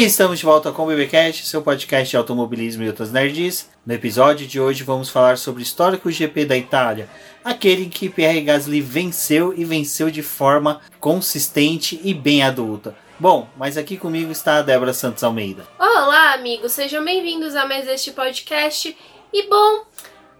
E 0.00 0.04
estamos 0.04 0.38
de 0.38 0.46
volta 0.46 0.72
com 0.72 0.84
o 0.84 0.86
BBcast, 0.86 1.46
seu 1.46 1.60
podcast 1.60 2.08
de 2.08 2.16
automobilismo 2.16 2.82
e 2.82 2.86
outras 2.86 3.12
nerds. 3.12 3.68
No 3.84 3.92
episódio 3.92 4.46
de 4.46 4.58
hoje 4.58 4.82
vamos 4.82 5.10
falar 5.10 5.36
sobre 5.36 5.60
o 5.60 5.62
histórico 5.62 6.10
GP 6.10 6.46
da 6.46 6.56
Itália, 6.56 7.06
aquele 7.44 7.84
em 7.84 7.90
que 7.90 8.08
Pierre 8.08 8.40
Gasly 8.40 8.80
venceu 8.80 9.52
e 9.54 9.62
venceu 9.62 10.10
de 10.10 10.22
forma 10.22 10.80
consistente 10.98 12.00
e 12.02 12.14
bem 12.14 12.42
adulta. 12.42 12.96
Bom, 13.18 13.46
mas 13.58 13.76
aqui 13.76 13.98
comigo 13.98 14.32
está 14.32 14.56
a 14.56 14.62
Débora 14.62 14.94
Santos 14.94 15.22
Almeida. 15.22 15.68
Olá, 15.78 16.32
amigos, 16.32 16.72
sejam 16.72 17.04
bem-vindos 17.04 17.54
a 17.54 17.66
mais 17.66 17.86
este 17.86 18.12
podcast. 18.12 18.96
E 19.30 19.48
bom, 19.50 19.84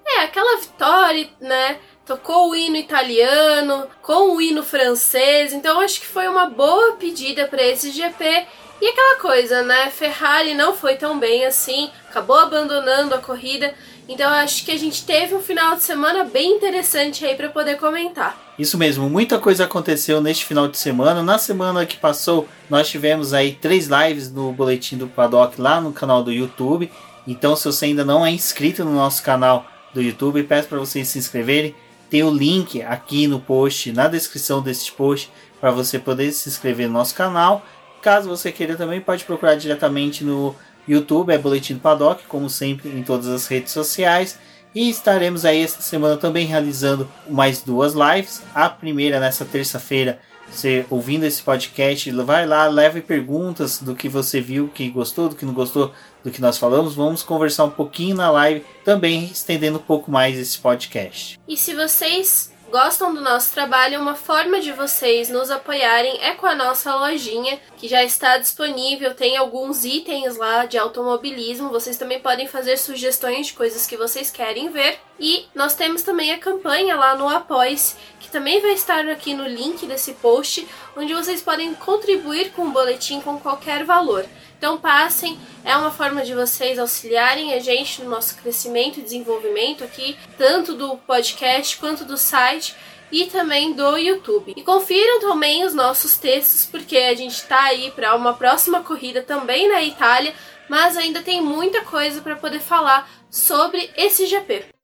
é 0.06 0.20
aquela 0.20 0.58
vitória, 0.58 1.28
né? 1.38 1.78
Tocou 2.06 2.52
o 2.52 2.56
hino 2.56 2.76
italiano, 2.76 3.86
com 4.00 4.36
o 4.36 4.40
hino 4.40 4.62
francês, 4.62 5.52
então 5.52 5.80
acho 5.80 6.00
que 6.00 6.06
foi 6.06 6.26
uma 6.28 6.46
boa 6.46 6.92
pedida 6.92 7.46
para 7.46 7.62
esse 7.62 7.90
GP 7.90 8.46
e 8.80 8.88
aquela 8.88 9.20
coisa, 9.20 9.62
né? 9.62 9.90
Ferrari 9.90 10.54
não 10.54 10.74
foi 10.74 10.96
tão 10.96 11.18
bem 11.18 11.44
assim, 11.44 11.90
acabou 12.08 12.36
abandonando 12.36 13.14
a 13.14 13.18
corrida. 13.18 13.74
Então 14.08 14.28
acho 14.28 14.64
que 14.64 14.72
a 14.72 14.78
gente 14.78 15.04
teve 15.04 15.34
um 15.34 15.40
final 15.40 15.76
de 15.76 15.82
semana 15.82 16.24
bem 16.24 16.56
interessante 16.56 17.24
aí 17.24 17.36
para 17.36 17.48
poder 17.48 17.76
comentar. 17.76 18.36
Isso 18.58 18.76
mesmo, 18.76 19.08
muita 19.08 19.38
coisa 19.38 19.64
aconteceu 19.64 20.20
neste 20.20 20.44
final 20.44 20.66
de 20.66 20.78
semana. 20.78 21.22
Na 21.22 21.38
semana 21.38 21.86
que 21.86 21.96
passou, 21.96 22.48
nós 22.68 22.88
tivemos 22.88 23.32
aí 23.32 23.52
três 23.52 23.86
lives 23.86 24.32
no 24.32 24.52
boletim 24.52 24.96
do 24.96 25.06
Paddock 25.06 25.60
lá 25.60 25.80
no 25.80 25.92
canal 25.92 26.22
do 26.22 26.32
YouTube. 26.32 26.90
Então, 27.26 27.54
se 27.54 27.66
você 27.66 27.84
ainda 27.84 28.04
não 28.04 28.26
é 28.26 28.30
inscrito 28.30 28.84
no 28.84 28.94
nosso 28.94 29.22
canal 29.22 29.66
do 29.94 30.02
YouTube, 30.02 30.42
peço 30.42 30.68
para 30.68 30.78
vocês 30.78 31.06
se 31.06 31.18
inscreverem. 31.18 31.74
Tem 32.08 32.24
o 32.24 32.30
link 32.30 32.82
aqui 32.82 33.28
no 33.28 33.38
post, 33.38 33.92
na 33.92 34.08
descrição 34.08 34.60
deste 34.60 34.90
post, 34.90 35.30
para 35.60 35.70
você 35.70 35.98
poder 35.98 36.32
se 36.32 36.48
inscrever 36.48 36.88
no 36.88 36.94
nosso 36.94 37.14
canal 37.14 37.64
Caso 38.02 38.28
você 38.28 38.50
queira 38.50 38.76
também, 38.76 39.00
pode 39.00 39.24
procurar 39.24 39.54
diretamente 39.56 40.24
no 40.24 40.54
YouTube, 40.88 41.32
é 41.32 41.38
Boletim 41.38 41.74
do 41.74 41.80
Paddock, 41.80 42.24
como 42.26 42.48
sempre 42.48 42.88
em 42.88 43.02
todas 43.02 43.28
as 43.28 43.46
redes 43.46 43.72
sociais. 43.72 44.38
E 44.74 44.88
estaremos 44.88 45.44
aí 45.44 45.62
esta 45.62 45.82
semana 45.82 46.16
também 46.16 46.46
realizando 46.46 47.08
mais 47.28 47.60
duas 47.60 47.92
lives. 47.92 48.42
A 48.54 48.68
primeira 48.68 49.18
nessa 49.18 49.44
terça-feira, 49.44 50.20
você 50.48 50.86
ouvindo 50.88 51.24
esse 51.24 51.42
podcast, 51.42 52.10
vai 52.10 52.46
lá, 52.46 52.68
leve 52.68 53.00
perguntas 53.00 53.80
do 53.80 53.94
que 53.94 54.08
você 54.08 54.40
viu, 54.40 54.68
que 54.68 54.88
gostou, 54.88 55.28
do 55.28 55.34
que 55.34 55.44
não 55.44 55.52
gostou 55.52 55.92
do 56.22 56.30
que 56.30 56.40
nós 56.40 56.56
falamos. 56.56 56.94
Vamos 56.94 57.22
conversar 57.22 57.64
um 57.64 57.70
pouquinho 57.70 58.16
na 58.16 58.30
live, 58.30 58.64
também 58.84 59.24
estendendo 59.24 59.78
um 59.78 59.82
pouco 59.82 60.10
mais 60.10 60.38
esse 60.38 60.58
podcast. 60.58 61.38
E 61.48 61.56
se 61.56 61.74
vocês 61.74 62.52
gostam 62.70 63.12
do 63.12 63.20
nosso 63.20 63.52
trabalho, 63.52 64.00
uma 64.00 64.14
forma 64.14 64.60
de 64.60 64.70
vocês 64.72 65.28
nos 65.28 65.50
apoiarem 65.50 66.22
é 66.22 66.34
com 66.34 66.46
a 66.46 66.54
nossa 66.54 66.94
lojinha, 66.94 67.58
que 67.76 67.88
já 67.88 68.04
está 68.04 68.38
disponível, 68.38 69.12
tem 69.12 69.36
alguns 69.36 69.84
itens 69.84 70.36
lá 70.36 70.64
de 70.64 70.78
automobilismo. 70.78 71.68
Vocês 71.68 71.96
também 71.96 72.20
podem 72.20 72.46
fazer 72.46 72.76
sugestões 72.76 73.48
de 73.48 73.54
coisas 73.54 73.86
que 73.86 73.96
vocês 73.96 74.30
querem 74.30 74.70
ver. 74.70 74.98
E 75.18 75.46
nós 75.54 75.74
temos 75.74 76.02
também 76.02 76.32
a 76.32 76.38
campanha 76.38 76.96
lá 76.96 77.14
no 77.16 77.28
Apoice, 77.28 77.96
que 78.20 78.30
também 78.30 78.60
vai 78.60 78.72
estar 78.72 79.06
aqui 79.08 79.34
no 79.34 79.46
link 79.46 79.84
desse 79.86 80.12
post, 80.14 80.66
onde 80.96 81.12
vocês 81.12 81.42
podem 81.42 81.74
contribuir 81.74 82.52
com 82.52 82.62
o 82.62 82.70
boletim 82.70 83.20
com 83.20 83.38
qualquer 83.38 83.84
valor. 83.84 84.24
Então 84.60 84.76
passem, 84.76 85.38
é 85.64 85.74
uma 85.74 85.90
forma 85.90 86.22
de 86.22 86.34
vocês 86.34 86.78
auxiliarem 86.78 87.54
a 87.54 87.60
gente 87.60 88.02
no 88.02 88.10
nosso 88.10 88.36
crescimento 88.36 89.00
e 89.00 89.02
desenvolvimento 89.02 89.82
aqui, 89.82 90.18
tanto 90.36 90.74
do 90.74 90.98
podcast 90.98 91.78
quanto 91.78 92.04
do 92.04 92.18
site 92.18 92.76
e 93.10 93.24
também 93.24 93.72
do 93.72 93.96
YouTube. 93.96 94.52
E 94.54 94.62
confiram 94.62 95.18
também 95.18 95.64
os 95.64 95.72
nossos 95.72 96.18
textos, 96.18 96.66
porque 96.66 96.98
a 96.98 97.14
gente 97.14 97.36
está 97.36 97.62
aí 97.62 97.90
para 97.92 98.14
uma 98.14 98.34
próxima 98.34 98.82
corrida 98.82 99.22
também 99.22 99.66
na 99.66 99.82
Itália, 99.82 100.34
mas 100.68 100.94
ainda 100.94 101.22
tem 101.22 101.40
muita 101.40 101.80
coisa 101.80 102.20
para 102.20 102.36
poder 102.36 102.60
falar 102.60 103.10
sobre 103.30 103.90
esse 103.96 104.26
GP. 104.26 104.79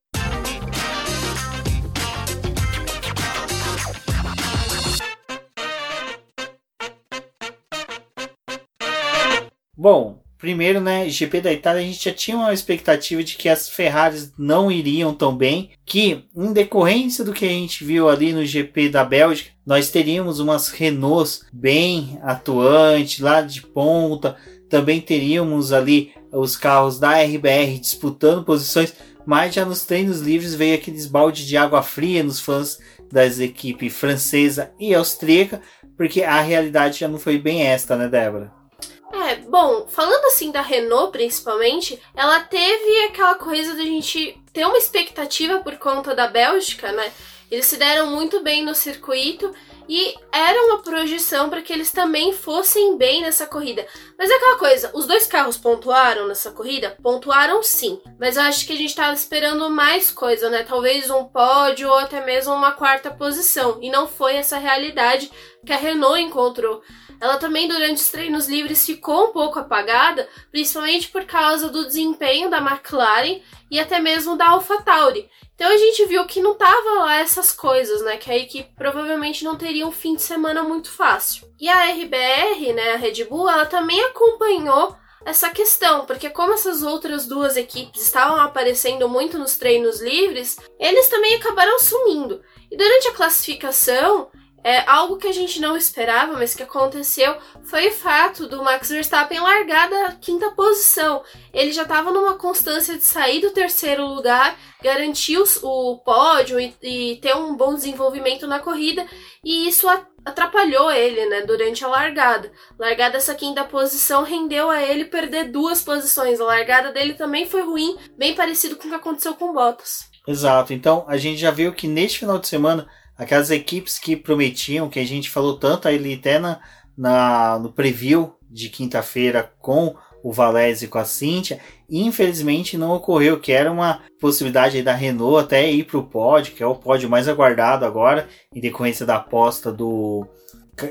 Bom, 9.88 10.18
primeiro, 10.36 10.80
né, 10.80 11.08
GP 11.08 11.40
da 11.40 11.52
Itália, 11.52 11.80
a 11.80 11.84
gente 11.84 12.04
já 12.04 12.12
tinha 12.12 12.36
uma 12.36 12.52
expectativa 12.52 13.22
de 13.22 13.36
que 13.36 13.48
as 13.48 13.68
Ferraris 13.68 14.32
não 14.36 14.68
iriam 14.68 15.14
tão 15.14 15.36
bem, 15.36 15.70
que 15.84 16.24
em 16.36 16.52
decorrência 16.52 17.24
do 17.24 17.32
que 17.32 17.44
a 17.44 17.50
gente 17.50 17.84
viu 17.84 18.08
ali 18.08 18.32
no 18.32 18.44
GP 18.44 18.88
da 18.88 19.04
Bélgica, 19.04 19.50
nós 19.64 19.88
teríamos 19.88 20.40
umas 20.40 20.70
Renaults 20.70 21.46
bem 21.52 22.18
atuantes, 22.24 23.20
lá 23.20 23.40
de 23.42 23.62
ponta, 23.62 24.34
também 24.68 25.00
teríamos 25.00 25.72
ali 25.72 26.12
os 26.32 26.56
carros 26.56 26.98
da 26.98 27.22
RBR 27.22 27.78
disputando 27.78 28.44
posições, 28.44 28.92
mas 29.24 29.54
já 29.54 29.64
nos 29.64 29.84
treinos 29.84 30.18
livres 30.18 30.52
veio 30.52 30.74
aqueles 30.74 31.06
balde 31.06 31.46
de 31.46 31.56
água 31.56 31.80
fria 31.80 32.24
nos 32.24 32.40
fãs 32.40 32.76
das 33.12 33.38
equipes 33.38 33.96
francesa 33.96 34.72
e 34.80 34.92
austríaca, 34.92 35.62
porque 35.96 36.24
a 36.24 36.40
realidade 36.40 36.98
já 36.98 37.06
não 37.06 37.20
foi 37.20 37.38
bem 37.38 37.62
esta, 37.62 37.94
né, 37.94 38.08
Débora? 38.08 38.65
É, 39.12 39.36
bom, 39.36 39.86
falando 39.88 40.24
assim 40.26 40.50
da 40.50 40.60
Renault 40.60 41.12
principalmente, 41.12 42.00
ela 42.14 42.40
teve 42.40 43.04
aquela 43.04 43.36
coisa 43.36 43.74
da 43.74 43.82
gente 43.82 44.40
ter 44.52 44.66
uma 44.66 44.78
expectativa 44.78 45.58
por 45.60 45.76
conta 45.78 46.14
da 46.14 46.26
Bélgica, 46.26 46.92
né? 46.92 47.12
Eles 47.50 47.66
se 47.66 47.76
deram 47.76 48.08
muito 48.08 48.42
bem 48.42 48.64
no 48.64 48.74
circuito 48.74 49.54
e 49.88 50.14
era 50.32 50.60
uma 50.64 50.82
projeção 50.82 51.48
para 51.48 51.62
que 51.62 51.72
eles 51.72 51.92
também 51.92 52.32
fossem 52.32 52.96
bem 52.98 53.22
nessa 53.22 53.46
corrida. 53.46 53.86
Mas 54.18 54.28
é 54.28 54.34
aquela 54.34 54.58
coisa, 54.58 54.90
os 54.92 55.06
dois 55.06 55.26
carros 55.26 55.56
pontuaram 55.56 56.26
nessa 56.26 56.50
corrida? 56.50 56.96
Pontuaram 57.00 57.62
sim. 57.62 58.00
Mas 58.18 58.36
eu 58.36 58.42
acho 58.42 58.66
que 58.66 58.72
a 58.72 58.76
gente 58.76 58.88
estava 58.88 59.14
esperando 59.14 59.70
mais 59.70 60.10
coisa, 60.10 60.50
né? 60.50 60.64
Talvez 60.64 61.08
um 61.08 61.24
pódio 61.24 61.88
ou 61.88 61.98
até 61.98 62.24
mesmo 62.24 62.52
uma 62.52 62.72
quarta 62.72 63.12
posição. 63.12 63.78
E 63.80 63.88
não 63.88 64.08
foi 64.08 64.34
essa 64.34 64.58
realidade 64.58 65.30
que 65.64 65.72
a 65.72 65.76
Renault 65.76 66.20
encontrou. 66.20 66.82
Ela 67.20 67.38
também, 67.38 67.68
durante 67.68 68.02
os 68.02 68.08
treinos 68.08 68.48
livres, 68.48 68.84
ficou 68.84 69.28
um 69.28 69.32
pouco 69.32 69.58
apagada, 69.58 70.28
principalmente 70.50 71.08
por 71.08 71.24
causa 71.24 71.68
do 71.68 71.86
desempenho 71.86 72.50
da 72.50 72.58
McLaren 72.58 73.40
e 73.70 73.80
até 73.80 73.98
mesmo 73.98 74.36
da 74.36 74.48
AlphaTauri. 74.50 75.28
Então 75.54 75.72
a 75.72 75.76
gente 75.78 76.04
viu 76.04 76.24
que 76.26 76.42
não 76.42 76.54
tava 76.54 77.00
lá 77.00 77.16
essas 77.16 77.50
coisas, 77.50 78.02
né? 78.02 78.18
Que 78.18 78.30
a 78.30 78.36
equipe 78.36 78.70
provavelmente 78.76 79.42
não 79.42 79.56
teria 79.56 79.86
um 79.86 79.92
fim 79.92 80.14
de 80.14 80.22
semana 80.22 80.62
muito 80.62 80.90
fácil. 80.90 81.48
E 81.58 81.66
a 81.68 81.92
RBR, 81.92 82.74
né, 82.74 82.92
a 82.92 82.96
Red 82.96 83.24
Bull, 83.24 83.48
ela 83.48 83.64
também 83.64 84.02
acompanhou 84.04 84.94
essa 85.24 85.50
questão, 85.50 86.06
porque 86.06 86.30
como 86.30 86.52
essas 86.52 86.82
outras 86.82 87.26
duas 87.26 87.56
equipes 87.56 88.02
estavam 88.02 88.36
aparecendo 88.36 89.08
muito 89.08 89.38
nos 89.38 89.56
treinos 89.56 90.00
livres, 90.00 90.56
eles 90.78 91.08
também 91.08 91.34
acabaram 91.34 91.78
sumindo. 91.80 92.42
E 92.70 92.76
durante 92.76 93.08
a 93.08 93.12
classificação, 93.12 94.30
é, 94.66 94.82
algo 94.90 95.16
que 95.16 95.28
a 95.28 95.32
gente 95.32 95.60
não 95.60 95.76
esperava, 95.76 96.32
mas 96.32 96.52
que 96.52 96.62
aconteceu, 96.64 97.36
foi 97.62 97.86
o 97.86 97.92
fato 97.92 98.48
do 98.48 98.64
Max 98.64 98.88
Verstappen 98.88 99.38
largar 99.38 99.88
da 99.88 100.16
quinta 100.20 100.50
posição. 100.50 101.22
Ele 101.54 101.70
já 101.70 101.82
estava 101.82 102.10
numa 102.10 102.34
constância 102.34 102.96
de 102.96 103.04
sair 103.04 103.40
do 103.40 103.52
terceiro 103.52 104.04
lugar, 104.04 104.58
garantir 104.82 105.38
o 105.62 105.98
pódio 105.98 106.58
e, 106.58 106.74
e, 106.82 107.16
ter 107.22 107.36
um 107.36 107.56
bom 107.56 107.76
desenvolvimento 107.76 108.48
na 108.48 108.58
corrida, 108.58 109.06
e 109.44 109.68
isso 109.68 109.86
atrapalhou 110.24 110.90
ele 110.90 111.24
né, 111.26 111.42
durante 111.42 111.84
a 111.84 111.88
largada. 111.88 112.50
Largar 112.76 113.12
dessa 113.12 113.36
quinta 113.36 113.62
posição 113.62 114.24
rendeu 114.24 114.68
a 114.68 114.82
ele 114.82 115.04
perder 115.04 115.44
duas 115.44 115.80
posições. 115.80 116.40
A 116.40 116.44
largada 116.44 116.90
dele 116.90 117.14
também 117.14 117.46
foi 117.46 117.62
ruim, 117.62 117.96
bem 118.18 118.34
parecido 118.34 118.74
com 118.74 118.88
o 118.88 118.90
que 118.90 118.96
aconteceu 118.96 119.34
com 119.34 119.54
Bottas. 119.54 120.10
Exato, 120.26 120.72
então 120.72 121.04
a 121.06 121.16
gente 121.16 121.38
já 121.38 121.52
viu 121.52 121.72
que 121.72 121.86
neste 121.86 122.18
final 122.18 122.36
de 122.36 122.48
semana 122.48 122.88
aquelas 123.16 123.50
equipes 123.50 123.98
que 123.98 124.16
prometiam, 124.16 124.88
que 124.88 125.00
a 125.00 125.06
gente 125.06 125.30
falou 125.30 125.58
tanto 125.58 125.88
ali 125.88 126.14
até 126.14 126.38
na, 126.38 126.60
na 126.96 127.58
no 127.58 127.72
preview 127.72 128.34
de 128.50 128.68
quinta-feira 128.68 129.52
com 129.60 129.94
o 130.22 130.32
Valese 130.32 130.86
e 130.86 130.88
com 130.88 130.98
a 130.98 131.04
Cintia, 131.04 131.60
infelizmente 131.88 132.76
não 132.76 132.92
ocorreu, 132.92 133.38
que 133.38 133.52
era 133.52 133.70
uma 133.70 134.00
possibilidade 134.20 134.82
da 134.82 134.92
Renault 134.92 135.44
até 135.44 135.70
ir 135.70 135.84
para 135.84 135.98
o 135.98 136.06
pódio, 136.06 136.52
que 136.52 136.62
é 136.62 136.66
o 136.66 136.74
pódio 136.74 137.08
mais 137.08 137.28
aguardado 137.28 137.84
agora, 137.84 138.28
em 138.52 138.60
decorrência 138.60 139.06
da 139.06 139.16
aposta 139.16 139.70
do, 139.70 140.26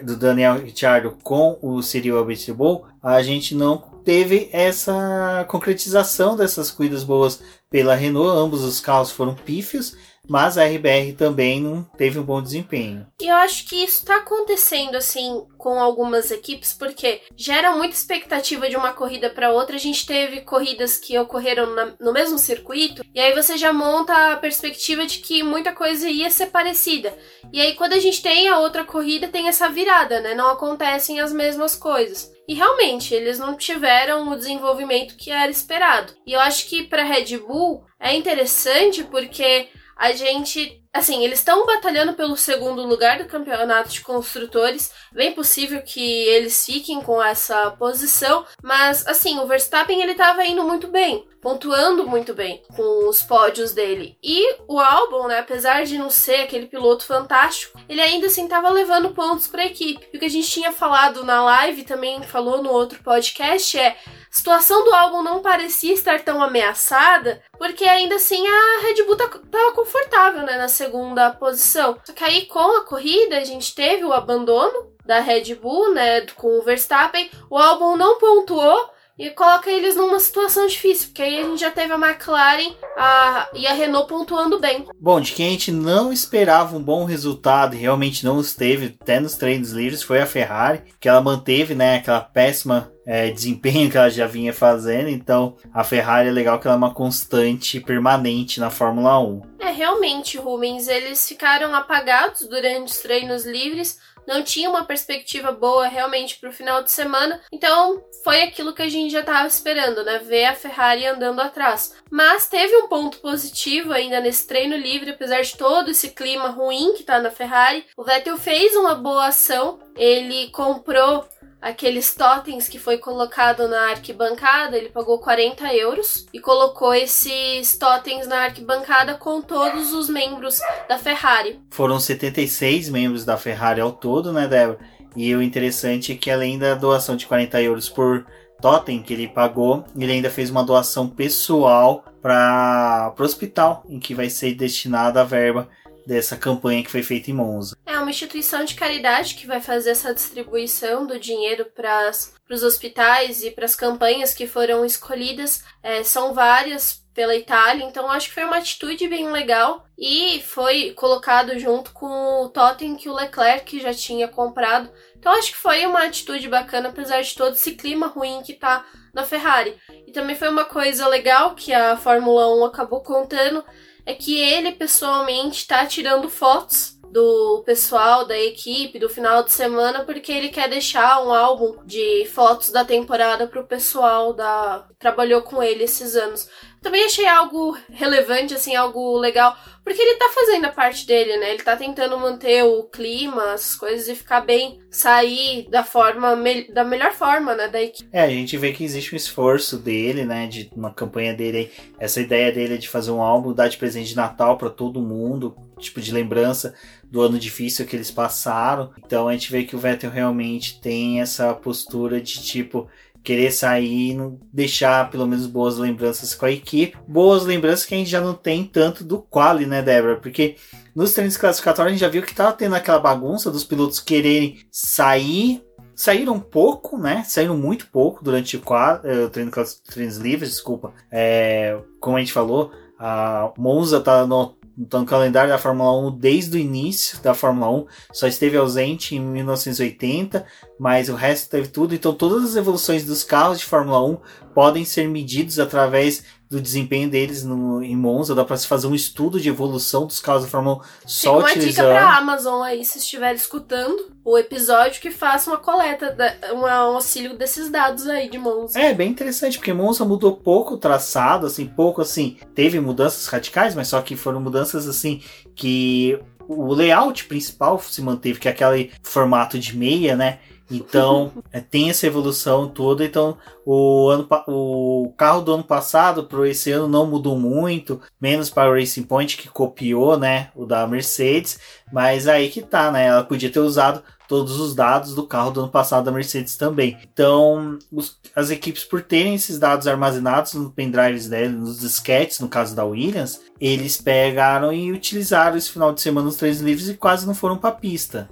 do 0.03 0.15
Daniel 0.15 0.59
Ricciardo 0.59 1.17
com 1.21 1.59
o 1.61 1.81
Cyril 1.81 2.17
Abiteboul, 2.17 2.85
a 3.03 3.21
gente 3.21 3.53
não 3.53 3.77
teve 4.05 4.49
essa 4.53 5.45
concretização 5.49 6.37
dessas 6.37 6.71
cuidas 6.71 7.03
boas 7.03 7.41
pela 7.69 7.95
Renault, 7.95 8.37
ambos 8.37 8.63
os 8.63 8.79
carros 8.79 9.11
foram 9.11 9.35
pífios, 9.35 9.97
mas 10.27 10.57
a 10.57 10.65
RBR 10.65 11.13
também 11.13 11.61
não 11.61 11.83
teve 11.97 12.19
um 12.19 12.23
bom 12.23 12.41
desempenho. 12.41 13.05
E 13.21 13.27
eu 13.27 13.35
acho 13.35 13.67
que 13.67 13.83
isso 13.83 13.99
está 13.99 14.17
acontecendo 14.17 14.95
assim 14.95 15.45
com 15.57 15.79
algumas 15.79 16.31
equipes, 16.31 16.73
porque 16.73 17.21
gera 17.35 17.71
muita 17.71 17.95
expectativa 17.95 18.69
de 18.69 18.75
uma 18.75 18.93
corrida 18.93 19.29
para 19.29 19.51
outra. 19.51 19.75
A 19.75 19.79
gente 19.79 20.05
teve 20.05 20.41
corridas 20.41 20.97
que 20.97 21.17
ocorreram 21.17 21.73
na, 21.73 21.93
no 21.99 22.13
mesmo 22.13 22.37
circuito, 22.37 23.03
e 23.13 23.19
aí 23.19 23.33
você 23.33 23.57
já 23.57 23.73
monta 23.73 24.33
a 24.33 24.37
perspectiva 24.37 25.05
de 25.05 25.19
que 25.19 25.43
muita 25.43 25.71
coisa 25.73 26.07
ia 26.07 26.29
ser 26.29 26.47
parecida. 26.47 27.17
E 27.51 27.61
aí 27.61 27.73
quando 27.75 27.93
a 27.93 27.99
gente 27.99 28.21
tem 28.21 28.47
a 28.47 28.59
outra 28.59 28.83
corrida, 28.83 29.27
tem 29.27 29.47
essa 29.47 29.69
virada, 29.69 30.21
né? 30.21 30.33
Não 30.35 30.49
acontecem 30.49 31.19
as 31.19 31.31
mesmas 31.31 31.75
coisas. 31.75 32.35
E 32.47 32.53
realmente, 32.53 33.13
eles 33.13 33.39
não 33.39 33.55
tiveram 33.55 34.29
o 34.29 34.35
desenvolvimento 34.35 35.15
que 35.15 35.31
era 35.31 35.49
esperado. 35.49 36.13
E 36.25 36.33
eu 36.33 36.39
acho 36.39 36.67
que 36.67 36.83
para 36.83 37.03
Red 37.03 37.37
Bull 37.39 37.83
é 37.99 38.13
interessante 38.15 39.03
porque 39.03 39.67
a 39.95 40.11
gente 40.11 40.85
Assim, 40.95 41.25
eles 41.25 41.39
estão 41.39 41.65
batalhando 41.65 42.13
pelo 42.13 42.37
segundo 42.37 42.81
lugar 42.87 43.17
do 43.17 43.25
campeonato 43.25 43.89
de 43.89 43.99
construtores. 43.99 44.93
Bem 45.11 45.33
possível 45.33 45.81
que 45.81 45.99
eles 45.99 46.65
fiquem 46.65 47.01
com 47.01 47.21
essa 47.21 47.69
posição, 47.71 48.45
mas 48.63 49.05
assim, 49.05 49.37
o 49.37 49.45
Verstappen 49.45 50.01
ele 50.01 50.13
estava 50.13 50.45
indo 50.45 50.63
muito 50.63 50.87
bem, 50.87 51.27
pontuando 51.41 52.07
muito 52.07 52.33
bem 52.33 52.63
com 52.73 53.09
os 53.09 53.21
pódios 53.21 53.73
dele. 53.73 54.17
E 54.23 54.55
o 54.69 54.79
Albon, 54.79 55.27
né, 55.27 55.39
apesar 55.39 55.83
de 55.83 55.97
não 55.97 56.09
ser 56.09 56.43
aquele 56.43 56.67
piloto 56.67 57.03
fantástico, 57.03 57.77
ele 57.89 57.99
ainda 57.99 58.27
assim 58.27 58.45
estava 58.45 58.69
levando 58.69 59.13
pontos 59.13 59.47
para 59.47 59.63
a 59.63 59.67
equipe. 59.67 60.07
E 60.13 60.15
o 60.15 60.19
que 60.21 60.25
a 60.25 60.29
gente 60.29 60.49
tinha 60.49 60.71
falado 60.71 61.25
na 61.25 61.43
live, 61.43 61.83
também 61.83 62.23
falou 62.23 62.63
no 62.63 62.71
outro 62.71 63.03
podcast, 63.03 63.77
é 63.77 63.97
situação 64.35 64.83
do 64.83 64.93
álbum 64.93 65.23
não 65.23 65.41
parecia 65.41 65.93
estar 65.93 66.21
tão 66.21 66.43
ameaçada, 66.43 67.41
porque 67.57 67.85
ainda 67.85 68.15
assim 68.15 68.45
a 68.45 68.81
Red 68.81 69.03
Bull 69.03 69.15
tá, 69.15 69.29
tava 69.49 69.71
confortável, 69.71 70.43
né, 70.43 70.57
na 70.57 70.67
segunda 70.67 71.31
posição. 71.31 71.97
Só 72.03 72.11
que 72.11 72.23
aí 72.23 72.45
com 72.45 72.77
a 72.77 72.83
corrida 72.83 73.37
a 73.37 73.45
gente 73.45 73.73
teve 73.73 74.03
o 74.03 74.11
abandono 74.11 74.93
da 75.05 75.19
Red 75.19 75.55
Bull, 75.55 75.93
né, 75.93 76.21
com 76.35 76.59
o 76.59 76.61
Verstappen. 76.61 77.29
O 77.49 77.57
álbum 77.57 77.95
não 77.95 78.19
pontuou 78.19 78.89
e 79.17 79.29
coloca 79.29 79.69
eles 79.69 79.95
numa 79.95 80.19
situação 80.19 80.67
difícil, 80.67 81.07
porque 81.07 81.21
aí 81.21 81.39
a 81.39 81.43
gente 81.43 81.59
já 81.59 81.71
teve 81.71 81.93
a 81.93 81.97
McLaren 81.97 82.75
a, 82.97 83.49
e 83.53 83.65
a 83.65 83.73
Renault 83.73 84.09
pontuando 84.09 84.59
bem. 84.59 84.85
Bom, 84.99 85.21
de 85.21 85.31
quem 85.31 85.47
a 85.47 85.51
gente 85.51 85.71
não 85.71 86.11
esperava 86.11 86.75
um 86.75 86.83
bom 86.83 87.05
resultado 87.05 87.75
e 87.75 87.79
realmente 87.79 88.25
não 88.25 88.41
esteve, 88.41 88.97
até 89.01 89.19
nos 89.19 89.35
treinos 89.35 89.71
livres, 89.71 90.03
foi 90.03 90.21
a 90.21 90.25
Ferrari, 90.25 90.83
que 90.99 91.07
ela 91.07 91.21
manteve 91.21 91.73
né, 91.73 91.97
aquela 91.97 92.21
péssima 92.21 92.91
é, 93.05 93.29
desempenho 93.29 93.89
que 93.89 93.97
ela 93.97 94.09
já 94.09 94.27
vinha 94.27 94.51
fazendo. 94.51 95.09
Então, 95.09 95.55
a 95.73 95.83
Ferrari 95.83 96.27
é 96.27 96.31
legal 96.31 96.59
que 96.59 96.67
ela 96.67 96.75
é 96.75 96.77
uma 96.77 96.93
constante 96.93 97.79
permanente 97.79 98.59
na 98.59 98.69
Fórmula 98.69 99.19
1. 99.19 99.41
É, 99.59 99.71
realmente, 99.71 100.37
Rubens, 100.37 100.87
eles 100.87 101.27
ficaram 101.27 101.73
apagados 101.73 102.47
durante 102.47 102.91
os 102.91 102.99
treinos 102.99 103.45
livres 103.45 103.99
não 104.27 104.43
tinha 104.43 104.69
uma 104.69 104.85
perspectiva 104.85 105.51
boa 105.51 105.87
realmente 105.87 106.37
para 106.37 106.49
o 106.49 106.53
final 106.53 106.83
de 106.83 106.91
semana. 106.91 107.41
Então 107.51 108.03
foi 108.23 108.41
aquilo 108.43 108.73
que 108.73 108.81
a 108.81 108.89
gente 108.89 109.11
já 109.11 109.19
estava 109.19 109.47
esperando, 109.47 110.03
né? 110.03 110.19
Ver 110.19 110.45
a 110.45 110.55
Ferrari 110.55 111.05
andando 111.05 111.39
atrás. 111.39 111.95
Mas 112.09 112.47
teve 112.47 112.75
um 112.77 112.87
ponto 112.87 113.19
positivo 113.19 113.93
ainda 113.93 114.19
nesse 114.19 114.47
treino 114.47 114.75
livre, 114.75 115.11
apesar 115.11 115.41
de 115.41 115.55
todo 115.57 115.91
esse 115.91 116.09
clima 116.09 116.49
ruim 116.49 116.93
que 116.93 117.01
está 117.01 117.19
na 117.19 117.31
Ferrari. 117.31 117.85
O 117.95 118.03
Vettel 118.03 118.37
fez 118.37 118.75
uma 118.75 118.95
boa 118.95 119.27
ação. 119.27 119.79
Ele 119.95 120.49
comprou 120.49 121.27
aqueles 121.65 122.13
totens 122.13 122.69
que 122.69 122.77
foi 122.77 122.99
colocado 122.99 123.67
na 123.67 123.89
arquibancada, 123.89 124.77
ele 124.77 124.89
pagou 124.89 125.17
40 125.17 125.73
euros 125.73 126.27
e 126.31 126.39
colocou 126.39 126.93
esses 126.93 127.75
totens 127.75 128.27
na 128.27 128.43
arquibancada 128.43 129.15
com 129.15 129.41
todos 129.41 129.91
os 129.91 130.07
membros 130.07 130.59
da 130.87 130.99
Ferrari. 130.99 131.59
Foram 131.71 131.99
76 131.99 132.89
membros 132.89 133.25
da 133.25 133.35
Ferrari 133.35 133.81
ao 133.81 133.91
todo, 133.91 134.31
né, 134.31 134.47
Débora? 134.47 134.77
E 135.15 135.33
o 135.33 135.41
interessante 135.41 136.11
é 136.11 136.15
que 136.15 136.29
além 136.29 136.59
da 136.59 136.75
doação 136.75 137.15
de 137.15 137.25
40 137.25 137.59
euros 137.63 137.89
por 137.89 138.27
totem 138.61 139.01
que 139.01 139.13
ele 139.13 139.27
pagou, 139.27 139.83
ele 139.97 140.11
ainda 140.11 140.29
fez 140.29 140.51
uma 140.51 140.63
doação 140.63 141.09
pessoal 141.09 142.05
para 142.21 143.11
o 143.17 143.23
hospital 143.23 143.83
em 143.89 143.99
que 143.99 144.13
vai 144.13 144.29
ser 144.29 144.53
destinada 144.53 145.21
a 145.21 145.23
verba 145.23 145.67
dessa 146.05 146.37
campanha 146.37 146.83
que 146.83 146.91
foi 146.91 147.03
feita 147.03 147.31
em 147.31 147.33
Monza. 147.33 147.77
É 147.85 147.97
uma 147.97 148.09
instituição 148.09 148.63
de 148.63 148.75
caridade 148.75 149.35
que 149.35 149.47
vai 149.47 149.61
fazer 149.61 149.91
essa 149.91 150.13
distribuição 150.13 151.05
do 151.05 151.19
dinheiro 151.19 151.65
para 151.65 152.11
os 152.49 152.63
hospitais 152.63 153.43
e 153.43 153.51
para 153.51 153.65
as 153.65 153.75
campanhas 153.75 154.33
que 154.33 154.47
foram 154.47 154.85
escolhidas. 154.85 155.63
É, 155.81 156.03
são 156.03 156.33
várias 156.33 157.03
pela 157.15 157.33
Itália, 157.33 157.85
então 157.85 158.11
acho 158.11 158.27
que 158.27 158.33
foi 158.33 158.43
uma 158.43 158.57
atitude 158.57 159.07
bem 159.07 159.31
legal 159.31 159.85
e 159.97 160.41
foi 160.41 160.91
colocado 160.91 161.57
junto 161.57 161.93
com 161.93 162.43
o 162.43 162.49
totem 162.49 162.97
que 162.97 163.09
o 163.09 163.13
Leclerc 163.13 163.79
já 163.79 163.93
tinha 163.93 164.27
comprado. 164.27 164.91
Então 165.17 165.31
acho 165.31 165.53
que 165.53 165.57
foi 165.57 165.85
uma 165.85 166.03
atitude 166.03 166.49
bacana, 166.49 166.89
apesar 166.89 167.21
de 167.21 167.33
todo 167.33 167.53
esse 167.53 167.71
clima 167.71 168.07
ruim 168.07 168.43
que 168.43 168.53
tá 168.53 168.85
na 169.13 169.23
Ferrari. 169.23 169.77
E 170.05 170.11
também 170.11 170.35
foi 170.35 170.49
uma 170.49 170.65
coisa 170.65 171.07
legal 171.07 171.55
que 171.55 171.73
a 171.73 171.95
Fórmula 171.95 172.53
1 172.57 172.65
acabou 172.65 173.01
contando, 173.01 173.63
é 174.05 174.13
que 174.13 174.37
ele 174.37 174.71
pessoalmente 174.71 175.59
está 175.59 175.85
tirando 175.85 176.29
fotos 176.29 176.95
do 177.15 177.63
pessoal 177.65 178.25
da 178.25 178.37
equipe 178.37 178.99
do 178.99 179.09
final 179.09 179.41
de 179.41 179.53
semana 179.53 180.03
porque 180.03 180.31
ele 180.31 180.49
quer 180.49 180.69
deixar 180.69 181.23
um 181.23 181.33
álbum 181.33 181.77
de 181.85 182.25
fotos 182.25 182.71
da 182.71 182.83
temporada 182.83 183.47
para 183.47 183.61
o 183.61 183.67
pessoal 183.67 184.33
da 184.33 184.85
trabalhou 184.99 185.41
com 185.41 185.63
ele 185.63 185.85
esses 185.85 186.15
anos. 186.15 186.49
Também 186.85 187.03
achei 187.03 187.25
algo 187.25 187.75
relevante, 187.91 188.53
assim, 188.53 188.75
algo 188.75 189.17
legal, 189.17 189.57
porque 189.83 189.99
ele 189.99 190.19
tá 190.19 190.29
fazendo 190.29 190.65
a 190.65 190.71
parte 190.71 191.07
dele, 191.07 191.35
né? 191.37 191.51
Ele 191.51 191.63
tá 191.63 191.75
tentando 191.75 192.15
manter 192.15 192.63
o 192.63 192.83
clima, 192.83 193.53
as 193.53 193.73
coisas 193.73 194.07
e 194.07 194.13
ficar 194.13 194.41
bem, 194.41 194.79
sair 194.91 195.67
da 195.67 195.83
forma, 195.83 196.35
me 196.35 196.71
da 196.71 196.83
melhor 196.83 197.11
forma, 197.11 197.55
né, 197.55 197.67
da 197.67 197.81
equipe. 197.81 198.07
É, 198.13 198.21
a 198.21 198.29
gente 198.29 198.55
vê 198.55 198.71
que 198.71 198.83
existe 198.83 199.15
um 199.15 199.17
esforço 199.17 199.79
dele, 199.79 200.25
né, 200.25 200.45
de 200.45 200.69
uma 200.75 200.93
campanha 200.93 201.33
dele 201.33 201.71
essa 201.97 202.21
ideia 202.21 202.51
dele 202.51 202.77
de 202.77 202.87
fazer 202.87 203.09
um 203.09 203.19
álbum, 203.19 203.51
dar 203.51 203.67
de 203.67 203.77
presente 203.77 204.09
de 204.09 204.15
Natal 204.15 204.55
para 204.55 204.69
todo 204.69 205.01
mundo, 205.01 205.55
tipo 205.79 205.99
de 205.99 206.13
lembrança 206.13 206.75
do 207.03 207.19
ano 207.19 207.39
difícil 207.39 207.87
que 207.87 207.95
eles 207.95 208.11
passaram. 208.11 208.91
Então 209.03 209.27
a 209.27 209.31
gente 209.31 209.51
vê 209.51 209.63
que 209.63 209.75
o 209.75 209.79
Vettel 209.79 210.11
realmente 210.11 210.79
tem 210.79 211.19
essa 211.19 211.51
postura 211.55 212.21
de 212.21 212.43
tipo 212.43 212.87
querer 213.25 213.51
sair 213.51 214.11
e 214.11 214.37
deixar 214.53 215.09
pelo 215.09 215.25
menos 215.25 215.47
boas 215.47 215.77
lembranças 215.77 216.35
com 216.35 216.45
a 216.45 216.51
equipe. 216.51 216.95
Boas 217.07 217.43
lembranças 217.43 217.85
que 217.85 217.95
a 217.95 217.97
gente 217.97 218.09
já 218.09 218.21
não 218.21 218.35
tem 218.35 218.63
tanto 218.63 219.03
do 219.03 219.19
quali, 219.19 219.65
né, 219.65 219.81
Débora? 219.81 220.17
Porque 220.17 220.55
nos 220.95 221.13
treinos 221.13 221.35
classificatórios 221.35 221.89
a 221.89 221.93
gente 221.93 222.01
já 222.01 222.07
viu 222.07 222.21
que 222.21 222.35
tava 222.35 222.53
tendo 222.53 222.75
aquela 222.75 222.99
bagunça 222.99 223.51
dos 223.51 223.63
pilotos 223.63 223.99
quererem 223.99 224.59
sair. 224.71 225.63
Saíram 225.95 226.39
pouco, 226.39 226.97
né? 226.97 227.23
Saíram 227.25 227.57
muito 227.57 227.87
pouco 227.87 228.23
durante 228.23 228.57
o, 228.57 228.61
quadro, 228.61 229.09
eh, 229.09 229.27
treino, 229.29 229.51
treinos 229.89 230.17
livres, 230.17 230.51
desculpa. 230.51 230.93
É, 231.09 231.79
como 232.01 232.17
a 232.17 232.19
gente 232.19 232.33
falou, 232.33 232.71
a 232.99 233.51
Monza 233.57 234.01
tá 234.01 234.27
no 234.27 234.55
então, 234.77 235.01
no 235.01 235.05
calendário 235.05 235.49
da 235.49 235.57
Fórmula 235.57 236.07
1 236.09 236.17
desde 236.17 236.57
o 236.57 236.59
início 236.59 237.21
da 237.21 237.33
Fórmula 237.33 237.71
1, 237.71 237.85
só 238.11 238.27
esteve 238.27 238.57
ausente 238.57 239.15
em 239.15 239.21
1980, 239.21 240.45
mas 240.77 241.07
o 241.07 241.15
resto 241.15 241.49
teve 241.49 241.69
tudo. 241.69 241.95
Então, 241.95 242.13
todas 242.13 242.43
as 242.43 242.55
evoluções 242.57 243.05
dos 243.05 243.23
carros 243.23 243.59
de 243.59 243.65
Fórmula 243.65 244.05
1 244.05 244.17
podem 244.53 244.83
ser 244.83 245.07
medidos 245.07 245.59
através 245.59 246.23
do 246.55 246.61
desempenho 246.61 247.09
deles 247.09 247.43
no, 247.43 247.83
em 247.83 247.95
Monza. 247.95 248.33
Dá 248.33 248.45
para 248.45 248.55
se 248.57 248.65
fazer 248.65 248.87
um 248.87 248.95
estudo 248.95 249.39
de 249.39 249.49
evolução 249.49 250.05
dos 250.07 250.19
carros 250.19 250.43
da 250.43 250.49
Fórmula 250.49 250.77
1 250.77 251.07
só 251.07 251.39
utilizando. 251.39 251.85
Uma 251.87 251.93
dica 251.93 252.07
para 252.07 252.17
Amazon 252.17 252.63
aí, 252.63 252.85
se 252.85 252.97
estiver 252.97 253.35
escutando 253.35 254.15
o 254.23 254.37
episódio, 254.37 255.01
que 255.01 255.11
faça 255.11 255.49
uma 255.49 255.57
coleta, 255.57 256.11
da, 256.11 256.33
um 256.53 256.65
auxílio 256.65 257.37
desses 257.37 257.69
dados 257.69 258.07
aí 258.07 258.29
de 258.29 258.37
Monza. 258.37 258.79
É, 258.79 258.93
bem 258.93 259.11
interessante, 259.11 259.57
porque 259.57 259.73
Monza 259.73 260.05
mudou 260.05 260.35
pouco 260.35 260.75
o 260.75 260.77
traçado, 260.77 261.45
assim, 261.45 261.65
pouco 261.65 262.01
assim. 262.01 262.37
Teve 262.55 262.79
mudanças 262.79 263.27
radicais, 263.27 263.75
mas 263.75 263.89
só 263.89 264.01
que 264.01 264.15
foram 264.15 264.39
mudanças 264.39 264.87
assim 264.87 265.21
que 265.55 266.19
o 266.47 266.73
layout 266.73 267.25
principal 267.25 267.79
se 267.79 268.01
manteve, 268.01 268.39
que 268.39 268.47
é 268.47 268.51
aquele 268.51 268.91
formato 269.03 269.57
de 269.57 269.75
meia, 269.75 270.15
né? 270.15 270.39
Então, 270.69 271.31
é, 271.51 271.59
tem 271.59 271.89
essa 271.89 272.07
evolução 272.07 272.67
toda. 272.67 273.05
Então, 273.05 273.37
o, 273.65 274.09
ano, 274.09 274.27
o 274.47 275.13
carro 275.15 275.41
do 275.41 275.53
ano 275.53 275.63
passado 275.63 276.23
para 276.23 276.47
esse 276.49 276.71
ano 276.71 276.87
não 276.87 277.05
mudou 277.05 277.37
muito, 277.37 278.01
menos 278.19 278.49
para 278.49 278.69
o 278.69 278.73
Racing 278.73 279.03
Point, 279.03 279.37
que 279.37 279.47
copiou 279.47 280.17
né, 280.17 280.49
o 280.55 280.65
da 280.65 280.87
Mercedes. 280.87 281.59
Mas 281.93 282.27
aí 282.27 282.49
que 282.49 282.61
tá, 282.61 282.91
né? 282.91 283.05
Ela 283.05 283.23
podia 283.23 283.51
ter 283.51 283.59
usado 283.59 284.01
todos 284.27 284.59
os 284.59 284.73
dados 284.73 285.13
do 285.13 285.25
carro 285.25 285.51
do 285.51 285.61
ano 285.61 285.69
passado 285.69 286.05
da 286.05 286.11
Mercedes 286.11 286.57
também. 286.57 286.97
Então, 287.13 287.77
os, 287.91 288.17
as 288.35 288.49
equipes, 288.49 288.83
por 288.83 289.01
terem 289.01 289.35
esses 289.35 289.59
dados 289.59 289.87
armazenados 289.87 290.53
nos 290.53 290.73
pendrives 290.73 291.29
dela, 291.29 291.49
nos 291.49 291.79
disquetes, 291.79 292.39
no 292.39 292.49
caso 292.49 292.75
da 292.75 292.83
Williams, 292.83 293.41
eles 293.59 294.01
pegaram 294.01 294.73
e 294.73 294.91
utilizaram 294.91 295.57
esse 295.57 295.69
final 295.69 295.93
de 295.93 296.01
semana 296.01 296.25
nos 296.25 296.37
três 296.37 296.59
livros 296.59 296.89
e 296.89 296.95
quase 296.95 297.25
não 297.27 297.35
foram 297.35 297.57
para 297.57 297.71
pista. 297.71 298.29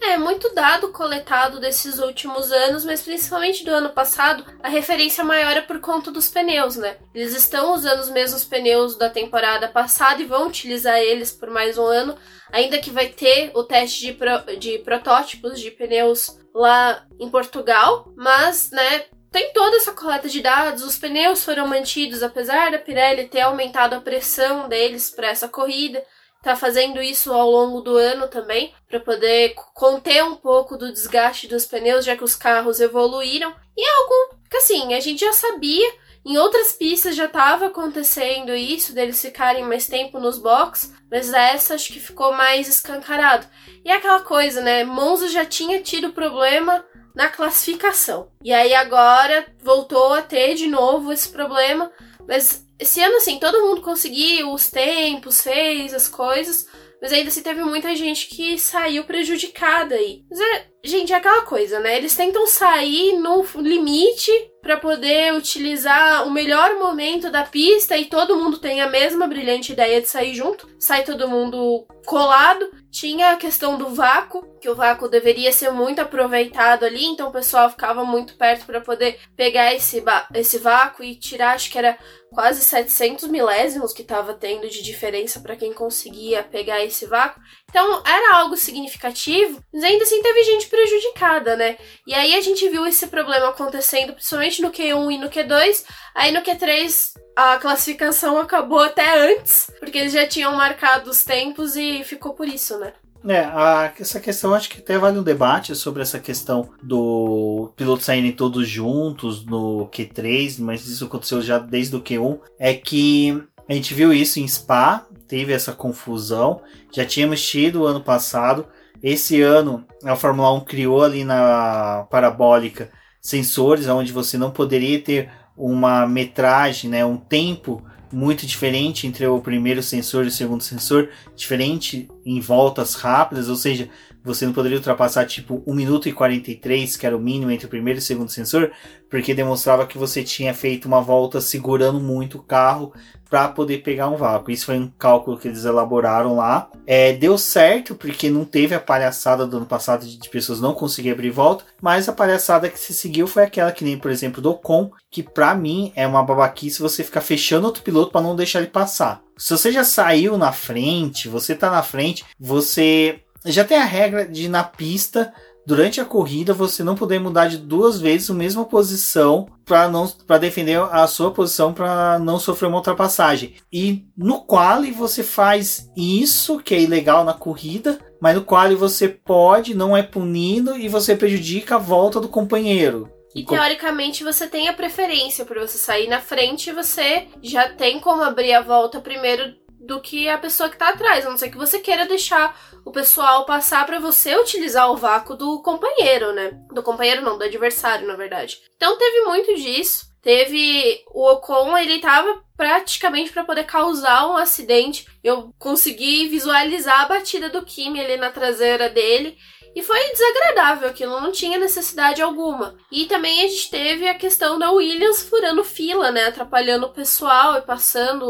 É, 0.00 0.16
muito 0.16 0.54
dado 0.54 0.92
coletado 0.92 1.58
desses 1.58 1.98
últimos 1.98 2.52
anos, 2.52 2.84
mas 2.84 3.02
principalmente 3.02 3.64
do 3.64 3.70
ano 3.70 3.90
passado, 3.90 4.44
a 4.62 4.68
referência 4.68 5.24
maior 5.24 5.56
é 5.56 5.60
por 5.60 5.80
conta 5.80 6.10
dos 6.10 6.28
pneus, 6.28 6.76
né? 6.76 6.96
Eles 7.12 7.34
estão 7.34 7.74
usando 7.74 8.00
os 8.00 8.08
mesmos 8.08 8.44
pneus 8.44 8.96
da 8.96 9.10
temporada 9.10 9.66
passada 9.68 10.22
e 10.22 10.26
vão 10.26 10.46
utilizar 10.46 10.98
eles 10.98 11.32
por 11.32 11.50
mais 11.50 11.76
um 11.76 11.84
ano, 11.84 12.16
ainda 12.52 12.78
que 12.78 12.90
vai 12.90 13.08
ter 13.08 13.50
o 13.54 13.64
teste 13.64 14.06
de, 14.06 14.12
pro, 14.12 14.56
de 14.56 14.78
protótipos 14.78 15.60
de 15.60 15.70
pneus 15.72 16.38
lá 16.54 17.04
em 17.18 17.28
Portugal, 17.28 18.12
mas, 18.16 18.70
né, 18.70 19.04
tem 19.30 19.52
toda 19.52 19.76
essa 19.76 19.92
coleta 19.92 20.28
de 20.28 20.40
dados, 20.40 20.82
os 20.82 20.96
pneus 20.96 21.44
foram 21.44 21.66
mantidos, 21.66 22.22
apesar 22.22 22.70
da 22.70 22.78
Pirelli 22.78 23.28
ter 23.28 23.40
aumentado 23.40 23.94
a 23.94 24.00
pressão 24.00 24.68
deles 24.68 25.10
para 25.10 25.28
essa 25.28 25.48
corrida, 25.48 26.02
tá 26.42 26.54
fazendo 26.54 27.02
isso 27.02 27.32
ao 27.32 27.50
longo 27.50 27.80
do 27.80 27.96
ano 27.96 28.28
também, 28.28 28.72
para 28.88 29.00
poder 29.00 29.54
conter 29.74 30.22
um 30.24 30.36
pouco 30.36 30.76
do 30.76 30.92
desgaste 30.92 31.48
dos 31.48 31.66
pneus, 31.66 32.04
já 32.04 32.16
que 32.16 32.24
os 32.24 32.34
carros 32.34 32.80
evoluíram. 32.80 33.54
E 33.76 33.84
é 33.84 33.96
algo 33.96 34.38
que 34.50 34.56
assim, 34.56 34.94
a 34.94 35.00
gente 35.00 35.20
já 35.20 35.32
sabia, 35.32 35.92
em 36.24 36.36
outras 36.36 36.72
pistas 36.72 37.16
já 37.16 37.24
estava 37.24 37.66
acontecendo 37.66 38.54
isso, 38.54 38.92
deles 38.92 39.20
ficarem 39.20 39.64
mais 39.64 39.86
tempo 39.86 40.18
nos 40.18 40.38
box, 40.38 40.94
mas 41.10 41.32
essa 41.32 41.74
acho 41.74 41.92
que 41.92 42.00
ficou 42.00 42.32
mais 42.32 42.68
escancarado. 42.68 43.46
E 43.84 43.90
é 43.90 43.94
aquela 43.94 44.20
coisa, 44.20 44.60
né? 44.60 44.84
Monza 44.84 45.28
já 45.28 45.44
tinha 45.44 45.80
tido 45.80 46.12
problema 46.12 46.84
na 47.14 47.28
classificação. 47.28 48.30
E 48.44 48.52
aí 48.52 48.74
agora 48.74 49.46
voltou 49.62 50.12
a 50.12 50.22
ter 50.22 50.54
de 50.54 50.66
novo 50.66 51.12
esse 51.12 51.30
problema, 51.30 51.90
mas 52.26 52.67
esse 52.78 53.00
ano 53.00 53.16
assim, 53.16 53.38
todo 53.38 53.60
mundo 53.60 53.80
conseguiu 53.80 54.52
os 54.52 54.70
tempos, 54.70 55.42
fez 55.42 55.92
as 55.92 56.08
coisas, 56.08 56.66
mas 57.00 57.12
ainda 57.12 57.28
assim 57.28 57.42
teve 57.42 57.62
muita 57.62 57.94
gente 57.96 58.28
que 58.28 58.58
saiu 58.58 59.04
prejudicada 59.04 59.94
aí. 59.94 60.24
Mas 60.30 60.40
é, 60.40 60.66
gente, 60.84 61.12
é 61.12 61.16
aquela 61.16 61.42
coisa, 61.42 61.80
né? 61.80 61.96
Eles 61.96 62.14
tentam 62.14 62.46
sair 62.46 63.18
no 63.18 63.44
limite 63.56 64.32
para 64.60 64.76
poder 64.76 65.32
utilizar 65.34 66.26
o 66.26 66.30
melhor 66.30 66.78
momento 66.78 67.30
da 67.30 67.44
pista 67.44 67.96
e 67.96 68.06
todo 68.06 68.36
mundo 68.36 68.58
tem 68.58 68.80
a 68.80 68.88
mesma 68.88 69.26
brilhante 69.26 69.72
ideia 69.72 70.00
de 70.00 70.08
sair 70.08 70.34
junto. 70.34 70.68
Sai 70.78 71.04
todo 71.04 71.28
mundo 71.28 71.86
colado. 72.04 72.70
Tinha 72.90 73.32
a 73.32 73.36
questão 73.36 73.76
do 73.76 73.90
vácuo, 73.90 74.42
que 74.60 74.68
o 74.68 74.74
vácuo 74.74 75.08
deveria 75.08 75.52
ser 75.52 75.70
muito 75.70 76.00
aproveitado 76.00 76.84
ali, 76.84 77.04
então 77.04 77.28
o 77.28 77.32
pessoal 77.32 77.68
ficava 77.68 78.02
muito 78.02 78.34
perto 78.36 78.64
para 78.64 78.80
poder 78.80 79.20
pegar 79.36 79.74
esse, 79.74 80.02
esse 80.34 80.58
vácuo 80.58 81.04
e 81.04 81.14
tirar, 81.14 81.54
acho 81.54 81.70
que 81.70 81.78
era 81.78 81.98
quase 82.30 82.62
700 82.62 83.28
milésimos 83.28 83.92
que 83.92 84.02
estava 84.02 84.32
tendo 84.32 84.68
de 84.70 84.82
diferença 84.82 85.40
para 85.40 85.54
quem 85.54 85.72
conseguia 85.72 86.42
pegar 86.42 86.82
esse 86.82 87.04
vácuo. 87.04 87.42
Então 87.68 88.02
era 88.04 88.36
algo 88.36 88.56
significativo, 88.56 89.62
mas 89.72 89.84
ainda 89.84 90.04
assim 90.04 90.22
teve 90.22 90.42
gente 90.42 90.66
prejudicada, 90.68 91.54
né? 91.54 91.76
E 92.06 92.14
aí 92.14 92.34
a 92.34 92.40
gente 92.40 92.68
viu 92.68 92.86
esse 92.86 93.06
problema 93.08 93.48
acontecendo, 93.48 94.14
principalmente 94.14 94.62
no 94.62 94.70
Q1 94.70 95.12
e 95.12 95.18
no 95.18 95.28
Q2. 95.28 95.84
Aí 96.14 96.32
no 96.32 96.40
Q3 96.40 97.12
a 97.36 97.58
classificação 97.58 98.38
acabou 98.38 98.80
até 98.80 99.32
antes, 99.32 99.70
porque 99.78 99.98
eles 99.98 100.12
já 100.12 100.26
tinham 100.26 100.56
marcado 100.56 101.10
os 101.10 101.22
tempos 101.22 101.76
e 101.76 102.02
ficou 102.04 102.32
por 102.34 102.48
isso, 102.48 102.78
né? 102.78 102.92
É, 103.26 103.40
a, 103.40 103.92
essa 103.98 104.20
questão 104.20 104.54
acho 104.54 104.70
que 104.70 104.78
até 104.78 104.96
vale 104.96 105.18
um 105.18 105.22
debate 105.22 105.74
sobre 105.74 106.02
essa 106.02 106.18
questão 106.18 106.70
do 106.82 107.72
piloto 107.76 108.02
saírem 108.02 108.32
todos 108.32 108.68
juntos 108.68 109.44
no 109.44 109.88
Q3, 109.88 110.60
mas 110.60 110.86
isso 110.86 111.04
aconteceu 111.04 111.42
já 111.42 111.58
desde 111.58 111.94
o 111.96 112.00
Q1. 112.00 112.38
É 112.58 112.74
que 112.74 113.42
a 113.68 113.74
gente 113.74 113.92
viu 113.92 114.12
isso 114.12 114.40
em 114.40 114.48
Spa, 114.48 115.06
teve 115.28 115.52
essa 115.52 115.72
confusão. 115.72 116.62
Já 116.92 117.04
tínhamos 117.04 117.46
tido 117.46 117.86
ano 117.86 118.00
passado. 118.00 118.66
Esse 119.02 119.40
ano 119.42 119.86
a 120.04 120.16
Fórmula 120.16 120.52
1 120.54 120.60
criou 120.60 121.04
ali 121.04 121.22
na 121.22 122.06
parabólica 122.10 122.90
sensores 123.20 123.86
onde 123.86 124.12
você 124.12 124.38
não 124.38 124.50
poderia 124.50 125.00
ter 125.00 125.30
uma 125.56 126.06
metragem, 126.06 126.88
né, 126.88 127.04
um 127.04 127.16
tempo 127.16 127.84
muito 128.12 128.46
diferente 128.46 129.06
entre 129.06 129.26
o 129.26 129.40
primeiro 129.40 129.82
sensor 129.82 130.24
e 130.24 130.28
o 130.28 130.30
segundo 130.30 130.62
sensor, 130.62 131.10
diferente 131.36 132.08
em 132.24 132.40
voltas 132.40 132.94
rápidas, 132.94 133.48
ou 133.48 133.56
seja, 133.56 133.90
você 134.24 134.44
não 134.44 134.52
poderia 134.52 134.78
ultrapassar 134.78 135.24
tipo 135.26 135.62
1 135.66 135.74
minuto 135.74 136.08
e 136.08 136.12
43, 136.12 136.96
que 136.96 137.06
era 137.06 137.16
o 137.16 137.20
mínimo 137.20 137.50
entre 137.50 137.66
o 137.66 137.70
primeiro 137.70 137.98
e 137.98 138.02
o 138.02 138.04
segundo 138.04 138.30
sensor, 138.30 138.70
porque 139.08 139.34
demonstrava 139.34 139.86
que 139.86 139.98
você 139.98 140.22
tinha 140.22 140.52
feito 140.52 140.86
uma 140.86 141.00
volta 141.00 141.40
segurando 141.40 142.00
muito 142.00 142.38
o 142.38 142.42
carro 142.42 142.92
para 143.28 143.48
poder 143.48 143.78
pegar 143.78 144.08
um 144.08 144.16
vácuo. 144.16 144.50
Isso 144.50 144.66
foi 144.66 144.78
um 144.78 144.90
cálculo 144.98 145.38
que 145.38 145.48
eles 145.48 145.64
elaboraram 145.64 146.36
lá. 146.36 146.70
É, 146.86 147.12
deu 147.12 147.36
certo 147.36 147.94
porque 147.94 148.30
não 148.30 148.44
teve 148.44 148.74
a 148.74 148.80
palhaçada 148.80 149.46
do 149.46 149.58
ano 149.58 149.66
passado 149.66 150.06
de 150.06 150.28
pessoas 150.28 150.60
não 150.60 150.74
conseguir 150.74 151.10
abrir 151.10 151.30
volta, 151.30 151.64
mas 151.80 152.08
a 152.08 152.12
palhaçada 152.12 152.68
que 152.68 152.78
se 152.78 152.94
seguiu 152.94 153.26
foi 153.26 153.44
aquela 153.44 153.72
que 153.72 153.84
nem, 153.84 153.98
por 153.98 154.10
exemplo, 154.10 154.40
do 154.40 154.50
Ocon, 154.50 154.90
que 155.10 155.22
para 155.22 155.54
mim 155.54 155.92
é 155.94 156.06
uma 156.06 156.22
babaquice 156.22 156.80
você 156.80 157.04
ficar 157.04 157.20
fechando 157.20 157.66
outro 157.66 157.82
piloto 157.82 158.10
para 158.10 158.22
não 158.22 158.36
deixar 158.36 158.60
ele 158.60 158.68
passar. 158.68 159.22
Se 159.36 159.50
você 159.50 159.70
já 159.70 159.84
saiu 159.84 160.36
na 160.36 160.50
frente, 160.50 161.28
você 161.28 161.54
tá 161.54 161.70
na 161.70 161.82
frente, 161.82 162.24
você 162.40 163.20
já 163.44 163.64
tem 163.64 163.78
a 163.78 163.84
regra 163.84 164.26
de 164.26 164.48
na 164.48 164.64
pista 164.64 165.32
durante 165.68 166.00
a 166.00 166.04
corrida 166.04 166.54
você 166.54 166.82
não 166.82 166.94
poder 166.94 167.18
mudar 167.18 167.46
de 167.46 167.58
duas 167.58 168.00
vezes 168.00 168.30
a 168.30 168.34
mesma 168.34 168.64
posição 168.64 169.46
para 169.66 169.86
não 169.86 170.08
para 170.08 170.38
defender 170.38 170.80
a 170.80 171.06
sua 171.06 171.30
posição 171.30 171.74
para 171.74 172.18
não 172.18 172.38
sofrer 172.38 172.68
uma 172.68 172.78
ultrapassagem. 172.78 173.54
E 173.70 174.06
no 174.16 174.40
quali 174.40 174.90
você 174.90 175.22
faz 175.22 175.90
isso 175.94 176.58
que 176.58 176.74
é 176.74 176.80
ilegal 176.80 177.22
na 177.22 177.34
corrida, 177.34 177.98
mas 178.18 178.34
no 178.34 178.44
quali 178.44 178.74
você 178.74 179.08
pode, 179.08 179.74
não 179.74 179.94
é 179.94 180.02
punido 180.02 180.74
e 180.74 180.88
você 180.88 181.14
prejudica 181.14 181.74
a 181.74 181.78
volta 181.78 182.18
do 182.18 182.28
companheiro. 182.28 183.12
E 183.34 183.44
teoricamente 183.44 184.24
você 184.24 184.46
tem 184.46 184.68
a 184.68 184.72
preferência 184.72 185.44
por 185.44 185.58
você 185.58 185.76
sair 185.76 186.08
na 186.08 186.18
frente, 186.18 186.72
você 186.72 187.26
já 187.42 187.68
tem 187.68 188.00
como 188.00 188.22
abrir 188.22 188.54
a 188.54 188.62
volta 188.62 189.02
primeiro 189.02 189.54
do 189.88 190.02
que 190.02 190.28
a 190.28 190.36
pessoa 190.36 190.68
que 190.68 190.76
tá 190.76 190.90
atrás, 190.90 191.24
a 191.24 191.30
não 191.30 191.38
ser 191.38 191.48
que 191.48 191.56
você 191.56 191.78
queira 191.78 192.04
deixar 192.04 192.54
o 192.84 192.92
pessoal 192.92 193.46
passar 193.46 193.86
para 193.86 193.98
você 193.98 194.36
utilizar 194.36 194.92
o 194.92 194.96
vácuo 194.98 195.34
do 195.34 195.62
companheiro, 195.62 196.34
né? 196.34 196.50
Do 196.70 196.82
companheiro 196.82 197.22
não, 197.22 197.38
do 197.38 197.44
adversário, 197.44 198.06
na 198.06 198.14
verdade. 198.14 198.58
Então 198.76 198.98
teve 198.98 199.22
muito 199.22 199.54
disso. 199.56 200.06
Teve 200.20 201.02
o 201.06 201.26
Ocon, 201.32 201.78
ele 201.78 202.00
tava 202.00 202.44
praticamente 202.54 203.32
para 203.32 203.44
poder 203.44 203.64
causar 203.64 204.26
um 204.26 204.36
acidente. 204.36 205.06
Eu 205.24 205.54
consegui 205.58 206.28
visualizar 206.28 207.00
a 207.00 207.08
batida 207.08 207.48
do 207.48 207.64
Kimi 207.64 207.98
ali 207.98 208.18
na 208.18 208.30
traseira 208.30 208.90
dele 208.90 209.38
e 209.74 209.82
foi 209.82 209.98
desagradável, 210.10 210.88
aquilo 210.88 211.20
não 211.20 211.32
tinha 211.32 211.58
necessidade 211.58 212.22
alguma. 212.22 212.76
E 212.90 213.06
também 213.06 213.44
a 213.44 213.48
gente 213.48 213.70
teve 213.70 214.08
a 214.08 214.14
questão 214.14 214.58
da 214.58 214.70
Williams 214.70 215.22
furando 215.22 215.64
fila, 215.64 216.10
né? 216.10 216.26
Atrapalhando 216.26 216.86
o 216.86 216.92
pessoal 216.92 217.56
e 217.56 217.62
passando 217.62 218.24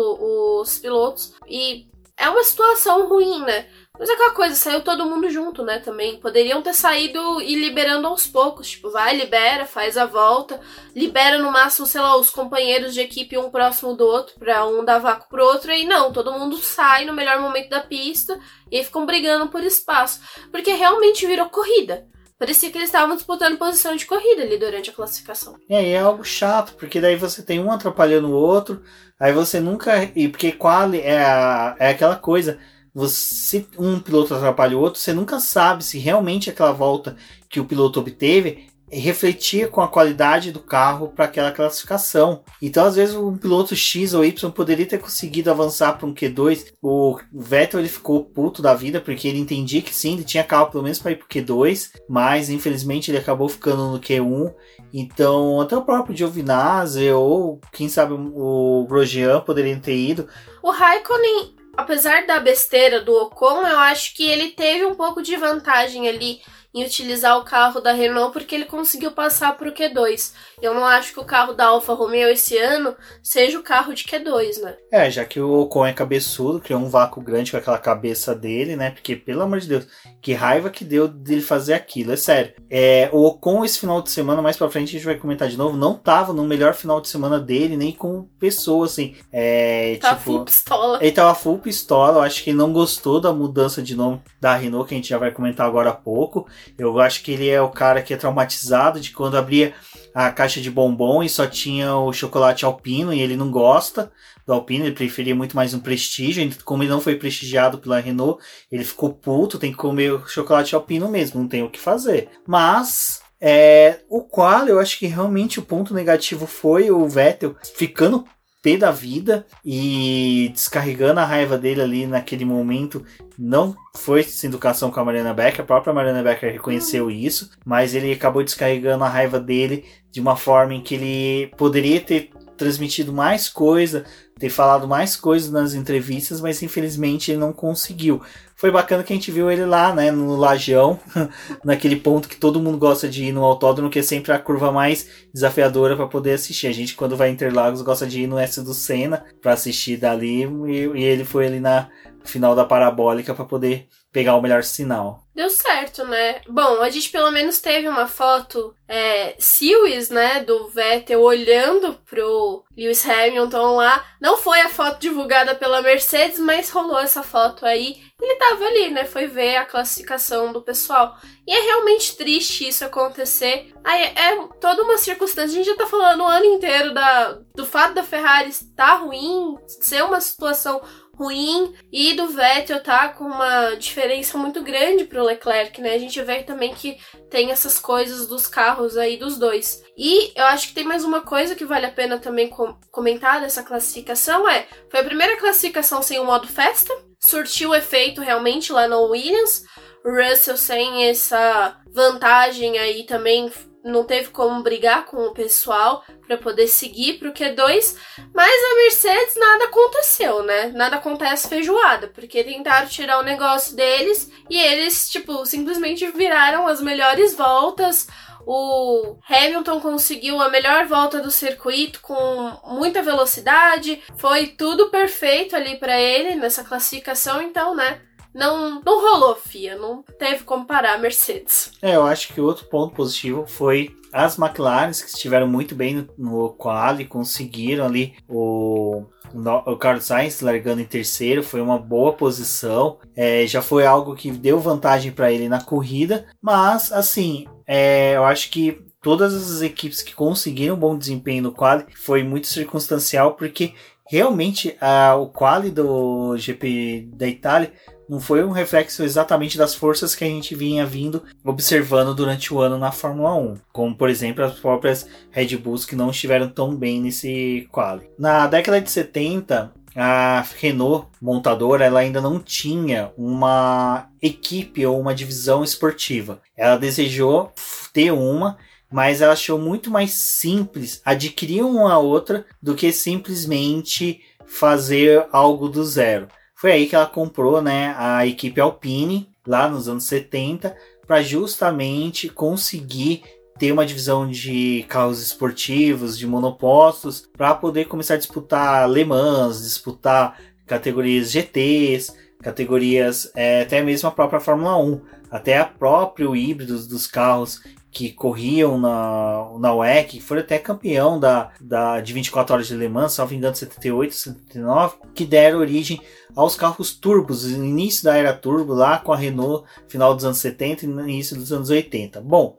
os 0.60 0.78
pilotos. 0.78 1.34
E 1.46 1.86
é 2.16 2.28
uma 2.28 2.42
situação 2.42 3.08
ruim, 3.08 3.40
né? 3.40 3.66
Mas 3.98 4.08
é 4.08 4.12
aquela 4.12 4.30
coisa, 4.30 4.54
saiu 4.54 4.80
todo 4.80 5.06
mundo 5.06 5.28
junto, 5.28 5.64
né, 5.64 5.80
também. 5.80 6.20
Poderiam 6.20 6.62
ter 6.62 6.72
saído 6.72 7.40
e 7.40 7.54
liberando 7.56 8.06
aos 8.06 8.26
poucos. 8.26 8.70
Tipo, 8.70 8.90
vai, 8.90 9.16
libera, 9.16 9.66
faz 9.66 9.96
a 9.96 10.06
volta. 10.06 10.60
Libera 10.94 11.38
no 11.38 11.50
máximo, 11.50 11.86
sei 11.86 12.00
lá, 12.00 12.16
os 12.16 12.30
companheiros 12.30 12.94
de 12.94 13.00
equipe 13.00 13.36
um 13.36 13.50
próximo 13.50 13.94
do 13.94 14.06
outro, 14.06 14.38
pra 14.38 14.64
um 14.66 14.84
dar 14.84 14.98
vácuo 15.00 15.28
pro 15.28 15.44
outro. 15.44 15.72
E 15.72 15.84
não, 15.84 16.12
todo 16.12 16.32
mundo 16.32 16.56
sai 16.58 17.04
no 17.04 17.12
melhor 17.12 17.40
momento 17.40 17.70
da 17.70 17.80
pista 17.80 18.38
e 18.70 18.84
ficam 18.84 19.04
brigando 19.04 19.48
por 19.48 19.64
espaço. 19.64 20.20
Porque 20.52 20.72
realmente 20.72 21.26
virou 21.26 21.48
corrida. 21.48 22.06
Parecia 22.38 22.70
que 22.70 22.78
eles 22.78 22.88
estavam 22.88 23.16
disputando 23.16 23.58
posição 23.58 23.96
de 23.96 24.06
corrida 24.06 24.42
ali 24.42 24.56
durante 24.56 24.90
a 24.90 24.92
classificação. 24.92 25.56
É, 25.68 25.82
e 25.82 25.90
é 25.90 25.98
algo 25.98 26.22
chato, 26.22 26.74
porque 26.74 27.00
daí 27.00 27.16
você 27.16 27.42
tem 27.42 27.58
um 27.58 27.72
atrapalhando 27.72 28.28
o 28.28 28.32
outro, 28.32 28.80
aí 29.18 29.32
você 29.32 29.58
nunca. 29.58 30.08
E 30.14 30.28
porque 30.28 30.52
quali 30.52 31.00
é, 31.00 31.20
a, 31.20 31.74
é 31.80 31.88
aquela 31.90 32.14
coisa 32.14 32.60
você 32.94 33.66
um 33.78 33.98
piloto 34.00 34.34
atrapalha 34.34 34.76
o 34.76 34.80
outro, 34.80 35.00
você 35.00 35.12
nunca 35.12 35.40
sabe 35.40 35.84
se 35.84 35.98
realmente 35.98 36.50
aquela 36.50 36.72
volta 36.72 37.16
que 37.48 37.60
o 37.60 37.64
piloto 37.64 38.00
obteve 38.00 38.68
refletia 38.90 39.68
com 39.68 39.80
a 39.80 39.88
qualidade 39.88 40.50
do 40.50 40.60
carro 40.60 41.08
para 41.08 41.26
aquela 41.26 41.52
classificação. 41.52 42.42
Então, 42.60 42.86
às 42.86 42.96
vezes, 42.96 43.14
um 43.14 43.36
piloto 43.36 43.76
X 43.76 44.14
ou 44.14 44.24
Y 44.24 44.50
poderia 44.50 44.86
ter 44.86 44.98
conseguido 44.98 45.50
avançar 45.50 45.92
para 45.96 46.06
um 46.06 46.14
Q2. 46.14 46.72
O 46.82 47.18
Vettel 47.32 47.80
ele 47.80 47.88
ficou 47.88 48.24
puto 48.24 48.62
da 48.62 48.74
vida 48.74 49.00
porque 49.00 49.28
ele 49.28 49.38
entendia 49.38 49.82
que 49.82 49.94
sim, 49.94 50.14
ele 50.14 50.24
tinha 50.24 50.44
carro 50.44 50.70
pelo 50.70 50.82
menos 50.82 50.98
para 50.98 51.12
ir 51.12 51.16
para 51.16 51.26
o 51.26 51.28
Q2, 51.28 51.90
mas 52.08 52.50
infelizmente 52.50 53.10
ele 53.10 53.18
acabou 53.18 53.48
ficando 53.48 53.90
no 53.90 54.00
Q1. 54.00 54.54
Então, 54.92 55.60
até 55.60 55.76
o 55.76 55.82
próprio 55.82 56.16
Giovinazzi 56.16 57.10
ou 57.10 57.60
quem 57.72 57.88
sabe 57.88 58.14
o 58.14 58.86
Grosjean 58.88 59.40
poderiam 59.40 59.78
ter 59.78 59.96
ido. 59.96 60.26
O 60.62 60.70
Raikkonen 60.70 61.57
apesar 61.78 62.26
da 62.26 62.40
besteira 62.40 63.00
do 63.00 63.14
Ocon, 63.14 63.64
eu 63.64 63.78
acho 63.78 64.12
que 64.12 64.28
ele 64.28 64.50
teve 64.50 64.84
um 64.84 64.96
pouco 64.96 65.22
de 65.22 65.36
vantagem 65.36 66.08
ali 66.08 66.40
em 66.74 66.84
utilizar 66.84 67.38
o 67.38 67.44
carro 67.44 67.80
da 67.80 67.92
Renault 67.92 68.32
porque 68.32 68.54
ele 68.54 68.66
conseguiu 68.66 69.10
passar 69.10 69.56
para 69.56 69.68
o 69.68 69.72
Q2. 69.72 70.32
Eu 70.60 70.74
não 70.74 70.84
acho 70.84 71.12
que 71.12 71.20
o 71.20 71.24
carro 71.24 71.54
da 71.54 71.66
Alfa 71.66 71.94
Romeo 71.94 72.28
esse 72.28 72.56
ano 72.58 72.94
seja 73.22 73.58
o 73.58 73.62
carro 73.62 73.94
de 73.94 74.04
Q2, 74.04 74.60
né? 74.62 74.76
É, 74.92 75.10
já 75.10 75.24
que 75.24 75.40
o 75.40 75.60
Ocon 75.60 75.86
é 75.86 75.92
cabeçudo, 75.92 76.60
criou 76.60 76.80
um 76.80 76.88
vácuo 76.88 77.22
grande 77.22 77.50
com 77.50 77.56
aquela 77.56 77.78
cabeça 77.78 78.34
dele, 78.34 78.76
né? 78.76 78.90
Porque, 78.90 79.16
pelo 79.16 79.42
amor 79.42 79.60
de 79.60 79.68
Deus, 79.68 79.86
que 80.20 80.34
raiva 80.34 80.70
que 80.70 80.84
deu 80.84 81.08
dele 81.08 81.40
fazer 81.40 81.74
aquilo, 81.74 82.12
é 82.12 82.16
sério. 82.16 82.52
É, 82.70 83.08
o 83.12 83.24
Ocon 83.24 83.64
esse 83.64 83.78
final 83.78 84.02
de 84.02 84.10
semana, 84.10 84.42
mais 84.42 84.56
pra 84.56 84.70
frente 84.70 84.88
a 84.88 84.92
gente 84.92 85.04
vai 85.04 85.16
comentar 85.16 85.48
de 85.48 85.56
novo, 85.56 85.76
não 85.76 85.94
tava 85.94 86.32
no 86.32 86.44
melhor 86.44 86.74
final 86.74 87.00
de 87.00 87.08
semana 87.08 87.40
dele, 87.40 87.76
nem 87.76 87.92
com 87.92 88.28
pessoa, 88.38 88.84
assim. 88.84 89.16
É, 89.32 89.96
tá 90.00 90.10
tipo, 90.10 90.22
full 90.22 90.44
pistola. 90.44 90.98
Ele 91.00 91.12
tava 91.12 91.34
full 91.34 91.58
pistola, 91.58 92.18
eu 92.18 92.22
acho 92.22 92.44
que 92.44 92.50
ele 92.50 92.58
não 92.58 92.72
gostou 92.72 93.20
da 93.20 93.32
mudança 93.32 93.82
de 93.82 93.96
nome 93.96 94.20
da 94.40 94.54
Renault, 94.54 94.88
que 94.88 94.94
a 94.94 94.98
gente 94.98 95.08
já 95.08 95.18
vai 95.18 95.30
comentar 95.30 95.66
agora 95.66 95.90
há 95.90 95.94
pouco. 95.94 96.46
Eu 96.78 96.98
acho 97.00 97.22
que 97.22 97.32
ele 97.32 97.48
é 97.48 97.60
o 97.60 97.68
cara 97.68 98.02
que 98.02 98.12
é 98.12 98.16
traumatizado 98.16 99.00
de 99.00 99.10
quando 99.10 99.36
abria 99.36 99.74
a 100.14 100.30
caixa 100.30 100.60
de 100.60 100.70
bombom 100.70 101.22
e 101.22 101.28
só 101.28 101.46
tinha 101.46 101.94
o 101.96 102.12
chocolate 102.12 102.64
alpino 102.64 103.12
e 103.12 103.20
ele 103.20 103.36
não 103.36 103.50
gosta 103.50 104.10
do 104.46 104.52
alpino, 104.52 104.86
ele 104.86 104.94
preferia 104.94 105.34
muito 105.34 105.54
mais 105.54 105.74
um 105.74 105.80
prestígio. 105.80 106.50
Como 106.64 106.82
ele 106.82 106.90
não 106.90 107.00
foi 107.00 107.16
prestigiado 107.16 107.78
pela 107.78 108.00
Renault, 108.00 108.42
ele 108.72 108.84
ficou 108.84 109.12
puto, 109.12 109.58
tem 109.58 109.70
que 109.70 109.76
comer 109.76 110.12
o 110.12 110.26
chocolate 110.26 110.74
alpino 110.74 111.08
mesmo, 111.08 111.40
não 111.40 111.48
tem 111.48 111.62
o 111.62 111.70
que 111.70 111.78
fazer. 111.78 112.28
Mas 112.46 113.20
é, 113.40 114.00
o 114.08 114.22
qual 114.22 114.66
eu 114.66 114.80
acho 114.80 114.98
que 114.98 115.06
realmente 115.06 115.58
o 115.58 115.62
ponto 115.62 115.94
negativo 115.94 116.46
foi 116.46 116.90
o 116.90 117.06
Vettel 117.06 117.54
ficando 117.76 118.24
pé 118.62 118.76
da 118.76 118.90
vida 118.90 119.46
e 119.64 120.50
descarregando 120.52 121.20
a 121.20 121.24
raiva 121.24 121.56
dele 121.56 121.80
ali 121.80 122.06
naquele 122.06 122.44
momento. 122.44 123.04
Não 123.38 123.76
foi 123.96 124.22
sem 124.22 124.48
educação 124.48 124.90
com 124.90 125.00
a 125.00 125.04
Mariana 125.04 125.32
Becker, 125.34 125.60
a 125.62 125.66
própria 125.66 125.92
Mariana 125.92 126.22
Becker 126.22 126.52
reconheceu 126.52 127.04
uhum. 127.04 127.10
isso, 127.10 127.50
mas 127.64 127.94
ele 127.94 128.12
acabou 128.12 128.42
descarregando 128.42 129.04
a 129.04 129.08
raiva 129.08 129.38
dele 129.38 129.84
de 130.10 130.20
uma 130.20 130.36
forma 130.36 130.74
em 130.74 130.82
que 130.82 130.94
ele 130.94 131.46
poderia 131.56 132.00
ter 132.00 132.30
transmitido 132.56 133.12
mais 133.12 133.48
coisa, 133.48 134.04
ter 134.38 134.50
falado 134.50 134.88
mais 134.88 135.16
coisas 135.16 135.50
nas 135.50 135.74
entrevistas, 135.74 136.40
mas 136.40 136.62
infelizmente 136.62 137.30
ele 137.30 137.40
não 137.40 137.52
conseguiu. 137.52 138.20
Foi 138.58 138.72
bacana 138.72 139.04
que 139.04 139.12
a 139.12 139.16
gente 139.16 139.30
viu 139.30 139.48
ele 139.48 139.64
lá, 139.64 139.94
né, 139.94 140.10
no 140.10 140.34
Lajão, 140.34 140.98
naquele 141.64 141.94
ponto 141.94 142.28
que 142.28 142.34
todo 142.34 142.60
mundo 142.60 142.76
gosta 142.76 143.08
de 143.08 143.26
ir 143.26 143.32
no 143.32 143.44
autódromo, 143.44 143.88
que 143.88 144.00
é 144.00 144.02
sempre 144.02 144.32
a 144.32 144.38
curva 144.38 144.72
mais 144.72 145.08
desafiadora 145.32 145.94
para 145.94 146.08
poder 146.08 146.32
assistir. 146.32 146.66
A 146.66 146.72
gente, 146.72 146.96
quando 146.96 147.16
vai 147.16 147.30
em 147.30 147.34
Interlagos, 147.34 147.82
gosta 147.82 148.04
de 148.04 148.22
ir 148.22 148.26
no 148.26 148.36
S 148.36 148.60
do 148.60 148.74
Senna 148.74 149.24
para 149.40 149.52
assistir 149.52 149.96
dali, 149.96 150.42
e, 150.42 150.72
e 150.72 151.04
ele 151.04 151.24
foi 151.24 151.46
ali 151.46 151.60
na 151.60 151.88
final 152.24 152.56
da 152.56 152.64
parabólica 152.64 153.32
para 153.32 153.44
poder 153.44 153.86
pegar 154.12 154.34
o 154.34 154.42
melhor 154.42 154.64
sinal. 154.64 155.22
Deu 155.38 155.50
certo, 155.50 156.04
né? 156.04 156.40
Bom, 156.48 156.82
a 156.82 156.90
gente 156.90 157.10
pelo 157.10 157.30
menos 157.30 157.60
teve 157.60 157.86
uma 157.86 158.08
foto 158.08 158.74
é, 158.88 159.36
Lewis, 159.62 160.10
né, 160.10 160.40
do 160.40 160.66
Vettel 160.66 161.20
olhando 161.20 161.94
pro 162.10 162.64
Lewis 162.76 163.08
Hamilton 163.08 163.76
lá. 163.76 164.04
Não 164.20 164.36
foi 164.36 164.60
a 164.62 164.68
foto 164.68 164.98
divulgada 164.98 165.54
pela 165.54 165.80
Mercedes, 165.80 166.40
mas 166.40 166.70
rolou 166.70 166.98
essa 166.98 167.22
foto 167.22 167.64
aí. 167.64 168.02
Ele 168.20 168.34
tava 168.34 168.64
ali, 168.64 168.90
né? 168.90 169.04
Foi 169.04 169.28
ver 169.28 169.58
a 169.58 169.64
classificação 169.64 170.52
do 170.52 170.60
pessoal. 170.60 171.16
E 171.46 171.52
é 171.56 171.60
realmente 171.60 172.16
triste 172.16 172.66
isso 172.66 172.84
acontecer. 172.84 173.72
Aí 173.84 174.02
é 174.02 174.36
toda 174.60 174.82
uma 174.82 174.98
circunstância. 174.98 175.52
A 175.52 175.62
gente 175.62 175.66
já 175.66 175.76
tá 175.76 175.86
falando 175.86 176.22
o 176.24 176.26
ano 176.26 176.46
inteiro 176.46 176.92
da, 176.92 177.38
do 177.54 177.64
fato 177.64 177.94
da 177.94 178.02
Ferrari 178.02 178.48
estar 178.48 178.94
ruim, 178.96 179.56
ser 179.68 180.02
uma 180.02 180.20
situação 180.20 180.82
ruim 181.18 181.74
e 181.92 182.14
do 182.14 182.28
Vettel 182.28 182.80
tá 182.80 183.08
com 183.08 183.24
uma 183.24 183.74
diferença 183.74 184.38
muito 184.38 184.62
grande 184.62 185.04
pro 185.04 185.24
Leclerc, 185.24 185.80
né? 185.80 185.94
A 185.94 185.98
gente 185.98 186.22
vê 186.22 186.44
também 186.44 186.72
que 186.72 186.96
tem 187.28 187.50
essas 187.50 187.78
coisas 187.78 188.28
dos 188.28 188.46
carros 188.46 188.96
aí 188.96 189.16
dos 189.16 189.36
dois. 189.36 189.82
E 189.96 190.32
eu 190.36 190.44
acho 190.44 190.68
que 190.68 190.74
tem 190.74 190.84
mais 190.84 191.04
uma 191.04 191.20
coisa 191.20 191.56
que 191.56 191.64
vale 191.64 191.86
a 191.86 191.90
pena 191.90 192.18
também 192.18 192.48
com 192.48 192.76
comentar 192.92 193.40
dessa 193.40 193.64
classificação 193.64 194.48
é, 194.48 194.68
foi 194.88 195.00
a 195.00 195.04
primeira 195.04 195.36
classificação 195.36 196.00
sem 196.00 196.20
o 196.20 196.24
modo 196.24 196.46
festa, 196.46 196.94
surtiu 197.18 197.74
efeito 197.74 198.20
realmente 198.20 198.72
lá 198.72 198.86
no 198.86 199.02
Williams. 199.10 199.64
Russell 200.04 200.56
sem 200.56 201.08
essa 201.08 201.76
vantagem 201.92 202.78
aí 202.78 203.04
também 203.04 203.50
não 203.88 204.04
teve 204.04 204.28
como 204.28 204.62
brigar 204.62 205.04
com 205.06 205.16
o 205.16 205.32
pessoal 205.32 206.04
para 206.26 206.36
poder 206.36 206.68
seguir 206.68 207.18
pro 207.18 207.32
Q2, 207.32 207.96
mas 208.34 208.52
a 208.52 208.76
Mercedes 208.76 209.36
nada 209.36 209.64
aconteceu, 209.64 210.42
né? 210.42 210.72
Nada 210.74 210.96
acontece 210.96 211.48
feijoada, 211.48 212.08
porque 212.08 212.44
tentaram 212.44 212.86
tirar 212.88 213.18
o 213.18 213.24
negócio 213.24 213.74
deles 213.74 214.30
e 214.48 214.58
eles, 214.60 215.08
tipo, 215.10 215.44
simplesmente 215.46 216.06
viraram 216.08 216.66
as 216.66 216.80
melhores 216.80 217.34
voltas. 217.34 218.06
O 218.46 219.18
Hamilton 219.28 219.80
conseguiu 219.80 220.40
a 220.40 220.48
melhor 220.48 220.86
volta 220.86 221.20
do 221.20 221.30
circuito 221.30 222.00
com 222.00 222.58
muita 222.64 223.02
velocidade, 223.02 224.02
foi 224.16 224.46
tudo 224.46 224.88
perfeito 224.88 225.54
ali 225.54 225.76
para 225.76 226.00
ele 226.00 226.34
nessa 226.34 226.64
classificação, 226.64 227.42
então, 227.42 227.74
né? 227.74 228.00
Não, 228.38 228.80
não 228.80 229.00
rolou, 229.00 229.34
Fia. 229.34 229.76
Não 229.76 230.02
teve 230.18 230.44
como 230.44 230.64
parar 230.64 230.94
a 230.94 230.98
Mercedes. 230.98 231.72
É, 231.82 231.96
eu 231.96 232.06
acho 232.06 232.32
que 232.32 232.40
outro 232.40 232.66
ponto 232.66 232.94
positivo 232.94 233.44
foi 233.46 233.94
as 234.12 234.38
McLaren, 234.38 234.90
que 234.90 235.08
estiveram 235.08 235.46
muito 235.46 235.74
bem 235.74 235.94
no, 235.94 236.08
no 236.16 236.50
quali, 236.50 237.04
conseguiram 237.04 237.84
ali 237.84 238.14
o, 238.28 239.04
o 239.34 239.76
Carlos 239.76 240.04
Sainz 240.04 240.40
largando 240.40 240.80
em 240.80 240.86
terceiro, 240.86 241.42
foi 241.42 241.60
uma 241.60 241.78
boa 241.78 242.12
posição. 242.12 242.98
É, 243.14 243.46
já 243.46 243.60
foi 243.60 243.84
algo 243.84 244.14
que 244.14 244.30
deu 244.30 244.58
vantagem 244.58 245.12
para 245.12 245.30
ele 245.30 245.48
na 245.48 245.60
corrida, 245.60 246.26
mas 246.40 246.92
assim, 246.92 247.46
é, 247.66 248.16
eu 248.16 248.24
acho 248.24 248.50
que 248.50 248.80
todas 249.02 249.34
as 249.34 249.62
equipes 249.62 250.00
que 250.00 250.14
conseguiram 250.14 250.74
um 250.74 250.78
bom 250.78 250.96
desempenho 250.96 251.42
no 251.42 251.52
quali 251.52 251.84
foi 251.94 252.22
muito 252.22 252.46
circunstancial, 252.46 253.34
porque 253.34 253.74
realmente 254.08 254.76
a, 254.80 255.16
o 255.16 255.28
quali 255.28 255.70
do 255.70 256.36
GP 256.36 257.10
da 257.12 257.26
Itália 257.28 257.72
não 258.08 258.20
foi 258.20 258.44
um 258.44 258.50
reflexo 258.50 259.02
exatamente 259.02 259.58
das 259.58 259.74
forças 259.74 260.14
que 260.14 260.24
a 260.24 260.26
gente 260.26 260.54
vinha 260.54 260.86
vindo 260.86 261.22
observando 261.44 262.14
durante 262.14 262.52
o 262.52 262.60
ano 262.60 262.78
na 262.78 262.90
Fórmula 262.90 263.34
1, 263.34 263.56
como 263.72 263.94
por 263.94 264.08
exemplo 264.08 264.44
as 264.44 264.58
próprias 264.58 265.06
Red 265.30 265.56
Bulls 265.56 265.84
que 265.84 265.96
não 265.96 266.10
estiveram 266.10 266.48
tão 266.48 266.74
bem 266.74 267.00
nesse 267.00 267.68
quali. 267.70 268.08
Na 268.18 268.46
década 268.46 268.80
de 268.80 268.90
70, 268.90 269.72
a 269.94 270.44
Renault 270.58 271.08
montadora 271.20 271.84
ela 271.84 272.00
ainda 272.00 272.20
não 272.20 272.38
tinha 272.38 273.12
uma 273.16 274.08
equipe 274.22 274.86
ou 274.86 275.00
uma 275.00 275.14
divisão 275.14 275.64
esportiva. 275.64 276.40
Ela 276.56 276.76
desejou 276.76 277.52
ter 277.92 278.12
uma, 278.12 278.56
mas 278.90 279.20
ela 279.20 279.32
achou 279.32 279.58
muito 279.58 279.90
mais 279.90 280.12
simples 280.12 281.02
adquirir 281.04 281.62
uma 281.62 281.92
a 281.92 281.98
outra 281.98 282.46
do 282.62 282.74
que 282.74 282.92
simplesmente 282.92 284.20
fazer 284.46 285.26
algo 285.32 285.68
do 285.68 285.84
zero. 285.84 286.28
Foi 286.58 286.72
aí 286.72 286.88
que 286.88 286.96
ela 286.96 287.06
comprou 287.06 287.62
né, 287.62 287.94
a 287.96 288.26
equipe 288.26 288.60
Alpine, 288.60 289.30
lá 289.46 289.68
nos 289.68 289.88
anos 289.88 290.02
70, 290.04 290.76
para 291.06 291.22
justamente 291.22 292.28
conseguir 292.28 293.22
ter 293.56 293.70
uma 293.70 293.86
divisão 293.86 294.28
de 294.28 294.84
carros 294.88 295.22
esportivos, 295.22 296.18
de 296.18 296.26
monopostos, 296.26 297.28
para 297.36 297.54
poder 297.54 297.84
começar 297.84 298.14
a 298.14 298.18
disputar 298.18 298.90
Le 298.90 299.04
Mans, 299.04 299.62
disputar 299.62 300.36
categorias 300.66 301.30
GTs, 301.30 302.12
categorias 302.42 303.30
é, 303.36 303.62
até 303.62 303.80
mesmo 303.80 304.08
a 304.08 304.12
própria 304.12 304.40
Fórmula 304.40 304.76
1, 304.78 305.00
até 305.30 305.58
a 305.58 305.64
próprio 305.64 306.34
híbridos 306.34 306.88
dos 306.88 307.06
carros 307.06 307.60
que 307.90 308.12
corriam 308.12 308.78
na, 308.78 309.48
na 309.58 309.74
WEC, 309.74 310.20
foram 310.20 310.42
até 310.42 310.58
campeão 310.58 311.18
da, 311.18 311.50
da, 311.60 312.00
de 312.00 312.12
24 312.12 312.54
horas 312.54 312.66
de 312.66 312.76
Le 312.76 312.88
Mans, 312.88 313.12
salvo 313.12 313.34
engano, 313.34 313.56
78, 313.56 314.14
79, 314.14 314.96
que 315.14 315.24
deram 315.24 315.60
origem 315.60 316.00
aos 316.36 316.54
carros 316.54 316.94
turbos, 316.94 317.50
início 317.50 318.04
da 318.04 318.16
era 318.16 318.32
turbo, 318.32 318.74
lá 318.74 318.98
com 318.98 319.12
a 319.12 319.16
Renault, 319.16 319.64
final 319.88 320.14
dos 320.14 320.24
anos 320.24 320.38
70 320.38 320.84
e 320.84 320.88
início 320.88 321.36
dos 321.36 321.52
anos 321.52 321.70
80. 321.70 322.20
Bom, 322.20 322.58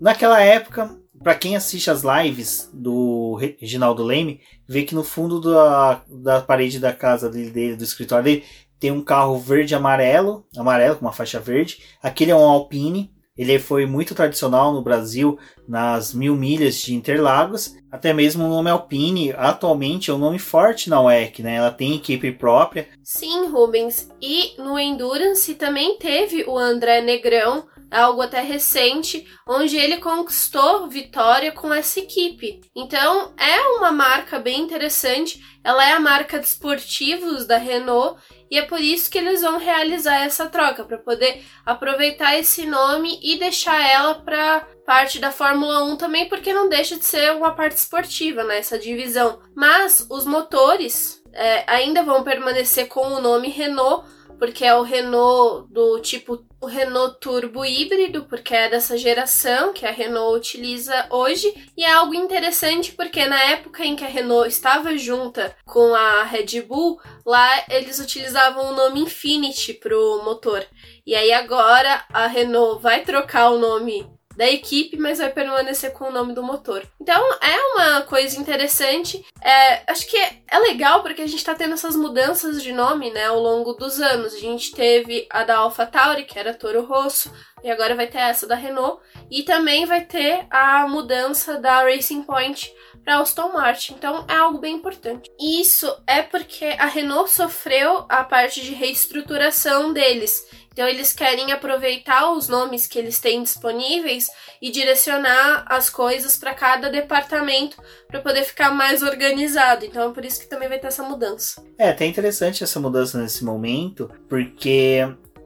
naquela 0.00 0.40
época, 0.40 0.96
para 1.22 1.34
quem 1.34 1.56
assiste 1.56 1.90
as 1.90 2.02
lives 2.02 2.70
do 2.72 3.34
Reginaldo 3.34 4.04
Leme, 4.04 4.40
vê 4.66 4.84
que 4.84 4.94
no 4.94 5.04
fundo 5.04 5.40
da, 5.40 6.02
da 6.08 6.40
parede 6.40 6.78
da 6.78 6.92
casa 6.92 7.28
dele, 7.28 7.76
do 7.76 7.84
escritório 7.84 8.24
dele, 8.24 8.44
tem 8.78 8.90
um 8.90 9.02
carro 9.02 9.38
verde 9.38 9.74
amarelo, 9.74 10.46
amarelo 10.56 10.96
com 10.96 11.04
uma 11.04 11.12
faixa 11.12 11.38
verde. 11.38 11.82
Aquele 12.02 12.30
é 12.30 12.36
um 12.36 12.48
Alpine, 12.48 13.12
ele 13.40 13.58
foi 13.58 13.86
muito 13.86 14.14
tradicional 14.14 14.70
no 14.70 14.82
Brasil 14.82 15.38
nas 15.66 16.12
mil 16.12 16.36
milhas 16.36 16.74
de 16.76 16.94
Interlagos. 16.94 17.74
Até 17.90 18.12
mesmo 18.12 18.44
o 18.44 18.48
nome 18.50 18.68
Alpine 18.68 19.32
atualmente 19.32 20.10
é 20.10 20.14
um 20.14 20.18
nome 20.18 20.38
forte 20.38 20.90
na 20.90 21.00
WEC, 21.00 21.42
né? 21.42 21.54
Ela 21.54 21.70
tem 21.70 21.96
equipe 21.96 22.30
própria. 22.32 22.86
Sim, 23.02 23.46
Rubens. 23.48 24.10
E 24.20 24.60
no 24.60 24.78
Endurance 24.78 25.54
também 25.54 25.96
teve 25.96 26.44
o 26.46 26.58
André 26.58 27.00
Negrão 27.00 27.64
algo 27.90 28.22
até 28.22 28.40
recente, 28.40 29.26
onde 29.48 29.76
ele 29.76 29.96
conquistou 29.96 30.88
vitória 30.88 31.52
com 31.52 31.72
essa 31.72 32.00
equipe. 32.00 32.60
Então 32.74 33.34
é 33.36 33.60
uma 33.76 33.90
marca 33.90 34.38
bem 34.38 34.60
interessante. 34.60 35.42
Ela 35.62 35.88
é 35.88 35.92
a 35.92 36.00
marca 36.00 36.38
de 36.38 36.46
esportivos 36.46 37.46
da 37.46 37.56
Renault 37.56 38.20
e 38.50 38.58
é 38.58 38.62
por 38.62 38.80
isso 38.80 39.10
que 39.10 39.18
eles 39.18 39.42
vão 39.42 39.58
realizar 39.58 40.24
essa 40.24 40.48
troca 40.48 40.84
para 40.84 40.98
poder 40.98 41.44
aproveitar 41.64 42.36
esse 42.36 42.66
nome 42.66 43.18
e 43.22 43.38
deixar 43.38 43.80
ela 43.88 44.14
para 44.14 44.66
parte 44.84 45.20
da 45.20 45.30
Fórmula 45.30 45.84
1 45.84 45.96
também, 45.96 46.28
porque 46.28 46.52
não 46.52 46.68
deixa 46.68 46.96
de 46.96 47.04
ser 47.04 47.32
uma 47.36 47.52
parte 47.52 47.76
esportiva 47.76 48.42
nessa 48.42 48.74
né, 48.74 48.82
divisão. 48.82 49.40
Mas 49.54 50.04
os 50.10 50.24
motores 50.24 51.22
é, 51.32 51.62
ainda 51.66 52.02
vão 52.02 52.24
permanecer 52.24 52.88
com 52.88 53.06
o 53.06 53.20
nome 53.20 53.48
Renault 53.48 54.04
porque 54.40 54.64
é 54.64 54.74
o 54.74 54.82
Renault 54.82 55.70
do 55.70 56.00
tipo 56.00 56.42
o 56.60 56.66
Renault 56.66 57.18
Turbo 57.20 57.64
híbrido, 57.64 58.24
porque 58.24 58.54
é 58.54 58.68
dessa 58.68 58.96
geração 58.96 59.72
que 59.72 59.86
a 59.86 59.90
Renault 59.90 60.36
utiliza 60.36 61.06
hoje, 61.10 61.52
e 61.76 61.84
é 61.84 61.92
algo 61.92 62.14
interessante 62.14 62.92
porque 62.92 63.26
na 63.26 63.42
época 63.44 63.84
em 63.84 63.94
que 63.94 64.04
a 64.04 64.08
Renault 64.08 64.48
estava 64.48 64.96
junta 64.96 65.54
com 65.64 65.94
a 65.94 66.22
Red 66.24 66.62
Bull, 66.62 67.00
lá 67.24 67.64
eles 67.68 67.98
utilizavam 67.98 68.72
o 68.72 68.76
nome 68.76 69.00
Infinity 69.00 69.74
pro 69.74 70.22
motor. 70.24 70.66
E 71.06 71.14
aí 71.14 71.32
agora 71.32 72.04
a 72.10 72.26
Renault 72.26 72.82
vai 72.82 73.02
trocar 73.02 73.50
o 73.50 73.58
nome 73.58 74.06
da 74.36 74.48
equipe, 74.48 74.96
mas 74.96 75.18
vai 75.18 75.30
permanecer 75.30 75.92
com 75.92 76.04
o 76.04 76.12
nome 76.12 76.34
do 76.34 76.42
motor. 76.42 76.86
Então 77.00 77.20
é 77.42 77.58
uma 77.74 78.02
coisa 78.02 78.38
interessante. 78.38 79.24
É, 79.42 79.90
acho 79.90 80.06
que 80.06 80.16
é, 80.16 80.38
é 80.48 80.58
legal 80.58 81.02
porque 81.02 81.22
a 81.22 81.26
gente 81.26 81.44
tá 81.44 81.54
tendo 81.54 81.74
essas 81.74 81.96
mudanças 81.96 82.62
de 82.62 82.72
nome, 82.72 83.10
né, 83.10 83.26
ao 83.26 83.40
longo 83.40 83.72
dos 83.74 84.00
anos. 84.00 84.34
A 84.34 84.38
gente 84.38 84.72
teve 84.72 85.26
a 85.30 85.44
da 85.44 85.58
AlphaTauri, 85.58 86.24
que 86.24 86.38
era 86.38 86.54
Toro 86.54 86.84
Rosso, 86.84 87.32
e 87.62 87.70
agora 87.70 87.94
vai 87.94 88.06
ter 88.06 88.18
essa 88.18 88.46
da 88.46 88.54
Renault, 88.54 89.02
e 89.30 89.42
também 89.42 89.84
vai 89.84 90.02
ter 90.02 90.46
a 90.50 90.86
mudança 90.88 91.58
da 91.58 91.82
Racing 91.82 92.22
Point 92.22 92.72
para 93.04 93.18
Aston 93.18 93.52
Martin. 93.52 93.94
Então 93.94 94.24
é 94.28 94.36
algo 94.36 94.58
bem 94.58 94.76
importante. 94.76 95.30
Isso 95.38 95.92
é 96.06 96.22
porque 96.22 96.76
a 96.78 96.86
Renault 96.86 97.30
sofreu 97.30 98.04
a 98.08 98.24
parte 98.24 98.62
de 98.62 98.72
reestruturação 98.72 99.92
deles. 99.92 100.46
Então 100.72 100.86
eles 100.86 101.12
querem 101.12 101.52
aproveitar 101.52 102.32
os 102.32 102.48
nomes 102.48 102.86
que 102.86 102.98
eles 102.98 103.18
têm 103.18 103.42
disponíveis 103.42 104.30
e 104.62 104.70
direcionar 104.70 105.64
as 105.68 105.90
coisas 105.90 106.36
para 106.36 106.54
cada 106.54 106.88
departamento 106.88 107.76
para 108.08 108.20
poder 108.20 108.44
ficar 108.44 108.70
mais 108.70 109.02
organizado. 109.02 109.84
Então 109.84 110.10
é 110.10 110.14
por 110.14 110.24
isso 110.24 110.40
que 110.40 110.48
também 110.48 110.68
vai 110.68 110.78
ter 110.78 110.86
essa 110.86 111.02
mudança. 111.02 111.62
É, 111.76 111.90
até 111.90 112.06
interessante 112.06 112.62
essa 112.62 112.78
mudança 112.78 113.20
nesse 113.20 113.44
momento, 113.44 114.10
porque 114.28 115.00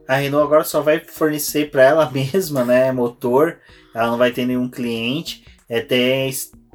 a 0.07 0.17
Renault 0.17 0.45
agora 0.45 0.65
só 0.65 0.81
vai 0.81 1.01
fornecer 1.01 1.71
para 1.71 1.83
ela 1.83 2.11
mesma, 2.13 2.65
né, 2.65 2.93
motor. 2.93 3.59
Ela 3.95 4.09
não 4.09 4.19
vai 4.19 4.31
ter 4.31 4.45
nenhum 4.45 4.69
cliente. 4.69 5.45
É 5.69 5.79
até 5.79 6.29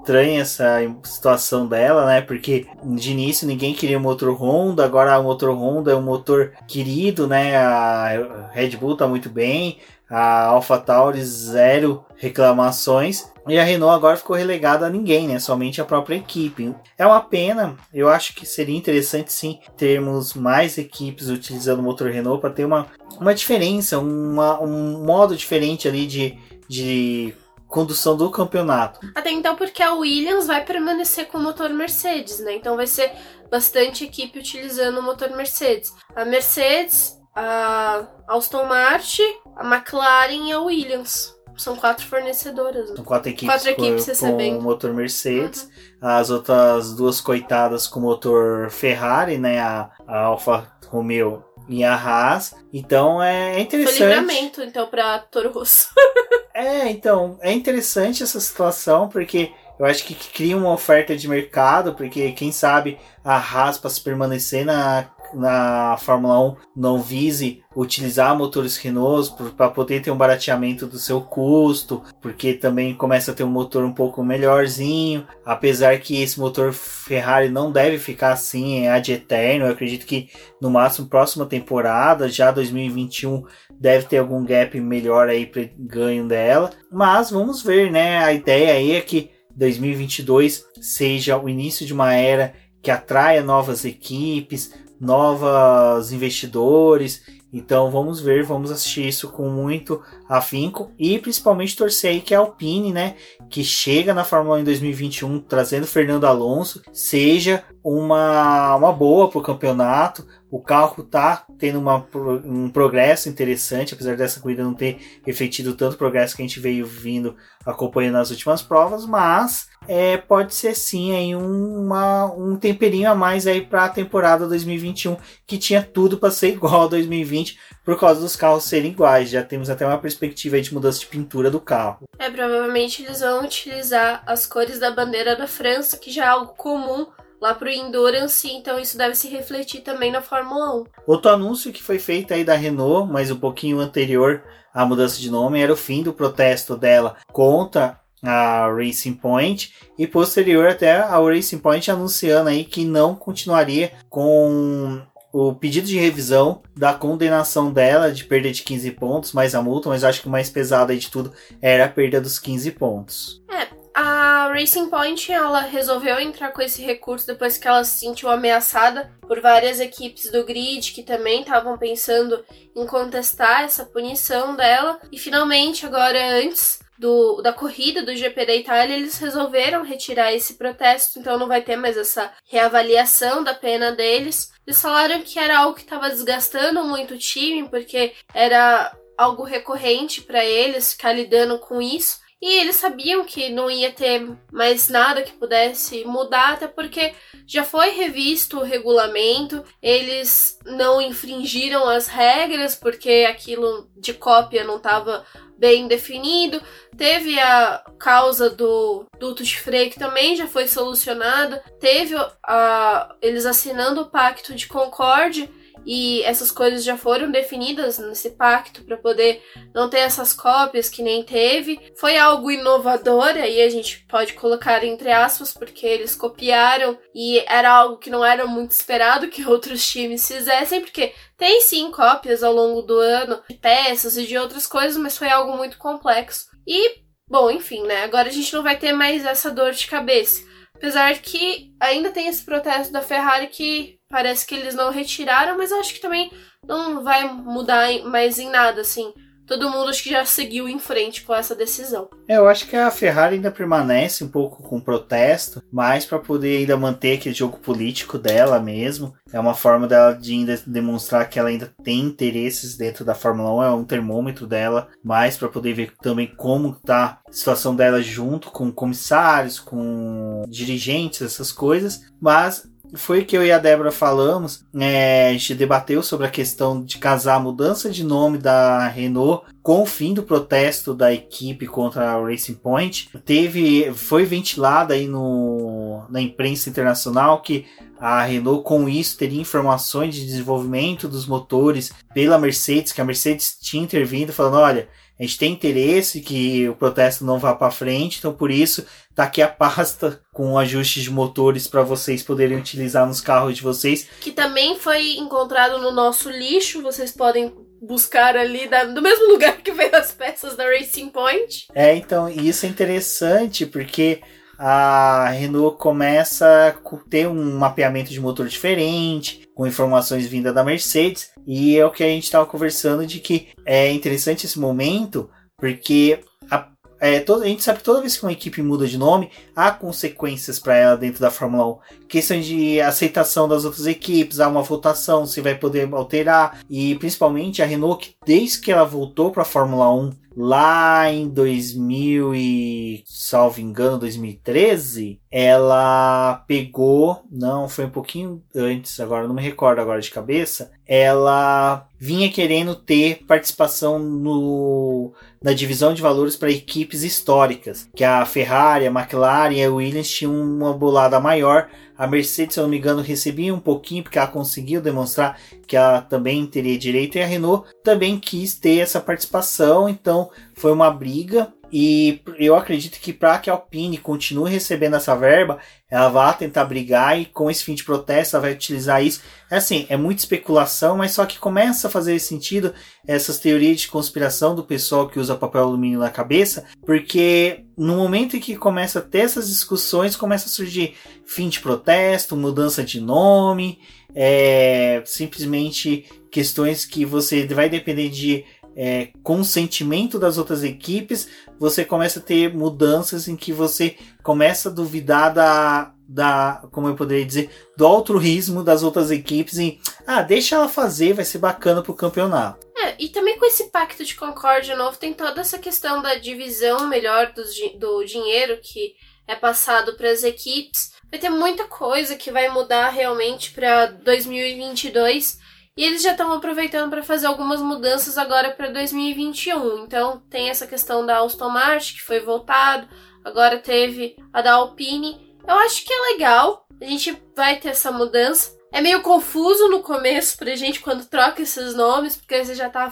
estranha 0.09 0.41
essa 0.41 0.79
situação 1.03 1.67
dela, 1.67 2.05
né? 2.05 2.21
Porque 2.21 2.65
de 2.83 3.11
início 3.11 3.47
ninguém 3.47 3.73
queria 3.73 3.97
o 3.97 4.01
motor 4.01 4.33
Honda, 4.33 4.83
agora 4.83 5.17
o 5.19 5.23
motor 5.23 5.51
Honda 5.51 5.91
é 5.91 5.95
um 5.95 6.01
motor 6.01 6.53
querido, 6.67 7.27
né? 7.27 7.55
A 7.55 8.49
Red 8.51 8.71
Bull 8.71 8.97
tá 8.97 9.07
muito 9.07 9.29
bem, 9.29 9.77
a 10.09 10.45
AlphaTauri 10.45 11.23
zero 11.23 12.03
reclamações. 12.17 13.29
E 13.47 13.57
a 13.57 13.63
Renault 13.63 13.95
agora 13.95 14.17
ficou 14.17 14.35
relegada 14.35 14.85
a 14.85 14.89
ninguém, 14.89 15.27
né? 15.27 15.39
Somente 15.39 15.81
a 15.81 15.85
própria 15.85 16.17
equipe. 16.17 16.73
É 16.95 17.05
uma 17.05 17.19
pena. 17.19 17.75
Eu 17.91 18.07
acho 18.07 18.35
que 18.35 18.45
seria 18.45 18.77
interessante 18.77 19.31
sim 19.31 19.59
termos 19.75 20.35
mais 20.35 20.77
equipes 20.77 21.29
utilizando 21.29 21.79
o 21.79 21.83
motor 21.83 22.11
Renault 22.11 22.41
para 22.41 22.51
ter 22.51 22.65
uma, 22.65 22.85
uma 23.19 23.33
diferença, 23.33 23.97
uma, 23.97 24.61
um 24.61 25.03
modo 25.03 25.35
diferente 25.35 25.87
ali 25.87 26.05
de, 26.05 26.37
de 26.67 27.33
condução 27.69 28.17
do 28.17 28.29
campeonato. 28.31 28.99
Até 29.15 29.31
então, 29.31 29.55
porque 29.55 29.81
a 29.81 29.93
Williams 29.93 30.47
vai 30.47 30.65
permanecer 30.65 31.27
com 31.27 31.37
o 31.37 31.41
motor 31.41 31.69
Mercedes, 31.69 32.39
né? 32.39 32.55
Então 32.55 32.75
vai 32.75 32.87
ser 32.87 33.11
bastante 33.49 34.03
equipe 34.03 34.39
utilizando 34.39 34.99
o 34.99 35.03
motor 35.03 35.29
Mercedes. 35.29 35.93
A 36.15 36.25
Mercedes, 36.25 37.17
a 37.35 38.07
Aston 38.27 38.65
Martin, 38.65 39.31
a 39.55 39.63
McLaren 39.63 40.49
e 40.49 40.51
a 40.51 40.59
Williams. 40.59 41.37
São 41.55 41.75
quatro 41.75 42.05
fornecedoras. 42.07 42.89
Né? 42.89 42.95
São 42.95 43.05
quatro 43.05 43.29
equipes, 43.29 43.53
quatro 43.53 43.69
equipes 43.69 44.19
com, 44.19 44.37
com 44.37 44.57
o 44.57 44.61
motor 44.61 44.93
Mercedes. 44.93 45.63
Uhum. 45.63 46.09
As 46.09 46.29
outras 46.29 46.95
duas 46.95 47.19
coitadas 47.19 47.85
com 47.85 47.99
o 47.99 48.03
motor 48.03 48.69
Ferrari, 48.71 49.37
né? 49.37 49.59
A, 49.59 49.91
a 50.07 50.19
Alfa 50.21 50.71
Romeo 50.87 51.43
e 51.67 51.83
a 51.83 51.93
Haas. 51.93 52.55
Então 52.73 53.21
é 53.21 53.59
interessante. 53.59 53.97
Foi 53.97 54.07
livramento, 54.07 54.61
então, 54.63 54.87
para 54.87 55.19
Toro 55.19 55.51
Rosso. 55.51 55.89
é, 56.63 56.89
então, 56.89 57.37
é 57.41 57.51
interessante 57.51 58.23
essa 58.23 58.39
situação, 58.39 59.07
porque 59.07 59.51
eu 59.79 59.85
acho 59.85 60.03
que 60.03 60.13
cria 60.13 60.57
uma 60.57 60.71
oferta 60.71 61.15
de 61.15 61.27
mercado, 61.27 61.95
porque 61.95 62.31
quem 62.33 62.51
sabe 62.51 62.97
a 63.23 63.37
Haas 63.37 63.77
para 63.77 63.89
se 63.89 64.01
permanecer 64.01 64.65
na 64.65 65.09
na 65.33 65.97
Fórmula 65.97 66.39
1 66.39 66.55
não 66.75 67.01
vise 67.01 67.61
utilizar 67.75 68.35
motores 68.37 68.77
Renault 68.77 69.33
para 69.55 69.69
poder 69.69 70.01
ter 70.01 70.11
um 70.11 70.17
barateamento 70.17 70.87
do 70.87 70.97
seu 70.97 71.21
custo, 71.21 72.03
porque 72.21 72.53
também 72.53 72.93
começa 72.93 73.31
a 73.31 73.33
ter 73.33 73.43
um 73.43 73.49
motor 73.49 73.83
um 73.83 73.93
pouco 73.93 74.23
melhorzinho, 74.23 75.25
apesar 75.45 75.99
que 75.99 76.21
esse 76.21 76.39
motor 76.39 76.73
Ferrari 76.73 77.49
não 77.49 77.71
deve 77.71 77.97
ficar 77.97 78.33
assim 78.33 78.85
é 78.85 78.91
ad 78.91 79.11
eterno, 79.11 79.65
eu 79.65 79.71
acredito 79.71 80.05
que 80.05 80.29
no 80.61 80.69
máximo 80.69 81.07
próxima 81.07 81.45
temporada, 81.45 82.27
já 82.27 82.51
2021 82.51 83.43
deve 83.79 84.05
ter 84.05 84.17
algum 84.17 84.43
gap 84.43 84.79
melhor 84.79 85.29
aí 85.29 85.45
para 85.45 85.69
ganho 85.77 86.27
dela, 86.27 86.71
mas 86.91 87.31
vamos 87.31 87.63
ver, 87.63 87.91
né? 87.91 88.17
A 88.17 88.33
ideia 88.33 88.73
aí 88.73 88.91
é 88.91 89.01
que 89.01 89.31
2022 89.55 90.65
seja 90.81 91.37
o 91.37 91.47
início 91.47 91.85
de 91.85 91.93
uma 91.93 92.13
era 92.13 92.53
que 92.81 92.91
atraia 92.91 93.43
novas 93.43 93.85
equipes, 93.85 94.73
novos 94.99 96.11
investidores. 96.11 97.21
Então 97.51 97.89
vamos 97.89 98.19
ver, 98.19 98.43
vamos 98.43 98.69
assistir 98.69 99.07
isso 99.07 99.29
com 99.29 99.49
muito 99.49 100.03
afinco 100.27 100.91
e 100.99 101.17
principalmente 101.17 101.75
torcer 101.75 102.11
aí 102.11 102.21
que 102.21 102.35
a 102.35 102.39
Alpine, 102.39 102.93
né, 102.93 103.15
que 103.49 103.63
chega 103.63 104.13
na 104.13 104.23
Fórmula 104.23 104.57
1 104.57 104.59
em 104.59 104.63
2021 104.65 105.39
trazendo 105.39 105.87
Fernando 105.87 106.25
Alonso, 106.25 106.81
seja 106.93 107.63
uma, 107.83 108.75
uma 108.75 108.91
boa 108.93 109.29
para 109.29 109.39
o 109.39 109.43
campeonato. 109.43 110.27
O 110.51 110.59
carro 110.59 111.03
tá 111.03 111.45
tendo 111.57 111.79
uma, 111.79 112.05
um 112.43 112.69
progresso 112.69 113.29
interessante, 113.29 113.93
apesar 113.93 114.17
dessa 114.17 114.39
corrida 114.39 114.63
não 114.63 114.73
ter 114.73 115.21
refletido 115.25 115.75
tanto 115.75 115.97
progresso 115.97 116.35
que 116.35 116.41
a 116.41 116.45
gente 116.45 116.59
veio 116.59 116.85
vindo 116.85 117.35
acompanhando 117.65 118.13
nas 118.13 118.31
últimas 118.31 118.61
provas, 118.61 119.05
mas 119.05 119.69
é, 119.87 120.17
pode 120.17 120.55
ser 120.55 120.75
sim 120.75 121.15
aí 121.15 121.35
uma, 121.35 122.25
um 122.33 122.55
temperinho 122.55 123.09
a 123.09 123.15
mais 123.15 123.45
aí 123.47 123.61
para 123.61 123.85
a 123.85 123.89
temporada 123.89 124.47
2021, 124.47 125.17
que 125.45 125.57
tinha 125.57 125.81
tudo 125.81 126.17
para 126.17 126.31
ser 126.31 126.49
igual 126.53 126.83
a 126.83 126.87
2020 126.87 127.59
por 127.83 127.99
causa 127.99 128.21
dos 128.21 128.35
carros 128.35 128.65
serem 128.65 128.91
iguais. 128.91 129.29
Já 129.29 129.43
temos 129.43 129.69
até 129.69 129.85
uma 129.85 129.97
perspectiva 129.97 130.59
de 130.61 130.73
mudança 130.73 130.99
de 130.99 131.07
pintura 131.07 131.49
do 131.49 131.59
carro. 131.59 132.07
É, 132.17 132.29
provavelmente 132.29 133.03
eles 133.03 133.19
vão 133.21 133.43
utilizar 133.43 134.23
as 134.25 134.45
cores 134.45 134.79
da 134.79 134.91
bandeira 134.91 135.35
da 135.35 135.47
França, 135.47 135.97
que 135.97 136.11
já 136.11 136.25
é 136.25 136.27
algo 136.27 136.53
comum 136.53 137.07
lá 137.41 137.53
pro 137.53 137.69
Endurance, 137.69 138.47
então 138.47 138.79
isso 138.79 138.97
deve 138.97 139.15
se 139.15 139.27
refletir 139.27 139.81
também 139.81 140.11
na 140.11 140.21
Fórmula 140.21 140.75
1. 140.75 140.83
Outro 141.07 141.31
anúncio 141.31 141.71
que 141.71 141.81
foi 141.81 141.99
feito 141.99 142.33
aí 142.33 142.43
da 142.43 142.55
Renault, 142.55 143.11
mas 143.11 143.31
um 143.31 143.39
pouquinho 143.39 143.79
anterior 143.79 144.43
à 144.73 144.85
mudança 144.85 145.19
de 145.19 145.31
nome, 145.31 145.59
era 145.59 145.73
o 145.73 145.77
fim 145.77 146.03
do 146.03 146.13
protesto 146.13 146.75
dela 146.75 147.17
contra 147.31 147.99
a 148.21 148.67
Racing 148.67 149.13
Point 149.13 149.73
e 149.97 150.05
posterior 150.05 150.67
até 150.67 150.97
a 150.97 151.17
Racing 151.17 151.59
Point 151.59 151.89
anunciando 151.89 152.49
aí 152.49 152.65
que 152.65 152.83
não 152.83 153.15
continuaria 153.15 153.93
com 154.09 155.01
o 155.31 155.53
pedido 155.53 155.87
de 155.87 155.97
revisão 155.97 156.61
da 156.75 156.93
condenação 156.93 157.71
dela 157.71 158.11
de 158.11 158.23
perda 158.25 158.51
de 158.51 158.63
15 158.63 158.91
pontos, 158.91 159.31
mais 159.31 159.53
a 159.53 159.61
multa, 159.61 159.89
mas 159.89 160.03
acho 160.03 160.21
que 160.21 160.27
o 160.27 160.31
mais 160.31 160.49
pesado 160.49 160.91
aí 160.91 160.97
de 160.97 161.09
tudo 161.09 161.31
era 161.61 161.85
a 161.85 161.89
perda 161.89 162.19
dos 162.19 162.39
15 162.39 162.71
pontos. 162.71 163.41
É, 163.49 163.67
a 164.01 164.47
Racing 164.53 164.89
Point 164.89 165.29
ela 165.29 165.59
resolveu 165.59 166.21
entrar 166.21 166.53
com 166.53 166.61
esse 166.61 166.81
recurso 166.81 167.27
depois 167.27 167.57
que 167.57 167.67
ela 167.67 167.83
se 167.83 167.99
sentiu 167.99 168.29
ameaçada 168.29 169.11
por 169.27 169.41
várias 169.41 169.81
equipes 169.81 170.31
do 170.31 170.45
grid 170.45 170.93
que 170.93 171.03
também 171.03 171.41
estavam 171.41 171.77
pensando 171.77 172.45
em 172.73 172.85
contestar 172.87 173.63
essa 173.63 173.85
punição 173.85 174.55
dela 174.55 175.01
e 175.11 175.19
finalmente 175.19 175.85
agora 175.85 176.17
antes 176.35 176.79
do, 176.97 177.41
da 177.41 177.51
corrida 177.51 178.01
do 178.01 178.15
GP 178.15 178.45
da 178.45 178.55
Itália, 178.55 178.95
eles 178.95 179.17
resolveram 179.17 179.83
retirar 179.83 180.33
esse 180.33 180.55
protesto, 180.55 181.19
então 181.19 181.37
não 181.37 181.47
vai 181.47 181.61
ter 181.61 181.75
mais 181.75 181.97
essa 181.97 182.31
reavaliação 182.45 183.43
da 183.43 183.53
pena 183.53 183.93
deles. 183.93 184.51
Eles 184.67 184.81
falaram 184.81 185.21
que 185.21 185.39
era 185.39 185.59
algo 185.59 185.75
que 185.75 185.83
estava 185.83 186.09
desgastando 186.09 186.83
muito 186.83 187.13
o 187.13 187.17
time, 187.17 187.69
porque 187.69 188.13
era 188.33 188.93
algo 189.17 189.43
recorrente 189.43 190.21
para 190.21 190.43
eles 190.43 190.91
ficar 190.91 191.13
lidando 191.13 191.59
com 191.59 191.81
isso. 191.81 192.19
E 192.41 192.61
eles 192.61 192.77
sabiam 192.77 193.25
que 193.25 193.49
não 193.49 193.69
ia 193.69 193.91
ter 193.91 194.25
mais 194.51 194.87
nada 194.87 195.23
que 195.23 195.33
pudesse 195.33 196.05
mudar, 196.05 196.53
até 196.53 196.67
porque 196.67 197.13
já 197.45 197.65
foi 197.65 197.89
revisto 197.89 198.59
o 198.59 198.63
regulamento, 198.63 199.63
eles 199.81 200.57
não 200.65 201.01
infringiram 201.01 201.87
as 201.89 202.07
regras, 202.07 202.75
porque 202.75 203.27
aquilo 203.29 203.89
de 203.97 204.13
cópia 204.13 204.63
não 204.63 204.77
estava 204.77 205.25
bem 205.57 205.87
definido. 205.87 206.61
Teve 206.97 207.37
a 207.39 207.83
causa 207.99 208.49
do 208.49 209.05
duto 209.19 209.43
de 209.43 209.59
freio, 209.59 209.91
que 209.91 209.99
também 209.99 210.37
já 210.37 210.47
foi 210.47 210.65
solucionada. 210.67 211.61
Teve 211.79 212.15
a, 212.41 213.15
eles 213.21 213.45
assinando 213.45 214.01
o 214.01 214.09
pacto 214.09 214.55
de 214.55 214.67
concórdia 214.67 215.49
e 215.85 216.21
essas 216.23 216.51
coisas 216.51 216.83
já 216.83 216.97
foram 216.97 217.31
definidas 217.31 217.97
nesse 217.99 218.31
pacto 218.31 218.83
para 218.83 218.97
poder 218.97 219.41
não 219.73 219.89
ter 219.89 219.99
essas 219.99 220.33
cópias 220.33 220.89
que 220.89 221.01
nem 221.01 221.23
teve. 221.23 221.79
Foi 221.97 222.17
algo 222.17 222.51
inovador, 222.51 223.29
aí 223.29 223.61
a 223.61 223.69
gente 223.69 224.05
pode 224.07 224.33
colocar 224.33 224.83
entre 224.83 225.11
aspas, 225.11 225.53
porque 225.53 225.85
eles 225.85 226.15
copiaram 226.15 226.97
e 227.13 227.39
era 227.47 227.71
algo 227.71 227.97
que 227.97 228.09
não 228.09 228.23
era 228.23 228.45
muito 228.45 228.71
esperado 228.71 229.29
que 229.29 229.45
outros 229.47 229.87
times 229.87 230.27
fizessem, 230.27 230.81
porque 230.81 231.13
tem 231.37 231.61
sim 231.61 231.91
cópias 231.91 232.43
ao 232.43 232.53
longo 232.53 232.81
do 232.81 232.97
ano 232.97 233.41
de 233.49 233.55
peças 233.55 234.17
e 234.17 234.25
de 234.25 234.37
outras 234.37 234.67
coisas, 234.67 234.97
mas 234.97 235.17
foi 235.17 235.29
algo 235.29 235.55
muito 235.57 235.77
complexo. 235.77 236.47
E, 236.67 237.01
bom, 237.27 237.49
enfim, 237.49 237.83
né? 237.83 238.03
Agora 238.03 238.27
a 238.27 238.31
gente 238.31 238.53
não 238.53 238.61
vai 238.61 238.77
ter 238.77 238.93
mais 238.93 239.25
essa 239.25 239.49
dor 239.49 239.71
de 239.71 239.87
cabeça. 239.87 240.47
Apesar 240.75 241.17
que 241.19 241.73
ainda 241.79 242.09
tem 242.09 242.27
esse 242.27 242.43
protesto 242.43 242.93
da 242.93 243.01
Ferrari 243.01 243.47
que 243.47 243.98
parece 244.09 244.45
que 244.45 244.55
eles 244.55 244.75
não 244.75 244.91
retiraram, 244.91 245.57
mas 245.57 245.71
eu 245.71 245.79
acho 245.79 245.93
que 245.93 246.01
também 246.01 246.31
não 246.67 247.03
vai 247.03 247.31
mudar 247.31 247.87
mais 248.03 248.39
em 248.39 248.49
nada, 248.49 248.81
assim 248.81 249.13
todo 249.49 249.69
mundo 249.69 249.89
acho 249.89 250.03
que 250.03 250.11
já 250.11 250.23
seguiu 250.23 250.69
em 250.69 250.77
frente 250.77 251.23
com 251.23 251.33
essa 251.33 251.55
decisão. 251.55 252.07
É, 252.27 252.37
eu 252.37 252.47
acho 252.47 252.67
que 252.67 252.75
a 252.75 252.91
Ferrari 252.91 253.35
ainda 253.35 253.49
permanece 253.49 254.23
um 254.23 254.27
pouco 254.27 254.61
com 254.61 254.79
protesto, 254.79 255.61
mas 255.71 256.05
para 256.05 256.19
poder 256.19 256.59
ainda 256.59 256.77
manter 256.77 257.17
aquele 257.17 257.33
jogo 257.33 257.57
político 257.57 258.19
dela 258.19 258.59
mesmo. 258.59 259.13
É 259.33 259.39
uma 259.39 259.55
forma 259.55 259.87
dela 259.87 260.13
de 260.13 260.33
ainda 260.33 260.61
demonstrar 260.67 261.27
que 261.27 261.39
ela 261.39 261.49
ainda 261.49 261.73
tem 261.83 261.99
interesses 261.99 262.77
dentro 262.77 263.03
da 263.03 263.15
Fórmula 263.15 263.51
1, 263.55 263.63
é 263.63 263.71
um 263.71 263.83
termômetro 263.83 264.45
dela, 264.45 264.87
mas 265.03 265.35
para 265.35 265.47
poder 265.47 265.73
ver 265.73 265.93
também 265.99 266.27
como 266.27 266.73
tá 266.85 267.19
a 267.27 267.31
situação 267.31 267.75
dela 267.75 268.01
junto 268.03 268.51
com 268.51 268.71
comissários, 268.71 269.59
com 269.59 270.43
dirigentes, 270.47 271.23
essas 271.23 271.51
coisas. 271.51 272.01
Mas 272.21 272.69
foi 272.95 273.23
que 273.23 273.37
eu 273.37 273.45
e 273.45 273.51
a 273.51 273.59
Débora 273.59 273.91
falamos, 273.91 274.65
é, 274.73 275.29
a 275.29 275.33
gente 275.33 275.55
debateu 275.55 276.01
sobre 276.01 276.25
a 276.25 276.29
questão 276.29 276.83
de 276.83 276.97
casar 276.97 277.35
a 277.35 277.39
mudança 277.39 277.89
de 277.89 278.03
nome 278.03 278.37
da 278.37 278.87
Renault 278.87 279.45
com 279.61 279.81
o 279.81 279.85
fim 279.85 280.13
do 280.13 280.23
protesto 280.23 280.93
da 280.93 281.13
equipe 281.13 281.67
contra 281.67 282.11
a 282.11 282.21
Racing 282.21 282.55
Point. 282.55 283.09
Teve, 283.23 283.91
foi 283.93 284.25
ventilado 284.25 284.93
aí 284.93 285.07
no, 285.07 286.03
na 286.09 286.21
imprensa 286.21 286.69
internacional 286.69 287.41
que 287.41 287.65
a 287.99 288.23
Renault 288.23 288.63
com 288.63 288.87
isso 288.87 289.17
teria 289.17 289.41
informações 289.41 290.15
de 290.15 290.25
desenvolvimento 290.25 291.07
dos 291.07 291.27
motores 291.27 291.91
pela 292.13 292.39
Mercedes, 292.39 292.91
que 292.91 293.01
a 293.01 293.05
Mercedes 293.05 293.57
tinha 293.61 293.83
intervindo 293.83 294.31
falando, 294.31 294.55
olha, 294.55 294.87
a 295.19 295.23
gente 295.23 295.37
tem 295.37 295.51
interesse 295.51 296.21
que 296.21 296.69
o 296.69 296.75
protesto 296.75 297.25
não 297.25 297.37
vá 297.37 297.53
para 297.53 297.69
frente, 297.69 298.19
então 298.19 298.33
por 298.33 298.49
isso 298.49 298.85
tá 299.13 299.23
aqui 299.23 299.41
a 299.41 299.49
pasta 299.49 300.21
com 300.31 300.57
ajustes 300.57 301.03
de 301.03 301.11
motores 301.11 301.67
para 301.67 301.83
vocês 301.83 302.23
poderem 302.23 302.57
utilizar 302.57 303.05
nos 303.05 303.19
carros 303.19 303.57
de 303.57 303.61
vocês. 303.61 304.07
Que 304.21 304.31
também 304.31 304.79
foi 304.79 305.17
encontrado 305.17 305.77
no 305.79 305.91
nosso 305.91 306.29
lixo, 306.29 306.81
vocês 306.81 307.11
podem 307.11 307.53
buscar 307.81 308.37
ali 308.37 308.69
da, 308.69 308.85
do 308.85 309.01
mesmo 309.01 309.27
lugar 309.33 309.57
que 309.57 309.73
veio 309.73 309.93
as 309.93 310.13
peças 310.13 310.55
da 310.55 310.63
Racing 310.63 311.09
Point. 311.09 311.67
É, 311.75 311.95
então 311.95 312.29
isso 312.29 312.65
é 312.65 312.69
interessante 312.69 313.65
porque 313.65 314.21
a 314.57 315.29
Renault 315.29 315.77
começa 315.77 316.69
a 316.69 317.09
ter 317.09 317.27
um 317.27 317.57
mapeamento 317.57 318.09
de 318.09 318.19
motor 318.19 318.47
diferente, 318.47 319.48
com 319.59 319.67
informações 319.67 320.25
vindas 320.25 320.55
da 320.55 320.63
Mercedes, 320.63 321.31
e 321.45 321.77
é 321.77 321.85
o 321.85 321.91
que 321.91 322.01
a 322.01 322.07
gente 322.07 322.23
estava 322.23 322.45
conversando 322.45 323.05
de 323.05 323.19
que 323.19 323.49
é 323.65 323.91
interessante 323.91 324.45
esse 324.45 324.57
momento, 324.57 325.29
porque 325.57 326.21
a, 326.49 326.69
é, 327.01 327.17
a 327.17 327.45
gente 327.45 327.61
sabe 327.61 327.79
que 327.79 327.83
toda 327.83 327.99
vez 327.99 328.15
que 328.15 328.23
uma 328.23 328.31
equipe 328.31 328.61
muda 328.61 328.87
de 328.87 328.97
nome, 328.97 329.29
há 329.53 329.69
consequências 329.69 330.59
para 330.59 330.77
ela 330.77 330.95
dentro 330.95 331.19
da 331.19 331.29
Fórmula 331.29 331.73
1. 331.73 332.07
Questão 332.07 332.39
de 332.39 332.79
aceitação 332.79 333.49
das 333.49 333.65
outras 333.65 333.85
equipes, 333.85 334.39
há 334.39 334.47
uma 334.47 334.63
votação, 334.63 335.25
se 335.25 335.41
vai 335.41 335.55
poder 335.55 335.93
alterar, 335.93 336.61
e 336.69 336.95
principalmente 336.95 337.61
a 337.61 337.65
Renault, 337.65 338.07
que 338.07 338.15
desde 338.25 338.61
que 338.61 338.71
ela 338.71 338.85
voltou 338.85 339.29
para 339.29 339.41
a 339.41 339.45
Fórmula 339.45 339.93
1, 339.93 340.11
lá 340.35 341.11
em 341.11 341.27
2000 341.27 342.35
e 342.35 343.03
salvo 343.05 343.59
engano 343.59 343.97
2013 343.97 345.19
ela 345.31 346.43
pegou 346.47 347.23
não 347.31 347.67
foi 347.67 347.85
um 347.85 347.89
pouquinho 347.89 348.41
antes 348.55 348.99
agora 348.99 349.27
não 349.27 349.35
me 349.35 349.41
recordo 349.41 349.79
agora 349.79 350.01
de 350.01 350.11
cabeça 350.11 350.71
ela 350.85 351.87
vinha 351.99 352.31
querendo 352.31 352.75
ter 352.75 353.23
participação 353.27 353.99
no 353.99 355.13
na 355.41 355.53
divisão 355.53 355.93
de 355.93 356.01
valores 356.01 356.35
para 356.35 356.51
equipes 356.51 357.03
históricas 357.03 357.89
que 357.95 358.03
a 358.03 358.25
Ferrari 358.25 358.87
a 358.87 358.91
McLaren 358.91 359.53
e 359.53 359.63
a 359.63 359.71
Williams 359.71 360.09
tinham 360.09 360.33
uma 360.33 360.73
bolada 360.73 361.19
maior 361.19 361.69
a 361.99 362.07
Mercedes, 362.07 362.53
se 362.53 362.59
eu 362.61 362.63
não 362.63 362.69
me 362.69 362.77
engano, 362.77 363.01
recebia 363.01 363.53
um 363.53 363.59
pouquinho 363.59 364.03
porque 364.03 364.17
ela 364.17 364.29
conseguiu 364.29 364.79
demonstrar 364.79 365.37
que 365.67 365.75
ela 365.75 365.99
também 365.99 366.47
teria 366.47 366.79
direito 366.79 367.17
e 367.17 367.21
a 367.21 367.25
Renault 367.25 367.67
também 367.83 368.17
quis 368.17 368.55
ter 368.55 368.77
essa 368.77 369.01
participação, 369.01 369.89
então 369.89 370.31
foi 370.53 370.71
uma 370.71 370.89
briga 370.89 371.53
e 371.71 372.21
eu 372.37 372.55
acredito 372.55 372.99
que 372.99 373.13
para 373.13 373.37
que 373.37 373.49
a 373.49 373.53
Alpine 373.53 373.97
continue 373.97 374.49
recebendo 374.49 374.95
essa 374.95 375.15
verba, 375.15 375.59
ela 375.89 376.09
vai 376.09 376.35
tentar 376.37 376.65
brigar 376.65 377.19
e 377.19 377.25
com 377.25 377.49
esse 377.49 377.63
fim 377.63 377.75
de 377.75 377.83
protesto 377.83 378.35
ela 378.35 378.43
vai 378.43 378.53
utilizar 378.53 379.03
isso. 379.03 379.21
É 379.49 379.57
assim, 379.57 379.85
é 379.89 379.95
muita 379.95 380.21
especulação, 380.21 380.97
mas 380.97 381.11
só 381.11 381.25
que 381.25 381.37
começa 381.37 381.87
a 381.87 381.91
fazer 381.91 382.17
sentido 382.19 382.73
essas 383.07 383.39
teorias 383.39 383.81
de 383.81 383.87
conspiração 383.87 384.55
do 384.55 384.63
pessoal 384.63 385.07
que 385.07 385.19
usa 385.19 385.35
papel 385.35 385.63
alumínio 385.63 385.99
na 385.99 386.09
cabeça, 386.09 386.65
porque 386.85 387.65
no 387.77 387.97
momento 387.97 388.35
em 388.35 388.39
que 388.39 388.55
começa 388.55 388.99
a 388.99 389.03
ter 389.03 389.19
essas 389.19 389.47
discussões, 389.47 390.15
começa 390.15 390.47
a 390.47 390.51
surgir 390.51 390.95
fim 391.25 391.49
de 391.49 391.59
protesto, 391.59 392.35
mudança 392.35 392.83
de 392.83 392.99
nome, 392.99 393.79
é, 394.15 395.01
simplesmente 395.05 396.05
questões 396.31 396.85
que 396.85 397.05
você 397.05 397.45
vai 397.47 397.69
depender 397.69 398.09
de 398.09 398.43
é, 398.75 399.09
consentimento 399.23 400.17
das 400.17 400.37
outras 400.37 400.63
equipes, 400.63 401.27
você 401.59 401.83
começa 401.83 402.19
a 402.19 402.23
ter 402.23 402.53
mudanças 402.53 403.27
em 403.27 403.35
que 403.35 403.51
você 403.51 403.97
começa 404.23 404.69
a 404.69 404.71
duvidar 404.71 405.33
da, 405.33 405.93
da 406.07 406.63
como 406.71 406.87
eu 406.87 406.95
poderia 406.95 407.25
dizer, 407.25 407.49
do 407.75 407.85
altruísmo 407.85 408.63
das 408.63 408.81
outras 408.81 409.11
equipes 409.11 409.59
em, 409.59 409.79
ah, 410.07 410.21
deixa 410.21 410.55
ela 410.55 410.69
fazer, 410.69 411.13
vai 411.13 411.25
ser 411.25 411.39
bacana 411.39 411.83
pro 411.83 411.93
campeonato. 411.93 412.65
É, 412.77 412.95
e 412.97 413.09
também 413.09 413.37
com 413.37 413.45
esse 413.45 413.65
pacto 413.65 414.05
de 414.05 414.15
concórdia 414.15 414.75
novo 414.75 414.97
tem 414.97 415.13
toda 415.13 415.41
essa 415.41 415.59
questão 415.59 416.01
da 416.01 416.15
divisão 416.15 416.87
melhor 416.87 417.33
do, 417.33 417.43
do 417.77 418.03
dinheiro 418.05 418.57
que 418.63 418.95
é 419.27 419.35
passado 419.35 419.95
para 419.95 420.09
as 420.09 420.23
equipes. 420.23 420.93
Vai 421.11 421.19
ter 421.19 421.29
muita 421.29 421.65
coisa 421.65 422.15
que 422.15 422.31
vai 422.31 422.49
mudar 422.49 422.89
realmente 422.89 423.51
para 423.51 423.87
2022 423.87 425.37
e 425.79 425.83
eles 425.85 426.01
já 426.01 426.11
estão 426.11 426.33
aproveitando 426.33 426.89
para 426.89 427.01
fazer 427.01 427.25
algumas 427.25 427.61
mudanças 427.61 428.17
agora 428.17 428.51
para 428.51 428.67
2021. 428.67 429.85
Então 429.85 430.21
tem 430.29 430.49
essa 430.49 430.67
questão 430.67 431.05
da 431.05 431.23
Aston 431.23 431.47
Martin 431.47 431.93
que 431.93 432.01
foi 432.01 432.19
voltado, 432.19 432.85
agora 433.23 433.57
teve 433.59 434.17
a 434.33 434.41
da 434.41 434.55
Alpine. 434.55 435.37
Eu 435.47 435.55
acho 435.59 435.85
que 435.85 435.93
é 435.93 436.11
legal. 436.11 436.67
A 436.81 436.83
gente 436.83 437.17
vai 437.33 437.55
ter 437.55 437.69
essa 437.69 437.93
mudança. 437.93 438.57
É 438.73 438.81
meio 438.81 439.01
confuso 439.01 439.69
no 439.69 439.81
começo 439.81 440.37
pra 440.37 440.53
gente 440.53 440.81
quando 440.81 441.05
troca 441.05 441.43
esses 441.43 441.73
nomes, 441.73 442.17
porque 442.17 442.43
você 442.43 442.55
já 442.55 442.69
tá 442.69 442.91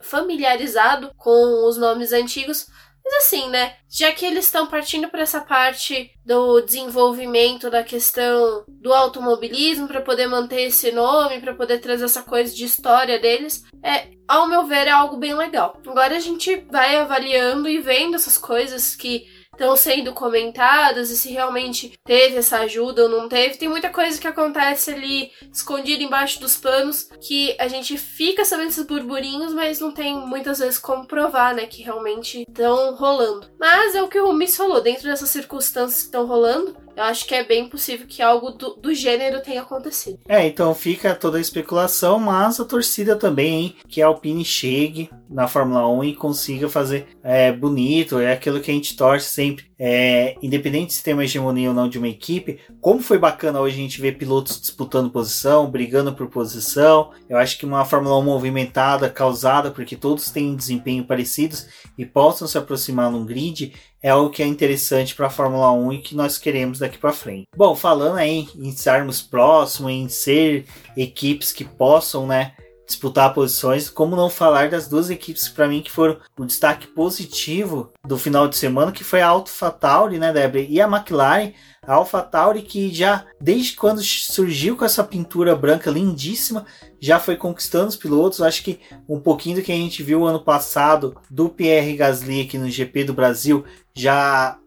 familiarizado 0.00 1.12
com 1.18 1.68
os 1.68 1.76
nomes 1.76 2.10
antigos. 2.10 2.68
Mas 3.04 3.26
assim, 3.26 3.50
né? 3.50 3.76
Já 3.88 4.10
que 4.12 4.24
eles 4.24 4.46
estão 4.46 4.66
partindo 4.66 5.08
para 5.08 5.20
essa 5.20 5.40
parte 5.40 6.10
do 6.24 6.62
desenvolvimento 6.62 7.68
da 7.68 7.84
questão 7.84 8.64
do 8.66 8.94
automobilismo 8.94 9.86
para 9.86 10.00
poder 10.00 10.26
manter 10.26 10.62
esse 10.62 10.90
nome, 10.90 11.40
para 11.40 11.54
poder 11.54 11.80
trazer 11.80 12.06
essa 12.06 12.22
coisa 12.22 12.54
de 12.54 12.64
história 12.64 13.18
deles, 13.18 13.62
é, 13.82 14.08
ao 14.26 14.48
meu 14.48 14.64
ver, 14.64 14.86
é 14.86 14.90
algo 14.90 15.18
bem 15.18 15.34
legal. 15.34 15.78
Agora 15.86 16.16
a 16.16 16.20
gente 16.20 16.56
vai 16.70 16.96
avaliando 16.96 17.68
e 17.68 17.78
vendo 17.78 18.14
essas 18.14 18.38
coisas 18.38 18.96
que 18.96 19.26
estão 19.54 19.76
sendo 19.76 20.12
comentadas 20.12 21.10
e 21.10 21.16
se 21.16 21.30
realmente 21.30 21.92
teve 22.04 22.36
essa 22.36 22.58
ajuda 22.58 23.04
ou 23.04 23.08
não 23.08 23.28
teve. 23.28 23.56
Tem 23.56 23.68
muita 23.68 23.88
coisa 23.88 24.20
que 24.20 24.26
acontece 24.26 24.92
ali 24.92 25.30
escondida 25.52 26.02
embaixo 26.02 26.40
dos 26.40 26.56
panos 26.56 27.08
que 27.20 27.56
a 27.58 27.68
gente 27.68 27.96
fica 27.96 28.44
sabendo 28.44 28.68
esses 28.68 28.86
burburinhos, 28.86 29.54
mas 29.54 29.80
não 29.80 29.90
tem 29.90 30.14
muitas 30.14 30.58
vezes 30.58 30.78
como 30.78 31.06
provar, 31.06 31.54
né, 31.54 31.66
que 31.66 31.82
realmente 31.82 32.44
estão 32.48 32.94
rolando. 32.94 33.48
Mas 33.58 33.94
é 33.94 34.02
o 34.02 34.08
que 34.08 34.20
o 34.20 34.32
Miss 34.32 34.56
falou, 34.56 34.80
dentro 34.80 35.04
dessas 35.04 35.30
circunstâncias 35.30 36.02
que 36.02 36.08
estão 36.08 36.26
rolando, 36.26 36.76
eu 36.96 37.02
acho 37.04 37.26
que 37.26 37.34
é 37.34 37.44
bem 37.44 37.68
possível 37.68 38.06
que 38.06 38.22
algo 38.22 38.50
do, 38.50 38.74
do 38.74 38.94
gênero 38.94 39.42
tenha 39.42 39.62
acontecido. 39.62 40.18
É, 40.28 40.46
então 40.46 40.74
fica 40.74 41.14
toda 41.14 41.38
a 41.38 41.40
especulação, 41.40 42.18
mas 42.18 42.60
a 42.60 42.64
torcida 42.64 43.16
também, 43.16 43.54
hein, 43.54 43.76
que 43.88 44.00
a 44.00 44.06
Alpine 44.06 44.44
chegue 44.44 45.10
na 45.28 45.48
Fórmula 45.48 45.88
1 45.88 46.04
e 46.04 46.14
consiga 46.14 46.68
fazer 46.68 47.08
é, 47.22 47.50
bonito, 47.50 48.18
é 48.18 48.32
aquilo 48.32 48.60
que 48.60 48.70
a 48.70 48.74
gente 48.74 48.96
torce 48.96 49.28
sempre, 49.28 49.66
é, 49.78 50.36
independente 50.40 50.92
se 50.92 51.02
tem 51.02 51.14
uma 51.14 51.24
hegemonia 51.24 51.70
ou 51.70 51.74
não 51.74 51.88
de 51.88 51.98
uma 51.98 52.08
equipe, 52.08 52.60
como 52.80 53.00
foi 53.00 53.18
bacana 53.18 53.60
hoje 53.60 53.76
a 53.76 53.82
gente 53.82 54.00
ver 54.00 54.16
pilotos 54.16 54.60
disputando 54.60 55.10
posição, 55.10 55.70
brigando 55.70 56.12
por 56.12 56.28
posição, 56.28 57.10
eu 57.28 57.36
acho 57.36 57.58
que 57.58 57.66
uma 57.66 57.84
Fórmula 57.84 58.18
1 58.18 58.22
movimentada, 58.22 59.10
causada, 59.10 59.70
porque 59.70 59.96
todos 59.96 60.30
têm 60.30 60.54
desempenho 60.54 61.04
parecidos 61.04 61.66
e 61.98 62.04
possam 62.04 62.46
se 62.46 62.56
aproximar 62.56 63.10
num 63.10 63.24
grid, 63.24 63.72
é 64.04 64.10
algo 64.10 64.28
que 64.28 64.42
é 64.42 64.46
interessante 64.46 65.14
para 65.14 65.28
a 65.28 65.30
Fórmula 65.30 65.72
1 65.72 65.92
e 65.94 65.98
que 65.98 66.14
nós 66.14 66.36
queremos 66.36 66.78
daqui 66.78 66.98
para 66.98 67.10
frente. 67.10 67.48
Bom, 67.56 67.74
falando 67.74 68.18
aí 68.18 68.46
em 68.54 68.68
estarmos 68.68 69.22
próximos, 69.22 69.90
em 69.90 70.10
ser 70.10 70.66
equipes 70.94 71.52
que 71.52 71.64
possam, 71.64 72.26
né, 72.26 72.52
disputar 72.86 73.32
posições, 73.32 73.88
como 73.88 74.16
não 74.16 74.28
falar 74.28 74.68
das 74.68 74.88
duas 74.88 75.10
equipes 75.10 75.48
para 75.48 75.68
mim 75.68 75.82
que 75.82 75.90
foram 75.90 76.18
o 76.38 76.44
destaque 76.44 76.86
positivo 76.86 77.92
do 78.06 78.18
final 78.18 78.46
de 78.46 78.56
semana, 78.56 78.92
que 78.92 79.04
foi 79.04 79.22
a 79.22 79.28
AlphaTauri, 79.28 80.18
né, 80.18 80.32
Débora, 80.32 80.60
e 80.60 80.80
a 80.80 80.86
McLaren, 80.86 81.52
a 81.86 81.94
AlphaTauri 81.94 82.62
que 82.62 82.92
já 82.92 83.24
desde 83.40 83.76
quando 83.76 84.02
surgiu 84.02 84.76
com 84.76 84.84
essa 84.84 85.04
pintura 85.04 85.54
branca 85.54 85.90
lindíssima, 85.90 86.66
já 87.00 87.18
foi 87.18 87.36
conquistando 87.36 87.88
os 87.88 87.96
pilotos. 87.96 88.40
Acho 88.40 88.62
que 88.62 88.80
um 89.08 89.20
pouquinho 89.20 89.56
do 89.56 89.62
que 89.62 89.72
a 89.72 89.76
gente 89.76 90.02
viu 90.02 90.24
ano 90.24 90.40
passado 90.40 91.16
do 91.30 91.48
Pierre 91.48 91.96
Gasly 91.96 92.42
aqui 92.42 92.56
no 92.56 92.70
GP 92.70 93.04
do 93.04 93.12
Brasil 93.12 93.64
já, 93.94 94.58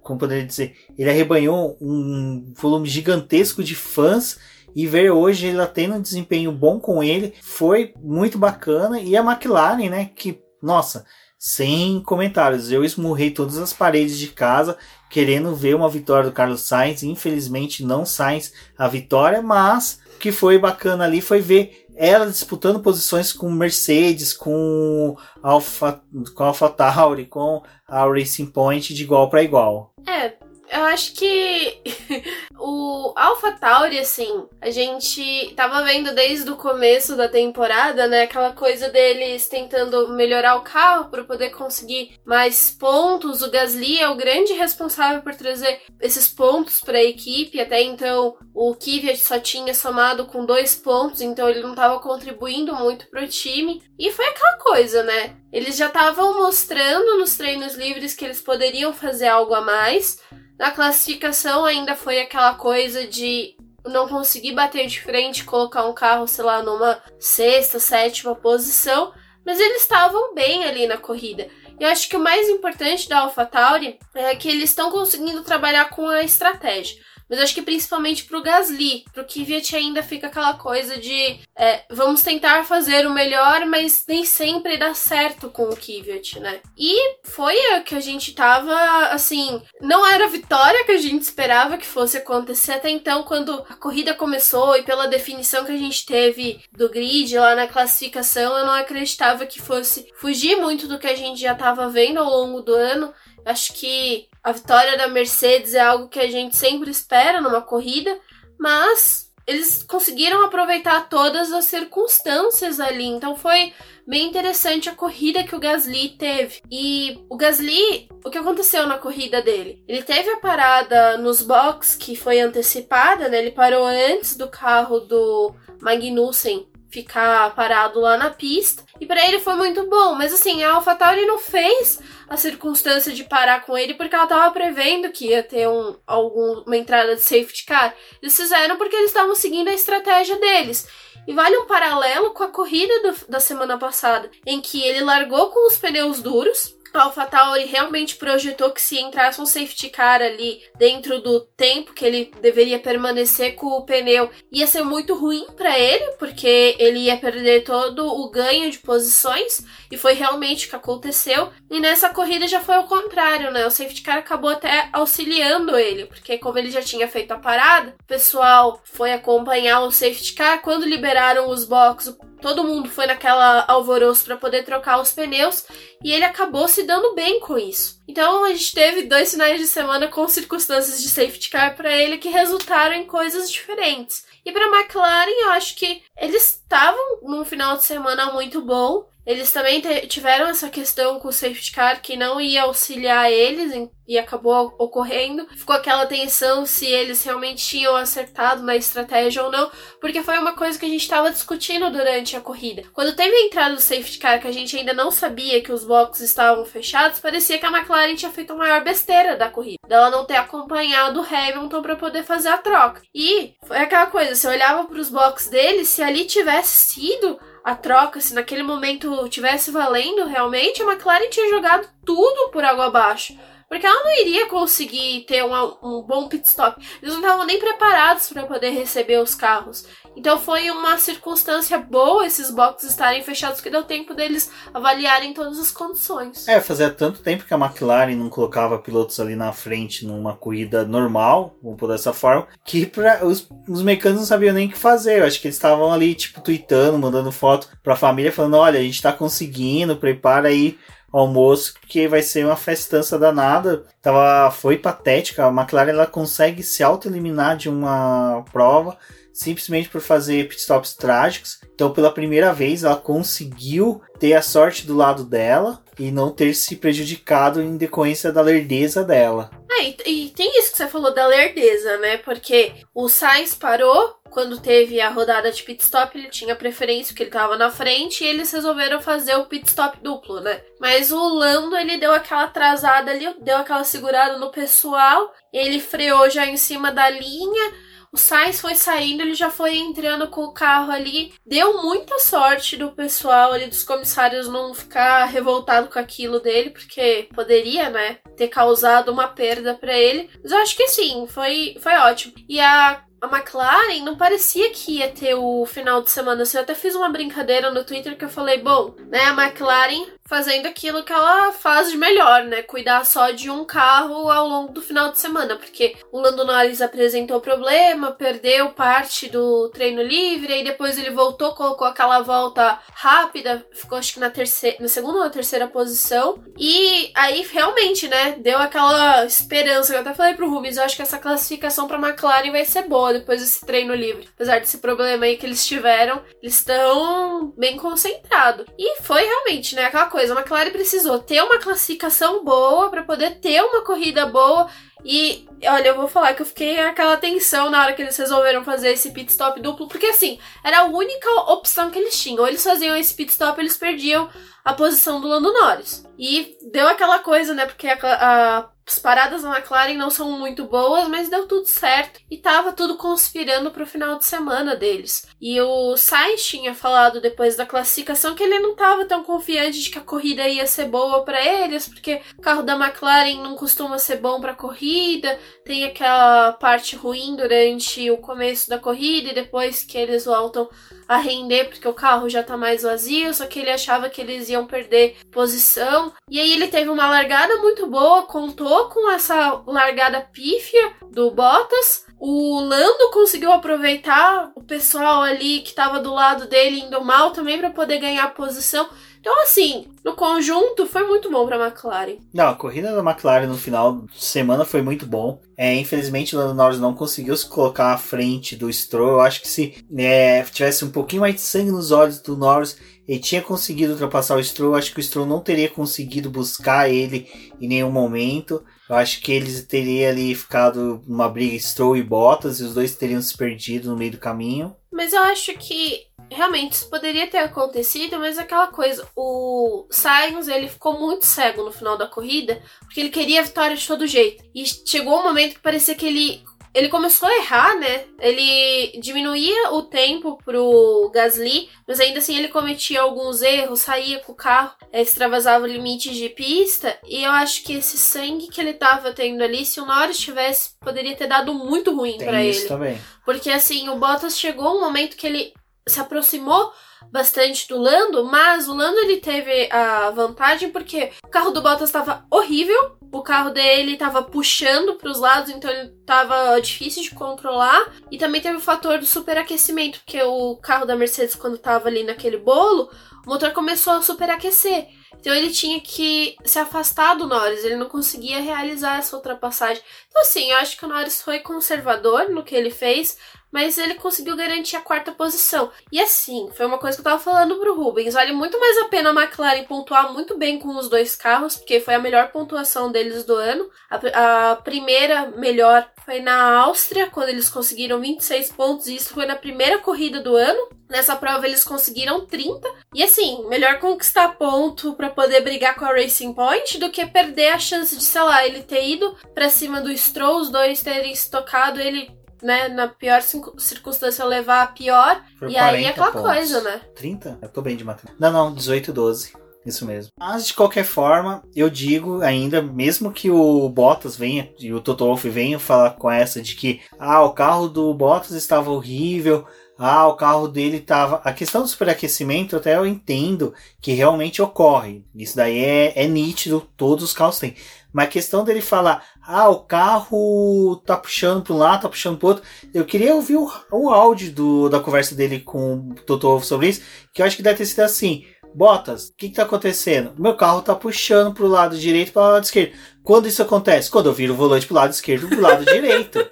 como 0.00 0.18
poderia 0.18 0.46
dizer, 0.46 0.76
ele 0.98 1.10
arrebanhou 1.10 1.76
um 1.80 2.52
volume 2.56 2.88
gigantesco 2.88 3.62
de 3.62 3.74
fãs 3.74 4.38
e 4.74 4.86
ver 4.86 5.10
hoje 5.10 5.46
ele 5.46 5.64
tendo 5.66 5.94
um 5.94 6.02
desempenho 6.02 6.50
bom 6.50 6.80
com 6.80 7.02
ele 7.02 7.34
foi 7.42 7.94
muito 8.02 8.38
bacana. 8.38 9.00
E 9.00 9.16
a 9.16 9.20
McLaren, 9.20 9.88
né, 9.88 10.10
que, 10.14 10.40
nossa, 10.62 11.04
sem 11.38 12.00
comentários, 12.00 12.72
eu 12.72 12.84
esmurrei 12.84 13.30
todas 13.30 13.58
as 13.58 13.72
paredes 13.72 14.18
de 14.18 14.28
casa 14.28 14.76
querendo 15.10 15.54
ver 15.54 15.76
uma 15.76 15.88
vitória 15.88 16.28
do 16.28 16.34
Carlos 16.34 16.62
Sainz. 16.62 17.02
Infelizmente, 17.02 17.84
não 17.84 18.04
Sainz 18.04 18.52
a 18.76 18.88
vitória, 18.88 19.42
mas 19.42 20.00
o 20.16 20.18
que 20.18 20.32
foi 20.32 20.58
bacana 20.58 21.04
ali 21.04 21.20
foi 21.20 21.40
ver 21.40 21.84
ela 21.96 22.26
disputando 22.26 22.80
posições 22.80 23.32
com 23.32 23.50
Mercedes, 23.50 24.32
com 24.32 25.16
Alpha, 25.42 26.02
com 26.34 26.44
Alpha 26.44 26.68
Tauri, 26.68 27.26
com 27.26 27.62
a 27.86 28.04
Racing 28.06 28.46
Point 28.46 28.92
de 28.92 29.02
igual 29.02 29.30
para 29.30 29.42
igual. 29.42 29.92
É, 30.06 30.34
eu 30.70 30.84
acho 30.84 31.14
que 31.14 31.82
o 32.58 33.12
Alpha 33.16 33.52
Tauri, 33.52 33.98
assim, 33.98 34.46
a 34.60 34.70
gente 34.70 35.52
tava 35.54 35.82
vendo 35.82 36.14
desde 36.14 36.50
o 36.50 36.56
começo 36.56 37.16
da 37.16 37.28
temporada, 37.28 38.06
né? 38.06 38.22
Aquela 38.22 38.52
coisa 38.52 38.88
deles 38.88 39.48
tentando 39.48 40.08
melhorar 40.08 40.56
o 40.56 40.62
carro 40.62 41.10
para 41.10 41.24
poder 41.24 41.50
conseguir 41.50 42.18
mais 42.24 42.70
pontos. 42.70 43.42
O 43.42 43.50
Gasly 43.50 43.98
é 43.98 44.08
o 44.08 44.16
grande 44.16 44.52
responsável 44.52 45.22
por 45.22 45.34
trazer 45.34 45.82
esses 46.00 46.28
pontos 46.28 46.80
para 46.80 46.98
a 46.98 47.04
equipe. 47.04 47.60
Até 47.60 47.82
então, 47.82 48.36
o 48.54 48.74
Kvyat 48.74 49.18
só 49.18 49.38
tinha 49.38 49.74
somado 49.74 50.26
com 50.26 50.44
dois 50.44 50.74
pontos, 50.74 51.20
então 51.20 51.48
ele 51.48 51.60
não 51.60 51.70
estava 51.70 51.98
contribuindo 52.00 52.74
muito 52.74 53.08
para 53.10 53.24
o 53.24 53.28
time. 53.28 53.82
E 53.98 54.10
foi 54.10 54.26
aquela 54.26 54.58
coisa, 54.58 55.02
né? 55.02 55.36
Eles 55.54 55.76
já 55.76 55.86
estavam 55.86 56.36
mostrando 56.36 57.16
nos 57.16 57.36
treinos 57.36 57.76
livres 57.76 58.12
que 58.12 58.24
eles 58.24 58.40
poderiam 58.40 58.92
fazer 58.92 59.28
algo 59.28 59.54
a 59.54 59.60
mais. 59.60 60.18
Na 60.58 60.72
classificação 60.72 61.64
ainda 61.64 61.94
foi 61.94 62.20
aquela 62.20 62.56
coisa 62.56 63.06
de 63.06 63.56
não 63.86 64.08
conseguir 64.08 64.50
bater 64.50 64.88
de 64.88 65.00
frente, 65.00 65.44
colocar 65.44 65.86
um 65.86 65.94
carro, 65.94 66.26
sei 66.26 66.42
lá, 66.42 66.60
numa 66.60 67.00
sexta, 67.20 67.78
sétima 67.78 68.34
posição, 68.34 69.14
mas 69.46 69.60
eles 69.60 69.82
estavam 69.82 70.34
bem 70.34 70.64
ali 70.64 70.88
na 70.88 70.96
corrida. 70.96 71.46
Eu 71.78 71.86
acho 71.86 72.08
que 72.08 72.16
o 72.16 72.20
mais 72.20 72.48
importante 72.48 73.08
da 73.08 73.20
AlphaTauri 73.20 74.00
é 74.12 74.34
que 74.34 74.48
eles 74.48 74.70
estão 74.70 74.90
conseguindo 74.90 75.44
trabalhar 75.44 75.88
com 75.90 76.08
a 76.08 76.24
estratégia. 76.24 77.00
Mas 77.28 77.40
acho 77.40 77.54
que 77.54 77.62
principalmente 77.62 78.24
pro 78.24 78.42
Gasly, 78.42 79.04
pro 79.12 79.24
Kvyat 79.24 79.74
ainda 79.76 80.02
fica 80.02 80.26
aquela 80.26 80.54
coisa 80.54 80.98
de 80.98 81.38
é, 81.56 81.84
vamos 81.90 82.22
tentar 82.22 82.64
fazer 82.64 83.06
o 83.06 83.12
melhor, 83.12 83.64
mas 83.66 84.04
nem 84.06 84.24
sempre 84.24 84.76
dá 84.76 84.94
certo 84.94 85.48
com 85.48 85.64
o 85.64 85.76
Kvyat, 85.76 86.40
né? 86.40 86.60
E 86.76 87.16
foi 87.24 87.56
o 87.78 87.84
que 87.84 87.94
a 87.94 88.00
gente 88.00 88.34
tava, 88.34 88.74
assim, 89.08 89.62
não 89.80 90.06
era 90.06 90.24
a 90.24 90.28
vitória 90.28 90.84
que 90.84 90.92
a 90.92 90.98
gente 90.98 91.22
esperava 91.22 91.78
que 91.78 91.86
fosse 91.86 92.16
acontecer 92.16 92.72
até 92.72 92.90
então, 92.90 93.22
quando 93.22 93.52
a 93.68 93.74
corrida 93.74 94.14
começou 94.14 94.76
e 94.76 94.82
pela 94.82 95.06
definição 95.06 95.64
que 95.64 95.72
a 95.72 95.76
gente 95.76 96.04
teve 96.04 96.60
do 96.72 96.88
grid 96.88 97.36
lá 97.38 97.54
na 97.54 97.66
classificação, 97.66 98.56
eu 98.56 98.66
não 98.66 98.74
acreditava 98.74 99.46
que 99.46 99.60
fosse 99.60 100.06
fugir 100.16 100.56
muito 100.56 100.86
do 100.86 100.98
que 100.98 101.06
a 101.06 101.16
gente 101.16 101.40
já 101.40 101.54
tava 101.54 101.88
vendo 101.88 102.18
ao 102.18 102.28
longo 102.28 102.60
do 102.60 102.74
ano. 102.74 103.12
Acho 103.44 103.72
que 103.74 104.28
a 104.42 104.52
vitória 104.52 104.96
da 104.96 105.08
Mercedes 105.08 105.74
é 105.74 105.80
algo 105.80 106.08
que 106.08 106.20
a 106.20 106.30
gente 106.30 106.56
sempre 106.56 106.90
espera 106.90 107.40
numa 107.40 107.60
corrida, 107.60 108.18
mas 108.58 109.32
eles 109.46 109.82
conseguiram 109.82 110.44
aproveitar 110.44 111.08
todas 111.08 111.52
as 111.52 111.66
circunstâncias 111.66 112.80
ali. 112.80 113.04
Então 113.04 113.36
foi 113.36 113.72
bem 114.06 114.26
interessante 114.28 114.88
a 114.88 114.94
corrida 114.94 115.44
que 115.44 115.54
o 115.54 115.60
Gasly 115.60 116.10
teve. 116.10 116.62
E 116.70 117.22
o 117.28 117.36
Gasly, 117.36 118.08
o 118.24 118.30
que 118.30 118.38
aconteceu 118.38 118.86
na 118.86 118.98
corrida 118.98 119.42
dele? 119.42 119.82
Ele 119.86 120.02
teve 120.02 120.30
a 120.30 120.38
parada 120.38 121.18
nos 121.18 121.42
box 121.42 121.94
que 121.96 122.16
foi 122.16 122.40
antecipada, 122.40 123.28
né? 123.28 123.38
Ele 123.38 123.50
parou 123.50 123.84
antes 123.84 124.36
do 124.36 124.48
carro 124.48 125.00
do 125.00 125.54
Magnussen 125.80 126.66
ficar 126.94 127.52
parado 127.56 128.00
lá 128.00 128.16
na 128.16 128.30
pista. 128.30 128.84
E 129.00 129.06
para 129.06 129.26
ele 129.26 129.40
foi 129.40 129.56
muito 129.56 129.84
bom, 129.88 130.14
mas 130.14 130.32
assim, 130.32 130.62
a 130.62 130.74
AlphaTauri 130.74 131.26
não 131.26 131.38
fez 131.38 132.00
a 132.28 132.36
circunstância 132.36 133.12
de 133.12 133.24
parar 133.24 133.66
com 133.66 133.76
ele 133.76 133.94
porque 133.94 134.14
ela 134.14 134.28
tava 134.28 134.52
prevendo 134.52 135.10
que 135.10 135.26
ia 135.26 135.42
ter 135.42 135.68
um, 135.68 135.96
algum, 136.06 136.62
uma 136.64 136.76
entrada 136.76 137.16
de 137.16 137.20
safety 137.20 137.66
car. 137.66 137.92
Eles 138.22 138.36
fizeram 138.36 138.76
porque 138.76 138.94
eles 138.94 139.10
estavam 139.10 139.34
seguindo 139.34 139.68
a 139.68 139.74
estratégia 139.74 140.36
deles. 140.38 140.86
E 141.26 141.32
vale 141.32 141.56
um 141.56 141.66
paralelo 141.66 142.30
com 142.30 142.44
a 142.44 142.48
corrida 142.48 142.94
do, 143.02 143.28
da 143.28 143.40
semana 143.40 143.76
passada, 143.76 144.30
em 144.46 144.60
que 144.60 144.80
ele 144.82 145.00
largou 145.00 145.50
com 145.50 145.66
os 145.66 145.76
pneus 145.76 146.20
duros, 146.20 146.73
a 146.98 147.04
AlphaTauri 147.04 147.64
realmente 147.66 148.16
projetou 148.16 148.70
que 148.70 148.80
se 148.80 148.98
entrasse 148.98 149.40
um 149.40 149.46
safety 149.46 149.90
car 149.90 150.20
ali 150.22 150.62
dentro 150.76 151.20
do 151.20 151.40
tempo 151.40 151.92
que 151.92 152.04
ele 152.04 152.30
deveria 152.40 152.78
permanecer 152.78 153.54
com 153.54 153.66
o 153.66 153.84
pneu, 153.84 154.30
ia 154.50 154.66
ser 154.66 154.82
muito 154.82 155.14
ruim 155.14 155.46
para 155.56 155.78
ele, 155.78 156.12
porque 156.18 156.76
ele 156.78 157.00
ia 157.00 157.16
perder 157.16 157.64
todo 157.64 158.06
o 158.06 158.30
ganho 158.30 158.70
de 158.70 158.78
posições, 158.78 159.64
e 159.90 159.96
foi 159.96 160.14
realmente 160.14 160.66
o 160.66 160.70
que 160.70 160.76
aconteceu. 160.76 161.50
E 161.70 161.80
nessa 161.80 162.10
corrida 162.10 162.46
já 162.48 162.60
foi 162.60 162.76
o 162.78 162.84
contrário, 162.84 163.50
né? 163.50 163.66
O 163.66 163.70
safety 163.70 164.02
car 164.02 164.18
acabou 164.18 164.50
até 164.50 164.88
auxiliando 164.92 165.76
ele, 165.76 166.06
porque 166.06 166.38
como 166.38 166.58
ele 166.58 166.70
já 166.70 166.82
tinha 166.82 167.08
feito 167.08 167.32
a 167.32 167.38
parada, 167.38 167.94
o 168.02 168.06
pessoal 168.06 168.80
foi 168.84 169.12
acompanhar 169.12 169.80
o 169.80 169.90
safety 169.90 170.34
car, 170.34 170.62
quando 170.62 170.86
liberaram 170.86 171.48
os 171.48 171.64
boxes, 171.64 172.16
todo 172.44 172.62
mundo 172.62 172.90
foi 172.90 173.06
naquela 173.06 173.64
alvoroço 173.66 174.26
para 174.26 174.36
poder 174.36 174.66
trocar 174.66 175.00
os 175.00 175.10
pneus 175.10 175.64
e 176.02 176.12
ele 176.12 176.26
acabou 176.26 176.68
se 176.68 176.82
dando 176.82 177.14
bem 177.14 177.40
com 177.40 177.56
isso. 177.56 178.02
Então 178.06 178.44
a 178.44 178.50
gente 178.50 178.74
teve 178.74 179.04
dois 179.04 179.30
finais 179.30 179.58
de 179.58 179.66
semana 179.66 180.08
com 180.08 180.28
circunstâncias 180.28 181.02
de 181.02 181.08
safety 181.08 181.48
car 181.48 181.74
para 181.74 181.90
ele 181.90 182.18
que 182.18 182.28
resultaram 182.28 182.96
em 182.96 183.06
coisas 183.06 183.50
diferentes. 183.50 184.26
E 184.44 184.52
para 184.52 184.68
McLaren, 184.68 185.30
eu 185.30 185.50
acho 185.52 185.74
que 185.74 186.02
eles 186.20 186.60
estavam 186.60 187.20
num 187.22 187.46
final 187.46 187.78
de 187.78 187.84
semana 187.84 188.34
muito 188.34 188.60
bom. 188.60 189.08
Eles 189.26 189.52
também 189.52 189.80
tiveram 190.06 190.48
essa 190.48 190.68
questão 190.68 191.18
com 191.18 191.28
o 191.28 191.32
safety 191.32 191.72
car 191.72 192.02
que 192.02 192.16
não 192.16 192.40
ia 192.40 192.62
auxiliar 192.62 193.30
eles 193.30 193.72
e 194.06 194.18
acabou 194.18 194.74
ocorrendo. 194.78 195.46
Ficou 195.56 195.74
aquela 195.74 196.06
tensão 196.06 196.66
se 196.66 196.86
eles 196.86 197.24
realmente 197.24 197.66
tinham 197.66 197.96
acertado 197.96 198.62
na 198.62 198.76
estratégia 198.76 199.42
ou 199.42 199.50
não, 199.50 199.70
porque 200.00 200.22
foi 200.22 200.38
uma 200.38 200.52
coisa 200.52 200.78
que 200.78 200.84
a 200.84 200.88
gente 200.88 201.02
estava 201.02 201.30
discutindo 201.30 201.90
durante 201.90 202.36
a 202.36 202.40
corrida. 202.40 202.82
Quando 202.92 203.16
teve 203.16 203.34
a 203.34 203.46
entrada 203.46 203.74
do 203.74 203.80
safety 203.80 204.18
car 204.18 204.40
que 204.40 204.48
a 204.48 204.52
gente 204.52 204.76
ainda 204.76 204.92
não 204.92 205.10
sabia 205.10 205.62
que 205.62 205.72
os 205.72 205.84
boxes 205.84 206.28
estavam 206.28 206.64
fechados, 206.66 207.18
parecia 207.18 207.58
que 207.58 207.66
a 207.66 207.70
McLaren 207.70 208.14
tinha 208.14 208.30
feito 208.30 208.52
a 208.52 208.56
maior 208.56 208.84
besteira 208.84 209.36
da 209.36 209.48
corrida, 209.48 209.78
dela 209.88 210.10
não 210.10 210.26
ter 210.26 210.36
acompanhado 210.36 211.20
o 211.20 211.24
Hamilton 211.24 211.82
para 211.82 211.96
poder 211.96 212.24
fazer 212.24 212.48
a 212.48 212.58
troca. 212.58 213.02
E 213.14 213.54
foi 213.64 213.78
aquela 213.78 214.06
coisa, 214.06 214.34
você 214.34 214.48
olhava 214.48 214.84
para 214.84 215.00
os 215.00 215.08
boxes 215.08 215.48
dele, 215.48 215.84
se 215.84 216.02
ali 216.02 216.24
tivesse 216.26 216.94
sido 216.94 217.38
a 217.64 217.74
troca, 217.74 218.20
se 218.20 218.34
naquele 218.34 218.62
momento 218.62 219.26
tivesse 219.30 219.70
valendo 219.70 220.26
realmente, 220.26 220.82
a 220.82 220.84
McLaren 220.84 221.30
tinha 221.30 221.48
jogado 221.48 221.88
tudo 222.04 222.50
por 222.50 222.62
água 222.62 222.86
abaixo. 222.86 223.34
Porque 223.66 223.86
ela 223.86 224.04
não 224.04 224.20
iria 224.20 224.46
conseguir 224.46 225.24
ter 225.26 225.42
uma, 225.42 225.64
um 225.82 226.02
bom 226.02 226.28
pit 226.28 226.46
stop. 226.46 226.78
Eles 227.02 227.14
não 227.14 227.22
estavam 227.22 227.46
nem 227.46 227.58
preparados 227.58 228.28
para 228.28 228.46
poder 228.46 228.70
receber 228.70 229.18
os 229.18 229.34
carros. 229.34 229.86
Então 230.16 230.38
foi 230.38 230.70
uma 230.70 230.96
circunstância 230.98 231.78
boa 231.78 232.26
esses 232.26 232.50
boxes 232.50 232.90
estarem 232.90 233.22
fechados 233.22 233.60
que 233.60 233.70
deu 233.70 233.82
tempo 233.82 234.14
deles 234.14 234.50
avaliarem 234.72 235.34
todas 235.34 235.58
as 235.58 235.70
condições. 235.70 236.46
É, 236.48 236.60
fazia 236.60 236.90
tanto 236.90 237.20
tempo 237.20 237.44
que 237.44 237.52
a 237.52 237.58
McLaren 237.58 238.14
não 238.14 238.28
colocava 238.28 238.78
pilotos 238.78 239.18
ali 239.18 239.34
na 239.34 239.52
frente 239.52 240.06
numa 240.06 240.34
corrida 240.36 240.84
normal, 240.84 241.56
vamos 241.62 241.78
por 241.78 241.88
dessa 241.88 242.12
forma, 242.12 242.46
que 242.64 242.86
pra, 242.86 243.24
os, 243.24 243.48
os 243.68 243.82
mecânicos 243.82 244.20
não 244.20 244.26
sabiam 244.26 244.54
nem 244.54 244.68
o 244.68 244.70
que 244.70 244.78
fazer. 244.78 245.20
Eu 245.20 245.26
acho 245.26 245.40
que 245.40 245.48
eles 245.48 245.56
estavam 245.56 245.92
ali, 245.92 246.14
tipo, 246.14 246.40
tweetando, 246.40 246.98
mandando 246.98 247.32
foto 247.32 247.68
pra 247.82 247.96
família, 247.96 248.32
falando: 248.32 248.56
olha, 248.56 248.78
a 248.78 248.82
gente 248.82 249.02
tá 249.02 249.12
conseguindo, 249.12 249.96
prepara 249.96 250.48
aí 250.48 250.78
almoço, 251.12 251.74
porque 251.80 252.08
vai 252.08 252.22
ser 252.22 252.44
uma 252.44 252.56
festança 252.56 253.18
danada. 253.18 253.84
Tava, 254.02 254.50
foi 254.50 254.76
patética. 254.76 255.46
A 255.46 255.50
McLaren 255.50 255.90
ela 255.90 256.06
consegue 256.06 256.62
se 256.62 256.82
auto-eliminar 256.82 257.56
de 257.56 257.68
uma 257.68 258.44
prova 258.52 258.96
simplesmente 259.34 259.88
por 259.88 260.00
fazer 260.00 260.48
pitstops 260.48 260.94
trágicos. 260.94 261.58
Então, 261.74 261.92
pela 261.92 262.12
primeira 262.12 262.52
vez, 262.52 262.84
ela 262.84 262.96
conseguiu 262.96 264.00
ter 264.20 264.32
a 264.32 264.40
sorte 264.40 264.86
do 264.86 264.96
lado 264.96 265.24
dela 265.24 265.82
e 265.98 266.12
não 266.12 266.30
ter 266.30 266.54
se 266.54 266.76
prejudicado 266.76 267.60
em 267.60 267.76
decorrência 267.76 268.30
da 268.32 268.40
lerdeza 268.40 269.02
dela. 269.02 269.50
É, 269.70 269.82
e, 270.08 270.26
e 270.26 270.30
tem 270.30 270.58
isso 270.58 270.70
que 270.70 270.76
você 270.76 270.86
falou 270.86 271.12
da 271.12 271.26
lerdeza, 271.26 271.98
né? 271.98 272.16
Porque 272.18 272.72
o 272.94 273.08
Sainz 273.08 273.54
parou 273.54 274.14
quando 274.30 274.60
teve 274.60 275.00
a 275.00 275.10
rodada 275.10 275.50
de 275.52 275.62
pit 275.62 275.84
stop, 275.84 276.18
ele 276.18 276.28
tinha 276.28 276.56
preferência 276.56 277.12
porque 277.12 277.22
ele 277.22 277.30
estava 277.30 277.56
na 277.56 277.70
frente 277.70 278.24
e 278.24 278.26
eles 278.26 278.50
resolveram 278.50 279.00
fazer 279.00 279.36
o 279.36 279.46
pit 279.46 279.68
stop 279.68 279.98
duplo, 280.02 280.40
né? 280.40 280.60
Mas 280.80 281.12
o 281.12 281.28
Lando, 281.28 281.76
ele 281.76 281.98
deu 281.98 282.12
aquela 282.12 282.42
atrasada 282.42 283.12
ali, 283.12 283.32
deu 283.40 283.56
aquela 283.56 283.84
segurada 283.84 284.36
no 284.36 284.50
pessoal, 284.50 285.32
ele 285.52 285.80
freou 285.80 286.28
já 286.28 286.46
em 286.46 286.56
cima 286.56 286.90
da 286.90 287.08
linha. 287.08 287.72
O 288.14 288.16
Sainz 288.16 288.60
foi 288.60 288.76
saindo, 288.76 289.22
ele 289.22 289.34
já 289.34 289.50
foi 289.50 289.76
entrando 289.76 290.28
com 290.28 290.42
o 290.42 290.52
carro 290.52 290.92
ali. 290.92 291.34
Deu 291.44 291.82
muita 291.82 292.16
sorte 292.20 292.76
do 292.76 292.92
pessoal 292.92 293.52
ali, 293.52 293.66
dos 293.66 293.82
comissários, 293.82 294.46
não 294.46 294.72
ficar 294.72 295.24
revoltado 295.24 295.88
com 295.88 295.98
aquilo 295.98 296.38
dele, 296.38 296.70
porque 296.70 297.28
poderia, 297.34 297.90
né, 297.90 298.18
ter 298.36 298.46
causado 298.46 299.10
uma 299.10 299.26
perda 299.26 299.74
para 299.74 299.98
ele. 299.98 300.30
Mas 300.40 300.52
eu 300.52 300.58
acho 300.58 300.76
que 300.76 300.86
sim, 300.86 301.26
foi, 301.26 301.76
foi 301.80 301.92
ótimo. 301.94 302.34
E 302.48 302.60
a 302.60 303.02
a 303.24 303.36
McLaren 303.36 304.04
não 304.04 304.16
parecia 304.16 304.70
que 304.70 304.98
ia 304.98 305.10
ter 305.10 305.34
o 305.34 305.64
final 305.64 306.02
de 306.02 306.10
semana. 306.10 306.42
Assim, 306.42 306.58
eu 306.58 306.62
até 306.62 306.74
fiz 306.74 306.94
uma 306.94 307.08
brincadeira 307.08 307.70
no 307.70 307.82
Twitter 307.82 308.18
que 308.18 308.24
eu 308.24 308.28
falei, 308.28 308.58
bom, 308.58 308.94
né, 309.08 309.24
a 309.24 309.30
McLaren 309.44 310.06
fazendo 310.26 310.66
aquilo 310.66 311.02
que 311.02 311.12
ela 311.12 311.52
faz 311.52 311.90
de 311.90 311.96
melhor, 311.96 312.44
né? 312.44 312.62
Cuidar 312.62 313.04
só 313.04 313.30
de 313.30 313.50
um 313.50 313.64
carro 313.64 314.30
ao 314.30 314.48
longo 314.48 314.72
do 314.72 314.80
final 314.80 315.12
de 315.12 315.18
semana, 315.18 315.56
porque 315.56 315.96
o 316.10 316.18
Lando 316.18 316.44
Norris 316.44 316.80
apresentou 316.80 317.40
problema, 317.40 318.10
perdeu 318.10 318.70
parte 318.70 319.28
do 319.28 319.68
treino 319.68 320.02
livre, 320.02 320.52
aí 320.52 320.64
depois 320.64 320.98
ele 320.98 321.10
voltou, 321.10 321.54
colocou 321.54 321.86
aquela 321.86 322.20
volta 322.20 322.78
rápida, 322.94 323.66
ficou 323.72 323.98
acho 323.98 324.14
que 324.14 324.20
na 324.20 324.30
terceira, 324.30 324.76
na 324.80 324.88
segunda 324.88 325.18
ou 325.18 325.24
na 325.24 325.30
terceira 325.30 325.68
posição, 325.68 326.42
e 326.58 327.12
aí 327.14 327.42
realmente, 327.42 328.08
né, 328.08 328.36
deu 328.38 328.58
aquela 328.58 329.26
esperança. 329.26 329.94
Eu 329.94 330.00
até 330.00 330.14
falei 330.14 330.34
pro 330.34 330.48
Rubens, 330.48 330.76
eu 330.76 330.84
acho 330.84 330.96
que 330.96 331.02
essa 331.02 331.18
classificação 331.18 331.86
para 331.86 331.98
McLaren 331.98 332.50
vai 332.50 332.64
ser 332.64 332.82
boa 332.88 333.12
depois 333.12 333.40
desse 333.40 333.64
treino 333.64 333.94
livre, 333.94 334.28
apesar 334.34 334.60
desse 334.60 334.78
problema 334.78 335.26
aí 335.26 335.36
que 335.36 335.44
eles 335.44 335.66
tiveram, 335.66 336.22
eles 336.42 336.54
estão 336.54 337.52
bem 337.56 337.76
concentrados. 337.76 338.66
E 338.78 339.02
foi 339.02 339.22
realmente, 339.22 339.74
né, 339.74 339.84
aquela 339.84 340.13
coisa, 340.14 340.32
a 340.32 340.38
McLaren 340.38 340.70
precisou 340.70 341.18
ter 341.18 341.42
uma 341.42 341.58
classificação 341.58 342.44
boa 342.44 342.88
para 342.88 343.02
poder 343.02 343.40
ter 343.40 343.60
uma 343.60 343.82
corrida 343.82 344.24
boa. 344.24 344.70
E 345.04 345.44
olha, 345.66 345.88
eu 345.88 345.96
vou 345.96 346.06
falar 346.06 346.34
que 346.34 346.42
eu 346.42 346.46
fiquei 346.46 346.78
aquela 346.78 347.16
tensão 347.16 347.68
na 347.68 347.82
hora 347.82 347.94
que 347.94 348.00
eles 348.00 348.16
resolveram 348.16 348.62
fazer 348.62 348.92
esse 348.92 349.10
pit 349.10 349.32
stop 349.32 349.60
duplo, 349.60 349.88
porque 349.88 350.06
assim, 350.06 350.38
era 350.62 350.78
a 350.78 350.84
única 350.84 351.28
opção 351.50 351.90
que 351.90 351.98
eles 351.98 352.16
tinham. 352.16 352.42
Ou 352.42 352.48
eles 352.48 352.62
faziam 352.62 352.96
esse 352.96 353.12
pit 353.12 353.32
stop, 353.32 353.60
eles 353.60 353.76
perdiam 353.76 354.30
a 354.64 354.72
posição 354.72 355.20
do 355.20 355.28
Lando 355.28 355.52
Norris. 355.52 356.04
E 356.18 356.56
deu 356.72 356.88
aquela 356.88 357.18
coisa, 357.18 357.52
né? 357.52 357.66
Porque 357.66 357.86
a, 357.86 357.98
a 358.02 358.68
as 358.86 358.98
paradas 358.98 359.42
na 359.42 359.56
McLaren 359.56 359.94
não 359.94 360.10
são 360.10 360.38
muito 360.38 360.64
boas, 360.64 361.08
mas 361.08 361.30
deu 361.30 361.46
tudo 361.46 361.66
certo 361.66 362.20
e 362.30 362.36
tava 362.36 362.72
tudo 362.72 362.96
conspirando 362.96 363.70
pro 363.70 363.86
final 363.86 364.18
de 364.18 364.26
semana 364.26 364.76
deles. 364.76 365.26
E 365.40 365.58
o 365.60 365.96
Sainz 365.96 366.44
tinha 366.44 366.74
falado 366.74 367.20
depois 367.20 367.56
da 367.56 367.64
classificação 367.64 368.34
que 368.34 368.42
ele 368.42 368.58
não 368.58 368.76
tava 368.76 369.06
tão 369.06 369.24
confiante 369.24 369.82
de 369.82 369.90
que 369.90 369.98
a 369.98 370.02
corrida 370.02 370.46
ia 370.46 370.66
ser 370.66 370.86
boa 370.86 371.24
para 371.24 371.42
eles, 371.42 371.88
porque 371.88 372.20
o 372.36 372.42
carro 372.42 372.62
da 372.62 372.76
McLaren 372.76 373.42
não 373.42 373.56
costuma 373.56 373.98
ser 373.98 374.16
bom 374.16 374.38
para 374.38 374.54
corrida, 374.54 375.38
tem 375.64 375.84
aquela 375.84 376.52
parte 376.52 376.94
ruim 376.94 377.36
durante 377.36 378.10
o 378.10 378.18
começo 378.18 378.68
da 378.68 378.78
corrida 378.78 379.30
e 379.30 379.34
depois 379.34 379.82
que 379.82 379.96
eles 379.96 380.26
voltam 380.26 380.68
a 381.08 381.16
render 381.16 381.64
porque 381.64 381.88
o 381.88 381.94
carro 381.94 382.28
já 382.28 382.42
tá 382.42 382.56
mais 382.56 382.82
vazio, 382.82 383.32
só 383.32 383.46
que 383.46 383.60
ele 383.60 383.70
achava 383.70 384.10
que 384.10 384.20
eles 384.20 384.48
iam 384.48 384.53
perder 384.66 385.16
posição. 385.30 386.12
E 386.30 386.38
aí 386.38 386.52
ele 386.52 386.68
teve 386.68 386.88
uma 386.90 387.08
largada 387.08 387.56
muito 387.58 387.86
boa, 387.86 388.22
contou 388.22 388.88
com 388.88 389.10
essa 389.10 389.62
largada 389.66 390.20
pífia 390.20 390.92
do 391.10 391.30
Bottas. 391.30 392.04
O 392.20 392.60
Lando 392.60 393.10
conseguiu 393.12 393.52
aproveitar 393.52 394.52
o 394.54 394.62
pessoal 394.62 395.22
ali 395.22 395.60
que 395.60 395.70
estava 395.70 396.00
do 396.00 396.14
lado 396.14 396.46
dele 396.46 396.80
indo 396.80 397.04
mal 397.04 397.32
também 397.32 397.58
para 397.58 397.70
poder 397.70 397.98
ganhar 397.98 398.34
posição. 398.34 398.88
Então, 399.24 399.42
assim, 399.42 399.86
no 400.04 400.14
conjunto, 400.14 400.86
foi 400.86 401.02
muito 401.04 401.30
bom 401.30 401.46
para 401.46 401.56
McLaren. 401.56 402.18
Não, 402.30 402.50
a 402.50 402.54
corrida 402.54 402.94
da 402.94 403.00
McLaren 403.00 403.46
no 403.46 403.56
final 403.56 404.02
de 404.02 404.22
semana 404.22 404.66
foi 404.66 404.82
muito 404.82 405.06
bom. 405.06 405.40
É, 405.56 405.74
infelizmente, 405.74 406.36
o 406.36 406.38
Lando 406.38 406.52
Norris 406.52 406.78
não 406.78 406.92
conseguiu 406.92 407.34
se 407.34 407.48
colocar 407.48 407.94
à 407.94 407.96
frente 407.96 408.54
do 408.54 408.70
Stroll. 408.70 409.12
Eu 409.12 409.20
acho 409.22 409.40
que 409.40 409.48
se 409.48 409.82
é, 409.96 410.42
tivesse 410.42 410.84
um 410.84 410.90
pouquinho 410.90 411.22
mais 411.22 411.36
de 411.36 411.40
sangue 411.40 411.70
nos 411.70 411.90
olhos 411.90 412.20
do 412.20 412.36
Norris, 412.36 412.76
ele 413.06 413.18
tinha 413.18 413.42
conseguido 413.42 413.92
ultrapassar 413.92 414.36
o 414.36 414.44
Stroll. 414.44 414.74
Acho 414.74 414.92
que 414.92 415.00
o 415.00 415.02
Stroll 415.02 415.26
não 415.26 415.40
teria 415.40 415.68
conseguido 415.68 416.30
buscar 416.30 416.88
ele 416.88 417.28
em 417.60 417.68
nenhum 417.68 417.90
momento. 417.90 418.64
Eu 418.88 418.96
acho 418.96 419.20
que 419.20 419.32
eles 419.32 419.64
teriam 419.64 420.10
ali 420.10 420.34
ficado 420.34 421.02
numa 421.06 421.28
briga 421.28 421.58
Stroll 421.58 421.96
e 421.96 422.02
Bottas 422.02 422.60
e 422.60 422.64
os 422.64 422.74
dois 422.74 422.94
teriam 422.96 423.20
se 423.20 423.36
perdido 423.36 423.90
no 423.90 423.96
meio 423.96 424.12
do 424.12 424.18
caminho. 424.18 424.74
Mas 424.92 425.12
eu 425.12 425.22
acho 425.22 425.52
que 425.54 426.06
realmente 426.30 426.74
isso 426.74 426.88
poderia 426.88 427.26
ter 427.26 427.38
acontecido, 427.38 428.18
mas 428.18 428.38
aquela 428.38 428.68
coisa, 428.68 429.06
o 429.16 429.86
Sainz 429.90 430.48
ele 430.48 430.68
ficou 430.68 430.98
muito 430.98 431.26
cego 431.26 431.64
no 431.64 431.72
final 431.72 431.98
da 431.98 432.06
corrida, 432.06 432.62
porque 432.80 433.00
ele 433.00 433.10
queria 433.10 433.40
a 433.40 433.44
vitória 433.44 433.76
de 433.76 433.86
todo 433.86 434.06
jeito. 434.06 434.44
E 434.54 434.64
chegou 434.66 435.20
um 435.20 435.24
momento 435.24 435.54
que 435.54 435.60
parecia 435.60 435.94
que 435.94 436.06
ele 436.06 436.42
ele 436.74 436.88
começou 436.88 437.28
a 437.28 437.36
errar, 437.36 437.78
né? 437.78 438.04
Ele 438.18 438.98
diminuía 439.00 439.70
o 439.70 439.82
tempo 439.82 440.36
pro 440.44 441.10
Gasly, 441.14 441.70
mas 441.86 442.00
ainda 442.00 442.18
assim 442.18 442.36
ele 442.36 442.48
cometia 442.48 443.00
alguns 443.00 443.42
erros, 443.42 443.80
saía 443.80 444.18
com 444.18 444.32
o 444.32 444.36
carro, 444.36 444.74
extravasava 444.92 445.68
limites 445.68 446.16
de 446.16 446.28
pista, 446.28 446.98
e 447.06 447.22
eu 447.22 447.30
acho 447.30 447.62
que 447.62 447.74
esse 447.74 447.96
sangue 447.96 448.48
que 448.48 448.60
ele 448.60 448.74
tava 448.74 449.12
tendo 449.12 449.42
ali, 449.42 449.64
se 449.64 449.80
o 449.80 449.86
Norris 449.86 450.18
tivesse, 450.18 450.70
poderia 450.80 451.14
ter 451.14 451.28
dado 451.28 451.54
muito 451.54 451.94
ruim 451.94 452.18
para 452.18 452.42
ele. 452.42 452.60
Também. 452.62 452.98
Porque 453.24 453.50
assim, 453.50 453.88
o 453.88 453.96
Bottas 453.96 454.38
chegou 454.38 454.76
um 454.76 454.80
momento 454.80 455.16
que 455.16 455.26
ele 455.26 455.54
se 455.88 456.00
aproximou 456.00 456.72
bastante 457.12 457.68
do 457.68 457.78
Lando, 457.78 458.24
mas 458.24 458.66
o 458.68 458.74
Lando 458.74 458.98
ele 458.98 459.18
teve 459.18 459.68
a 459.70 460.10
vantagem 460.10 460.70
porque 460.70 461.12
o 461.24 461.28
carro 461.28 461.50
do 461.50 461.60
Bottas 461.60 461.88
estava 461.88 462.24
horrível, 462.30 462.96
o 463.12 463.22
carro 463.22 463.50
dele 463.50 463.92
estava 463.92 464.22
puxando 464.22 464.94
para 464.94 465.10
os 465.10 465.20
lados, 465.20 465.50
então 465.50 465.70
ele 465.70 465.94
estava 466.00 466.58
difícil 466.60 467.02
de 467.02 467.10
controlar, 467.10 467.92
e 468.10 468.18
também 468.18 468.40
teve 468.40 468.56
o 468.56 468.60
fator 468.60 468.98
do 468.98 469.06
superaquecimento, 469.06 470.00
porque 470.00 470.20
o 470.22 470.56
carro 470.56 470.86
da 470.86 470.96
Mercedes 470.96 471.34
quando 471.34 471.56
estava 471.56 471.88
ali 471.88 472.02
naquele 472.02 472.38
bolo, 472.38 472.90
o 473.24 473.30
motor 473.30 473.52
começou 473.52 473.92
a 473.92 474.02
superaquecer. 474.02 474.88
Então 475.20 475.32
ele 475.32 475.50
tinha 475.50 475.80
que 475.80 476.36
se 476.44 476.58
afastar 476.58 477.14
do 477.14 477.26
Norris, 477.26 477.64
ele 477.64 477.76
não 477.76 477.88
conseguia 477.88 478.40
realizar 478.40 478.98
essa 478.98 479.16
ultrapassagem. 479.16 479.82
Então 480.08 480.20
assim, 480.20 480.50
eu 480.50 480.58
acho 480.58 480.76
que 480.76 480.84
o 480.84 480.88
Norris 480.88 481.22
foi 481.22 481.38
conservador 481.38 482.28
no 482.28 482.42
que 482.42 482.54
ele 482.54 482.70
fez, 482.70 483.16
mas 483.54 483.78
ele 483.78 483.94
conseguiu 483.94 484.34
garantir 484.34 484.74
a 484.74 484.80
quarta 484.80 485.12
posição. 485.12 485.70
E 485.92 486.00
assim, 486.00 486.50
foi 486.56 486.66
uma 486.66 486.76
coisa 486.76 486.96
que 486.96 487.02
eu 487.02 487.04
tava 487.04 487.22
falando 487.22 487.54
pro 487.54 487.76
Rubens, 487.76 488.14
vale 488.14 488.32
muito 488.32 488.58
mais 488.58 488.76
a 488.78 488.86
pena 488.86 489.10
a 489.10 489.14
McLaren 489.14 489.62
pontuar 489.62 490.12
muito 490.12 490.36
bem 490.36 490.58
com 490.58 490.76
os 490.76 490.88
dois 490.88 491.14
carros, 491.14 491.54
porque 491.54 491.78
foi 491.78 491.94
a 491.94 492.00
melhor 492.00 492.32
pontuação 492.32 492.90
deles 492.90 493.22
do 493.22 493.36
ano. 493.36 493.70
A, 493.88 494.50
a 494.50 494.56
primeira 494.56 495.26
melhor 495.36 495.88
foi 496.04 496.18
na 496.18 496.62
Áustria, 496.64 497.08
quando 497.08 497.28
eles 497.28 497.48
conseguiram 497.48 498.00
26 498.00 498.50
pontos, 498.50 498.88
e 498.88 498.96
isso 498.96 499.14
foi 499.14 499.24
na 499.24 499.36
primeira 499.36 499.78
corrida 499.78 500.20
do 500.20 500.34
ano. 500.34 500.68
Nessa 500.90 501.14
prova 501.14 501.46
eles 501.46 501.62
conseguiram 501.62 502.26
30. 502.26 502.68
E 502.92 503.04
assim, 503.04 503.46
melhor 503.48 503.78
conquistar 503.78 504.30
ponto 504.30 504.94
para 504.94 505.10
poder 505.10 505.42
brigar 505.42 505.76
com 505.76 505.84
a 505.84 505.94
Racing 505.94 506.34
Point 506.34 506.76
do 506.78 506.90
que 506.90 507.06
perder 507.06 507.50
a 507.50 507.58
chance 507.58 507.96
de, 507.96 508.02
sei 508.02 508.22
lá, 508.22 508.44
ele 508.44 508.64
ter 508.64 508.84
ido 508.84 509.16
para 509.32 509.48
cima 509.48 509.80
do 509.80 509.96
Stroll, 509.96 510.40
os 510.40 510.50
dois 510.50 510.82
terem 510.82 511.12
estocado 511.12 511.80
ele 511.80 512.23
né, 512.44 512.68
na 512.68 512.86
pior 512.86 513.22
circunstância, 513.22 514.22
levar 514.22 514.62
a 514.62 514.66
pior. 514.66 515.24
E 515.48 515.56
aí 515.56 515.84
é 515.84 515.88
aquela 515.88 516.12
pontos. 516.12 516.30
coisa, 516.30 516.60
né? 516.60 516.82
30? 516.94 517.38
Eu 517.40 517.48
tô 517.48 517.62
bem 517.62 517.74
de 517.74 517.82
matemática. 517.82 518.14
Não, 518.20 518.30
não, 518.30 518.54
18, 518.54 518.92
12. 518.92 519.32
Isso 519.64 519.86
mesmo. 519.86 520.12
Mas 520.18 520.46
de 520.46 520.52
qualquer 520.52 520.84
forma, 520.84 521.42
eu 521.56 521.70
digo 521.70 522.20
ainda, 522.20 522.60
mesmo 522.60 523.10
que 523.10 523.30
o 523.30 523.66
Bottas 523.70 524.14
venha 524.14 524.52
e 524.58 524.70
o 524.74 524.80
Toto 524.80 525.06
Wolff 525.06 525.26
venha 525.30 525.58
falar 525.58 525.92
com 525.92 526.10
essa 526.10 526.42
de 526.42 526.54
que 526.54 526.82
ah, 526.98 527.22
o 527.22 527.32
carro 527.32 527.66
do 527.66 527.94
Bottas 527.94 528.32
estava 528.32 528.70
horrível, 528.70 529.46
ah, 529.78 530.06
o 530.06 530.16
carro 530.16 530.46
dele 530.46 530.76
estava. 530.76 531.22
A 531.24 531.32
questão 531.32 531.62
do 531.62 531.68
superaquecimento, 531.68 532.56
até 532.56 532.76
eu 532.76 532.86
entendo 532.86 533.54
que 533.80 533.92
realmente 533.92 534.42
ocorre. 534.42 535.02
Isso 535.14 535.34
daí 535.34 535.64
é, 535.64 536.04
é 536.04 536.06
nítido, 536.06 536.68
todos 536.76 537.02
os 537.02 537.14
carros 537.14 537.38
têm. 537.38 537.56
Mas 537.90 538.06
a 538.06 538.10
questão 538.10 538.44
dele 538.44 538.60
falar, 538.60 539.04
ah, 539.26 539.48
o 539.48 539.60
carro 539.60 540.76
tá 540.84 540.96
puxando 540.96 541.42
para 541.42 541.54
um 541.54 541.58
lado, 541.58 541.82
tá 541.82 541.88
puxando 541.88 542.18
para 542.18 542.28
outro. 542.28 542.44
Eu 542.72 542.84
queria 542.84 543.14
ouvir 543.14 543.36
o, 543.36 543.50
o 543.72 543.88
áudio 543.90 544.32
do, 544.32 544.68
da 544.68 544.80
conversa 544.80 545.14
dele 545.14 545.40
com 545.40 545.76
o 545.90 545.94
Toto 545.94 546.40
sobre 546.40 546.68
isso, 546.68 546.82
que 547.12 547.22
eu 547.22 547.26
acho 547.26 547.36
que 547.36 547.42
deve 547.42 547.58
ter 547.58 547.66
sido 547.66 547.80
assim. 547.80 548.24
Botas, 548.54 549.08
o 549.08 549.16
que, 549.16 549.30
que 549.30 549.34
tá 549.34 549.42
acontecendo? 549.42 550.12
Meu 550.16 550.36
carro 550.36 550.62
tá 550.62 550.76
puxando 550.76 551.34
pro 551.34 551.48
lado 551.48 551.76
direito 551.76 552.12
para 552.12 552.22
o 552.22 552.32
lado 552.34 552.44
esquerdo. 552.44 552.72
Quando 553.02 553.26
isso 553.26 553.42
acontece? 553.42 553.90
Quando 553.90 554.06
eu 554.06 554.12
viro 554.12 554.32
o 554.32 554.36
volante 554.36 554.66
pro 554.66 554.76
lado 554.76 554.92
esquerdo 554.92 555.28
pro 555.28 555.40
lado 555.40 555.64
direito. 555.64 556.24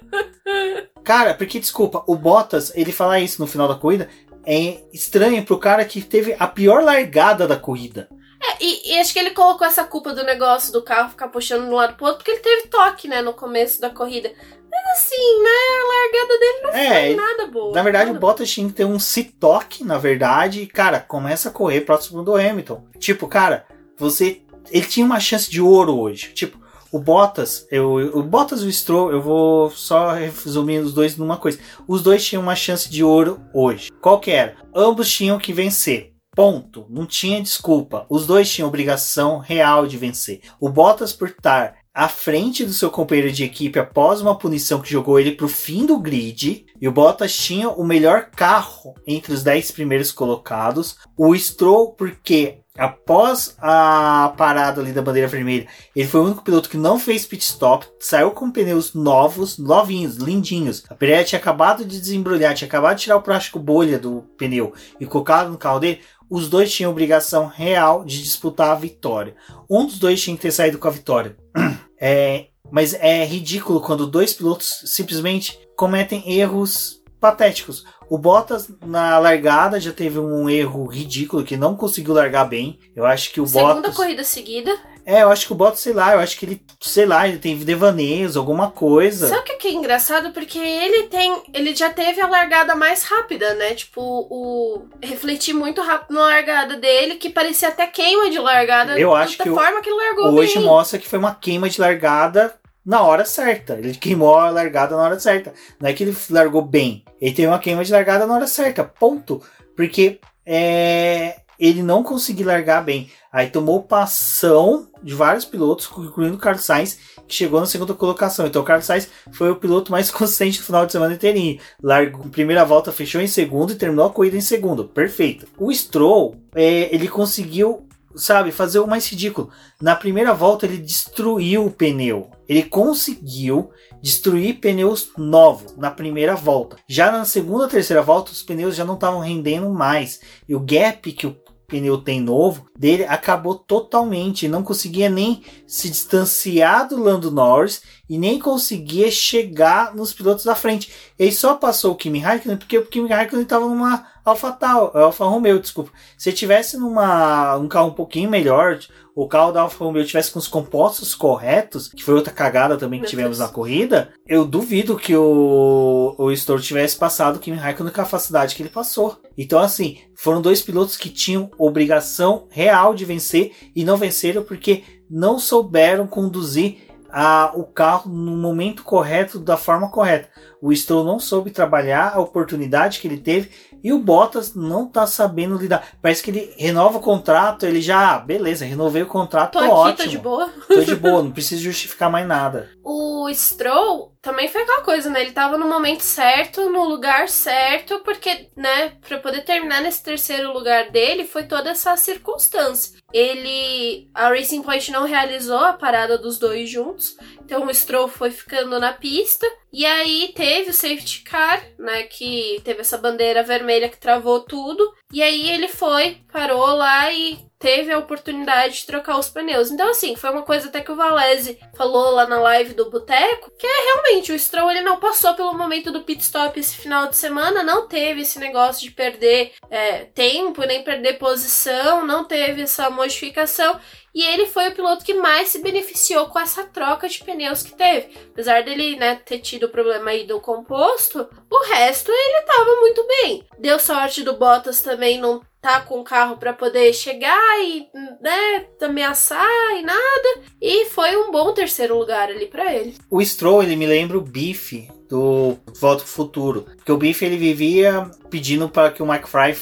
Cara, 1.03 1.33
porque 1.33 1.59
desculpa, 1.59 2.01
o 2.07 2.15
Bottas, 2.15 2.71
ele 2.75 2.93
falar 2.93 3.19
isso 3.19 3.41
no 3.41 3.47
final 3.47 3.67
da 3.67 3.75
corrida 3.75 4.07
é 4.45 4.83
estranho 4.93 5.43
pro 5.43 5.57
cara 5.57 5.83
que 5.83 6.01
teve 6.01 6.35
a 6.39 6.47
pior 6.47 6.83
largada 6.83 7.47
da 7.47 7.57
corrida. 7.57 8.07
É, 8.43 8.57
e, 8.59 8.91
e, 8.91 8.99
acho 8.99 9.13
que 9.13 9.19
ele 9.19 9.31
colocou 9.31 9.65
essa 9.65 9.85
culpa 9.85 10.13
do 10.13 10.23
negócio 10.23 10.73
do 10.73 10.81
carro 10.81 11.11
ficar 11.11 11.29
puxando 11.29 11.63
de 11.63 11.69
um 11.69 11.75
lado 11.75 11.95
pro 11.95 12.05
outro, 12.05 12.19
porque 12.19 12.31
ele 12.31 12.41
teve 12.41 12.67
toque, 12.67 13.07
né, 13.07 13.21
no 13.21 13.33
começo 13.33 13.79
da 13.79 13.89
corrida. 13.89 14.31
Mas 14.69 14.97
assim, 14.97 15.43
né, 15.43 15.49
a 15.49 15.87
largada 15.87 16.39
dele 16.39 16.61
não 16.63 16.69
é, 16.71 17.05
foi 17.05 17.15
nada 17.15 17.47
boa. 17.47 17.75
Na 17.75 17.83
verdade, 17.83 18.11
o 18.11 18.15
Bottas 18.15 18.51
tinha 18.51 18.67
que 18.67 18.73
ter 18.73 18.85
um 18.85 18.99
se-toque, 18.99 19.83
na 19.83 19.97
verdade, 19.97 20.61
e, 20.61 20.67
cara, 20.67 20.99
começa 20.99 21.49
a 21.49 21.51
correr 21.51 21.81
próximo 21.81 22.23
do 22.23 22.35
Hamilton. 22.35 22.83
Tipo, 22.99 23.27
cara, 23.27 23.65
você. 23.97 24.41
Ele 24.71 24.85
tinha 24.85 25.05
uma 25.05 25.19
chance 25.19 25.49
de 25.49 25.61
ouro 25.61 25.99
hoje. 25.99 26.33
Tipo, 26.33 26.57
o 26.91 26.99
Bottas, 26.99 27.67
eu, 27.71 27.95
o 28.13 28.23
Bottas 28.23 28.61
e 28.61 28.67
o 28.67 28.71
Stroll, 28.71 29.11
eu 29.11 29.21
vou 29.21 29.69
só 29.71 30.13
resumir 30.13 30.79
os 30.79 30.93
dois 30.93 31.17
numa 31.17 31.37
coisa. 31.37 31.59
Os 31.87 32.01
dois 32.01 32.25
tinham 32.25 32.41
uma 32.41 32.55
chance 32.55 32.89
de 32.89 33.03
ouro 33.03 33.41
hoje. 33.53 33.91
Qual 34.01 34.19
que 34.19 34.31
era? 34.31 34.55
Ambos 34.73 35.11
tinham 35.11 35.37
que 35.37 35.51
vencer. 35.51 36.12
Ponto. 36.35 36.85
Não 36.89 37.05
tinha 37.05 37.41
desculpa. 37.41 38.05
Os 38.09 38.25
dois 38.25 38.51
tinham 38.51 38.67
obrigação 38.67 39.37
real 39.37 39.85
de 39.85 39.97
vencer. 39.97 40.41
O 40.59 40.67
Bottas, 40.69 41.13
por 41.13 41.29
estar 41.29 41.75
à 41.93 42.07
frente 42.07 42.65
do 42.65 42.73
seu 42.73 42.89
companheiro 42.89 43.31
de 43.31 43.43
equipe 43.43 43.77
após 43.77 44.19
uma 44.19 44.37
punição 44.37 44.81
que 44.81 44.89
jogou 44.89 45.19
ele 45.19 45.33
para 45.33 45.45
o 45.45 45.49
fim 45.49 45.85
do 45.85 45.99
grid. 45.99 46.65
E 46.81 46.87
o 46.87 46.91
Bottas 46.91 47.35
tinha 47.35 47.69
o 47.69 47.85
melhor 47.85 48.31
carro 48.31 48.95
entre 49.05 49.31
os 49.31 49.43
10 49.43 49.71
primeiros 49.71 50.11
colocados. 50.11 50.97
O 51.15 51.35
Stroll, 51.37 51.93
porque 51.93 52.63
após 52.77 53.55
a 53.59 54.33
parada 54.35 54.81
ali 54.81 54.91
da 54.91 55.01
bandeira 55.01 55.27
vermelha, 55.27 55.67
ele 55.95 56.07
foi 56.07 56.21
o 56.21 56.25
único 56.25 56.43
piloto 56.43 56.69
que 56.69 56.77
não 56.77 56.97
fez 56.97 57.25
pit 57.25 57.43
stop, 57.43 57.85
saiu 57.99 58.31
com 58.31 58.51
pneus 58.51 58.93
novos, 58.93 59.57
novinhos, 59.57 60.15
lindinhos. 60.15 60.83
A 60.89 60.95
Pirelli 60.95 61.25
tinha 61.25 61.39
acabado 61.39 61.85
de 61.85 61.99
desembrulhar, 61.99 62.55
tinha 62.55 62.67
acabado 62.67 62.97
de 62.97 63.03
tirar 63.03 63.17
o 63.17 63.21
plástico 63.21 63.59
bolha 63.59 63.99
do 63.99 64.23
pneu 64.37 64.73
e 64.99 65.05
colocado 65.05 65.51
no 65.51 65.57
carro 65.57 65.79
dele 65.79 66.01
os 66.29 66.49
dois 66.49 66.73
tinham 66.73 66.91
obrigação 66.91 67.47
real 67.47 68.03
de 68.03 68.21
disputar 68.21 68.71
a 68.71 68.75
vitória. 68.75 69.35
Um 69.69 69.85
dos 69.85 69.99
dois 69.99 70.21
tinha 70.21 70.35
que 70.35 70.41
ter 70.41 70.51
saído 70.51 70.77
com 70.77 70.87
a 70.87 70.91
vitória. 70.91 71.35
É, 72.05 72.47
mas 72.69 72.93
é 72.95 73.23
ridículo 73.23 73.79
quando 73.79 74.05
dois 74.05 74.33
pilotos 74.33 74.83
simplesmente 74.87 75.57
cometem 75.77 76.37
erros 76.37 77.01
patéticos. 77.17 77.85
O 78.13 78.17
Bottas 78.19 78.69
na 78.85 79.17
largada 79.17 79.79
já 79.79 79.91
teve 79.91 80.19
um 80.19 80.47
erro 80.47 80.85
ridículo 80.85 81.43
que 81.43 81.57
não 81.57 81.75
conseguiu 81.75 82.13
largar 82.13 82.45
bem. 82.45 82.77
Eu 82.95 83.07
acho 83.07 83.31
que 83.31 83.41
o 83.41 83.47
Segunda 83.47 83.73
Bottas. 83.73 83.81
Segunda 83.81 83.97
corrida 83.97 84.23
seguida. 84.23 84.79
É, 85.03 85.23
eu 85.23 85.31
acho 85.31 85.47
que 85.47 85.51
o 85.51 85.55
Bottas, 85.55 85.79
sei 85.79 85.93
lá, 85.93 86.13
eu 86.13 86.19
acho 86.19 86.37
que 86.37 86.45
ele, 86.45 86.61
sei 86.79 87.07
lá, 87.07 87.27
ele 87.27 87.39
tem 87.39 87.57
devaneios, 87.57 88.37
alguma 88.37 88.69
coisa. 88.69 89.29
Sabe 89.29 89.41
o 89.53 89.57
que 89.57 89.67
é 89.67 89.73
engraçado? 89.73 90.31
Porque 90.31 90.59
ele 90.59 91.07
tem. 91.07 91.41
Ele 91.55 91.75
já 91.75 91.89
teve 91.89 92.21
a 92.21 92.27
largada 92.27 92.75
mais 92.75 93.03
rápida, 93.03 93.55
né? 93.55 93.73
Tipo, 93.73 93.99
o. 93.99 94.85
Refletir 95.01 95.55
muito 95.55 95.81
rápido 95.81 96.13
na 96.13 96.21
largada 96.21 96.77
dele, 96.77 97.15
que 97.15 97.31
parecia 97.31 97.69
até 97.69 97.87
queima 97.87 98.29
de 98.29 98.37
largada. 98.37 98.99
Eu 98.99 99.15
acho 99.15 99.39
que. 99.39 99.49
forma 99.49 99.81
que 99.81 99.89
ele 99.89 99.97
largou 99.97 100.35
Hoje 100.35 100.59
bem. 100.59 100.63
mostra 100.65 100.99
que 100.99 101.09
foi 101.09 101.17
uma 101.17 101.33
queima 101.33 101.67
de 101.67 101.81
largada 101.81 102.53
na 102.85 103.01
hora 103.01 103.25
certa. 103.25 103.73
Ele 103.73 103.93
queimou 103.95 104.35
a 104.35 104.49
largada 104.49 104.95
na 104.95 105.03
hora 105.03 105.19
certa. 105.19 105.53
Não 105.79 105.89
é 105.89 105.93
que 105.93 106.03
ele 106.03 106.15
largou 106.29 106.61
bem. 106.61 107.03
Ele 107.19 107.33
teve 107.33 107.47
uma 107.47 107.59
queima 107.59 107.83
de 107.83 107.91
largada 107.91 108.25
na 108.25 108.33
hora 108.33 108.47
certa. 108.47 108.83
Ponto. 108.83 109.41
Porque 109.75 110.19
é, 110.45 111.37
ele 111.59 111.81
não 111.81 112.03
conseguiu 112.03 112.47
largar 112.47 112.83
bem. 112.83 113.09
Aí 113.31 113.49
tomou 113.49 113.83
passão 113.83 114.87
de 115.01 115.13
vários 115.13 115.45
pilotos, 115.45 115.89
incluindo 115.97 116.35
o 116.35 116.39
Carlos 116.39 116.63
Sainz, 116.63 116.99
que 117.27 117.33
chegou 117.33 117.59
na 117.59 117.65
segunda 117.65 117.93
colocação. 117.93 118.45
Então 118.45 118.61
o 118.61 118.65
Carlos 118.65 118.85
Sainz 118.85 119.09
foi 119.31 119.49
o 119.49 119.55
piloto 119.55 119.91
mais 119.91 120.09
consistente 120.11 120.59
no 120.59 120.65
final 120.65 120.85
de 120.85 120.91
semana 120.91 121.13
inteirinho. 121.13 121.59
Largou, 121.81 122.25
primeira 122.29 122.65
volta 122.65 122.91
fechou 122.91 123.21
em 123.21 123.27
segundo 123.27 123.73
e 123.73 123.75
terminou 123.75 124.05
a 124.05 124.09
corrida 124.09 124.37
em 124.37 124.41
segundo. 124.41 124.85
Perfeito. 124.85 125.47
O 125.57 125.73
Stroll, 125.73 126.35
é, 126.53 126.93
ele 126.93 127.07
conseguiu 127.07 127.87
sabe, 128.15 128.51
fazer 128.51 128.79
o 128.79 128.87
mais 128.87 129.07
ridículo. 129.07 129.49
Na 129.81 129.95
primeira 129.95 130.33
volta 130.33 130.65
ele 130.65 130.77
destruiu 130.77 131.65
o 131.65 131.71
pneu. 131.71 132.29
Ele 132.47 132.63
conseguiu 132.63 133.71
destruir 134.01 134.59
pneus 134.59 135.11
novos 135.17 135.75
na 135.77 135.89
primeira 135.89 136.35
volta. 136.35 136.75
Já 136.87 137.11
na 137.11 137.25
segunda, 137.25 137.67
terceira 137.67 138.01
volta 138.01 138.31
os 138.31 138.43
pneus 138.43 138.75
já 138.75 138.83
não 138.83 138.95
estavam 138.95 139.19
rendendo 139.19 139.69
mais. 139.69 140.19
E 140.47 140.53
o 140.53 140.59
gap 140.59 141.11
que 141.11 141.25
o 141.25 141.37
pneu 141.67 141.97
tem 141.97 142.21
novo 142.21 142.69
dele 142.77 143.05
acabou 143.05 143.55
totalmente. 143.55 144.47
Não 144.47 144.61
conseguia 144.61 145.09
nem 145.09 145.41
se 145.65 145.89
distanciar 145.89 146.87
do 146.87 147.01
Lando 147.01 147.31
Norris 147.31 147.81
e 148.09 148.17
nem 148.17 148.37
conseguia 148.37 149.09
chegar 149.09 149.95
nos 149.95 150.13
pilotos 150.13 150.43
da 150.43 150.53
frente. 150.53 150.91
Ele 151.17 151.31
só 151.31 151.55
passou 151.55 151.93
o 151.93 151.95
Kimi 151.95 152.19
Raikkonen 152.19 152.57
porque 152.57 152.77
o 152.77 152.85
Kimi 152.85 153.09
Raikkonen 153.09 153.43
estava 153.43 153.67
numa 153.67 154.05
Alfa 154.25 154.51
Tal, 154.51 154.95
Alfa 154.95 155.25
Romeo, 155.25 155.59
desculpa. 155.59 155.91
Se 156.17 156.31
tivesse 156.31 156.77
numa 156.77 157.57
um 157.57 157.67
carro 157.67 157.89
um 157.89 157.93
pouquinho 157.93 158.29
melhor, 158.29 158.79
o 159.15 159.27
carro 159.27 159.51
da 159.51 159.61
Alfa 159.61 159.83
Romeo 159.83 160.05
tivesse 160.05 160.31
com 160.31 160.39
os 160.39 160.47
compostos 160.47 161.13
corretos, 161.13 161.89
que 161.89 162.03
foi 162.03 162.13
outra 162.13 162.33
cagada 162.33 162.77
também 162.77 162.99
que 162.99 163.03
Meu 163.03 163.09
tivemos 163.09 163.37
Deus. 163.37 163.49
na 163.49 163.53
corrida, 163.53 164.13
eu 164.27 164.45
duvido 164.45 164.97
que 164.97 165.15
o, 165.15 166.15
o 166.17 166.35
Stroll 166.35 166.59
tivesse 166.59 166.95
passado 166.95 167.35
o 167.35 167.39
Kimi 167.39 167.57
Raikkonen 167.57 167.91
com 167.91 168.01
a 168.01 168.05
facilidade 168.05 168.55
que 168.55 168.63
ele 168.63 168.69
passou. 168.69 169.17
Então, 169.37 169.59
assim, 169.59 169.97
foram 170.15 170.41
dois 170.41 170.61
pilotos 170.61 170.95
que 170.95 171.09
tinham 171.09 171.51
obrigação 171.57 172.47
real 172.49 172.95
de 172.95 173.05
vencer 173.05 173.51
e 173.75 173.83
não 173.83 173.97
venceram 173.97 174.43
porque 174.43 174.83
não 175.09 175.37
souberam 175.37 176.07
conduzir 176.07 176.92
a, 177.15 177.51
o 177.53 177.63
carro 177.63 178.09
no 178.11 178.35
momento 178.35 178.83
correto, 178.83 179.37
da 179.39 179.55
forma 179.55 179.87
correta. 179.91 180.29
O 180.59 180.75
Stroll 180.75 181.03
não 181.03 181.19
soube 181.19 181.51
trabalhar 181.51 182.13
a 182.15 182.19
oportunidade 182.19 182.99
que 182.99 183.07
ele 183.07 183.17
teve 183.17 183.51
e 183.83 183.93
o 183.93 183.99
Bottas 183.99 184.55
não 184.55 184.87
tá 184.87 185.05
sabendo 185.05 185.55
lidar. 185.55 185.85
Parece 186.01 186.23
que 186.23 186.31
ele 186.31 186.53
renova 186.57 186.97
o 186.97 187.01
contrato, 187.01 187.67
ele 187.67 187.81
já, 187.81 188.15
ah, 188.15 188.19
beleza, 188.19 188.65
renovei 188.65 189.03
o 189.03 189.07
contrato, 189.07 189.53
tô, 189.53 189.59
tô 189.59 189.65
aqui, 189.65 189.73
ótimo. 189.73 190.05
Tô 190.05 190.09
de 190.09 190.17
boa. 190.17 190.49
Tô 190.67 190.81
de 190.81 190.95
boa, 190.95 191.21
não 191.21 191.31
preciso 191.31 191.61
justificar 191.61 192.09
mais 192.09 192.27
nada. 192.27 192.69
O 192.83 193.31
Stroll 193.33 194.12
também 194.23 194.47
foi 194.47 194.61
aquela 194.61 194.81
coisa, 194.81 195.09
né? 195.09 195.21
Ele 195.21 195.33
tava 195.33 195.57
no 195.57 195.67
momento 195.67 195.99
certo, 195.99 196.69
no 196.69 196.85
lugar 196.85 197.27
certo, 197.27 197.99
porque, 198.05 198.47
né, 198.55 198.93
para 199.05 199.19
poder 199.19 199.41
terminar 199.41 199.81
nesse 199.81 200.01
terceiro 200.01 200.53
lugar 200.53 200.89
dele, 200.91 201.27
foi 201.27 201.43
toda 201.43 201.71
essa 201.71 201.95
circunstância. 201.97 202.97
Ele. 203.11 204.09
A 204.13 204.29
Racing 204.29 204.63
Point 204.63 204.91
não 204.91 205.05
realizou 205.05 205.57
a 205.57 205.73
parada 205.73 206.17
dos 206.17 206.39
dois 206.39 206.69
juntos, 206.69 207.17
então 207.43 207.65
o 207.65 207.73
Stroll 207.73 208.07
foi 208.07 208.31
ficando 208.31 208.79
na 208.79 208.93
pista. 208.93 209.45
E 209.73 209.85
aí 209.85 210.31
teve 210.33 210.69
o 210.69 210.73
safety 210.73 211.23
car, 211.23 211.61
né? 211.77 212.03
Que 212.03 212.61
teve 212.63 212.79
essa 212.79 212.97
bandeira 212.97 213.43
vermelha 213.43 213.89
que 213.89 213.97
travou 213.97 214.39
tudo. 214.39 214.93
E 215.13 215.21
aí 215.21 215.49
ele 215.51 215.67
foi, 215.67 216.17
parou 216.31 216.65
lá 216.75 217.13
e 217.13 217.37
teve 217.63 217.93
a 217.93 217.97
oportunidade 217.97 218.79
de 218.79 218.85
trocar 218.85 219.17
os 219.17 219.29
pneus. 219.29 219.71
Então, 219.71 219.89
assim, 219.89 220.17
foi 220.17 220.31
uma 220.31 220.41
coisa 220.41 220.67
até 220.67 220.81
que 220.81 220.91
o 220.91 220.97
Valese 220.97 221.57
falou 221.77 222.11
lá 222.11 222.27
na 222.27 222.37
live 222.41 222.73
do 222.73 222.89
Boteco, 222.89 223.51
que 223.57 223.65
é 223.65 223.83
realmente 223.85 224.33
o 224.33 224.39
Stroll 224.39 224.69
ele 224.69 224.81
não 224.81 224.99
passou 224.99 225.33
pelo 225.33 225.53
momento 225.53 225.89
do 225.89 226.01
pit 226.01 226.21
stop 226.21 226.59
esse 226.59 226.75
final 226.75 227.07
de 227.07 227.15
semana, 227.15 227.63
não 227.63 227.87
teve 227.87 228.21
esse 228.21 228.37
negócio 228.37 228.81
de 228.81 228.91
perder 228.91 229.53
é, 229.69 229.99
tempo, 230.13 230.65
nem 230.65 230.83
perder 230.83 231.17
posição, 231.19 232.05
não 232.05 232.25
teve 232.25 232.63
essa 232.63 232.89
modificação. 232.89 233.79
E 234.13 234.23
ele 234.23 234.45
foi 234.45 234.69
o 234.69 234.75
piloto 234.75 235.03
que 235.03 235.13
mais 235.13 235.49
se 235.49 235.59
beneficiou 235.59 236.27
com 236.27 236.39
essa 236.39 236.63
troca 236.63 237.07
de 237.09 237.23
pneus 237.23 237.63
que 237.63 237.73
teve. 237.73 238.09
Apesar 238.31 238.63
dele 238.63 238.95
né, 238.95 239.15
ter 239.15 239.39
tido 239.39 239.65
o 239.65 239.69
problema 239.69 240.11
aí 240.11 240.25
do 240.25 240.39
composto, 240.39 241.27
o 241.49 241.63
resto 241.65 242.11
ele 242.11 242.39
estava 242.39 242.75
muito 242.79 243.05
bem. 243.07 243.43
Deu 243.57 243.79
sorte 243.79 244.23
do 244.23 244.37
Bottas 244.37 244.81
também 244.81 245.19
não 245.19 245.41
tá 245.63 245.79
com 245.79 246.01
o 246.01 246.03
carro 246.03 246.35
para 246.35 246.51
poder 246.51 246.93
chegar 246.93 247.63
e, 247.63 247.87
né, 248.21 248.65
ameaçar 248.81 249.47
e 249.77 249.81
nada. 249.81 250.41
E 250.61 250.85
foi 250.87 251.15
um 251.15 251.31
bom 251.31 251.53
terceiro 251.53 251.97
lugar 251.97 252.29
ali 252.29 252.47
para 252.47 252.71
ele. 252.73 252.95
O 253.09 253.23
Stroll, 253.23 253.63
ele 253.63 253.77
me 253.77 253.87
lembra 253.87 254.17
o 254.17 254.21
Biff 254.21 254.89
do 255.09 255.57
Volta 255.79 256.03
pro 256.03 256.11
Futuro. 256.11 256.67
Porque 256.75 256.91
o 256.91 256.97
Biff, 256.97 257.23
ele 257.23 257.37
vivia 257.37 258.11
pedindo 258.29 258.67
para 258.67 258.91
que 258.91 259.01
o 259.01 259.05
McFly 259.05 259.55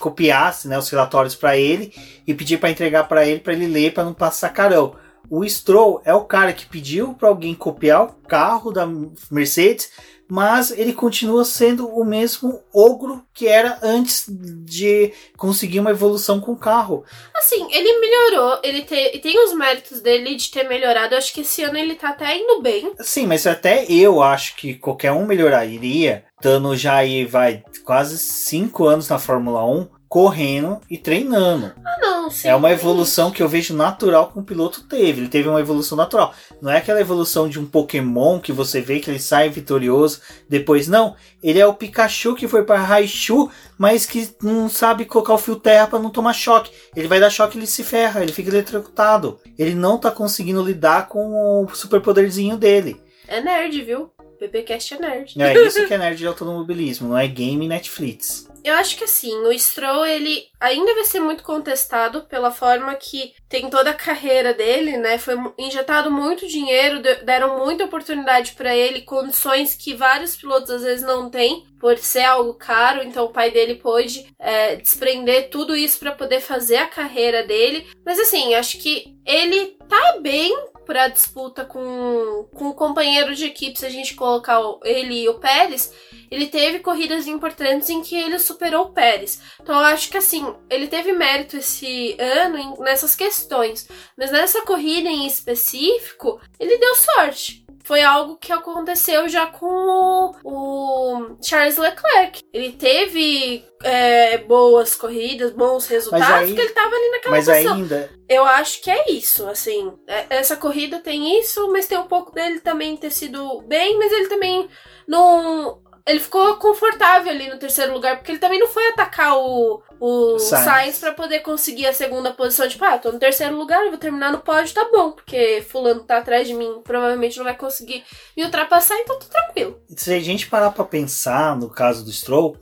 copiasse 0.00 0.68
né, 0.68 0.78
os 0.78 0.88
relatórios 0.88 1.34
para 1.34 1.56
ele 1.56 1.92
e 2.26 2.34
pedir 2.34 2.58
para 2.58 2.70
entregar 2.70 3.04
para 3.04 3.26
ele 3.26 3.40
para 3.40 3.52
ele 3.52 3.66
ler 3.66 3.92
para 3.92 4.04
não 4.04 4.14
passar 4.14 4.50
carão. 4.50 4.94
O 5.28 5.44
Stroll 5.48 6.00
é 6.04 6.14
o 6.14 6.24
cara 6.24 6.52
que 6.52 6.66
pediu 6.66 7.14
para 7.14 7.28
alguém 7.28 7.54
copiar 7.54 8.04
o 8.04 8.12
carro 8.28 8.70
da 8.70 8.88
Mercedes 9.30 9.90
mas 10.28 10.70
ele 10.70 10.92
continua 10.92 11.44
sendo 11.44 11.88
o 11.88 12.04
mesmo 12.04 12.62
ogro 12.72 13.24
que 13.32 13.46
era 13.46 13.78
antes 13.82 14.26
de 14.28 15.12
conseguir 15.36 15.80
uma 15.80 15.90
evolução 15.90 16.40
com 16.40 16.52
o 16.52 16.58
carro. 16.58 17.04
Assim, 17.34 17.68
ele 17.72 18.00
melhorou, 18.00 18.58
ele 18.62 18.82
te, 18.82 19.18
tem 19.20 19.42
os 19.44 19.54
méritos 19.54 20.00
dele 20.00 20.34
de 20.34 20.50
ter 20.50 20.68
melhorado. 20.68 21.14
Eu 21.14 21.18
acho 21.18 21.32
que 21.32 21.42
esse 21.42 21.62
ano 21.62 21.78
ele 21.78 21.94
tá 21.94 22.10
até 22.10 22.36
indo 22.36 22.60
bem. 22.60 22.92
Sim, 23.00 23.26
mas 23.26 23.46
até 23.46 23.84
eu 23.90 24.22
acho 24.22 24.56
que 24.56 24.74
qualquer 24.74 25.12
um 25.12 25.26
melhoraria, 25.26 26.24
estando 26.36 26.76
já 26.76 26.96
aí, 26.96 27.24
vai, 27.24 27.62
quase 27.84 28.18
cinco 28.18 28.86
anos 28.86 29.08
na 29.08 29.18
Fórmula 29.18 29.64
1 29.64 29.95
correndo 30.16 30.80
e 30.88 30.96
treinando. 30.96 31.74
Ah, 31.84 31.96
não, 32.00 32.30
sim. 32.30 32.48
É 32.48 32.54
uma 32.54 32.72
evolução 32.72 33.30
que 33.30 33.42
eu 33.42 33.48
vejo 33.50 33.76
natural 33.76 34.32
que 34.32 34.38
o 34.38 34.42
piloto 34.42 34.82
teve. 34.84 35.20
Ele 35.20 35.28
teve 35.28 35.46
uma 35.46 35.60
evolução 35.60 35.94
natural. 35.94 36.32
Não 36.58 36.72
é 36.72 36.78
aquela 36.78 37.02
evolução 37.02 37.46
de 37.46 37.60
um 37.60 37.66
Pokémon 37.66 38.40
que 38.40 38.50
você 38.50 38.80
vê 38.80 38.98
que 38.98 39.10
ele 39.10 39.18
sai 39.18 39.50
vitorioso 39.50 40.22
depois. 40.48 40.88
Não. 40.88 41.14
Ele 41.42 41.58
é 41.58 41.66
o 41.66 41.74
Pikachu 41.74 42.34
que 42.34 42.48
foi 42.48 42.64
para 42.64 42.80
Raichu, 42.80 43.50
mas 43.76 44.06
que 44.06 44.30
não 44.42 44.70
sabe 44.70 45.04
colocar 45.04 45.34
o 45.34 45.38
fio 45.38 45.56
terra 45.56 45.86
para 45.86 45.98
não 45.98 46.08
tomar 46.08 46.32
choque. 46.32 46.70
Ele 46.96 47.08
vai 47.08 47.20
dar 47.20 47.28
choque 47.28 47.58
e 47.58 47.60
ele 47.60 47.66
se 47.66 47.84
ferra. 47.84 48.22
Ele 48.22 48.32
fica 48.32 48.48
eletrocutado. 48.48 49.38
Ele 49.58 49.74
não 49.74 49.98
tá 49.98 50.10
conseguindo 50.10 50.64
lidar 50.64 51.08
com 51.08 51.62
o 51.62 51.68
superpoderzinho 51.74 52.56
dele. 52.56 52.98
É 53.28 53.42
nerd, 53.42 53.82
viu? 53.82 54.10
PPcast 54.38 54.94
é 54.94 54.98
nerd. 54.98 55.42
É 55.42 55.66
isso 55.66 55.84
que 55.86 55.92
é 55.92 55.98
nerd 55.98 56.16
de 56.16 56.26
automobilismo, 56.26 57.08
não 57.08 57.18
é 57.18 57.26
game 57.26 57.68
Netflix. 57.68 58.48
Eu 58.66 58.74
acho 58.74 58.96
que 58.96 59.04
assim, 59.04 59.32
o 59.32 59.56
Stroll 59.56 60.04
ele 60.04 60.48
ainda 60.58 60.92
vai 60.92 61.04
ser 61.04 61.20
muito 61.20 61.44
contestado 61.44 62.22
pela 62.22 62.50
forma 62.50 62.92
que 62.96 63.32
tem 63.48 63.70
toda 63.70 63.90
a 63.90 63.94
carreira 63.94 64.52
dele, 64.52 64.96
né? 64.96 65.18
Foi 65.18 65.36
injetado 65.56 66.10
muito 66.10 66.48
dinheiro, 66.48 67.00
deram 67.24 67.64
muita 67.64 67.84
oportunidade 67.84 68.54
para 68.54 68.74
ele, 68.74 69.02
condições 69.02 69.76
que 69.76 69.94
vários 69.94 70.34
pilotos 70.34 70.68
às 70.68 70.82
vezes 70.82 71.06
não 71.06 71.30
têm, 71.30 71.64
por 71.78 71.96
ser 71.96 72.24
algo 72.24 72.54
caro. 72.54 73.04
Então 73.04 73.26
o 73.26 73.32
pai 73.32 73.52
dele 73.52 73.76
pôde 73.76 74.26
é, 74.36 74.74
desprender 74.74 75.48
tudo 75.48 75.76
isso 75.76 76.00
para 76.00 76.10
poder 76.10 76.40
fazer 76.40 76.78
a 76.78 76.88
carreira 76.88 77.44
dele. 77.44 77.86
Mas 78.04 78.18
assim, 78.18 78.56
acho 78.56 78.78
que 78.78 79.16
ele 79.24 79.76
tá 79.88 80.18
bem 80.20 80.52
para 80.86 81.08
disputa 81.08 81.64
com, 81.64 82.48
com 82.54 82.68
o 82.68 82.74
companheiro 82.74 83.34
de 83.34 83.44
equipe, 83.44 83.78
se 83.78 83.84
a 83.84 83.90
gente 83.90 84.14
colocar 84.14 84.60
ele 84.84 85.24
e 85.24 85.28
o 85.28 85.38
Pérez, 85.38 85.92
ele 86.30 86.46
teve 86.46 86.78
corridas 86.78 87.26
importantes 87.26 87.90
em 87.90 88.00
que 88.02 88.16
ele 88.16 88.38
superou 88.38 88.86
o 88.86 88.92
Pérez. 88.92 89.40
Então 89.60 89.74
eu 89.74 89.84
acho 89.86 90.08
que 90.08 90.16
assim, 90.16 90.54
ele 90.70 90.86
teve 90.86 91.12
mérito 91.12 91.56
esse 91.56 92.16
ano 92.18 92.76
nessas 92.78 93.16
questões, 93.16 93.88
mas 94.16 94.30
nessa 94.30 94.62
corrida 94.62 95.08
em 95.08 95.26
específico, 95.26 96.40
ele 96.58 96.78
deu 96.78 96.94
sorte 96.94 97.65
foi 97.86 98.02
algo 98.02 98.36
que 98.36 98.52
aconteceu 98.52 99.28
já 99.28 99.46
com 99.46 99.64
o, 99.64 100.34
o 100.42 101.36
Charles 101.40 101.78
Leclerc. 101.78 102.42
Ele 102.52 102.72
teve 102.72 103.64
é, 103.80 104.38
boas 104.38 104.96
corridas, 104.96 105.52
bons 105.52 105.86
resultados, 105.86 106.28
aí, 106.28 106.46
porque 106.48 106.62
ele 106.62 106.72
tava 106.72 106.96
ali 106.96 107.10
naquela 107.12 107.36
mas 107.36 107.46
posição. 107.46 107.74
ainda 107.76 108.10
Eu 108.28 108.44
acho 108.44 108.82
que 108.82 108.90
é 108.90 109.12
isso, 109.12 109.46
assim. 109.46 109.92
É, 110.04 110.26
essa 110.30 110.56
corrida 110.56 110.98
tem 110.98 111.38
isso, 111.38 111.70
mas 111.70 111.86
tem 111.86 111.96
um 111.96 112.08
pouco 112.08 112.34
dele 112.34 112.58
também 112.58 112.96
ter 112.96 113.12
sido 113.12 113.62
bem, 113.62 113.96
mas 113.96 114.10
ele 114.10 114.26
também 114.26 114.68
não 115.06 115.78
ele 116.06 116.20
ficou 116.20 116.56
confortável 116.56 117.32
ali 117.32 117.50
no 117.50 117.58
terceiro 117.58 117.92
lugar, 117.92 118.16
porque 118.16 118.30
ele 118.30 118.38
também 118.38 118.60
não 118.60 118.68
foi 118.68 118.86
atacar 118.88 119.36
o, 119.36 119.82
o 119.98 120.38
Sainz, 120.38 120.64
Sainz 120.64 120.98
para 120.98 121.12
poder 121.12 121.40
conseguir 121.40 121.86
a 121.86 121.92
segunda 121.92 122.32
posição. 122.32 122.68
Tipo, 122.68 122.84
ah, 122.84 122.96
tô 122.96 123.10
no 123.10 123.18
terceiro 123.18 123.56
lugar, 123.56 123.88
vou 123.88 123.98
terminar 123.98 124.30
no 124.30 124.38
pódio, 124.38 124.72
tá 124.72 124.88
bom, 124.90 125.10
porque 125.10 125.64
fulano 125.68 126.04
tá 126.04 126.18
atrás 126.18 126.46
de 126.46 126.54
mim, 126.54 126.80
provavelmente 126.84 127.36
não 127.36 127.44
vai 127.44 127.56
conseguir 127.56 128.04
me 128.36 128.44
ultrapassar, 128.44 128.96
então 128.98 129.18
tô 129.18 129.26
tranquilo. 129.26 129.80
Se 129.88 130.14
a 130.14 130.20
gente 130.20 130.46
parar 130.48 130.70
pra 130.70 130.84
pensar 130.84 131.56
no 131.56 131.68
caso 131.68 132.04
do 132.04 132.12
Stroll, 132.12 132.56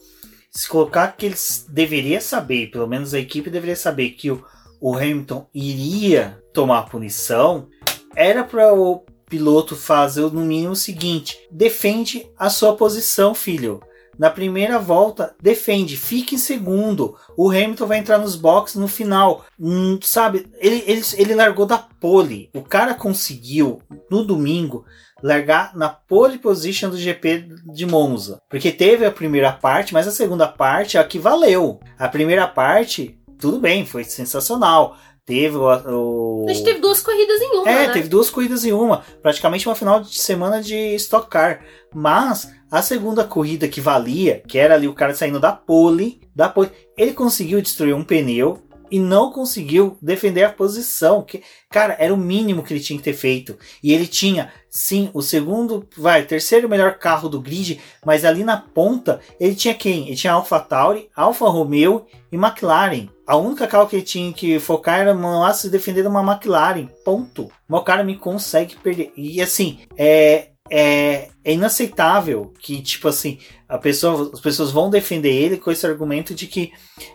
se 0.50 0.66
colocar 0.66 1.08
que 1.08 1.26
eles 1.26 1.66
deveriam 1.68 2.22
saber, 2.22 2.70
pelo 2.70 2.86
menos 2.86 3.12
a 3.12 3.18
equipe 3.18 3.50
deveria 3.50 3.76
saber 3.76 4.10
que 4.10 4.30
o, 4.30 4.42
o 4.80 4.96
Hamilton 4.96 5.46
iria 5.52 6.42
tomar 6.54 6.88
punição, 6.88 7.68
era 8.16 8.42
para 8.42 8.72
o 8.72 9.04
piloto 9.34 9.74
fazer 9.74 10.30
no 10.32 10.42
mínimo 10.42 10.72
o 10.72 10.76
seguinte: 10.76 11.36
defende 11.50 12.26
a 12.38 12.48
sua 12.48 12.76
posição, 12.76 13.34
filho. 13.34 13.82
Na 14.16 14.30
primeira 14.30 14.78
volta, 14.78 15.34
defende, 15.42 15.96
fique 15.96 16.36
em 16.36 16.38
segundo. 16.38 17.16
O 17.36 17.50
Hamilton 17.50 17.86
vai 17.86 17.98
entrar 17.98 18.16
nos 18.18 18.36
boxes 18.36 18.76
no 18.76 18.86
final. 18.86 19.44
Hum, 19.58 19.98
sabe, 20.00 20.46
ele, 20.60 20.84
ele, 20.86 21.02
ele 21.14 21.34
largou 21.34 21.66
da 21.66 21.78
pole. 21.78 22.48
O 22.54 22.62
cara 22.62 22.94
conseguiu, 22.94 23.82
no 24.08 24.24
domingo, 24.24 24.84
largar 25.20 25.74
na 25.74 25.88
pole 25.88 26.38
position 26.38 26.90
do 26.90 26.96
GP 26.96 27.48
de 27.72 27.84
Monza. 27.86 28.40
Porque 28.48 28.70
teve 28.70 29.04
a 29.04 29.10
primeira 29.10 29.50
parte, 29.50 29.92
mas 29.92 30.06
a 30.06 30.12
segunda 30.12 30.46
parte 30.46 30.96
é 30.96 31.00
a 31.00 31.04
que 31.04 31.18
valeu. 31.18 31.80
A 31.98 32.06
primeira 32.06 32.46
parte, 32.46 33.18
tudo 33.36 33.58
bem, 33.58 33.84
foi 33.84 34.04
sensacional. 34.04 34.96
Teve 35.26 35.56
o. 35.56 36.44
A 36.46 36.52
gente 36.52 36.64
teve 36.64 36.80
duas 36.80 37.00
corridas 37.00 37.40
em 37.40 37.56
uma. 37.56 37.70
É, 37.70 37.86
né? 37.86 37.92
teve 37.94 38.08
duas 38.08 38.28
corridas 38.28 38.64
em 38.64 38.72
uma. 38.72 39.02
Praticamente 39.22 39.66
uma 39.66 39.74
final 39.74 40.00
de 40.00 40.18
semana 40.18 40.60
de 40.60 40.94
Stock 40.96 41.28
Car. 41.30 41.62
Mas 41.94 42.52
a 42.70 42.82
segunda 42.82 43.24
corrida 43.24 43.66
que 43.66 43.80
valia, 43.80 44.42
que 44.46 44.58
era 44.58 44.74
ali 44.74 44.86
o 44.86 44.92
cara 44.92 45.14
saindo 45.14 45.40
da 45.40 45.52
pole, 45.52 46.20
da 46.36 46.48
pole, 46.48 46.70
ele 46.96 47.14
conseguiu 47.14 47.62
destruir 47.62 47.94
um 47.94 48.04
pneu 48.04 48.62
e 48.90 48.98
não 48.98 49.30
conseguiu 49.30 49.96
defender 50.00 50.44
a 50.44 50.52
posição. 50.52 51.22
Que, 51.22 51.42
cara, 51.70 51.96
era 51.98 52.12
o 52.12 52.16
mínimo 52.16 52.62
que 52.62 52.72
ele 52.72 52.82
tinha 52.82 52.98
que 52.98 53.04
ter 53.04 53.14
feito. 53.14 53.58
E 53.82 53.92
ele 53.92 54.06
tinha, 54.06 54.52
sim, 54.68 55.10
o 55.12 55.22
segundo, 55.22 55.88
vai, 55.96 56.24
terceiro 56.24 56.68
melhor 56.68 56.98
carro 56.98 57.28
do 57.28 57.40
grid, 57.40 57.80
mas 58.04 58.24
ali 58.24 58.44
na 58.44 58.56
ponta 58.56 59.20
ele 59.38 59.54
tinha 59.54 59.74
quem? 59.74 60.06
Ele 60.06 60.16
tinha 60.16 60.32
Alpha 60.32 60.60
Tauri, 60.60 61.08
Alfa 61.14 61.48
Romeo 61.48 62.06
e 62.30 62.36
McLaren. 62.36 63.08
A 63.26 63.36
única 63.36 63.66
carro 63.66 63.88
que 63.88 63.96
ele 63.96 64.02
tinha 64.02 64.32
que 64.32 64.58
focar 64.58 65.00
era 65.00 65.12
lá 65.14 65.52
se 65.52 65.70
defender 65.70 66.02
de 66.02 66.08
uma 66.08 66.22
McLaren. 66.22 66.88
Ponto. 67.04 67.50
O 67.68 67.80
cara 67.80 68.04
me 68.04 68.16
consegue 68.16 68.76
perder. 68.76 69.12
E 69.16 69.40
assim, 69.40 69.80
é, 69.96 70.48
é, 70.70 71.28
é 71.44 71.52
inaceitável 71.52 72.52
que, 72.58 72.80
tipo 72.80 73.06
assim, 73.06 73.38
a 73.68 73.76
pessoa, 73.76 74.30
as 74.32 74.40
pessoas 74.40 74.70
vão 74.70 74.88
defender 74.88 75.30
ele 75.30 75.58
com 75.58 75.70
esse 75.70 75.86
argumento 75.86 76.34
de 76.34 76.46
que 76.46 76.72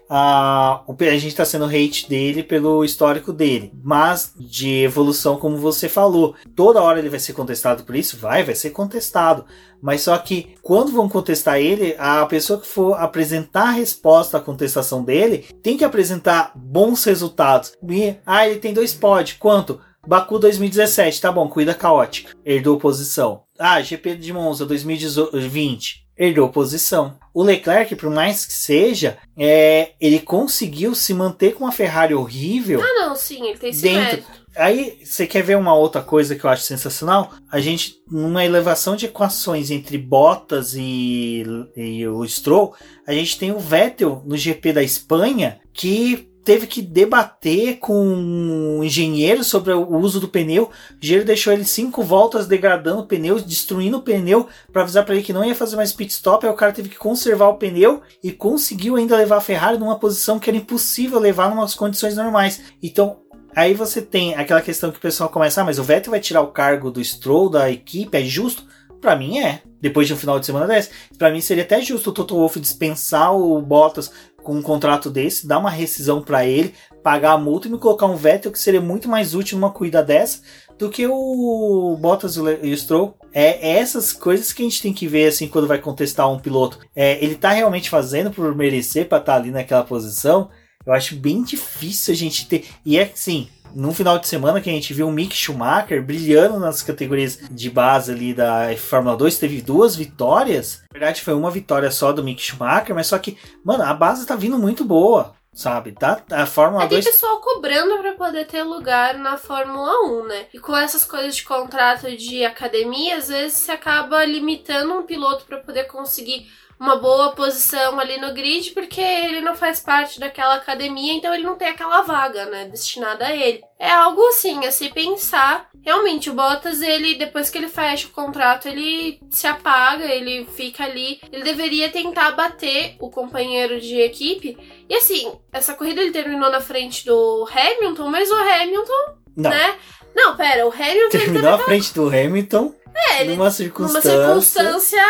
a, 0.09 0.83
a 0.87 1.17
gente 1.17 1.27
está 1.27 1.45
sendo 1.45 1.65
hate 1.65 2.07
dele 2.07 2.43
pelo 2.43 2.83
histórico 2.85 3.33
dele. 3.33 3.71
Mas 3.83 4.33
de 4.37 4.83
evolução, 4.83 5.37
como 5.37 5.57
você 5.57 5.89
falou, 5.89 6.35
toda 6.55 6.81
hora 6.81 6.99
ele 6.99 7.09
vai 7.09 7.19
ser 7.19 7.33
contestado 7.33 7.83
por 7.83 7.95
isso? 7.95 8.17
Vai, 8.17 8.43
vai 8.43 8.55
ser 8.55 8.69
contestado. 8.69 9.45
Mas 9.81 10.01
só 10.01 10.17
que 10.17 10.55
quando 10.61 10.91
vão 10.91 11.09
contestar 11.09 11.59
ele, 11.59 11.95
a 11.97 12.25
pessoa 12.25 12.59
que 12.59 12.67
for 12.67 12.93
apresentar 12.99 13.69
a 13.69 13.71
resposta 13.71 14.37
à 14.37 14.41
contestação 14.41 15.03
dele 15.03 15.45
tem 15.63 15.77
que 15.77 15.85
apresentar 15.85 16.51
bons 16.55 17.03
resultados. 17.03 17.73
E, 17.89 18.15
ah, 18.25 18.47
ele 18.47 18.59
tem 18.59 18.73
dois 18.73 18.93
pod. 18.93 19.35
Quanto? 19.39 19.79
Baku 20.07 20.39
2017, 20.39 21.21
tá 21.21 21.31
bom, 21.31 21.47
cuida 21.47 21.73
caótica. 21.73 22.35
Herdou 22.45 22.79
posição. 22.79 23.43
Ah, 23.57 23.81
GP 23.81 24.15
de 24.15 24.33
Monza 24.33 24.65
2020. 24.65 26.07
Herdou 26.17 26.49
posição. 26.49 27.17
O 27.33 27.43
Leclerc, 27.43 27.95
por 27.95 28.09
mais 28.09 28.45
que 28.45 28.53
seja, 28.53 29.17
é, 29.37 29.91
ele 30.01 30.19
conseguiu 30.19 30.93
se 30.93 31.13
manter 31.13 31.53
com 31.53 31.63
uma 31.63 31.71
Ferrari 31.71 32.13
horrível. 32.13 32.81
Ah, 32.81 33.05
não, 33.07 33.15
sim, 33.15 33.47
ele 33.47 33.57
tem 33.57 33.69
esse 33.69 33.81
dentro. 33.81 34.01
Mérito. 34.01 34.39
Aí, 34.55 34.99
você 35.03 35.27
quer 35.27 35.43
ver 35.43 35.55
uma 35.55 35.73
outra 35.73 36.01
coisa 36.01 36.35
que 36.35 36.43
eu 36.43 36.49
acho 36.49 36.63
sensacional? 36.63 37.31
A 37.51 37.59
gente, 37.59 37.95
numa 38.09 38.43
elevação 38.43 38.95
de 38.95 39.05
equações 39.05 39.71
entre 39.71 39.97
Bottas 39.97 40.73
e, 40.75 41.43
e 41.77 42.05
o 42.07 42.27
Stroll, 42.27 42.75
a 43.07 43.13
gente 43.13 43.37
tem 43.37 43.51
o 43.51 43.59
Vettel 43.59 44.21
no 44.25 44.35
GP 44.35 44.73
da 44.73 44.83
Espanha, 44.83 45.59
que 45.73 46.28
teve 46.49 46.65
que 46.65 46.81
debater 46.81 47.77
com 47.77 47.93
um 47.93 48.83
engenheiro 48.83 49.43
sobre 49.43 49.71
o 49.71 49.97
uso 49.97 50.19
do 50.19 50.27
pneu. 50.27 50.63
O 50.63 50.97
engenheiro 50.99 51.23
deixou 51.23 51.53
ele 51.53 51.63
cinco 51.63 52.01
voltas 52.01 52.47
degradando 52.47 53.01
o 53.01 53.05
pneu, 53.05 53.39
destruindo 53.39 53.97
o 53.97 54.01
pneu 54.01 54.47
para 54.73 54.81
avisar 54.81 55.05
para 55.05 55.13
ele 55.13 55.23
que 55.23 55.31
não 55.31 55.45
ia 55.45 55.53
fazer 55.53 55.75
mais 55.75 55.93
pit 55.93 56.11
stop. 56.11 56.43
Aí 56.43 56.51
o 56.51 56.55
cara 56.55 56.71
teve 56.71 56.89
que 56.89 56.97
conservar 56.97 57.49
o 57.49 57.57
pneu 57.57 58.01
e 58.23 58.31
conseguiu 58.31 58.95
ainda 58.95 59.15
levar 59.15 59.37
a 59.37 59.41
Ferrari 59.41 59.77
numa 59.77 59.99
posição 59.99 60.39
que 60.39 60.49
era 60.49 60.57
impossível 60.57 61.19
levar 61.19 61.55
em 61.55 61.77
condições 61.77 62.15
normais. 62.15 62.59
Então 62.81 63.17
Aí 63.55 63.75
você 63.75 64.01
tem 64.01 64.35
aquela 64.35 64.61
questão 64.61 64.91
que 64.91 64.99
o 64.99 65.01
pessoal 65.01 65.29
começa, 65.29 65.61
ah, 65.61 65.65
mas 65.65 65.79
o 65.79 65.83
Vettel 65.83 66.11
vai 66.11 66.19
tirar 66.19 66.41
o 66.41 66.51
cargo 66.51 66.91
do 66.91 67.03
Stroll 67.03 67.49
da 67.49 67.69
equipe, 67.69 68.15
é 68.15 68.23
justo? 68.23 68.63
Para 69.01 69.15
mim 69.15 69.39
é. 69.39 69.61
depois 69.81 70.07
de 70.07 70.13
um 70.13 70.17
final 70.17 70.39
de 70.39 70.45
semana 70.45 70.67
desse. 70.67 70.89
Para 71.17 71.31
mim 71.31 71.41
seria 71.41 71.63
até 71.63 71.81
justo 71.81 72.09
o 72.09 72.13
Toto 72.13 72.35
Wolff 72.35 72.59
dispensar 72.59 73.35
o 73.35 73.61
Bottas 73.61 74.11
com 74.43 74.55
um 74.55 74.61
contrato 74.61 75.09
desse, 75.09 75.47
dar 75.47 75.59
uma 75.59 75.69
rescisão 75.69 76.21
para 76.21 76.45
ele, 76.45 76.73
pagar 77.03 77.31
a 77.31 77.37
multa 77.37 77.67
e 77.67 77.71
me 77.71 77.77
colocar 77.77 78.05
um 78.05 78.15
Vettel 78.15 78.51
que 78.51 78.59
seria 78.59 78.81
muito 78.81 79.07
mais 79.07 79.33
útil 79.33 79.57
numa 79.57 79.71
corrida 79.71 80.03
dessa 80.03 80.41
do 80.79 80.89
que 80.89 81.05
o 81.05 81.97
Bottas 81.99 82.37
e 82.37 82.71
o 82.71 82.77
Stroll. 82.77 83.15
É, 83.33 83.69
é, 83.69 83.77
essas 83.77 84.13
coisas 84.13 84.53
que 84.53 84.61
a 84.61 84.65
gente 84.65 84.81
tem 84.81 84.93
que 84.93 85.07
ver 85.07 85.27
assim 85.27 85.47
quando 85.47 85.67
vai 85.67 85.77
contestar 85.77 86.31
um 86.31 86.39
piloto. 86.39 86.79
É, 86.95 87.23
ele 87.23 87.35
tá 87.35 87.51
realmente 87.51 87.89
fazendo 87.89 88.31
por 88.31 88.55
merecer 88.55 89.07
para 89.07 89.19
estar 89.19 89.33
tá 89.33 89.37
ali 89.37 89.51
naquela 89.51 89.83
posição. 89.83 90.49
Eu 90.85 90.93
acho 90.93 91.15
bem 91.17 91.43
difícil 91.43 92.13
a 92.13 92.17
gente 92.17 92.47
ter. 92.47 92.65
E 92.85 92.97
é 92.97 93.03
assim, 93.03 93.49
num 93.73 93.93
final 93.93 94.17
de 94.19 94.27
semana 94.27 94.61
que 94.61 94.69
a 94.69 94.73
gente 94.73 94.93
viu 94.93 95.07
o 95.07 95.11
Mick 95.11 95.35
Schumacher 95.35 96.03
brilhando 96.03 96.59
nas 96.59 96.81
categorias 96.81 97.39
de 97.49 97.69
base 97.69 98.11
ali 98.11 98.33
da 98.33 98.75
Fórmula 98.77 99.15
2, 99.15 99.37
teve 99.37 99.61
duas 99.61 99.95
vitórias. 99.95 100.81
Na 100.91 100.99
verdade, 100.99 101.21
foi 101.21 101.33
uma 101.33 101.51
vitória 101.51 101.91
só 101.91 102.11
do 102.11 102.23
Mick 102.23 102.41
Schumacher, 102.41 102.95
mas 102.95 103.07
só 103.07 103.17
que, 103.17 103.37
mano, 103.63 103.83
a 103.83 103.93
base 103.93 104.25
tá 104.25 104.35
vindo 104.35 104.57
muito 104.57 104.83
boa 104.83 105.37
sabe? 105.51 105.91
Tá, 105.91 106.23
a 106.31 106.45
Fórmula 106.45 106.85
é, 106.85 106.87
2. 106.87 107.03
Tem 107.03 107.13
pessoal 107.13 107.41
cobrando 107.41 107.97
para 107.97 108.13
poder 108.13 108.45
ter 108.45 108.63
lugar 108.63 109.17
na 109.17 109.37
Fórmula 109.37 109.91
1, 110.05 110.25
né? 110.25 110.45
E 110.53 110.59
com 110.59 110.75
essas 110.75 111.03
coisas 111.03 111.35
de 111.35 111.43
contrato 111.43 112.15
de 112.15 112.45
academia, 112.45 113.17
às 113.17 113.27
vezes 113.27 113.57
se 113.57 113.71
acaba 113.71 114.23
limitando 114.23 114.93
um 114.93 115.03
piloto 115.03 115.45
para 115.45 115.57
poder 115.57 115.85
conseguir 115.85 116.49
uma 116.79 116.95
boa 116.95 117.31
posição 117.31 117.99
ali 117.99 118.17
no 118.19 118.33
grid, 118.33 118.71
porque 118.71 119.01
ele 119.01 119.41
não 119.41 119.53
faz 119.53 119.81
parte 119.81 120.19
daquela 120.19 120.55
academia, 120.55 121.13
então 121.13 121.33
ele 121.33 121.43
não 121.43 121.55
tem 121.55 121.67
aquela 121.67 122.01
vaga, 122.03 122.45
né, 122.45 122.65
destinada 122.65 123.25
a 123.25 123.35
ele. 123.35 123.61
É 123.77 123.91
algo 123.91 124.25
assim, 124.27 124.65
a 124.65 124.71
se 124.71 124.89
pensar. 124.89 125.69
Realmente, 125.81 126.29
o 126.29 126.33
Bottas, 126.33 126.81
ele, 126.81 127.15
depois 127.15 127.49
que 127.49 127.57
ele 127.57 127.67
fecha 127.67 128.07
o 128.07 128.11
contrato, 128.11 128.67
ele 128.67 129.19
se 129.29 129.45
apaga, 129.45 130.05
ele 130.05 130.45
fica 130.55 130.83
ali. 130.83 131.19
Ele 131.31 131.43
deveria 131.43 131.89
tentar 131.89 132.31
bater 132.31 132.95
o 132.99 133.09
companheiro 133.09 133.79
de 133.79 133.99
equipe. 133.99 134.57
E 134.87 134.95
assim, 134.95 135.33
essa 135.51 135.73
corrida 135.73 136.01
ele 136.01 136.11
terminou 136.11 136.49
na 136.49 136.59
frente 136.59 137.05
do 137.05 137.47
Hamilton, 137.49 138.09
mas 138.09 138.29
o 138.29 138.35
Hamilton, 138.35 139.15
não. 139.35 139.49
né? 139.49 139.75
Não, 140.15 140.35
pera, 140.35 140.67
o 140.67 140.73
Hamilton. 140.73 141.17
Terminou 141.17 141.53
à 141.53 141.59
frente 141.59 141.93
do 141.93 142.07
Hamilton. 142.07 142.73
É, 142.95 143.21
ele, 143.21 143.35
numa 143.35 143.51
circunstância. 143.51 144.11
Numa 144.11 144.41
circunstância 144.41 145.03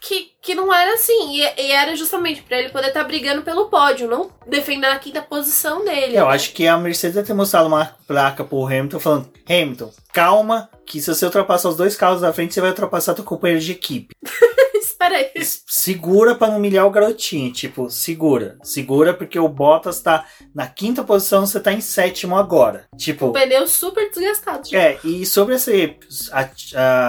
que, 0.00 0.32
que 0.40 0.54
não 0.54 0.72
era 0.72 0.94
assim. 0.94 1.36
E, 1.36 1.42
e 1.60 1.72
era 1.72 1.94
justamente 1.96 2.42
para 2.42 2.58
ele 2.58 2.70
poder 2.70 2.88
estar 2.88 3.02
tá 3.02 3.06
brigando 3.06 3.42
pelo 3.42 3.68
pódio, 3.68 4.08
não 4.08 4.30
defender 4.46 4.86
a 4.86 4.98
quinta 4.98 5.22
posição 5.22 5.84
dele. 5.84 6.16
Eu 6.16 6.26
né? 6.26 6.34
acho 6.34 6.52
que 6.52 6.66
a 6.66 6.76
Mercedes 6.78 7.16
deve 7.16 7.26
ter 7.26 7.34
mostrado 7.34 7.68
uma 7.68 7.96
placa 8.06 8.44
pro 8.44 8.66
Hamilton 8.66 9.00
falando: 9.00 9.32
Hamilton, 9.48 9.92
calma, 10.12 10.70
que 10.86 11.00
se 11.00 11.14
você 11.14 11.24
ultrapassar 11.24 11.68
os 11.68 11.76
dois 11.76 11.96
carros 11.96 12.20
da 12.20 12.32
frente, 12.32 12.54
você 12.54 12.60
vai 12.60 12.70
ultrapassar 12.70 13.14
teu 13.14 13.24
companheiro 13.24 13.62
de 13.62 13.72
equipe. 13.72 14.14
Espera 14.98 15.16
aí. 15.16 15.30
Segura 15.66 16.34
para 16.34 16.48
não 16.48 16.58
humilhar 16.58 16.84
o 16.84 16.90
garotinho. 16.90 17.52
Tipo, 17.52 17.88
segura. 17.88 18.58
Segura 18.62 19.14
porque 19.14 19.38
o 19.38 19.48
Bottas 19.48 20.00
tá 20.00 20.24
na 20.52 20.66
quinta 20.66 21.04
posição, 21.04 21.46
você 21.46 21.60
tá 21.60 21.72
em 21.72 21.80
sétimo 21.80 22.36
agora. 22.36 22.86
Tipo. 22.96 23.26
O 23.26 23.32
pneu 23.32 23.66
super 23.68 24.10
desgastado. 24.10 24.68
É, 24.74 24.98
e 25.04 25.24
sobre 25.24 25.54
essa 25.54 25.70
a, 26.32 26.50
a 26.74 27.07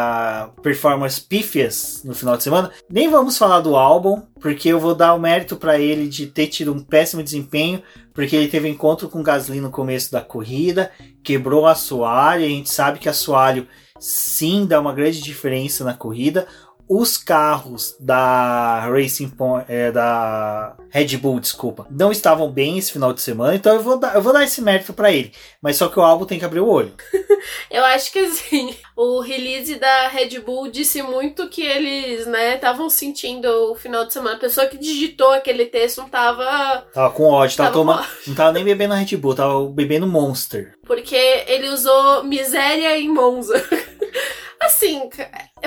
performance 0.62 1.20
pífias 1.20 2.02
no 2.04 2.14
final 2.14 2.38
de 2.38 2.44
semana, 2.44 2.72
nem 2.90 3.10
vamos 3.10 3.38
falar 3.38 3.60
do 3.60 3.76
álbum, 3.76 4.22
porque 4.40 4.70
eu 4.70 4.80
vou 4.80 4.96
dar 4.96 5.14
o 5.14 5.20
mérito 5.20 5.56
para 5.56 5.80
ele 5.80 6.08
de 6.08 6.28
ter 6.28 6.48
tido 6.48 6.74
um 6.74 6.80
péssimo 6.80 7.24
desempenho, 7.24 7.82
porque 8.14 8.36
ele 8.36 8.48
teve 8.48 8.68
encontro 8.68 9.10
com 9.10 9.20
o 9.22 9.24
Gasly 9.24 9.62
no 9.62 9.72
começo 9.72 10.12
da 10.12 10.22
corrida, 10.22 10.92
quebrou 11.24 11.66
a 11.66 11.72
assoalho, 11.72 12.46
a 12.46 12.50
gente 12.50 12.70
sabe 12.70 13.00
que 13.00 13.10
assoalho 13.10 13.68
sim 14.00 14.66
dá 14.66 14.80
uma 14.80 14.94
grande 14.94 15.22
diferença 15.22 15.84
na 15.84 15.94
corrida 15.94 16.48
os 16.90 17.18
carros 17.18 17.96
da 18.00 18.80
Racing 18.90 19.30
Point, 19.30 19.66
é, 19.70 19.92
da 19.92 20.76
Red 20.90 21.18
Bull, 21.18 21.40
desculpa, 21.40 21.86
não 21.88 22.12
estavam 22.12 22.50
bem 22.50 22.80
esse 22.80 22.92
final 22.92 23.14
de 23.14 23.22
semana, 23.22 23.54
então 23.54 23.76
eu 23.76 23.82
vou 23.82 24.00
dar, 24.00 24.16
eu 24.16 24.22
vou 24.24 24.34
dar 24.34 24.44
esse 24.44 24.60
mérito 24.60 24.92
para 24.92 25.12
ele. 25.12 25.32
Mas 25.62 25.78
só 25.78 25.88
que 25.88 26.00
o 26.00 26.02
álbum 26.02 26.26
tem 26.26 26.40
que 26.40 26.46
abrir 26.46 26.62
o 26.62 26.68
olho. 26.68 26.92
eu 27.70 27.86
acho 27.86 28.12
que 28.12 28.18
assim, 28.18 28.76
o 28.96 29.20
release 29.20 29.76
da 29.76 30.08
Red 30.08 30.40
Bull 30.40 30.72
disse 30.72 31.04
muito 31.04 31.48
que 31.48 31.62
eles, 31.62 32.26
né, 32.26 32.56
estavam 32.56 32.90
sentindo 32.90 33.48
o 33.72 33.76
final 33.76 34.06
de 34.06 34.14
semana. 34.14 34.38
A 34.38 34.40
pessoa 34.40 34.66
que 34.66 34.78
digitou 34.78 35.30
aquele 35.30 35.66
texto 35.66 36.00
não 36.00 36.10
tava. 36.10 36.88
Tava 36.92 37.14
com 37.14 37.26
ódio, 37.26 37.56
tava, 37.58 37.70
tava 37.70 37.80
tomando. 37.80 38.08
Não 38.26 38.34
tava 38.34 38.52
nem 38.54 38.66
bebendo 38.66 38.96
a 38.96 38.98
Red 38.98 39.16
Bull, 39.16 39.36
tava 39.36 39.64
bebendo 39.68 40.08
Monster. 40.08 40.74
Porque 40.88 41.44
ele 41.46 41.70
usou 41.70 42.24
miséria 42.24 42.98
em 42.98 43.10
Monza. 43.10 43.54
Assim, 44.62 45.10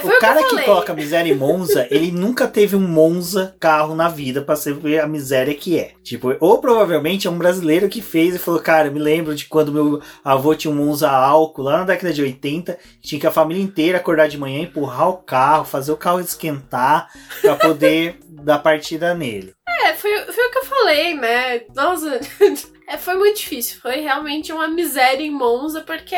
foi 0.01 0.17
o 0.17 0.21
cara 0.21 0.43
que, 0.43 0.57
que 0.57 0.63
coloca 0.63 0.93
miséria 0.93 1.33
em 1.33 1.37
Monza, 1.37 1.87
ele 1.91 2.13
nunca 2.13 2.47
teve 2.47 2.77
um 2.77 2.87
Monza 2.87 3.55
carro 3.59 3.95
na 3.95 4.09
vida 4.09 4.43
pra 4.43 4.55
saber 4.55 5.01
a 5.01 5.07
miséria 5.07 5.55
que 5.55 5.79
é. 5.79 5.93
Tipo, 6.03 6.37
ou 6.41 6.59
provavelmente 6.59 7.27
é 7.27 7.31
um 7.31 7.39
brasileiro 7.39 7.89
que 7.89 8.03
fez 8.03 8.35
e 8.35 8.39
falou: 8.39 8.61
Cara, 8.61 8.91
me 8.91 8.99
lembro 8.99 9.35
de 9.35 9.47
quando 9.47 9.73
meu 9.73 10.01
avô 10.23 10.55
tinha 10.55 10.73
um 10.73 10.77
Monza 10.77 11.11
álcool 11.11 11.63
lá 11.63 11.79
na 11.79 11.85
década 11.85 12.13
de 12.13 12.23
80, 12.23 12.79
tinha 13.01 13.21
que 13.21 13.27
a 13.27 13.33
família 13.33 13.63
inteira 13.63 13.99
acordar 13.99 14.29
de 14.29 14.39
manhã, 14.39 14.63
empurrar 14.63 15.09
o 15.09 15.19
carro, 15.19 15.65
fazer 15.65 15.93
o 15.93 15.97
carro 15.97 16.21
esquentar 16.21 17.09
pra 17.41 17.57
poder 17.57 18.19
dar 18.29 18.59
partida 18.59 19.15
nele. 19.15 19.55
É, 19.85 19.95
foi, 19.95 20.17
foi 20.33 20.47
o 20.47 20.51
que 20.51 20.59
eu 20.59 20.65
falei, 20.65 21.15
né? 21.15 21.63
Nossa. 21.75 22.21
É, 22.85 22.99
foi 22.99 23.15
muito 23.15 23.39
difícil. 23.39 23.81
Foi 23.81 24.01
realmente 24.01 24.53
uma 24.53 24.69
miséria 24.69 25.25
em 25.25 25.31
Monza, 25.31 25.81
porque 25.81 26.15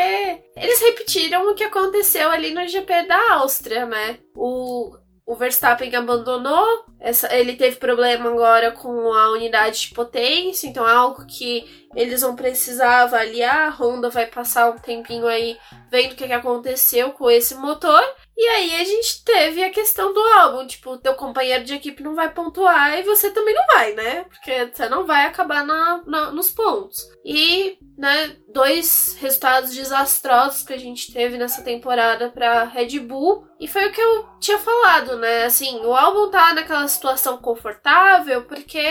eles 0.56 0.80
repetiram 0.80 1.48
o 1.48 1.54
que 1.54 1.62
aconteceu 1.62 2.30
ali 2.30 2.52
no 2.52 2.66
GP 2.66 3.06
da 3.06 3.34
Áustria, 3.34 3.86
né? 3.86 4.18
O, 4.34 4.96
o 5.26 5.34
Verstappen 5.34 5.94
abandonou, 5.94 6.84
essa, 7.00 7.34
ele 7.34 7.56
teve 7.56 7.76
problema 7.76 8.28
agora 8.28 8.72
com 8.72 9.12
a 9.12 9.30
unidade 9.30 9.80
de 9.80 9.94
potência, 9.94 10.66
então 10.66 10.86
é 10.86 10.92
algo 10.92 11.24
que 11.26 11.86
eles 11.94 12.20
vão 12.20 12.36
precisar 12.36 13.02
avaliar. 13.02 13.68
A 13.68 13.70
Honda 13.70 14.10
vai 14.10 14.26
passar 14.26 14.70
um 14.70 14.78
tempinho 14.78 15.26
aí 15.26 15.56
vendo 15.90 16.12
o 16.12 16.14
que, 16.14 16.26
que 16.26 16.32
aconteceu 16.32 17.12
com 17.12 17.30
esse 17.30 17.54
motor. 17.54 18.02
E 18.36 18.42
aí 18.48 18.74
a 18.80 18.84
gente 18.84 19.24
teve 19.24 19.62
a 19.62 19.70
questão 19.70 20.12
do 20.12 20.20
álbum, 20.20 20.66
tipo, 20.66 20.98
teu 20.98 21.14
companheiro 21.14 21.64
de 21.64 21.74
equipe 21.74 22.02
não 22.02 22.14
vai 22.14 22.30
pontuar 22.30 22.98
e 22.98 23.02
você 23.02 23.30
também 23.30 23.54
não 23.54 23.66
vai, 23.66 23.92
né? 23.94 24.24
Porque 24.24 24.70
você 24.72 24.88
não 24.88 25.06
vai 25.06 25.26
acabar 25.26 25.64
na, 25.64 26.02
na, 26.04 26.30
nos 26.32 26.50
pontos. 26.50 26.98
E, 27.24 27.78
né, 27.96 28.36
dois 28.52 29.16
resultados 29.20 29.74
desastrosos 29.74 30.62
que 30.62 30.72
a 30.72 30.78
gente 30.78 31.12
teve 31.12 31.38
nessa 31.38 31.62
temporada 31.62 32.28
pra 32.30 32.64
Red 32.64 32.98
Bull. 33.00 33.46
E 33.60 33.68
foi 33.68 33.86
o 33.86 33.92
que 33.92 34.00
eu 34.00 34.28
tinha 34.40 34.58
falado, 34.58 35.16
né? 35.16 35.44
Assim, 35.44 35.80
o 35.84 35.94
álbum 35.94 36.30
tá 36.30 36.52
naquela 36.52 36.86
situação 36.88 37.38
confortável 37.38 38.42
porque 38.42 38.84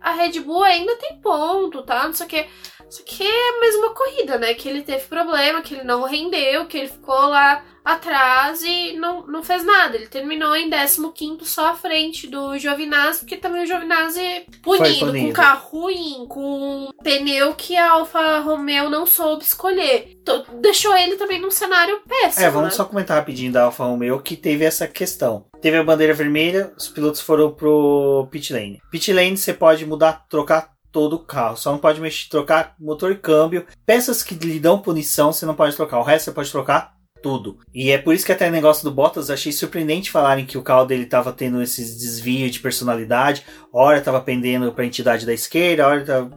a 0.00 0.12
Red 0.12 0.40
Bull 0.40 0.62
ainda 0.62 0.94
tem 0.96 1.20
ponto, 1.20 1.82
tá? 1.82 2.04
Não 2.04 2.12
sei 2.12 2.26
o 2.26 2.28
que. 2.28 2.46
Só 2.90 3.02
que 3.04 3.22
é 3.22 3.56
a 3.56 3.60
mesma 3.60 3.90
corrida, 3.90 4.36
né? 4.36 4.52
Que 4.52 4.68
ele 4.68 4.82
teve 4.82 5.04
problema, 5.04 5.62
que 5.62 5.74
ele 5.74 5.84
não 5.84 6.02
rendeu, 6.02 6.66
que 6.66 6.76
ele 6.76 6.88
ficou 6.88 7.28
lá 7.28 7.62
atrás 7.84 8.62
e 8.62 8.94
não, 8.94 9.26
não 9.26 9.42
fez 9.42 9.64
nada. 9.64 9.96
Ele 9.96 10.06
terminou 10.06 10.54
em 10.54 10.68
15 10.68 11.44
só 11.44 11.68
à 11.68 11.74
frente 11.74 12.26
do 12.26 12.58
Giovinazzi, 12.58 13.20
porque 13.20 13.36
também 13.36 13.62
o 13.62 13.66
Giovinazzi 13.66 14.44
punido, 14.62 15.06
punido, 15.06 15.26
com 15.26 15.32
carro 15.32 15.68
ruim, 15.70 16.26
com 16.28 16.90
pneu 17.02 17.54
que 17.54 17.76
a 17.76 17.92
Alfa 17.92 18.40
Romeo 18.40 18.90
não 18.90 19.06
soube 19.06 19.44
escolher. 19.44 20.18
Deixou 20.60 20.96
ele 20.96 21.16
também 21.16 21.40
num 21.40 21.50
cenário 21.50 22.00
péssimo. 22.06 22.44
É, 22.44 22.50
vamos 22.50 22.70
né? 22.70 22.74
só 22.74 22.84
comentar 22.84 23.16
rapidinho 23.16 23.52
da 23.52 23.64
Alfa 23.64 23.84
Romeo 23.84 24.20
que 24.20 24.36
teve 24.36 24.64
essa 24.64 24.86
questão. 24.86 25.46
Teve 25.60 25.76
a 25.76 25.84
bandeira 25.84 26.14
vermelha, 26.14 26.72
os 26.76 26.88
pilotos 26.88 27.20
foram 27.20 27.52
pro 27.52 28.26
pit 28.30 28.52
lane. 28.52 28.80
Pit 28.90 29.12
lane 29.12 29.36
você 29.36 29.54
pode 29.54 29.84
mudar, 29.86 30.26
trocar 30.28 30.70
todo 30.92 31.14
o 31.16 31.18
carro. 31.18 31.56
Só 31.56 31.72
não 31.72 31.78
pode 31.78 32.00
mexer, 32.00 32.28
trocar 32.28 32.74
motor 32.78 33.12
e 33.12 33.16
câmbio. 33.16 33.66
Peças 33.84 34.22
que 34.22 34.34
lhe 34.34 34.60
dão 34.60 34.78
punição, 34.78 35.32
você 35.32 35.46
não 35.46 35.54
pode 35.54 35.76
trocar. 35.76 35.98
O 35.98 36.04
resto 36.04 36.26
você 36.26 36.32
pode 36.32 36.50
trocar 36.50 36.94
tudo. 37.22 37.58
E 37.72 37.90
é 37.90 37.98
por 37.98 38.14
isso 38.14 38.26
que 38.26 38.32
até 38.32 38.48
o 38.48 38.52
negócio 38.52 38.82
do 38.84 38.90
Bottas 38.90 39.30
achei 39.30 39.52
surpreendente 39.52 40.10
falarem 40.10 40.46
que 40.46 40.58
o 40.58 40.62
carro 40.62 40.86
dele 40.86 41.04
estava 41.04 41.32
tendo 41.32 41.62
esses 41.62 41.96
desvios 41.96 42.50
de 42.50 42.60
personalidade. 42.60 43.44
Hora 43.72 43.98
estava 43.98 44.20
pendendo 44.20 44.72
para 44.72 44.82
a 44.82 44.86
entidade 44.86 45.24
da 45.24 45.32
esquerda, 45.32 45.86
hora 45.86 46.30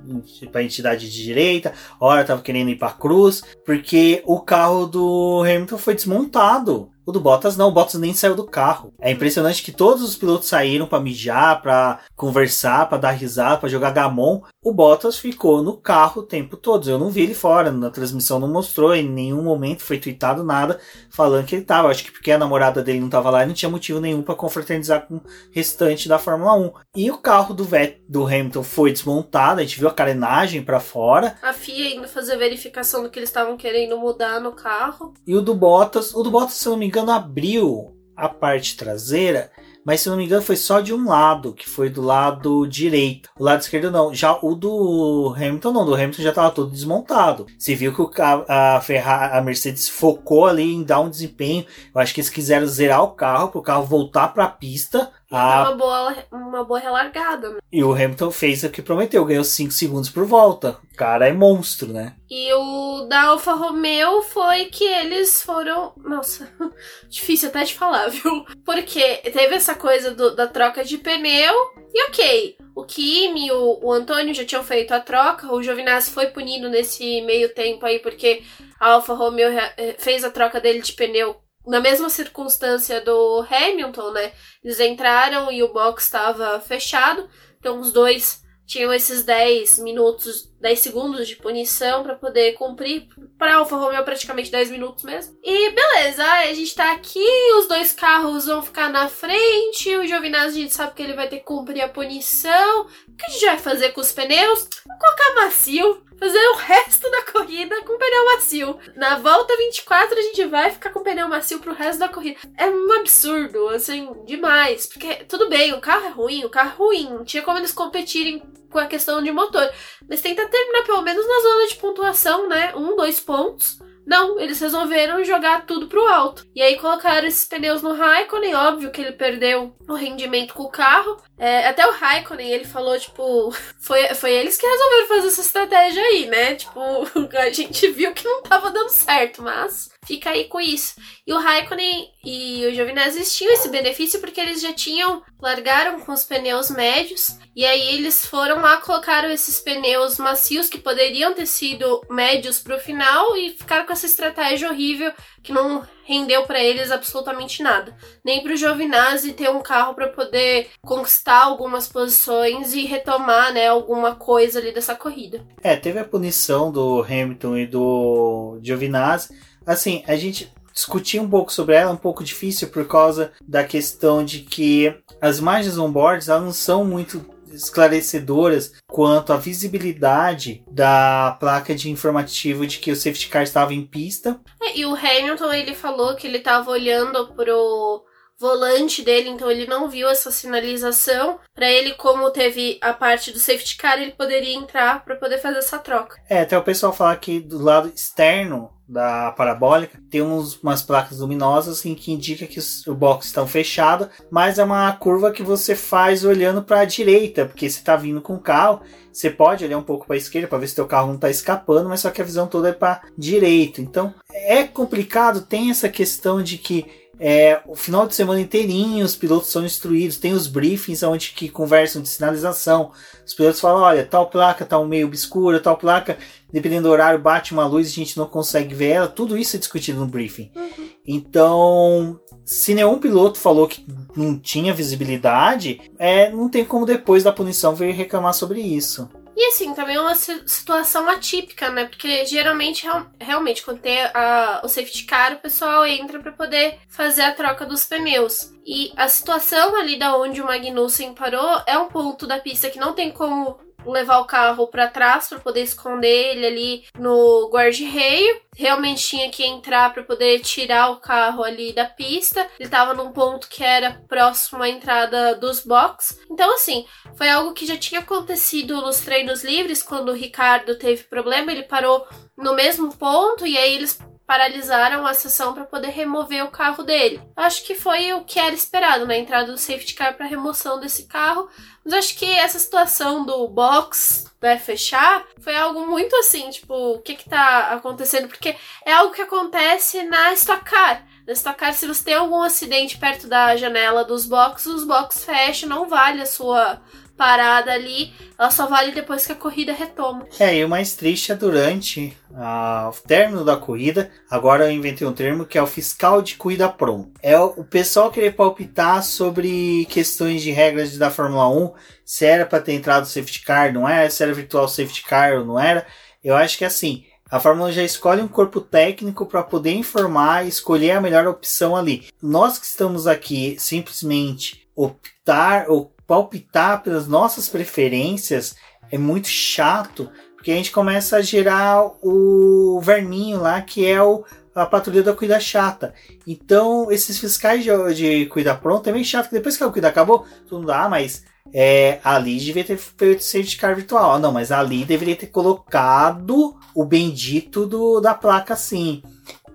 para 0.51 0.61
a 0.61 0.63
entidade 0.63 1.09
de 1.09 1.23
direita, 1.23 1.73
hora 1.99 2.21
estava 2.21 2.41
querendo 2.41 2.69
ir 2.69 2.77
para 2.77 2.89
a 2.89 2.93
cruz, 2.93 3.41
porque 3.65 4.21
o 4.25 4.39
carro 4.39 4.86
do 4.86 5.41
Hamilton 5.43 5.77
foi 5.77 5.95
desmontado. 5.95 6.93
O 7.05 7.11
do 7.11 7.19
Bottas 7.19 7.57
não, 7.57 7.67
o 7.67 7.71
Bottas 7.71 7.99
nem 7.99 8.13
saiu 8.13 8.34
do 8.34 8.45
carro. 8.45 8.93
É 8.97 9.11
impressionante 9.11 9.61
que 9.61 9.73
todos 9.73 10.01
os 10.01 10.15
pilotos 10.15 10.47
saíram 10.47 10.88
para 10.88 11.01
mijar, 11.03 11.61
para 11.61 11.99
conversar, 12.15 12.88
para 12.88 12.97
dar 12.97 13.11
risada, 13.11 13.57
para 13.57 13.67
jogar 13.67 13.91
gamon. 13.91 14.41
O 14.63 14.71
Bottas 14.73 15.17
ficou 15.17 15.61
no 15.61 15.75
carro 15.75 16.21
o 16.21 16.25
tempo 16.25 16.55
todo. 16.55 16.89
Eu 16.89 16.97
não 16.97 17.09
vi 17.09 17.23
ele 17.23 17.34
fora, 17.34 17.71
na 17.71 17.89
transmissão 17.89 18.39
não 18.39 18.47
mostrou, 18.47 18.95
em 18.95 19.07
nenhum 19.07 19.43
momento 19.43 19.84
foi 19.84 19.97
tweetado 19.97 20.45
nada 20.45 20.79
falando 21.09 21.45
que 21.45 21.55
ele 21.55 21.65
tava. 21.65 21.89
Acho 21.89 22.05
que 22.05 22.11
porque 22.11 22.31
a 22.31 22.38
namorada 22.38 22.81
dele 22.81 23.01
não 23.01 23.09
tava 23.09 23.29
lá 23.29 23.43
e 23.43 23.47
não 23.47 23.53
tinha 23.53 23.69
motivo 23.69 23.99
nenhum 23.99 24.21
para 24.21 24.36
confraternizar 24.36 25.05
com 25.05 25.15
o 25.15 25.21
restante 25.51 26.07
da 26.07 26.17
Fórmula 26.17 26.53
1. 26.55 26.71
E 26.95 27.11
o 27.11 27.17
carro 27.24 27.53
do, 27.53 27.63
Vet, 27.63 28.03
do 28.07 28.28
Hamilton 28.28 28.63
foi 28.63 28.91
desmontado, 28.91 29.61
a 29.61 29.63
gente 29.63 29.80
viu 29.80 29.88
a 29.88 29.93
carenagem 29.93 30.61
para 30.61 30.82
fora. 30.82 31.38
A 31.41 31.53
FIA 31.53 31.95
indo 31.95 32.07
fazer 32.07 32.36
verificação 32.36 33.01
do 33.01 33.09
que 33.09 33.17
eles 33.17 33.30
estavam 33.30 33.55
querendo 33.55 33.97
mudar 33.97 34.41
no 34.41 34.51
carro. 34.51 35.13
E 35.26 35.34
o 35.34 35.41
do 35.41 35.55
Bottas, 35.55 36.13
o 36.13 36.21
do 36.21 36.30
Bottas, 36.30 36.55
se 36.55 36.67
eu 36.67 36.74
não 36.74 36.80
me 36.80 36.88
engano, 36.88 37.11
abriu 37.11 37.97
a 38.15 38.28
parte 38.28 38.76
traseira, 38.76 39.49
mas 39.86 40.01
se 40.01 40.09
não 40.09 40.17
me 40.17 40.26
engano 40.26 40.41
foi 40.41 40.55
só 40.55 40.80
de 40.82 40.93
um 40.93 41.07
lado, 41.07 41.53
que 41.53 41.67
foi 41.67 41.89
do 41.89 42.01
lado 42.01 42.67
direito. 42.67 43.30
O 43.39 43.43
lado 43.43 43.61
esquerdo 43.61 43.89
não. 43.89 44.13
Já 44.13 44.38
o 44.41 44.53
do 44.53 45.34
Hamilton 45.36 45.71
não, 45.71 45.86
do 45.86 45.95
Hamilton 45.95 46.21
já 46.21 46.30
estava 46.30 46.51
todo 46.51 46.71
desmontado. 46.71 47.47
Você 47.57 47.74
viu 47.74 47.93
que 47.93 48.01
o, 48.01 48.11
a, 48.47 48.80
Ferrari, 48.82 49.38
a 49.38 49.41
Mercedes 49.41 49.89
focou 49.89 50.45
ali 50.45 50.74
em 50.74 50.84
dar 50.84 50.99
um 50.99 51.09
desempenho. 51.09 51.65
Eu 51.93 52.01
acho 52.01 52.13
que 52.13 52.21
eles 52.21 52.30
quiseram 52.30 52.67
zerar 52.67 53.03
o 53.03 53.11
carro 53.11 53.49
para 53.49 53.59
o 53.59 53.63
carro 53.63 53.86
voltar 53.86 54.30
para 54.30 54.45
a 54.45 54.49
pista 54.49 55.11
ah, 55.36 55.69
uma, 55.69 55.75
boa, 55.75 56.15
uma 56.31 56.63
boa 56.63 56.79
relargada. 56.79 57.49
Né? 57.49 57.59
E 57.71 57.84
o 57.84 57.91
Hamilton 57.91 58.31
fez 58.31 58.63
o 58.63 58.69
que 58.69 58.81
prometeu, 58.81 59.25
ganhou 59.25 59.43
5 59.43 59.71
segundos 59.71 60.09
por 60.09 60.25
volta. 60.25 60.77
O 60.93 60.95
cara 60.95 61.27
é 61.27 61.34
monstro, 61.34 61.91
né? 61.91 62.15
E 62.29 62.53
o 62.53 63.05
da 63.09 63.29
Alfa 63.29 63.53
Romeo 63.53 64.21
foi 64.21 64.65
que 64.65 64.84
eles 64.84 65.41
foram. 65.41 65.93
Nossa, 65.97 66.47
difícil 67.09 67.49
até 67.49 67.63
de 67.63 67.73
falar, 67.73 68.09
viu? 68.13 68.45
Porque 68.63 69.17
teve 69.17 69.55
essa 69.55 69.73
coisa 69.73 70.11
do, 70.11 70.36
da 70.36 70.47
troca 70.47 70.84
de 70.84 70.97
pneu. 70.97 71.53
E 71.93 72.03
ok, 72.05 72.57
o 72.75 72.84
Kimi 72.84 73.47
e 73.47 73.51
o, 73.51 73.79
o 73.84 73.91
Antônio 73.91 74.34
já 74.34 74.45
tinham 74.45 74.63
feito 74.63 74.93
a 74.93 74.99
troca. 74.99 75.51
O 75.51 75.61
Giovinazzi 75.61 76.11
foi 76.11 76.27
punido 76.27 76.69
nesse 76.69 77.21
meio 77.21 77.53
tempo 77.53 77.86
aí, 77.86 77.99
porque 77.99 78.43
a 78.79 78.93
Alfa 78.93 79.13
Romeo 79.13 79.49
eh, 79.49 79.95
fez 79.97 80.23
a 80.23 80.29
troca 80.29 80.59
dele 80.59 80.81
de 80.81 80.93
pneu 80.93 81.43
na 81.66 81.80
mesma 81.80 82.09
circunstância 82.09 83.01
do 83.01 83.45
Hamilton, 83.49 84.11
né? 84.11 84.34
Eles 84.64 84.80
entraram 84.80 85.51
e 85.51 85.64
o 85.64 85.72
box 85.74 86.05
estava 86.05 86.59
fechado, 86.59 87.30
então 87.59 87.80
os 87.80 87.91
dois 87.91 88.43
tinham 88.66 88.93
esses 88.93 89.24
10 89.24 89.80
minutos, 89.80 90.53
10 90.64 90.80
segundos 90.80 91.28
de 91.28 91.36
punição 91.36 92.03
para 92.03 92.16
poder 92.16 92.53
cumprir. 92.53 93.09
Para 93.38 93.55
Alfa 93.55 93.76
Romeo, 93.76 94.03
praticamente 94.05 94.49
10 94.49 94.72
minutos 94.72 95.03
mesmo. 95.03 95.38
E 95.43 95.72
beleza, 95.72 96.24
a 96.24 96.53
gente 96.53 96.74
tá 96.74 96.93
aqui, 96.93 97.28
os 97.59 97.68
dois 97.68 97.91
carros 97.91 98.45
vão 98.45 98.61
ficar 98.61 98.89
na 98.89 99.09
frente. 99.09 99.93
O 99.97 100.07
Giovinazzi, 100.07 100.59
a 100.59 100.61
gente 100.61 100.74
sabe 100.74 100.93
que 100.93 101.03
ele 101.03 101.16
vai 101.16 101.28
ter 101.28 101.39
que 101.39 101.43
cumprir 101.43 101.82
a 101.82 101.89
punição. 101.89 102.84
O 102.84 103.16
que 103.18 103.26
a 103.28 103.30
gente 103.30 103.45
vai 103.45 103.57
fazer 103.59 103.89
com 103.89 103.99
os 103.99 104.14
pneus? 104.14 104.70
Vou 104.88 104.97
colocar 104.97 105.36
macio 105.36 106.01
fazer 106.18 106.39
o 106.39 106.55
resto 106.55 107.11
da 107.11 107.22
corrida 107.34 107.76
com 107.82 107.97
pneu 107.97 108.26
macio. 108.34 108.80
Na 108.95 109.18
volta 109.18 109.57
24 109.57 110.18
a 110.18 110.22
gente 110.22 110.45
vai 110.45 110.72
ficar 110.72 110.91
com 110.91 111.03
pneu 111.03 111.28
macio 111.28 111.59
pro 111.59 111.74
resto 111.74 111.99
da 111.99 112.07
corrida. 112.07 112.39
É 112.57 112.70
um 112.70 112.93
absurdo, 112.93 113.68
assim, 113.68 114.09
demais. 114.26 114.86
Porque 114.86 115.16
tudo 115.26 115.49
bem, 115.49 115.74
o 115.74 115.82
carro 115.82 116.05
é 116.05 116.09
ruim, 116.09 116.45
o 116.45 116.49
carro 116.49 116.70
é 116.70 116.76
ruim. 116.76 117.09
Não 117.09 117.26
tinha 117.26 117.43
como 117.43 117.57
eles 117.57 117.74
competirem 117.74 118.41
com 118.74 118.80
a 118.80 118.88
questão 118.88 119.24
de 119.24 119.32
motor. 119.32 119.69
Mas 120.09 120.21
tenta 120.21 120.45
terminar 120.47 120.84
pelo 120.84 121.01
menos 121.01 121.26
na 121.26 121.39
zona 121.41 121.67
de 121.67 121.76
pontuação, 121.76 122.49
né? 122.49 122.74
Um, 122.76 122.97
dois 122.97 123.21
pontos 123.21 123.80
não, 124.05 124.39
eles 124.39 124.59
resolveram 124.59 125.24
jogar 125.24 125.65
tudo 125.65 125.88
pro 125.88 126.05
alto. 126.05 126.45
E 126.53 126.61
aí 126.61 126.78
colocaram 126.78 127.26
esses 127.26 127.45
pneus 127.45 127.82
no 127.82 127.93
Raikkonen, 127.93 128.53
óbvio 128.53 128.91
que 128.91 129.01
ele 129.01 129.13
perdeu 129.13 129.74
o 129.88 129.93
rendimento 129.93 130.53
com 130.53 130.63
o 130.63 130.69
carro. 130.69 131.17
É, 131.38 131.67
até 131.67 131.88
o 131.88 131.91
Raikkonen, 131.91 132.51
ele 132.51 132.65
falou, 132.65 132.99
tipo, 132.99 133.51
foi, 133.80 134.13
foi 134.15 134.32
eles 134.34 134.57
que 134.57 134.67
resolveram 134.67 135.07
fazer 135.07 135.28
essa 135.28 135.41
estratégia 135.41 136.03
aí, 136.03 136.26
né? 136.26 136.55
Tipo, 136.55 136.80
a 137.38 137.49
gente 137.49 137.88
viu 137.89 138.13
que 138.13 138.26
não 138.26 138.43
tava 138.43 138.71
dando 138.71 138.89
certo, 138.89 139.41
mas 139.41 139.89
fica 140.06 140.32
aí 140.32 140.45
com 140.45 140.60
isso. 140.60 140.95
E 141.26 141.34
o 141.34 141.39
Raikkonen 141.39 142.10
e 142.24 142.66
o 142.66 142.74
Giovinazzi 142.74 143.24
tinham 143.32 143.54
esse 143.54 143.70
benefício 143.70 144.20
porque 144.20 144.39
eles 144.39 144.62
já 144.62 144.74
tinham, 144.74 145.22
largaram 145.41 145.99
com 145.99 146.12
os 146.12 146.24
pneus 146.24 146.70
médios, 146.70 147.38
e 147.56 147.66
aí 147.66 147.95
eles 147.95 148.26
foram 148.26 148.62
lá, 148.62 148.78
colocaram 148.78 149.30
esses 149.30 149.60
pneus 149.60 150.18
macios 150.18 150.70
que 150.70 150.78
poderiam 150.78 151.34
ter 151.34 151.45
sido 151.45 152.01
médios 152.10 152.60
pro 152.60 152.80
final 152.80 153.36
e 153.36 153.51
ficaram 153.51 153.86
com 153.86 153.93
essa 153.93 154.06
estratégia 154.06 154.70
horrível 154.70 155.12
que 155.41 155.51
não 155.51 155.86
rendeu 156.06 156.43
para 156.43 156.62
eles 156.62 156.91
absolutamente 156.91 157.62
nada. 157.64 157.95
Nem 158.24 158.41
pro 158.41 158.56
Giovinazzi 158.56 159.34
ter 159.34 159.49
um 159.49 159.62
carro 159.62 159.93
para 159.93 160.08
poder 160.08 160.70
conquistar 160.82 161.43
algumas 161.43 161.88
posições 161.88 162.74
e 162.74 162.86
retomar, 162.86 163.54
né, 163.54 163.68
alguma 163.68 164.16
coisa 164.16 164.60
ali 164.60 164.72
dessa 164.72 164.95
corrida. 164.95 165.45
É, 165.62 165.76
teve 165.76 165.99
a 165.99 166.06
punição 166.06 166.72
do 166.72 167.01
Hamilton 167.01 167.58
e 167.58 167.68
do 167.68 168.60
Giovinazzi. 168.62 169.53
Assim, 169.66 170.03
a 170.07 170.16
gente 170.16 170.51
discutir 170.74 171.20
um 171.20 171.30
pouco 171.30 171.53
sobre 171.53 171.76
ela 171.76 171.91
é 171.91 171.93
um 171.93 171.97
pouco 171.97 172.24
difícil 172.24 172.68
por 172.70 172.88
causa 172.88 173.32
da 173.47 173.64
questão 173.64 174.26
de 174.26 174.39
que 174.39 174.95
as 175.22 175.38
imagens 175.38 175.78
on-boards 175.78 176.28
não 176.28 176.51
são 176.51 176.84
muito 176.84 177.24
esclarecedoras 177.53 178.74
quanto 178.88 179.32
à 179.32 179.38
visibilidade 179.38 180.64
da 180.70 181.38
placa 181.39 181.76
de 181.76 181.91
informativo 181.91 182.66
de 182.66 182.80
que 182.80 182.91
o 182.91 182.95
safety 182.95 183.30
car 183.30 183.43
estava 183.43 183.74
em 183.74 183.86
pista. 183.86 184.41
É, 184.61 184.78
e 184.78 184.86
o 184.86 184.95
Hamilton 184.95 185.53
ele 185.53 185.76
falou 185.76 186.16
que 186.16 186.26
ele 186.26 186.39
estava 186.39 186.72
olhando 186.72 187.28
pro 187.36 188.03
volante 188.39 189.03
dele, 189.03 189.30
então 189.30 189.49
ele 189.49 189.68
não 189.68 189.88
viu 189.88 190.09
essa 190.09 190.32
sinalização. 190.32 191.39
Para 191.53 191.70
ele, 191.70 191.93
como 191.93 192.30
teve 192.32 192.78
a 192.82 192.91
parte 192.91 193.32
do 193.32 193.39
safety 193.39 193.78
car, 193.78 194.01
ele 194.01 194.11
poderia 194.11 194.55
entrar 194.55 195.05
para 195.05 195.16
poder 195.16 195.38
fazer 195.38 195.59
essa 195.59 195.80
troca. 195.80 196.20
É, 196.30 196.41
até 196.41 196.57
o 196.57 196.64
pessoal 196.64 196.91
falar 196.91 197.16
que 197.18 197.39
do 197.39 197.64
lado 197.64 197.91
externo 197.95 198.72
da 198.88 199.31
parabólica 199.31 199.99
tem 200.09 200.21
uns, 200.21 200.61
umas 200.61 200.81
placas 200.81 201.19
luminosas 201.19 201.79
assim, 201.79 201.95
que 201.95 202.11
indica 202.11 202.45
que 202.45 202.59
o 202.88 202.93
box 202.93 203.27
está 203.27 203.45
fechado, 203.47 204.09
mas 204.29 204.59
é 204.59 204.63
uma 204.63 204.91
curva 204.93 205.31
que 205.31 205.41
você 205.41 205.75
faz 205.75 206.25
olhando 206.25 206.61
para 206.61 206.81
a 206.81 206.86
direita, 206.86 207.45
porque 207.45 207.69
você 207.69 207.79
está 207.79 207.95
vindo 207.95 208.21
com 208.21 208.36
o 208.36 208.39
carro, 208.39 208.81
você 209.11 209.29
pode 209.29 209.63
olhar 209.63 209.77
um 209.77 209.84
pouco 209.84 210.05
para 210.05 210.15
a 210.15 210.17
esquerda 210.17 210.47
para 210.47 210.57
ver 210.57 210.67
se 210.67 210.75
teu 210.75 210.86
carro 210.86 211.07
não 211.07 211.15
está 211.15 211.29
escapando, 211.29 211.88
mas 211.88 212.01
só 212.01 212.09
que 212.09 212.21
a 212.21 212.25
visão 212.25 212.47
toda 212.47 212.69
é 212.69 212.73
para 212.73 213.01
direita. 213.17 213.81
Então 213.81 214.13
é 214.29 214.63
complicado, 214.63 215.41
tem 215.41 215.69
essa 215.69 215.88
questão 215.88 216.41
de 216.41 216.57
que 216.57 216.86
é, 217.26 217.61
o 217.65 217.74
final 217.74 218.05
de 218.05 218.13
semana 218.13 218.41
inteirinho 218.41 219.05
os 219.05 219.15
pilotos 219.15 219.49
são 219.49 219.65
instruídos, 219.65 220.17
tem 220.17 220.34
os 220.34 220.45
briefings 220.45 221.03
onde 221.03 221.32
que 221.32 221.47
conversam 221.47 222.01
de 222.01 222.09
sinalização. 222.09 222.91
Os 223.26 223.34
pilotos 223.34 223.61
falam, 223.61 223.82
olha, 223.82 224.05
tal 224.05 224.30
placa 224.30 224.65
tá 224.65 224.78
um 224.78 224.86
meio 224.86 225.07
obscura, 225.07 225.61
tal 225.61 225.78
placa, 225.78 226.17
dependendo 226.51 226.89
do 226.89 226.91
horário, 226.91 227.17
bate 227.17 227.53
uma 227.53 227.65
luz 227.65 227.88
e 227.88 227.91
a 227.91 227.93
gente 227.93 228.17
não 228.17 228.26
consegue 228.26 228.76
ver 228.76 228.89
ela. 228.89 229.07
Tudo 229.07 229.38
isso 229.38 229.55
é 229.55 229.59
discutido 229.59 230.01
no 230.01 230.05
briefing. 230.05 230.51
Uhum. 230.53 230.89
Então, 231.07 232.19
se 232.43 232.74
nenhum 232.74 232.99
piloto 232.99 233.39
falou 233.39 233.69
que 233.69 233.86
não 234.17 234.38
tinha 234.38 234.74
visibilidade, 234.74 235.80
é, 235.97 236.30
não 236.30 236.49
tem 236.49 236.65
como 236.65 236.86
depois 236.86 237.24
da 237.24 237.32
punição 237.32 237.74
vir 237.74 237.93
reclamar 237.93 238.34
sobre 238.34 238.59
isso. 238.59 239.07
E 239.36 239.47
assim, 239.47 239.73
também 239.73 239.95
é 239.95 239.99
uma 240.01 240.15
situação 240.15 241.09
atípica, 241.09 241.69
né? 241.69 241.86
Porque 241.86 242.25
geralmente, 242.25 242.86
realmente, 243.19 243.63
quando 243.63 243.79
tem 243.79 244.01
a, 244.13 244.61
o 244.63 244.67
safety 244.67 245.05
car, 245.05 245.34
o 245.34 245.39
pessoal 245.39 245.86
entra 245.86 246.19
para 246.19 246.31
poder 246.31 246.79
fazer 246.88 247.23
a 247.23 247.34
troca 247.34 247.65
dos 247.65 247.86
pneus. 247.86 248.53
E 248.65 248.93
a 248.95 249.07
situação 249.07 249.75
ali 249.75 249.97
da 249.97 250.15
onde 250.15 250.41
o 250.41 250.45
Magnussen 250.45 251.13
parou 251.13 251.61
é 251.65 251.77
um 251.77 251.88
ponto 251.88 252.27
da 252.27 252.39
pista 252.39 252.69
que 252.69 252.79
não 252.79 252.93
tem 252.93 253.11
como 253.11 253.59
levar 253.86 254.19
o 254.19 254.25
carro 254.25 254.67
para 254.67 254.88
trás 254.88 255.27
para 255.27 255.39
poder 255.39 255.61
esconder 255.61 256.36
ele 256.36 256.45
ali 256.45 256.84
no 256.97 257.49
guarda-reio. 257.51 258.41
Realmente 258.55 259.07
tinha 259.07 259.29
que 259.29 259.43
entrar 259.43 259.93
para 259.93 260.03
poder 260.03 260.39
tirar 260.41 260.91
o 260.91 260.97
carro 260.97 261.43
ali 261.43 261.73
da 261.73 261.86
pista. 261.86 262.41
Ele 262.59 262.67
estava 262.67 262.93
num 262.93 263.11
ponto 263.11 263.47
que 263.47 263.63
era 263.63 264.01
próximo 264.07 264.61
à 264.61 264.69
entrada 264.69 265.36
dos 265.36 265.65
box. 265.65 266.19
Então, 266.29 266.53
assim, 266.53 266.86
foi 267.15 267.29
algo 267.29 267.53
que 267.53 267.65
já 267.65 267.77
tinha 267.77 268.01
acontecido 268.01 268.81
nos 268.81 268.99
treinos 268.99 269.43
livres 269.43 269.81
quando 269.81 270.09
o 270.09 270.15
Ricardo 270.15 270.77
teve 270.77 271.03
problema. 271.03 271.51
Ele 271.51 271.63
parou 271.63 272.05
no 272.38 272.53
mesmo 272.53 272.95
ponto 272.95 273.45
e 273.45 273.57
aí 273.57 273.73
eles 273.73 273.99
paralisaram 274.26 275.05
a 275.05 275.13
sessão 275.13 275.53
para 275.53 275.65
poder 275.65 275.89
remover 275.89 276.43
o 276.43 276.51
carro 276.51 276.84
dele. 276.84 277.21
Acho 277.36 277.63
que 277.63 277.76
foi 277.76 278.13
o 278.13 278.24
que 278.24 278.39
era 278.39 278.55
esperado, 278.55 279.05
né? 279.05 279.17
Entrada 279.17 279.51
do 279.51 279.57
safety 279.57 279.93
car 279.93 280.15
para 280.15 280.26
remoção 280.26 280.80
desse 280.80 281.03
carro. 281.07 281.49
Mas 281.84 281.93
acho 281.93 282.15
que 282.15 282.26
essa 282.26 282.57
situação 282.57 283.26
do 283.26 283.47
box 283.47 284.26
né, 284.41 284.57
fechar 284.57 285.26
foi 285.39 285.55
algo 285.55 285.86
muito 285.86 286.15
assim, 286.15 286.49
tipo, 286.49 286.74
o 286.74 286.99
que 286.99 287.15
que 287.15 287.30
tá 287.30 287.69
acontecendo? 287.74 288.28
Porque 288.28 288.55
é 288.86 288.93
algo 288.93 289.13
que 289.13 289.21
acontece 289.21 290.03
na 290.03 290.34
Stock 290.34 290.63
Car. 290.63 291.05
Na 291.28 291.34
Stock 291.34 291.57
Car, 291.57 291.74
se 291.74 291.88
você 291.88 292.03
tem 292.03 292.13
algum 292.15 292.41
acidente 292.41 292.97
perto 292.97 293.28
da 293.28 293.55
janela 293.55 294.03
dos 294.03 294.26
boxes, 294.26 294.67
os 294.67 294.84
boxes 294.86 295.26
fecham, 295.26 295.69
não 295.69 295.88
vale 295.88 296.21
a 296.21 296.26
sua 296.26 296.82
parada 297.24 297.71
ali, 297.71 298.11
ela 298.38 298.51
só 298.51 298.67
vale 298.67 298.91
depois 298.91 299.26
que 299.26 299.32
a 299.32 299.36
corrida 299.36 299.71
retoma. 299.71 300.28
É, 300.38 300.57
e 300.57 300.65
o 300.65 300.67
mais 300.67 300.93
triste 300.93 301.32
é 301.32 301.36
durante 301.36 302.13
a, 302.36 302.91
o 302.93 303.07
término 303.07 303.45
da 303.45 303.55
corrida. 303.55 304.11
Agora 304.30 304.65
eu 304.65 304.71
inventei 304.71 305.07
um 305.07 305.13
termo 305.13 305.45
que 305.45 305.57
é 305.57 305.63
o 305.63 305.67
fiscal 305.67 306.21
de 306.21 306.36
corrida 306.36 306.67
pronto. 306.67 307.11
É 307.21 307.39
o, 307.39 307.45
o 307.55 307.63
pessoal 307.63 308.11
querer 308.11 308.36
palpitar 308.36 309.01
sobre 309.03 309.88
questões 309.89 310.41
de 310.41 310.51
regras 310.51 310.97
da 310.97 311.09
Fórmula 311.09 311.47
1, 311.47 311.71
se 312.03 312.26
era 312.26 312.45
para 312.45 312.59
ter 312.59 312.74
entrado 312.74 313.07
safety 313.07 313.39
car, 313.39 313.71
não 313.71 313.88
era, 313.88 314.09
se 314.09 314.21
era 314.21 314.34
virtual 314.34 314.67
safety 314.67 315.03
car 315.03 315.39
ou 315.39 315.45
não 315.45 315.57
era. 315.57 315.88
Eu 316.21 316.36
acho 316.36 316.57
que 316.57 316.65
assim, 316.65 317.05
a 317.32 317.39
Fórmula 317.39 317.69
1 317.69 317.71
já 317.71 317.84
escolhe 317.84 318.21
um 318.21 318.28
corpo 318.28 318.59
técnico 318.59 319.26
para 319.26 319.43
poder 319.43 319.71
informar 319.71 320.43
e 320.43 320.49
escolher 320.49 320.91
a 320.91 321.01
melhor 321.01 321.26
opção 321.26 321.74
ali. 321.74 322.05
Nós 322.21 322.59
que 322.59 322.65
estamos 322.65 323.07
aqui 323.07 323.55
simplesmente 323.57 324.67
optar 324.76 325.69
ou 325.69 325.93
palpitar 326.08 326.84
pelas 326.84 327.08
nossas 327.08 327.49
preferências 327.49 328.56
é 328.91 328.97
muito 328.97 329.28
chato, 329.28 330.10
porque 330.36 330.51
a 330.51 330.56
gente 330.56 330.72
começa 330.72 331.18
a 331.18 331.22
gerar 331.22 331.84
o 332.01 332.80
verminho 332.82 333.39
lá, 333.41 333.62
que 333.62 333.86
é 333.86 334.01
o 334.01 334.24
a 334.56 334.66
patrulha 334.66 335.01
da 335.01 335.14
Cuida 335.14 335.39
Chata. 335.39 335.93
Então, 336.28 336.91
esses 336.91 337.18
fiscais 337.18 337.64
de, 337.64 337.93
de 337.95 338.26
Cuida 338.28 338.54
Pronto 338.54 338.88
é 338.88 338.93
meio 338.93 339.04
chato, 339.04 339.30
que 339.30 339.36
depois 339.36 339.58
que 339.58 339.64
a 339.64 339.70
Cuida 339.70 339.88
acabou, 339.88 340.26
tudo 340.47 340.68
dá, 340.68 340.88
mas 340.88 341.24
é, 341.51 341.99
ali 342.04 342.38
devia 342.38 342.64
ter 342.64 342.78
feito 342.78 343.24
certificado 343.24 343.76
virtual. 343.76 344.20
Não, 344.20 344.32
mas 344.32 344.51
ali 344.51 344.86
deveria 344.86 345.16
ter 345.16 345.28
colocado 345.28 346.56
o 346.76 346.86
bendito 346.86 347.66
do, 347.66 347.99
da 347.99 348.14
placa 348.14 348.56
sim. 348.56 349.01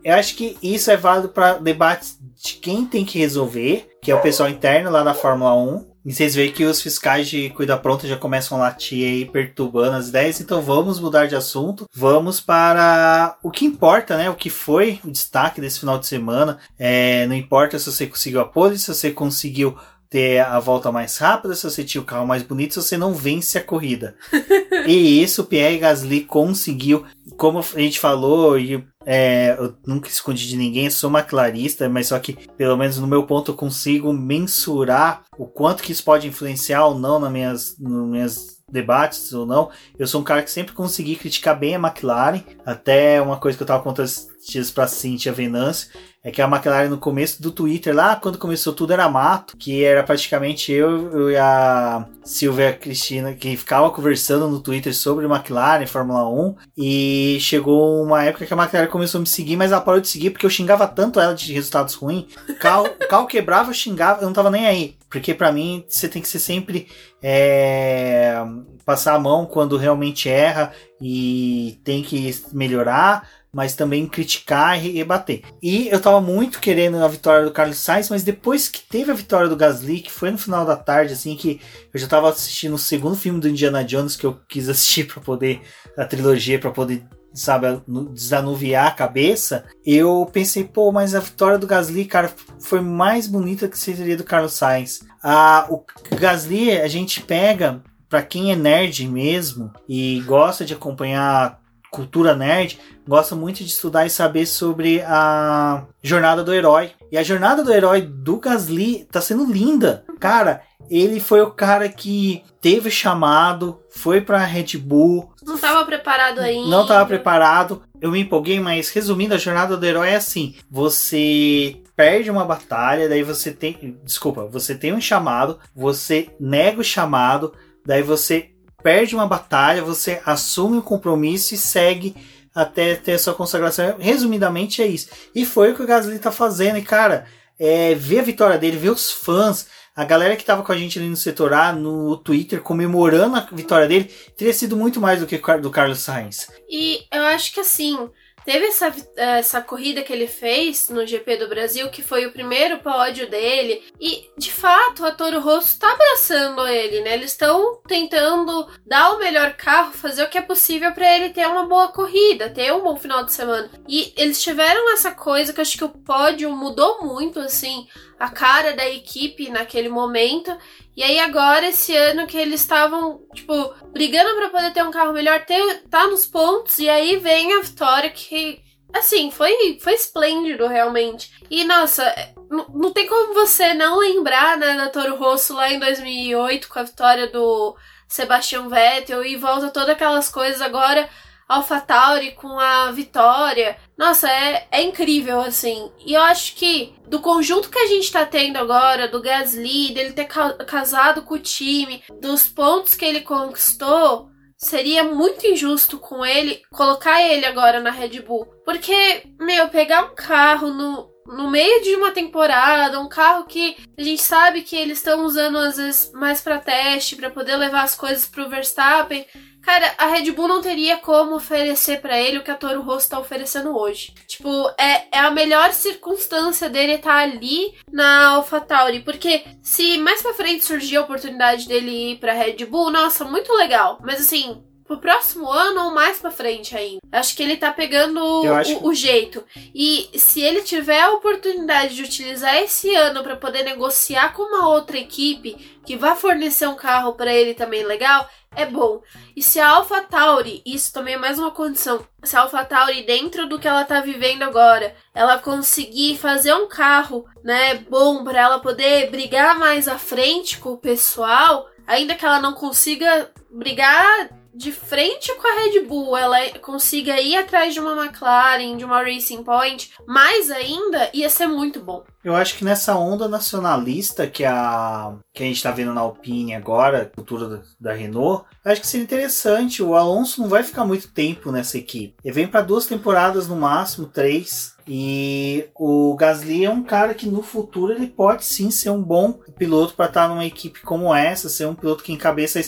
Eu 0.02 0.14
acho 0.14 0.34
que 0.34 0.56
isso 0.62 0.90
é 0.90 0.96
válido 0.96 1.28
para 1.28 1.54
debates 1.54 2.18
de 2.42 2.54
quem 2.54 2.84
tem 2.84 3.04
que 3.04 3.18
resolver, 3.18 3.88
que 4.00 4.10
é 4.10 4.14
o 4.14 4.20
pessoal 4.20 4.48
interno 4.48 4.90
lá 4.90 5.02
da 5.02 5.14
Fórmula 5.14 5.54
1. 5.54 5.86
E 6.08 6.12
vocês 6.14 6.34
veem 6.34 6.50
que 6.50 6.64
os 6.64 6.80
fiscais 6.80 7.28
de 7.28 7.50
Cuida 7.50 7.76
Pronta 7.76 8.08
já 8.08 8.16
começam 8.16 8.56
a 8.56 8.62
latir 8.62 9.06
aí, 9.06 9.26
perturbando 9.26 9.94
as 9.94 10.08
ideias. 10.08 10.40
Então 10.40 10.62
vamos 10.62 10.98
mudar 10.98 11.26
de 11.26 11.36
assunto. 11.36 11.84
Vamos 11.94 12.40
para 12.40 13.36
o 13.42 13.50
que 13.50 13.66
importa, 13.66 14.16
né? 14.16 14.30
O 14.30 14.34
que 14.34 14.48
foi 14.48 15.00
o 15.04 15.10
destaque 15.10 15.60
desse 15.60 15.80
final 15.80 15.98
de 15.98 16.06
semana. 16.06 16.58
É, 16.78 17.26
não 17.26 17.34
importa 17.34 17.78
se 17.78 17.92
você 17.92 18.06
conseguiu 18.06 18.40
a 18.40 18.46
pole, 18.46 18.78
se 18.78 18.88
você 18.88 19.10
conseguiu 19.10 19.76
ter 20.08 20.38
a 20.40 20.58
volta 20.58 20.90
mais 20.90 21.18
rápida, 21.18 21.54
se 21.54 21.64
você 21.64 21.84
tinha 21.84 22.00
o 22.00 22.06
carro 22.06 22.26
mais 22.26 22.42
bonito, 22.42 22.72
se 22.72 22.80
você 22.80 22.96
não 22.96 23.12
vence 23.12 23.58
a 23.58 23.62
corrida. 23.62 24.16
e 24.88 25.22
isso 25.22 25.42
o 25.42 25.44
Pierre 25.44 25.76
Gasly 25.76 26.22
conseguiu. 26.22 27.04
Como 27.36 27.58
a 27.58 27.62
gente 27.78 28.00
falou, 28.00 28.58
e 28.58 28.82
é, 29.10 29.56
eu 29.58 29.74
nunca 29.86 30.06
escondi 30.10 30.46
de 30.46 30.54
ninguém, 30.54 30.90
sou 30.90 31.08
uma 31.08 31.22
clarista, 31.22 31.88
mas 31.88 32.08
só 32.08 32.18
que, 32.18 32.34
pelo 32.58 32.76
menos 32.76 32.98
no 32.98 33.06
meu 33.06 33.24
ponto, 33.24 33.52
eu 33.52 33.56
consigo 33.56 34.12
mensurar 34.12 35.22
o 35.38 35.46
quanto 35.46 35.82
que 35.82 35.92
isso 35.92 36.04
pode 36.04 36.28
influenciar 36.28 36.84
ou 36.84 36.98
não 36.98 37.18
nas 37.18 37.32
minhas, 37.32 37.78
nas 37.78 38.06
minhas 38.06 38.58
debates 38.70 39.32
ou 39.32 39.46
não. 39.46 39.70
Eu 39.98 40.06
sou 40.06 40.20
um 40.20 40.24
cara 40.24 40.42
que 40.42 40.50
sempre 40.50 40.74
consegui 40.74 41.16
criticar 41.16 41.58
bem 41.58 41.74
a 41.74 41.78
McLaren. 41.78 42.42
Até 42.66 43.18
uma 43.22 43.38
coisa 43.38 43.56
que 43.56 43.62
eu 43.62 43.66
tava 43.66 43.82
contando 43.82 44.10
dias 44.46 44.70
pra 44.70 44.86
Cintia 44.86 45.32
Venâncio 45.32 45.88
é 46.22 46.30
que 46.32 46.42
a 46.42 46.46
McLaren 46.46 46.88
no 46.88 46.98
começo 46.98 47.40
do 47.40 47.52
Twitter, 47.52 47.94
lá 47.94 48.16
quando 48.16 48.38
começou 48.38 48.72
tudo 48.72 48.92
era 48.92 49.08
mato, 49.08 49.56
que 49.56 49.84
era 49.84 50.02
praticamente 50.02 50.72
eu, 50.72 51.12
eu 51.12 51.30
e 51.30 51.36
a 51.36 52.06
Silvia 52.24 52.72
Cristina 52.72 53.34
que 53.34 53.56
ficava 53.56 53.90
conversando 53.90 54.48
no 54.48 54.60
Twitter 54.60 54.94
sobre 54.94 55.26
McLaren, 55.26 55.86
Fórmula 55.86 56.28
1, 56.28 56.56
e 56.76 57.38
chegou 57.40 58.02
uma 58.02 58.24
época 58.24 58.46
que 58.46 58.52
a 58.52 58.56
McLaren 58.56 58.88
começou 58.88 59.18
a 59.18 59.22
me 59.22 59.28
seguir, 59.28 59.56
mas 59.56 59.70
ela 59.70 59.80
parou 59.80 60.00
de 60.00 60.08
seguir 60.08 60.30
porque 60.30 60.44
eu 60.44 60.50
xingava 60.50 60.88
tanto 60.88 61.20
ela 61.20 61.34
de 61.34 61.52
resultados 61.52 61.94
ruins. 61.94 62.26
O 62.48 62.54
carro 62.58 63.26
quebrava, 63.28 63.70
eu 63.70 63.74
xingava, 63.74 64.20
eu 64.20 64.26
não 64.26 64.32
tava 64.32 64.50
nem 64.50 64.66
aí. 64.66 64.96
Porque 65.08 65.32
para 65.32 65.52
mim 65.52 65.84
você 65.88 66.08
tem 66.08 66.20
que 66.20 66.28
ser 66.28 66.38
sempre 66.38 66.88
é, 67.22 68.36
passar 68.84 69.14
a 69.14 69.20
mão 69.20 69.46
quando 69.46 69.76
realmente 69.76 70.28
erra 70.28 70.72
e 71.00 71.80
tem 71.82 72.02
que 72.02 72.34
melhorar 72.52 73.26
mas 73.52 73.74
também 73.74 74.06
criticar 74.06 74.84
e 74.84 74.90
rebater. 74.90 75.42
E 75.62 75.88
eu 75.88 76.00
tava 76.00 76.20
muito 76.20 76.60
querendo 76.60 77.02
a 77.02 77.08
vitória 77.08 77.44
do 77.44 77.52
Carlos 77.52 77.78
Sainz, 77.78 78.08
mas 78.10 78.22
depois 78.22 78.68
que 78.68 78.82
teve 78.82 79.10
a 79.10 79.14
vitória 79.14 79.48
do 79.48 79.56
Gasly, 79.56 80.00
que 80.00 80.10
foi 80.10 80.30
no 80.30 80.38
final 80.38 80.64
da 80.64 80.76
tarde, 80.76 81.14
assim, 81.14 81.36
que 81.36 81.60
eu 81.92 81.98
já 81.98 82.06
tava 82.06 82.28
assistindo 82.28 82.74
o 82.74 82.78
segundo 82.78 83.16
filme 83.16 83.40
do 83.40 83.48
Indiana 83.48 83.84
Jones 83.84 84.16
que 84.16 84.26
eu 84.26 84.38
quis 84.48 84.68
assistir 84.68 85.04
para 85.12 85.22
poder, 85.22 85.62
a 85.96 86.04
trilogia, 86.04 86.58
para 86.58 86.70
poder 86.70 87.04
sabe, 87.34 87.66
desanuviar 88.12 88.88
a 88.88 88.92
cabeça, 88.92 89.64
eu 89.84 90.28
pensei, 90.32 90.64
pô, 90.64 90.90
mas 90.90 91.14
a 91.14 91.20
vitória 91.20 91.58
do 91.58 91.66
Gasly, 91.66 92.04
cara, 92.04 92.32
foi 92.58 92.80
mais 92.80 93.28
bonita 93.28 93.68
que 93.68 93.78
seria 93.78 94.16
do 94.16 94.24
Carlos 94.24 94.54
Sainz. 94.54 95.02
Ah, 95.22 95.66
o 95.70 95.84
Gasly, 96.16 96.72
a 96.72 96.88
gente 96.88 97.20
pega, 97.20 97.82
para 98.08 98.22
quem 98.22 98.50
é 98.50 98.56
nerd 98.56 99.06
mesmo 99.06 99.70
e 99.88 100.20
gosta 100.26 100.64
de 100.64 100.74
acompanhar 100.74 101.60
cultura 101.90 102.34
nerd, 102.34 102.78
gosta 103.06 103.34
muito 103.34 103.58
de 103.58 103.70
estudar 103.70 104.06
e 104.06 104.10
saber 104.10 104.46
sobre 104.46 105.00
a 105.02 105.86
jornada 106.02 106.44
do 106.44 106.54
herói. 106.54 106.92
E 107.10 107.18
a 107.18 107.22
jornada 107.22 107.64
do 107.64 107.72
herói 107.72 108.02
do 108.02 108.38
Gasly 108.38 109.06
tá 109.10 109.20
sendo 109.20 109.50
linda. 109.50 110.04
Cara, 110.20 110.62
ele 110.90 111.20
foi 111.20 111.40
o 111.40 111.50
cara 111.50 111.88
que 111.88 112.42
teve 112.60 112.90
chamado, 112.90 113.80
foi 113.90 114.20
pra 114.20 114.44
Red 114.44 114.78
Bull. 114.78 115.32
Não 115.44 115.54
estava 115.54 115.84
preparado 115.84 116.40
ainda. 116.40 116.68
Não 116.68 116.82
estava 116.82 117.06
preparado. 117.06 117.82
Eu 118.00 118.10
me 118.10 118.20
empolguei, 118.20 118.60
mas 118.60 118.90
resumindo, 118.90 119.34
a 119.34 119.38
jornada 119.38 119.76
do 119.76 119.86
herói 119.86 120.10
é 120.10 120.16
assim: 120.16 120.54
você 120.70 121.82
perde 121.96 122.30
uma 122.30 122.44
batalha, 122.44 123.08
daí 123.08 123.22
você 123.22 123.52
tem. 123.52 123.98
Desculpa, 124.04 124.46
você 124.46 124.74
tem 124.74 124.92
um 124.92 125.00
chamado, 125.00 125.58
você 125.74 126.30
nega 126.38 126.80
o 126.80 126.84
chamado, 126.84 127.52
daí 127.84 128.02
você 128.02 128.50
perde 128.82 129.14
uma 129.14 129.26
batalha, 129.26 129.82
você 129.82 130.20
assume 130.24 130.78
o 130.78 130.82
compromisso 130.82 131.54
e 131.54 131.58
segue 131.58 132.14
até 132.54 132.96
ter 132.96 133.18
sua 133.18 133.34
consagração. 133.34 133.96
Resumidamente 133.98 134.82
é 134.82 134.86
isso. 134.86 135.08
E 135.34 135.44
foi 135.44 135.72
o 135.72 135.74
que 135.74 135.82
o 135.82 135.86
Gasly 135.86 136.18
tá 136.18 136.32
fazendo. 136.32 136.78
E, 136.78 136.82
cara, 136.82 137.26
é, 137.58 137.94
ver 137.94 138.20
a 138.20 138.22
vitória 138.22 138.58
dele, 138.58 138.76
ver 138.76 138.90
os 138.90 139.10
fãs, 139.10 139.66
a 139.94 140.04
galera 140.04 140.36
que 140.36 140.44
tava 140.44 140.62
com 140.62 140.72
a 140.72 140.76
gente 140.76 140.98
ali 140.98 141.08
no 141.08 141.16
setor 141.16 141.52
A, 141.52 141.72
no 141.72 142.16
Twitter, 142.16 142.60
comemorando 142.60 143.36
a 143.36 143.48
vitória 143.52 143.88
dele, 143.88 144.10
teria 144.36 144.54
sido 144.54 144.76
muito 144.76 145.00
mais 145.00 145.20
do 145.20 145.26
que 145.26 145.38
do 145.60 145.70
Carlos 145.70 145.98
Sainz. 145.98 146.48
E 146.68 147.00
eu 147.12 147.22
acho 147.22 147.52
que 147.52 147.60
assim, 147.60 148.08
Teve 148.48 148.64
essa, 148.64 148.90
essa 149.14 149.60
corrida 149.60 150.00
que 150.00 150.10
ele 150.10 150.26
fez 150.26 150.88
no 150.88 151.06
GP 151.06 151.36
do 151.36 151.48
Brasil, 151.48 151.90
que 151.90 152.00
foi 152.00 152.24
o 152.24 152.32
primeiro 152.32 152.78
pódio 152.78 153.28
dele. 153.28 153.84
E, 154.00 154.30
de 154.38 154.50
fato, 154.50 155.04
a 155.04 155.12
Toro 155.12 155.38
Rosso 155.38 155.78
tá 155.78 155.92
abraçando 155.92 156.66
ele, 156.66 157.02
né? 157.02 157.12
Eles 157.12 157.32
estão 157.32 157.78
tentando 157.86 158.66
dar 158.86 159.10
o 159.10 159.18
melhor 159.18 159.52
carro, 159.52 159.92
fazer 159.92 160.22
o 160.22 160.30
que 160.30 160.38
é 160.38 160.40
possível 160.40 160.92
para 160.92 161.14
ele 161.14 161.28
ter 161.28 161.46
uma 161.46 161.66
boa 161.66 161.88
corrida, 161.88 162.48
ter 162.48 162.72
um 162.72 162.80
bom 162.80 162.96
final 162.96 163.22
de 163.22 163.34
semana. 163.34 163.70
E 163.86 164.14
eles 164.16 164.42
tiveram 164.42 164.94
essa 164.94 165.10
coisa 165.10 165.52
que 165.52 165.60
eu 165.60 165.62
acho 165.62 165.76
que 165.76 165.84
o 165.84 165.90
pódio 165.90 166.50
mudou 166.50 167.04
muito, 167.04 167.38
assim, 167.40 167.86
a 168.18 168.30
cara 168.30 168.72
da 168.72 168.88
equipe 168.88 169.50
naquele 169.50 169.90
momento. 169.90 170.56
E 170.98 171.02
aí 171.04 171.20
agora, 171.20 171.68
esse 171.68 171.96
ano 171.96 172.26
que 172.26 172.36
eles 172.36 172.60
estavam, 172.60 173.20
tipo, 173.32 173.72
brigando 173.92 174.34
para 174.34 174.50
poder 174.50 174.72
ter 174.72 174.82
um 174.82 174.90
carro 174.90 175.12
melhor, 175.12 175.44
ter, 175.44 175.84
tá 175.88 176.08
nos 176.08 176.26
pontos, 176.26 176.76
e 176.80 176.90
aí 176.90 177.18
vem 177.18 177.52
a 177.52 177.60
vitória 177.60 178.10
que, 178.10 178.60
assim, 178.92 179.30
foi, 179.30 179.78
foi 179.80 179.94
esplêndido 179.94 180.66
realmente. 180.66 181.30
E, 181.48 181.62
nossa, 181.62 182.02
não, 182.50 182.66
não 182.70 182.92
tem 182.92 183.06
como 183.06 183.32
você 183.32 183.74
não 183.74 184.00
lembrar, 184.00 184.58
né, 184.58 184.74
da 184.74 184.88
Toro 184.88 185.14
Rosso 185.14 185.54
lá 185.54 185.72
em 185.72 185.78
2008, 185.78 186.68
com 186.68 186.80
a 186.80 186.82
vitória 186.82 187.28
do 187.28 187.76
Sebastian 188.08 188.68
Vettel, 188.68 189.24
e 189.24 189.36
volta 189.36 189.70
todas 189.70 189.90
aquelas 189.90 190.28
coisas 190.28 190.60
agora 190.60 191.08
AlphaTauri 191.48 192.32
com 192.32 192.58
a 192.58 192.90
Vitória. 192.92 193.76
Nossa, 193.96 194.30
é, 194.30 194.68
é 194.70 194.82
incrível, 194.82 195.40
assim. 195.40 195.90
E 196.04 196.14
eu 196.14 196.22
acho 196.22 196.54
que 196.54 196.94
do 197.06 197.20
conjunto 197.20 197.70
que 197.70 197.78
a 197.78 197.86
gente 197.86 198.12
tá 198.12 198.26
tendo 198.26 198.58
agora, 198.58 199.08
do 199.08 199.22
Gasly, 199.22 199.94
dele 199.94 200.12
ter 200.12 200.26
ca 200.26 200.52
casado 200.64 201.22
com 201.22 201.34
o 201.34 201.38
time, 201.38 202.02
dos 202.20 202.46
pontos 202.46 202.94
que 202.94 203.04
ele 203.04 203.22
conquistou, 203.22 204.28
seria 204.58 205.04
muito 205.04 205.46
injusto 205.46 205.98
com 205.98 206.26
ele 206.26 206.62
colocar 206.70 207.22
ele 207.22 207.46
agora 207.46 207.80
na 207.80 207.90
Red 207.90 208.20
Bull. 208.20 208.46
Porque, 208.64 209.22
meu, 209.40 209.68
pegar 209.68 210.04
um 210.04 210.14
carro 210.14 210.68
no, 210.68 211.08
no 211.26 211.50
meio 211.50 211.82
de 211.82 211.94
uma 211.94 212.10
temporada, 212.10 213.00
um 213.00 213.08
carro 213.08 213.44
que 213.44 213.76
a 213.96 214.02
gente 214.02 214.22
sabe 214.22 214.62
que 214.62 214.76
eles 214.76 214.98
estão 214.98 215.24
usando 215.24 215.58
às 215.58 215.76
vezes 215.76 216.12
mais 216.12 216.40
para 216.40 216.58
teste, 216.58 217.16
para 217.16 217.30
poder 217.30 217.56
levar 217.56 217.82
as 217.82 217.94
coisas 217.94 218.26
pro 218.26 218.48
Verstappen. 218.48 219.24
Cara, 219.68 219.94
a 219.98 220.06
Red 220.06 220.30
Bull 220.30 220.48
não 220.48 220.62
teria 220.62 220.96
como 220.96 221.34
oferecer 221.34 222.00
para 222.00 222.18
ele 222.18 222.38
o 222.38 222.42
que 222.42 222.50
a 222.50 222.54
Toro 222.54 222.80
Rosso 222.80 223.10
tá 223.10 223.20
oferecendo 223.20 223.76
hoje. 223.76 224.14
Tipo, 224.26 224.66
é, 224.78 225.08
é 225.12 225.18
a 225.18 225.30
melhor 225.30 225.74
circunstância 225.74 226.70
dele 226.70 226.94
estar 226.94 227.10
tá 227.10 227.18
ali 227.18 227.74
na 227.92 228.28
AlphaTauri. 228.28 229.00
Porque 229.00 229.44
se 229.62 229.98
mais 229.98 230.22
pra 230.22 230.32
frente 230.32 230.64
surgir 230.64 230.96
a 230.96 231.02
oportunidade 231.02 231.68
dele 231.68 232.12
ir 232.12 232.18
pra 232.18 232.32
Red 232.32 232.64
Bull, 232.64 232.90
nossa, 232.90 233.26
muito 233.26 233.52
legal. 233.52 233.98
Mas 234.00 234.22
assim, 234.22 234.64
pro 234.88 234.98
próximo 234.98 235.48
ano 235.50 235.84
ou 235.84 235.94
mais 235.94 236.18
pra 236.18 236.30
frente 236.30 236.74
ainda. 236.74 237.02
Acho 237.12 237.36
que 237.36 237.42
ele 237.42 237.58
tá 237.58 237.70
pegando 237.70 238.18
o, 238.24 238.88
o, 238.88 238.94
jeito. 238.94 239.44
E 239.74 240.08
se 240.18 240.40
ele 240.40 240.62
tiver 240.62 241.02
a 241.02 241.12
oportunidade 241.12 241.94
de 241.94 242.02
utilizar 242.02 242.56
esse 242.56 242.94
ano 242.94 243.22
para 243.22 243.36
poder 243.36 243.62
negociar 243.64 244.32
com 244.32 244.42
uma 244.42 244.66
outra 244.68 244.96
equipe 244.96 245.78
que 245.84 245.94
vai 245.94 246.16
fornecer 246.16 246.66
um 246.66 246.74
carro 246.74 247.12
para 247.12 247.32
ele 247.32 247.52
também 247.52 247.84
legal, 247.84 248.28
é 248.56 248.64
bom. 248.64 249.02
E 249.36 249.42
se 249.42 249.60
a 249.60 249.68
AlphaTauri, 249.68 250.62
isso 250.64 250.92
também 250.92 251.14
é 251.14 251.18
mais 251.18 251.38
uma 251.38 251.50
condição, 251.50 252.04
se 252.24 252.34
a 252.34 252.40
AlphaTauri 252.40 253.02
dentro 253.02 253.46
do 253.46 253.58
que 253.58 253.68
ela 253.68 253.84
tá 253.84 254.00
vivendo 254.00 254.42
agora, 254.42 254.94
ela 255.14 255.38
conseguir 255.38 256.16
fazer 256.16 256.54
um 256.54 256.66
carro, 256.66 257.26
né, 257.44 257.74
bom 257.74 258.24
para 258.24 258.40
ela 258.40 258.58
poder 258.58 259.10
brigar 259.10 259.58
mais 259.58 259.86
à 259.86 259.98
frente 259.98 260.58
com 260.58 260.70
o 260.70 260.78
pessoal, 260.78 261.68
ainda 261.86 262.14
que 262.14 262.24
ela 262.24 262.40
não 262.40 262.54
consiga 262.54 263.30
brigar 263.50 264.37
de 264.54 264.72
frente 264.72 265.34
com 265.36 265.46
a 265.46 265.60
Red 265.60 265.86
Bull, 265.86 266.16
ela 266.16 266.38
consiga 266.60 267.20
ir 267.20 267.36
atrás 267.36 267.74
de 267.74 267.80
uma 267.80 268.04
McLaren, 268.04 268.76
de 268.76 268.84
uma 268.84 269.02
Racing 269.02 269.42
Point, 269.42 269.90
mais 270.06 270.50
ainda 270.50 271.10
ia 271.12 271.30
ser 271.30 271.46
muito 271.46 271.80
bom. 271.80 272.04
Eu 272.24 272.34
acho 272.34 272.56
que 272.56 272.64
nessa 272.64 272.96
onda 272.96 273.28
nacionalista 273.28 274.26
que 274.26 274.44
a, 274.44 275.14
que 275.32 275.42
a 275.42 275.46
gente 275.46 275.56
está 275.56 275.70
vendo 275.70 275.94
na 275.94 276.00
Alpine 276.00 276.54
agora, 276.54 277.10
cultura 277.14 277.62
da 277.80 277.92
Renault, 277.92 278.44
acho 278.64 278.80
que 278.80 278.86
seria 278.86 279.04
interessante. 279.04 279.82
O 279.82 279.94
Alonso 279.94 280.42
não 280.42 280.48
vai 280.48 280.62
ficar 280.62 280.84
muito 280.84 281.08
tempo 281.08 281.50
nessa 281.52 281.78
equipe. 281.78 282.16
Ele 282.22 282.34
vem 282.34 282.46
para 282.46 282.60
duas 282.60 282.86
temporadas 282.86 283.48
no 283.48 283.56
máximo, 283.56 284.08
três. 284.08 284.76
E 284.86 285.68
o 285.74 286.14
Gasly 286.16 286.64
é 286.64 286.70
um 286.70 286.82
cara 286.82 287.14
que 287.14 287.28
no 287.28 287.42
futuro 287.42 287.92
ele 287.92 288.06
pode 288.06 288.44
sim 288.44 288.70
ser 288.70 288.90
um 288.90 289.02
bom 289.02 289.34
piloto 289.56 289.94
para 289.94 290.06
estar 290.06 290.22
tá 290.22 290.28
numa 290.28 290.46
equipe 290.46 290.80
como 290.80 291.14
essa, 291.14 291.48
ser 291.48 291.66
um 291.66 291.74
piloto 291.74 292.02
que 292.02 292.12
encabeça. 292.12 292.60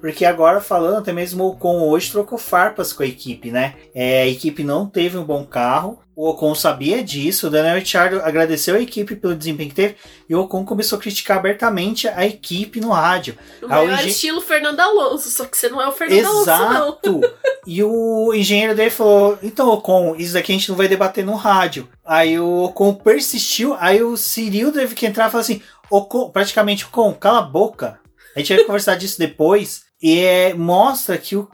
Porque 0.00 0.24
agora 0.24 0.60
falando, 0.60 0.98
até 0.98 1.12
mesmo 1.12 1.44
o 1.44 1.48
Ocon 1.50 1.82
hoje 1.88 2.10
trocou 2.10 2.38
farpas 2.38 2.92
com 2.92 3.02
a 3.02 3.06
equipe, 3.06 3.50
né? 3.50 3.74
É, 3.94 4.22
a 4.22 4.26
equipe 4.28 4.62
não 4.62 4.86
teve 4.86 5.18
um 5.18 5.24
bom 5.24 5.44
carro. 5.44 6.00
O 6.14 6.28
Ocon 6.30 6.52
sabia 6.54 7.02
disso. 7.02 7.46
O 7.46 7.50
Daniel 7.50 7.76
Ricciardo 7.76 8.20
agradeceu 8.22 8.74
a 8.74 8.80
equipe 8.80 9.14
pelo 9.14 9.36
desempenho 9.36 9.68
que 9.68 9.74
teve. 9.76 9.96
E 10.28 10.34
o 10.34 10.40
Ocon 10.40 10.64
começou 10.64 10.98
a 10.98 11.00
criticar 11.00 11.38
abertamente 11.38 12.08
a 12.08 12.26
equipe 12.26 12.80
no 12.80 12.90
rádio. 12.90 13.38
No 13.62 13.68
melhor 13.68 14.04
estilo 14.04 14.40
Fernando 14.40 14.80
Alonso, 14.80 15.30
só 15.30 15.44
que 15.44 15.56
você 15.56 15.68
não 15.68 15.80
é 15.80 15.86
o 15.86 15.92
Fernando 15.92 16.18
Exato. 16.18 16.76
Alonso, 16.76 17.00
não. 17.04 17.20
e 17.66 17.84
o 17.84 18.34
engenheiro 18.34 18.74
dele 18.74 18.90
falou: 18.90 19.38
Então, 19.42 19.68
Ocon, 19.68 20.16
isso 20.16 20.34
daqui 20.34 20.50
a 20.50 20.54
gente 20.56 20.68
não 20.68 20.76
vai 20.76 20.88
debater 20.88 21.24
no 21.24 21.34
rádio. 21.34 21.88
Aí 22.04 22.38
o 22.38 22.64
Ocon 22.64 22.94
persistiu. 22.94 23.76
Aí 23.78 24.02
o 24.02 24.16
Cyril 24.16 24.72
teve 24.72 24.96
que 24.96 25.06
entrar 25.06 25.28
e 25.28 25.30
falar 25.30 25.42
assim: 25.42 25.62
Ocon, 25.90 26.30
praticamente, 26.30 26.84
Ocon, 26.84 27.14
cala 27.14 27.38
a 27.38 27.42
boca. 27.42 28.00
A 28.34 28.40
gente 28.40 28.54
vai 28.54 28.64
conversar 28.64 28.96
disso 28.96 29.18
depois. 29.18 29.87
E 30.02 30.20
é, 30.20 30.54
mostra 30.54 31.18
que 31.18 31.36
o. 31.36 31.48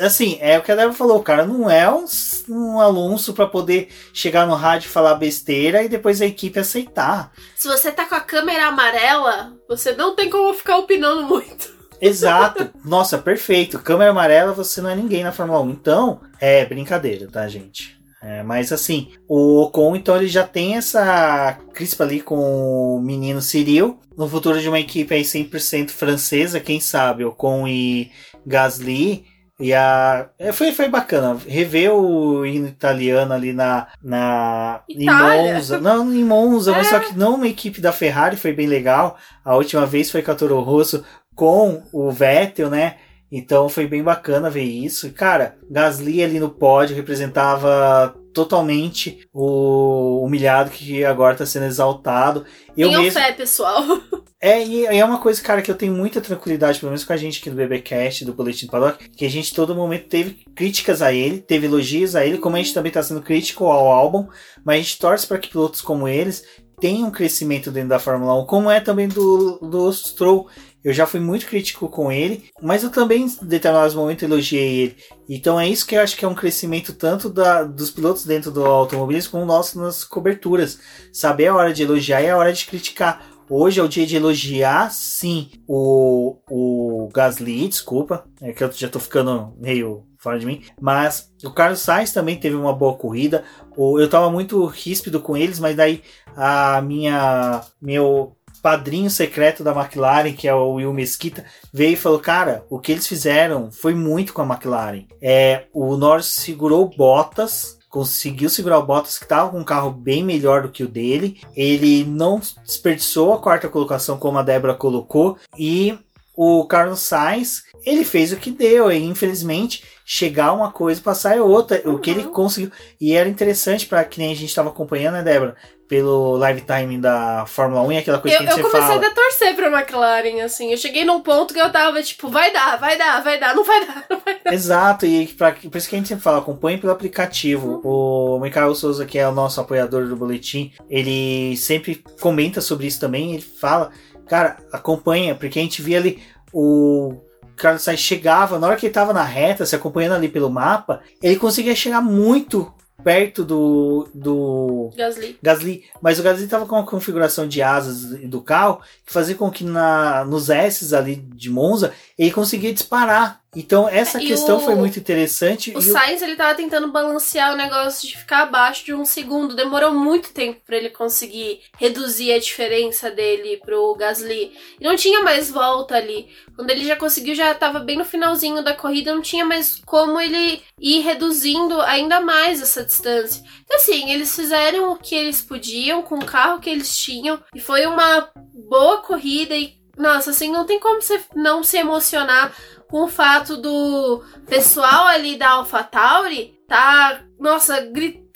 Assim, 0.00 0.38
é 0.40 0.58
o 0.58 0.62
que 0.62 0.72
a 0.72 0.74
Débora 0.74 0.92
falou, 0.92 1.18
o 1.18 1.22
cara 1.22 1.46
não 1.46 1.70
é 1.70 1.88
um, 1.88 2.04
um 2.48 2.80
Alonso 2.80 3.32
para 3.32 3.46
poder 3.46 3.88
chegar 4.12 4.44
no 4.44 4.54
rádio 4.54 4.88
e 4.88 4.90
falar 4.90 5.14
besteira 5.14 5.84
e 5.84 5.88
depois 5.88 6.20
a 6.20 6.26
equipe 6.26 6.58
aceitar. 6.58 7.30
Se 7.54 7.68
você 7.68 7.92
tá 7.92 8.04
com 8.04 8.16
a 8.16 8.20
câmera 8.20 8.66
amarela, 8.66 9.52
você 9.68 9.92
não 9.92 10.16
tem 10.16 10.28
como 10.28 10.52
ficar 10.52 10.78
opinando 10.78 11.22
muito. 11.22 11.72
Exato. 12.00 12.70
Nossa, 12.84 13.18
perfeito. 13.18 13.78
Câmera 13.78 14.10
amarela, 14.10 14.52
você 14.52 14.80
não 14.80 14.90
é 14.90 14.96
ninguém 14.96 15.22
na 15.22 15.30
Fórmula 15.30 15.60
1. 15.60 15.70
Então, 15.70 16.20
é 16.40 16.66
brincadeira, 16.66 17.28
tá, 17.30 17.46
gente? 17.46 17.96
É, 18.24 18.42
mas 18.42 18.72
assim, 18.72 19.10
o 19.28 19.60
Ocon, 19.60 19.94
então, 19.94 20.16
ele 20.16 20.28
já 20.28 20.44
tem 20.44 20.76
essa 20.76 21.58
crispa 21.74 22.04
ali 22.04 22.22
com 22.22 22.96
o 22.96 23.00
menino 23.00 23.42
Cyril. 23.42 24.00
No 24.16 24.26
futuro 24.26 24.58
de 24.58 24.66
uma 24.66 24.80
equipe 24.80 25.14
aí 25.14 25.22
100% 25.22 25.90
francesa, 25.90 26.58
quem 26.58 26.80
sabe, 26.80 27.22
Ocon 27.22 27.68
e 27.68 28.10
Gasly. 28.46 29.26
E 29.60 29.74
a. 29.74 30.30
É, 30.38 30.52
foi, 30.52 30.72
foi 30.72 30.88
bacana. 30.88 31.38
Rever 31.46 31.92
o 31.92 32.46
hino 32.46 32.66
italiano 32.66 33.34
ali 33.34 33.52
na. 33.52 33.88
na 34.02 34.80
em 34.88 35.04
Monza. 35.04 35.78
Não, 35.78 36.12
em 36.12 36.24
Monza, 36.24 36.72
é. 36.72 36.76
mas 36.76 36.88
só 36.88 36.98
que 37.00 37.16
não 37.16 37.34
uma 37.34 37.46
equipe 37.46 37.80
da 37.80 37.92
Ferrari, 37.92 38.36
foi 38.36 38.52
bem 38.54 38.66
legal. 38.66 39.18
A 39.44 39.54
última 39.54 39.84
vez 39.84 40.10
foi 40.10 40.22
com 40.22 40.30
a 40.30 40.34
Toro 40.34 40.58
Rosso 40.60 41.04
com 41.34 41.82
o 41.92 42.10
Vettel, 42.10 42.70
né? 42.70 42.96
Então 43.30 43.68
foi 43.68 43.86
bem 43.86 44.02
bacana 44.02 44.50
ver 44.50 44.62
isso. 44.62 45.12
Cara, 45.12 45.56
Gasly 45.70 46.22
ali 46.22 46.38
no 46.38 46.50
pódio 46.50 46.94
representava 46.94 48.14
totalmente 48.32 49.26
o 49.32 50.22
humilhado 50.24 50.70
que 50.70 51.04
agora 51.04 51.34
está 51.34 51.46
sendo 51.46 51.66
exaltado. 51.66 52.44
Eu 52.76 52.88
Tenham 52.88 53.02
mesmo... 53.02 53.20
fé, 53.20 53.32
pessoal. 53.32 53.82
É, 54.44 54.62
e 54.62 54.84
é 54.84 55.02
uma 55.02 55.16
coisa, 55.16 55.40
cara, 55.40 55.62
que 55.62 55.70
eu 55.70 55.74
tenho 55.74 55.94
muita 55.94 56.20
tranquilidade, 56.20 56.78
pelo 56.78 56.90
menos 56.90 57.02
com 57.02 57.14
a 57.14 57.16
gente 57.16 57.40
aqui 57.40 57.48
do 57.48 57.56
BBcast, 57.56 58.26
do 58.26 58.34
Boletim 58.34 58.66
do 58.66 58.72
Paddock, 58.72 59.08
que 59.08 59.24
a 59.24 59.30
gente 59.30 59.54
todo 59.54 59.74
momento 59.74 60.06
teve 60.06 60.44
críticas 60.54 61.00
a 61.00 61.10
ele, 61.10 61.38
teve 61.38 61.66
elogios 61.66 62.14
a 62.14 62.26
ele, 62.26 62.36
como 62.36 62.54
a 62.54 62.58
gente 62.58 62.74
também 62.74 62.90
está 62.90 63.02
sendo 63.02 63.22
crítico 63.22 63.64
ao 63.64 63.90
álbum, 63.90 64.28
mas 64.62 64.74
a 64.74 64.82
gente 64.82 64.98
torce 64.98 65.26
para 65.26 65.38
que 65.38 65.48
pilotos 65.48 65.80
como 65.80 66.06
eles 66.06 66.44
tenham 66.80 67.08
um 67.08 67.12
crescimento 67.12 67.70
dentro 67.70 67.90
da 67.90 67.98
Fórmula 67.98 68.40
1, 68.42 68.46
como 68.46 68.70
é 68.70 68.80
também 68.80 69.08
do, 69.08 69.58
do 69.58 69.92
Stroll. 69.92 70.48
Eu 70.82 70.92
já 70.92 71.06
fui 71.06 71.18
muito 71.18 71.46
crítico 71.46 71.88
com 71.88 72.12
ele, 72.12 72.44
mas 72.60 72.82
eu 72.82 72.90
também, 72.90 73.24
em 73.24 73.46
determinados 73.46 73.94
momentos, 73.94 74.22
elogiei 74.22 74.80
ele. 74.80 74.96
Então 75.26 75.58
é 75.58 75.66
isso 75.66 75.86
que 75.86 75.96
eu 75.96 76.00
acho 76.02 76.14
que 76.14 76.24
é 76.24 76.28
um 76.28 76.34
crescimento 76.34 76.92
tanto 76.92 77.30
da, 77.30 77.62
dos 77.64 77.90
pilotos 77.90 78.26
dentro 78.26 78.50
do 78.50 78.64
automobilismo 78.64 79.30
como 79.32 79.46
nosso 79.46 79.80
nas 79.80 80.04
coberturas. 80.04 80.78
Saber 81.10 81.46
a 81.46 81.54
hora 81.54 81.72
de 81.72 81.82
elogiar 81.82 82.22
e 82.22 82.28
a 82.28 82.36
hora 82.36 82.52
de 82.52 82.66
criticar. 82.66 83.24
Hoje 83.48 83.78
é 83.78 83.82
o 83.82 83.88
dia 83.88 84.06
de 84.06 84.16
elogiar, 84.16 84.90
sim, 84.90 85.50
o, 85.68 86.38
o 86.50 87.08
Gasly, 87.12 87.68
desculpa, 87.68 88.24
é 88.40 88.52
que 88.52 88.64
eu 88.64 88.72
já 88.72 88.88
tô 88.88 88.98
ficando 88.98 89.54
meio 89.58 90.06
fora 90.24 90.38
de 90.38 90.46
mim. 90.46 90.62
Mas 90.80 91.30
o 91.44 91.50
Carlos 91.50 91.80
Sainz 91.80 92.12
também 92.12 92.40
teve 92.40 92.56
uma 92.56 92.72
boa 92.72 92.96
corrida. 92.96 93.44
Eu 93.76 94.08
tava 94.08 94.30
muito 94.30 94.64
ríspido 94.64 95.20
com 95.20 95.36
eles, 95.36 95.60
mas 95.60 95.76
daí 95.76 96.02
a 96.34 96.80
minha 96.80 97.60
meu 97.80 98.34
padrinho 98.62 99.10
secreto 99.10 99.62
da 99.62 99.72
McLaren, 99.72 100.32
que 100.32 100.48
é 100.48 100.54
o 100.54 100.72
Will 100.72 100.92
Mesquita, 100.94 101.44
veio 101.70 101.92
e 101.92 101.96
falou: 101.96 102.18
Cara, 102.18 102.64
o 102.70 102.80
que 102.80 102.92
eles 102.92 103.06
fizeram 103.06 103.70
foi 103.70 103.94
muito 103.94 104.32
com 104.32 104.40
a 104.40 104.46
McLaren. 104.46 105.04
É, 105.20 105.66
o 105.72 105.96
Norris 105.96 106.26
segurou 106.26 106.90
Bottas, 106.96 107.78
conseguiu 107.90 108.48
segurar 108.48 108.78
o 108.78 108.86
Bottas, 108.86 109.18
que 109.18 109.24
estava 109.24 109.50
com 109.50 109.60
um 109.60 109.64
carro 109.64 109.90
bem 109.90 110.24
melhor 110.24 110.62
do 110.62 110.70
que 110.70 110.82
o 110.82 110.88
dele. 110.88 111.40
Ele 111.54 112.04
não 112.04 112.40
desperdiçou 112.64 113.34
a 113.34 113.38
quarta 113.38 113.68
colocação, 113.68 114.16
como 114.16 114.38
a 114.38 114.42
Débora 114.42 114.74
colocou, 114.74 115.36
e 115.58 115.98
o 116.36 116.64
Carlos 116.66 117.00
Sainz 117.00 117.64
ele 117.84 118.04
fez 118.04 118.32
o 118.32 118.36
que 118.36 118.50
deu, 118.50 118.90
e 118.90 119.02
infelizmente 119.04 119.84
chegar 120.06 120.52
uma 120.52 120.70
coisa 120.70 121.00
passar 121.00 121.36
é 121.36 121.40
outra, 121.40 121.82
uhum. 121.84 121.94
o 121.94 121.98
que 121.98 122.10
ele 122.10 122.24
uhum. 122.24 122.32
conseguiu. 122.32 122.70
E 123.00 123.14
era 123.14 123.28
interessante 123.28 123.86
para 123.86 124.04
que 124.04 124.18
nem 124.18 124.32
a 124.32 124.36
gente 124.36 124.48
estava 124.48 124.70
acompanhando, 124.70 125.14
né, 125.14 125.22
Débora? 125.22 125.56
pelo 125.88 126.36
live 126.38 126.62
time 126.62 126.98
da 126.98 127.44
Fórmula 127.46 127.82
1 127.82 127.92
e 127.92 127.98
aquela 127.98 128.18
coisa 128.18 128.36
eu, 128.36 128.40
que 128.40 128.46
a 128.46 128.50
gente 128.50 128.60
Eu 128.60 128.70
comecei 128.70 128.96
fala. 128.96 129.06
a 129.06 129.14
torcer 129.14 129.54
pra 129.54 129.66
McLaren, 129.66 130.42
assim. 130.42 130.70
Eu 130.72 130.78
cheguei 130.78 131.04
num 131.04 131.20
ponto 131.20 131.52
que 131.52 131.60
eu 131.60 131.70
tava 131.70 132.02
tipo, 132.02 132.28
vai 132.28 132.52
dar, 132.52 132.78
vai 132.78 132.96
dar, 132.96 133.22
vai 133.22 133.38
dar, 133.38 133.54
não 133.54 133.64
vai 133.64 133.86
dar, 133.86 134.06
não 134.10 134.20
vai 134.20 134.40
dar. 134.42 134.52
Exato, 134.52 135.06
e 135.06 135.26
pra, 135.26 135.52
por 135.52 135.76
isso 135.76 135.88
que 135.88 135.94
a 135.94 135.98
gente 135.98 136.08
sempre 136.08 136.24
fala, 136.24 136.38
acompanhe 136.38 136.78
pelo 136.78 136.92
aplicativo. 136.92 137.80
Uhum. 137.84 138.36
O 138.36 138.40
Michael 138.40 138.74
Souza, 138.74 139.04
que 139.04 139.18
é 139.18 139.28
o 139.28 139.32
nosso 139.32 139.60
apoiador 139.60 140.08
do 140.08 140.16
boletim, 140.16 140.72
ele 140.88 141.56
sempre 141.56 142.02
comenta 142.20 142.60
sobre 142.60 142.86
isso 142.86 142.98
também. 142.98 143.34
Ele 143.34 143.42
fala, 143.42 143.90
cara, 144.26 144.56
acompanha, 144.72 145.34
porque 145.34 145.58
a 145.58 145.62
gente 145.62 145.82
via 145.82 145.98
ali 145.98 146.22
o 146.52 147.14
Carlos 147.56 147.82
Sainz 147.82 148.00
chegava, 148.00 148.58
na 148.58 148.66
hora 148.66 148.76
que 148.76 148.86
ele 148.86 148.94
tava 148.94 149.12
na 149.12 149.24
reta, 149.24 149.66
se 149.66 149.74
acompanhando 149.74 150.14
ali 150.14 150.28
pelo 150.28 150.50
mapa, 150.50 151.00
ele 151.22 151.36
conseguia 151.36 151.74
chegar 151.74 152.00
muito 152.00 152.72
perto 153.02 153.44
do, 153.44 154.08
do 154.14 154.90
Gasly. 154.96 155.38
Gasly. 155.42 155.84
Mas 156.00 156.18
o 156.18 156.22
Gasly 156.22 156.44
estava 156.44 156.66
com 156.66 156.76
uma 156.76 156.86
configuração 156.86 157.46
de 157.46 157.60
asas 157.60 158.18
do 158.28 158.40
carro 158.40 158.80
que 159.04 159.12
fazia 159.12 159.34
com 159.34 159.50
que 159.50 159.62
na, 159.62 160.24
nos 160.24 160.48
S 160.48 160.94
ali 160.94 161.16
de 161.16 161.50
Monza 161.50 161.92
ele 162.18 162.30
conseguia 162.30 162.72
disparar 162.72 163.44
então 163.56 163.88
essa 163.88 164.20
e 164.20 164.26
questão 164.26 164.56
o, 164.56 164.60
foi 164.60 164.74
muito 164.74 164.98
interessante. 164.98 165.72
O 165.76 165.80
Sainz 165.80 166.20
ele 166.20 166.36
tava 166.36 166.54
tentando 166.54 166.90
balancear 166.90 167.52
o 167.52 167.56
negócio 167.56 168.08
de 168.08 168.18
ficar 168.18 168.42
abaixo 168.42 168.84
de 168.84 168.92
um 168.92 169.04
segundo. 169.04 169.54
Demorou 169.54 169.94
muito 169.94 170.32
tempo 170.32 170.60
para 170.66 170.76
ele 170.76 170.90
conseguir 170.90 171.60
reduzir 171.78 172.32
a 172.32 172.38
diferença 172.38 173.10
dele 173.10 173.60
pro 173.64 173.94
Gasly. 173.94 174.52
E 174.80 174.84
não 174.84 174.96
tinha 174.96 175.22
mais 175.22 175.50
volta 175.50 175.96
ali. 175.96 176.28
Quando 176.56 176.70
ele 176.70 176.84
já 176.84 176.96
conseguiu, 176.96 177.34
já 177.34 177.54
tava 177.54 177.78
bem 177.78 177.96
no 177.96 178.04
finalzinho 178.04 178.62
da 178.62 178.74
corrida, 178.74 179.14
não 179.14 179.22
tinha 179.22 179.44
mais 179.44 179.80
como 179.86 180.20
ele 180.20 180.62
ir 180.80 181.00
reduzindo 181.00 181.80
ainda 181.82 182.20
mais 182.20 182.60
essa 182.60 182.84
distância. 182.84 183.42
Então 183.64 183.76
assim, 183.76 184.10
eles 184.10 184.34
fizeram 184.34 184.92
o 184.92 184.96
que 184.96 185.14
eles 185.14 185.40
podiam 185.40 186.02
com 186.02 186.16
o 186.16 186.24
carro 186.24 186.60
que 186.60 186.70
eles 186.70 186.96
tinham 186.96 187.40
e 187.54 187.60
foi 187.60 187.86
uma 187.86 188.30
boa 188.68 188.98
corrida 188.98 189.54
e 189.54 189.83
nossa, 189.96 190.30
assim, 190.30 190.50
não 190.50 190.66
tem 190.66 190.80
como 190.80 191.00
você 191.00 191.20
não 191.34 191.62
se 191.62 191.76
emocionar 191.76 192.54
com 192.88 193.04
o 193.04 193.08
fato 193.08 193.56
do 193.56 194.22
pessoal 194.46 195.06
ali 195.06 195.36
da 195.36 195.50
AlphaTauri 195.50 196.54
tá, 196.66 197.22
nossa, 197.38 197.88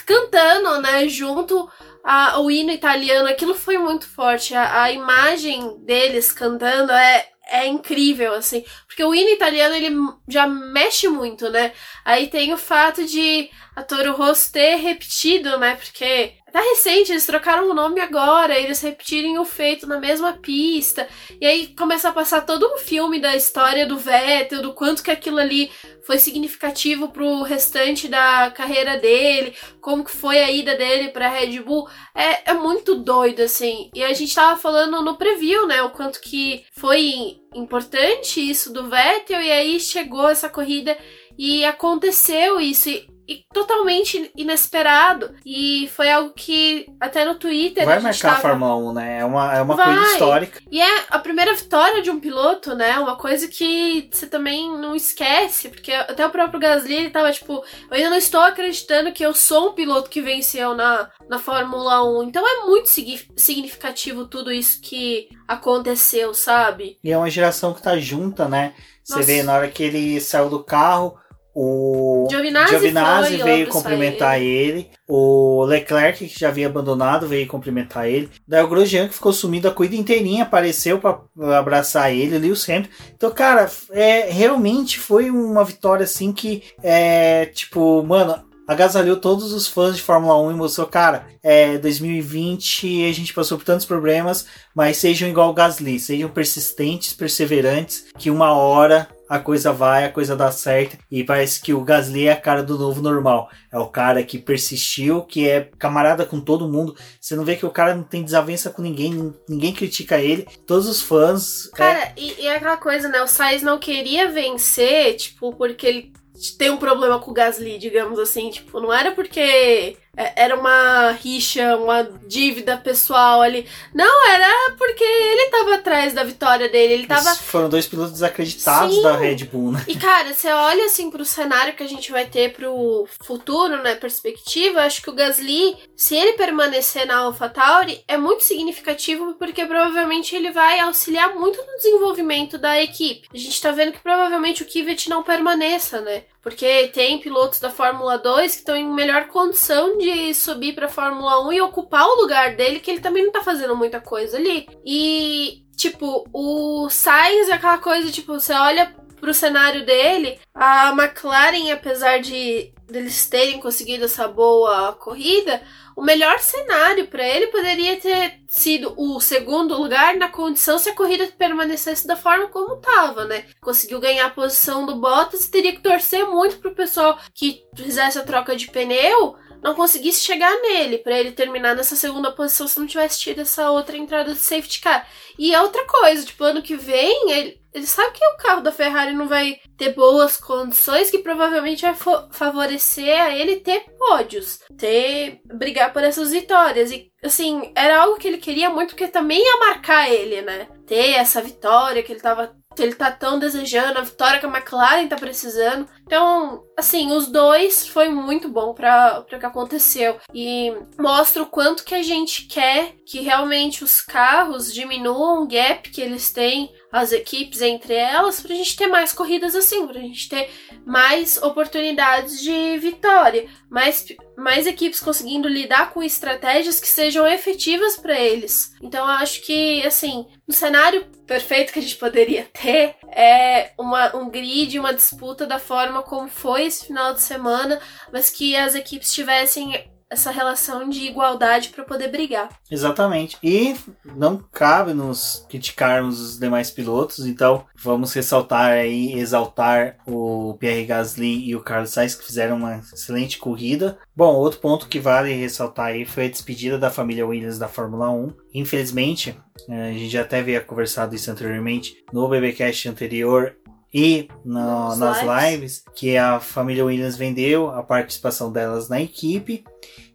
cantando, 0.07 0.81
né, 0.81 1.09
junto 1.09 1.69
ao 2.03 2.51
hino 2.51 2.71
italiano. 2.71 3.29
Aquilo 3.29 3.55
foi 3.55 3.79
muito 3.79 4.07
forte. 4.07 4.55
A, 4.55 4.85
a 4.85 4.93
imagem 4.93 5.79
deles 5.85 6.33
cantando 6.33 6.93
é, 6.93 7.29
é 7.49 7.67
incrível, 7.67 8.35
assim. 8.35 8.65
Porque 8.87 9.05
o 9.05 9.15
hino 9.15 9.31
italiano, 9.31 9.75
ele 9.75 9.95
já 10.27 10.47
mexe 10.47 11.09
muito, 11.09 11.51
né? 11.51 11.73
Aí 12.05 12.29
tem 12.29 12.53
o 12.53 12.59
fato 12.59 13.05
de 13.05 13.51
a 13.77 13.83
Toro 13.83 14.13
Rosso 14.13 14.53
ter 14.53 14.77
repetido, 14.77 15.59
né? 15.59 15.77
Porque 15.77 16.35
tá 16.53 16.61
recente, 16.61 17.13
eles 17.13 17.27
trocaram 17.27 17.71
o 17.71 17.75
nome 17.75 18.01
agora, 18.01 18.59
eles 18.59 18.81
repetirem 18.81 19.39
o 19.39 19.45
feito 19.45 19.87
na 19.87 19.99
mesma 19.99 20.33
pista. 20.35 21.09
E 21.41 21.47
aí 21.47 21.69
começa 21.69 22.09
a 22.09 22.13
passar 22.13 22.43
todo 22.43 22.67
um 22.75 22.79
filme 22.79 23.21
da 23.21 23.37
história 23.37 23.87
do 23.87 23.99
Vettel, 23.99 24.63
do 24.63 24.75
quanto 24.75 25.03
que 25.03 25.11
aquilo 25.11 25.39
ali 25.39 25.71
foi 26.05 26.19
significativo 26.19 27.09
pro 27.09 27.43
restante 27.43 28.09
da 28.09 28.51
carreira 28.51 28.97
dele, 28.97 29.55
como 29.81 30.05
que 30.05 30.11
foi 30.11 30.43
a 30.43 30.51
ida 30.51 30.75
dele 30.75 31.09
pra 31.09 31.29
Red 31.29 31.61
Bull. 31.61 31.89
É, 32.15 32.51
é 32.51 32.55
muito 32.55 32.95
doido, 32.95 33.41
assim. 33.41 33.91
E 33.95 34.03
a 34.03 34.13
gente 34.15 34.35
tava 34.35 34.59
falando 34.59 35.03
no 35.03 35.17
preview, 35.17 35.67
né, 35.67 35.83
o 35.83 35.91
quanto 35.91 36.21
que 36.21 36.65
foi 36.73 37.39
importante 37.55 38.41
isso 38.41 38.73
do 38.73 38.89
Vettel, 38.89 39.43
e 39.43 39.51
aí 39.51 39.81
chegou 39.81 40.29
essa 40.29 40.49
corrida 40.49 40.97
e 41.37 41.65
aconteceu 41.65 42.59
isso. 42.59 42.89
E 42.89 43.18
e 43.29 43.45
totalmente 43.53 44.33
inesperado. 44.35 45.35
E 45.45 45.89
foi 45.95 46.11
algo 46.11 46.33
que 46.35 46.87
até 46.99 47.25
no 47.27 47.35
Twitter. 47.35 47.85
Vai 47.85 48.01
marcar 48.01 48.37
tava... 48.37 48.39
a 48.39 48.41
Fórmula 48.41 48.77
1, 48.77 48.93
né? 48.95 49.19
É 49.21 49.25
uma, 49.25 49.55
é 49.55 49.61
uma 49.63 49.77
Vai. 49.77 49.95
coisa 49.95 50.13
histórica. 50.13 50.61
E 50.71 50.81
é 50.81 51.05
a 51.11 51.19
primeira 51.19 51.55
vitória 51.55 52.01
de 52.01 52.11
um 52.11 52.19
piloto, 52.19 52.75
né? 52.75 52.99
Uma 52.99 53.17
coisa 53.17 53.47
que 53.47 54.09
você 54.11 54.27
também 54.27 54.71
não 54.79 54.97
esquece, 54.97 55.69
porque 55.69 55.93
até 55.93 56.27
o 56.27 56.31
próprio 56.31 56.59
Gasly 56.59 56.95
ele 56.95 57.11
tava 57.11 57.31
tipo, 57.31 57.63
eu 57.91 57.97
ainda 57.97 58.11
não 58.11 58.17
estou 58.17 58.41
acreditando 58.41 59.13
que 59.13 59.25
eu 59.25 59.35
sou 59.35 59.71
um 59.71 59.75
piloto 59.75 60.09
que 60.09 60.23
venceu 60.23 60.75
na, 60.75 61.11
na 61.29 61.39
Fórmula 61.39 62.03
1. 62.21 62.23
Então 62.25 62.43
é 62.47 62.65
muito 62.65 62.89
signi- 62.89 63.29
significativo 63.37 64.27
tudo 64.27 64.51
isso 64.51 64.81
que 64.81 65.29
aconteceu, 65.47 66.33
sabe? 66.33 66.99
E 67.05 67.13
é 67.13 67.19
uma 67.19 67.29
geração 67.29 67.75
que 67.75 67.83
tá 67.83 67.99
junta, 67.99 68.49
né? 68.49 68.73
Você 69.05 69.17
Nossa. 69.17 69.27
vê 69.27 69.43
na 69.43 69.55
hora 69.55 69.69
que 69.69 69.83
ele 69.83 70.21
saiu 70.21 70.49
do 70.51 70.63
carro, 70.63 71.19
o 71.61 72.29
Giovinazzi 72.31 72.71
Giovinazzi 72.71 73.37
veio 73.39 73.67
cumprimentar 73.67 74.41
ele. 74.41 74.89
O 75.09 75.65
Leclerc, 75.65 76.29
que 76.29 76.39
já 76.39 76.51
havia 76.51 76.69
abandonado, 76.69 77.27
veio 77.27 77.49
cumprimentar 77.49 78.07
ele. 78.07 78.31
Daí 78.47 78.63
o 78.63 78.69
Grosjean, 78.69 79.09
que 79.09 79.15
ficou 79.15 79.33
sumido 79.33 79.67
a 79.67 79.73
corrida 79.73 79.97
inteirinha, 79.97 80.45
apareceu 80.45 81.01
pra 81.01 81.19
abraçar 81.59 82.15
ele, 82.15 82.37
o 82.37 82.39
Lewis 82.39 82.69
Hamilton. 82.69 82.89
Então, 83.13 83.31
cara, 83.33 83.69
é, 83.91 84.31
realmente 84.31 85.01
foi 85.01 85.31
uma 85.31 85.65
vitória 85.65 86.05
assim 86.05 86.33
que 86.33 86.63
é 86.81 87.47
tipo, 87.47 88.05
mano, 88.05 88.41
agasalhou 88.69 89.17
todos 89.17 89.53
os 89.53 89.67
fãs 89.67 89.97
de 89.97 90.03
Fórmula 90.03 90.41
1 90.41 90.53
e 90.53 90.55
mostrou, 90.55 90.87
cara, 90.87 91.27
é 91.43 91.77
2020 91.79 93.05
a 93.05 93.13
gente 93.13 93.35
passou 93.35 93.59
por 93.59 93.65
tantos 93.65 93.85
problemas, 93.85 94.47
mas 94.73 94.99
sejam 94.99 95.29
igual 95.29 95.51
o 95.51 95.55
Gasly, 95.55 95.99
sejam 95.99 96.29
persistentes, 96.29 97.13
perseverantes, 97.13 98.05
que 98.17 98.31
uma 98.31 98.53
hora 98.53 99.09
a 99.29 99.39
coisa 99.39 99.73
vai, 99.73 100.05
a 100.05 100.13
coisa 100.13 100.35
dá 100.35 100.51
certo, 100.51 100.97
e 101.11 101.23
parece 101.23 101.61
que 101.61 101.75
o 101.75 101.83
Gasly 101.83 102.27
é 102.27 102.33
a 102.33 102.41
cara 102.41 102.63
do 102.63 102.79
novo 102.79 103.03
normal. 103.03 103.51
É 103.71 103.79
o 103.79 103.87
cara 103.87 104.23
que 104.23 104.39
persistiu, 104.39 105.23
que 105.23 105.49
é 105.49 105.71
camarada 105.79 106.25
com 106.25 106.41
todo 106.41 106.69
mundo. 106.69 106.97
Você 107.21 107.37
não 107.37 107.45
vê 107.45 107.57
que 107.57 107.67
o 107.67 107.71
cara 107.71 107.95
não 107.95 108.03
tem 108.03 108.23
desavença 108.23 108.71
com 108.71 108.81
ninguém, 108.81 109.35
ninguém 109.49 109.73
critica 109.73 110.19
ele. 110.19 110.47
Todos 110.67 110.89
os 110.89 111.03
fãs. 111.03 111.67
é, 111.67 111.77
Cara, 111.77 112.13
e, 112.17 112.43
e 112.43 112.47
é 112.47 112.57
aquela 112.57 112.77
coisa, 112.77 113.09
né? 113.09 113.21
O 113.23 113.27
Sainz 113.27 113.63
não 113.63 113.79
queria 113.79 114.31
vencer, 114.31 115.17
tipo, 115.17 115.55
porque 115.55 115.87
ele 115.87 116.13
tem 116.57 116.71
um 116.71 116.77
problema 116.77 117.19
com 117.19 117.31
o 117.31 117.35
Gasly, 117.35 117.79
digamos 117.79 118.19
assim. 118.19 118.51
Tipo, 118.51 118.81
não 118.81 118.93
era 118.93 119.13
porque 119.13 119.41
é, 119.41 119.97
era 120.17 120.59
uma 120.59 121.13
rixa, 121.13 121.77
uma 121.77 122.03
dívida 122.27 122.77
pessoal 122.77 123.41
ali. 123.41 123.67
Não, 123.95 124.29
era 124.29 124.75
porque 124.77 125.05
ele 125.05 125.51
tava 125.51 125.75
atrás 125.77 126.13
da 126.13 126.25
vitória 126.25 126.69
dele. 126.69 126.95
Ele 126.95 127.07
tava. 127.07 127.35
Foram 127.37 127.69
dois 127.69 127.87
pilotos 127.87 128.13
desacreditados 128.13 128.97
Sim. 128.97 129.03
da 129.03 129.17
Red 129.17 129.45
Bull, 129.45 129.73
né? 129.73 129.85
E 129.87 129.97
cara, 129.97 130.35
você 130.35 130.51
olha 130.51 130.87
assim 130.87 131.11
pro 131.11 131.25
cenário 131.25 131.75
que 131.75 131.83
a 131.83 131.89
gente 131.89 132.11
vai 132.11 132.27
ter 132.27 132.53
pro 132.53 133.07
futuro, 133.23 133.83
né? 133.83 133.95
Perspectiva, 133.95 134.83
acho 134.83 135.03
que 135.03 135.11
o 135.11 135.15
Gasly, 135.15 135.77
se 135.97 136.17
ele 136.17 136.33
permanecer 136.33 137.07
na 137.07 137.19
AlphaTauri, 137.19 138.03
é 138.09 138.17
muito 138.17 138.43
significativo 138.43 139.35
porque 139.35 139.65
provavelmente 139.67 140.35
ele 140.35 140.51
vai 140.51 140.81
auxiliar 140.81 141.35
muito 141.35 141.59
no 141.59 141.77
desenvolvimento 141.77 142.59
da 142.59 142.83
equipe. 142.83 143.29
A 143.33 143.37
gente 143.37 143.61
tá 143.61 143.71
vendo 143.71 143.93
que 143.93 144.01
provavelmente 144.01 144.63
o 144.63 144.67
Kvyat 144.67 145.09
não 145.09 145.23
permaneça, 145.23 146.01
né? 146.01 146.25
Porque 146.49 146.89
tem 146.89 147.19
pilotos 147.19 147.61
da 147.61 147.69
Fórmula 147.69 148.17
2 148.17 148.53
que 148.53 148.59
estão 148.61 148.75
em 148.75 148.89
melhor 148.89 149.27
condição 149.29 149.99
de 149.99 150.33
subir 150.33 150.75
pra 150.75 150.89
Fórmula 150.89 151.47
1 151.47 151.53
e 151.53 151.61
ocupar 151.61 152.07
o 152.07 152.23
lugar 152.23 152.57
dele, 152.57 152.81
que 152.81 152.91
ele 152.91 153.01
também 153.01 153.23
não 153.23 153.31
tá 153.31 153.43
fazendo 153.43 153.77
muita 153.77 154.01
coisa 154.01 154.39
ali. 154.39 154.67
E, 154.83 155.63
tipo, 155.77 156.27
o 156.33 156.89
Sainz 156.89 157.51
é 157.51 157.53
aquela 157.53 157.77
coisa, 157.77 158.11
tipo, 158.11 158.33
você 158.33 158.55
olha 158.55 158.95
pro 159.21 159.35
cenário 159.35 159.85
dele, 159.85 160.41
a 160.55 160.91
McLaren, 160.91 161.71
apesar 161.71 162.21
de 162.21 162.73
deles 162.87 163.27
terem 163.27 163.61
conseguido 163.61 164.07
essa 164.07 164.27
boa 164.27 164.95
corrida, 164.95 165.61
o 165.99 166.03
melhor 166.03 166.39
cenário 166.39 167.09
para 167.09 167.27
ele 167.27 167.49
poderia 167.49 167.97
ter 167.97 168.39
sido 168.47 168.95
o 168.97 169.19
segundo 169.19 169.77
lugar 169.77 170.17
na 170.17 170.29
condição 170.29 170.79
se 170.79 170.89
a 170.89 170.95
corrida 170.95 171.27
permanecesse 171.37 172.07
da 172.07 172.17
forma 172.17 172.47
como 172.47 172.75
estava, 172.75 173.25
né? 173.25 173.47
Conseguiu 173.61 173.99
ganhar 173.99 174.27
a 174.27 174.31
posição 174.31 174.87
do 174.87 174.95
Bottas 174.95 175.45
e 175.45 175.51
teria 175.51 175.73
que 175.73 175.83
torcer 175.83 176.25
muito 176.25 176.59
pro 176.59 176.73
pessoal 176.73 177.19
que 177.35 177.65
fizesse 177.75 178.17
a 178.17 178.23
troca 178.23 178.55
de 178.55 178.71
pneu 178.71 179.37
não 179.61 179.75
conseguisse 179.75 180.25
chegar 180.25 180.55
nele 180.63 180.99
para 180.99 181.19
ele 181.19 181.33
terminar 181.33 181.75
nessa 181.75 181.97
segunda 181.97 182.31
posição 182.31 182.69
se 182.69 182.79
não 182.79 182.87
tivesse 182.87 183.19
tido 183.19 183.41
essa 183.41 183.69
outra 183.73 183.97
entrada 183.97 184.33
de 184.33 184.39
safety 184.39 184.81
car. 184.81 185.05
E 185.37 185.53
é 185.53 185.61
outra 185.61 185.85
coisa, 185.85 186.25
tipo, 186.25 186.45
ano 186.45 186.63
que 186.63 186.77
vem, 186.77 187.33
ele, 187.33 187.61
ele 187.79 187.87
sabe 187.87 188.13
que 188.13 188.25
o 188.25 188.37
carro 188.37 188.61
da 188.61 188.73
Ferrari 188.73 189.13
não 189.15 189.29
vai 189.29 189.61
ter 189.77 189.95
boas 189.95 190.37
condições, 190.37 191.11
que 191.11 191.19
provavelmente 191.19 191.83
vai 191.83 191.95
favorecer 192.31 193.21
a 193.21 193.35
ele 193.35 193.61
ter 193.61 193.85
pódios, 193.97 194.61
ter 194.77 195.41
brigar 195.45 195.93
por 195.93 196.03
essas 196.03 196.31
vitórias. 196.31 196.91
E 196.91 197.11
assim, 197.23 197.73
era 197.75 198.03
algo 198.03 198.19
que 198.19 198.29
ele 198.29 198.39
queria 198.39 198.69
muito, 198.69 198.91
porque 198.91 199.09
também 199.09 199.41
ia 199.41 199.61
marcar 199.61 200.11
ele, 200.11 200.43
né? 200.43 200.69
Ter 200.87 201.13
essa 201.13 201.41
vitória 201.41 202.03
que 202.03 202.13
ele 202.13 202.21
tava. 202.21 202.57
Que 202.77 202.83
ele 202.85 202.95
tá 202.95 203.11
tão 203.11 203.41
desejando, 203.41 203.99
a 203.99 204.03
vitória 204.03 204.39
que 204.39 204.47
a 204.47 204.49
McLaren 204.49 205.09
tá 205.09 205.17
precisando. 205.17 205.89
Então, 206.03 206.63
assim, 206.77 207.11
os 207.11 207.27
dois 207.27 207.89
foi 207.89 208.09
muito 208.09 208.49
bom 208.49 208.73
para 208.73 209.21
o 209.21 209.25
que 209.25 209.35
aconteceu. 209.45 210.21
E 210.33 210.73
mostra 210.97 211.43
o 211.43 211.47
quanto 211.47 211.83
que 211.83 211.95
a 211.95 212.03
gente 212.03 212.47
quer 212.47 212.95
que 213.05 213.21
realmente 213.21 213.83
os 213.83 214.01
carros 214.01 214.73
diminuam 214.73 215.43
o 215.43 215.49
gap 215.49 215.91
que 215.91 216.01
eles 216.01 216.31
têm, 216.31 216.73
as 216.93 217.13
equipes 217.13 217.61
entre 217.61 217.95
elas, 217.95 218.41
pra 218.41 218.55
gente 218.55 218.77
ter 218.77 218.87
mais 218.87 219.13
corridas 219.13 219.55
assim, 219.55 219.87
pra 219.87 220.01
gente 220.01 220.29
ter 220.29 220.51
mais 220.85 221.41
oportunidades 221.43 222.41
de 222.41 222.79
vitória, 222.79 223.49
mais, 223.71 224.07
mais 224.37 224.67
equipes 224.67 225.01
conseguindo 225.01 225.49
lidar 225.49 225.93
com 225.93 226.03
estratégias 226.03 226.81
que 226.81 226.89
sejam 226.89 227.27
efetivas 227.27 227.97
para 227.97 228.19
eles. 228.19 228.75
Então 228.83 229.05
eu 229.05 229.13
acho 229.13 229.43
que, 229.43 229.87
assim, 229.87 230.27
no 230.47 230.55
cenário 230.55 231.05
perfeito 231.27 231.73
que 231.73 231.79
a 231.79 231.83
gente 231.83 231.97
poderia 231.97 232.45
ter 232.45 232.97
é 233.11 233.73
uma, 233.79 234.17
um 234.17 234.31
grid, 234.31 234.79
uma 234.79 234.95
disputa 234.95 235.47
da 235.47 235.59
forma 235.59 236.03
como 236.03 236.29
foi 236.29 236.65
esse 236.65 236.87
final 236.87 237.13
de 237.13 237.21
semana, 237.21 237.81
mas 238.13 238.31
que 238.31 238.57
as 238.57 238.75
equipes 238.75 239.13
tivessem 239.13 239.91
essa 240.11 240.31
relação 240.31 240.89
de 240.89 241.03
igualdade 241.07 241.69
para 241.69 241.85
poder 241.85 242.09
brigar. 242.09 242.49
Exatamente. 242.71 243.37
E 243.43 243.77
não 244.17 244.43
cabe 244.53 244.95
nos 244.95 245.45
criticarmos 245.49 246.19
os 246.21 246.39
demais 246.39 246.71
pilotos, 246.71 247.27
então 247.27 247.65
vamos 247.77 248.13
ressaltar 248.13 248.71
aí, 248.73 249.13
exaltar 249.19 249.97
o 250.07 250.57
Pierre 250.59 250.87
Gasly 250.87 251.49
e 251.49 251.55
o 251.55 251.61
Carlos 251.61 251.91
Sainz 251.91 252.15
que 252.15 252.25
fizeram 252.25 252.57
uma 252.57 252.79
excelente 252.79 253.39
corrida. 253.39 253.99
Bom, 254.17 254.35
outro 254.35 254.61
ponto 254.61 254.89
que 254.89 254.99
vale 254.99 255.33
ressaltar 255.35 255.87
aí 255.89 256.05
foi 256.05 256.27
a 256.27 256.31
despedida 256.31 256.79
da 256.79 256.91
família 256.91 257.27
Williams 257.27 257.59
da 257.59 257.69
Fórmula 257.69 258.11
1. 258.11 258.33
Infelizmente, 258.55 259.39
eh, 259.69 259.91
a 259.91 259.93
gente 259.93 260.09
já 260.09 260.23
até 260.23 260.39
havia 260.41 260.61
conversado 260.61 261.15
isso 261.15 261.31
anteriormente 261.31 261.97
no 262.13 262.29
BBcast 262.29 262.89
anterior 262.89 263.55
e 263.93 264.29
no- 264.45 264.95
nas 264.97 265.23
lives. 265.23 265.53
lives, 265.53 265.85
que 265.95 266.17
a 266.17 266.39
família 266.41 266.85
Williams 266.85 267.17
vendeu 267.17 267.71
a 267.71 267.83
participação 267.83 268.53
delas 268.53 268.89
na 268.89 269.01
equipe 269.01 269.65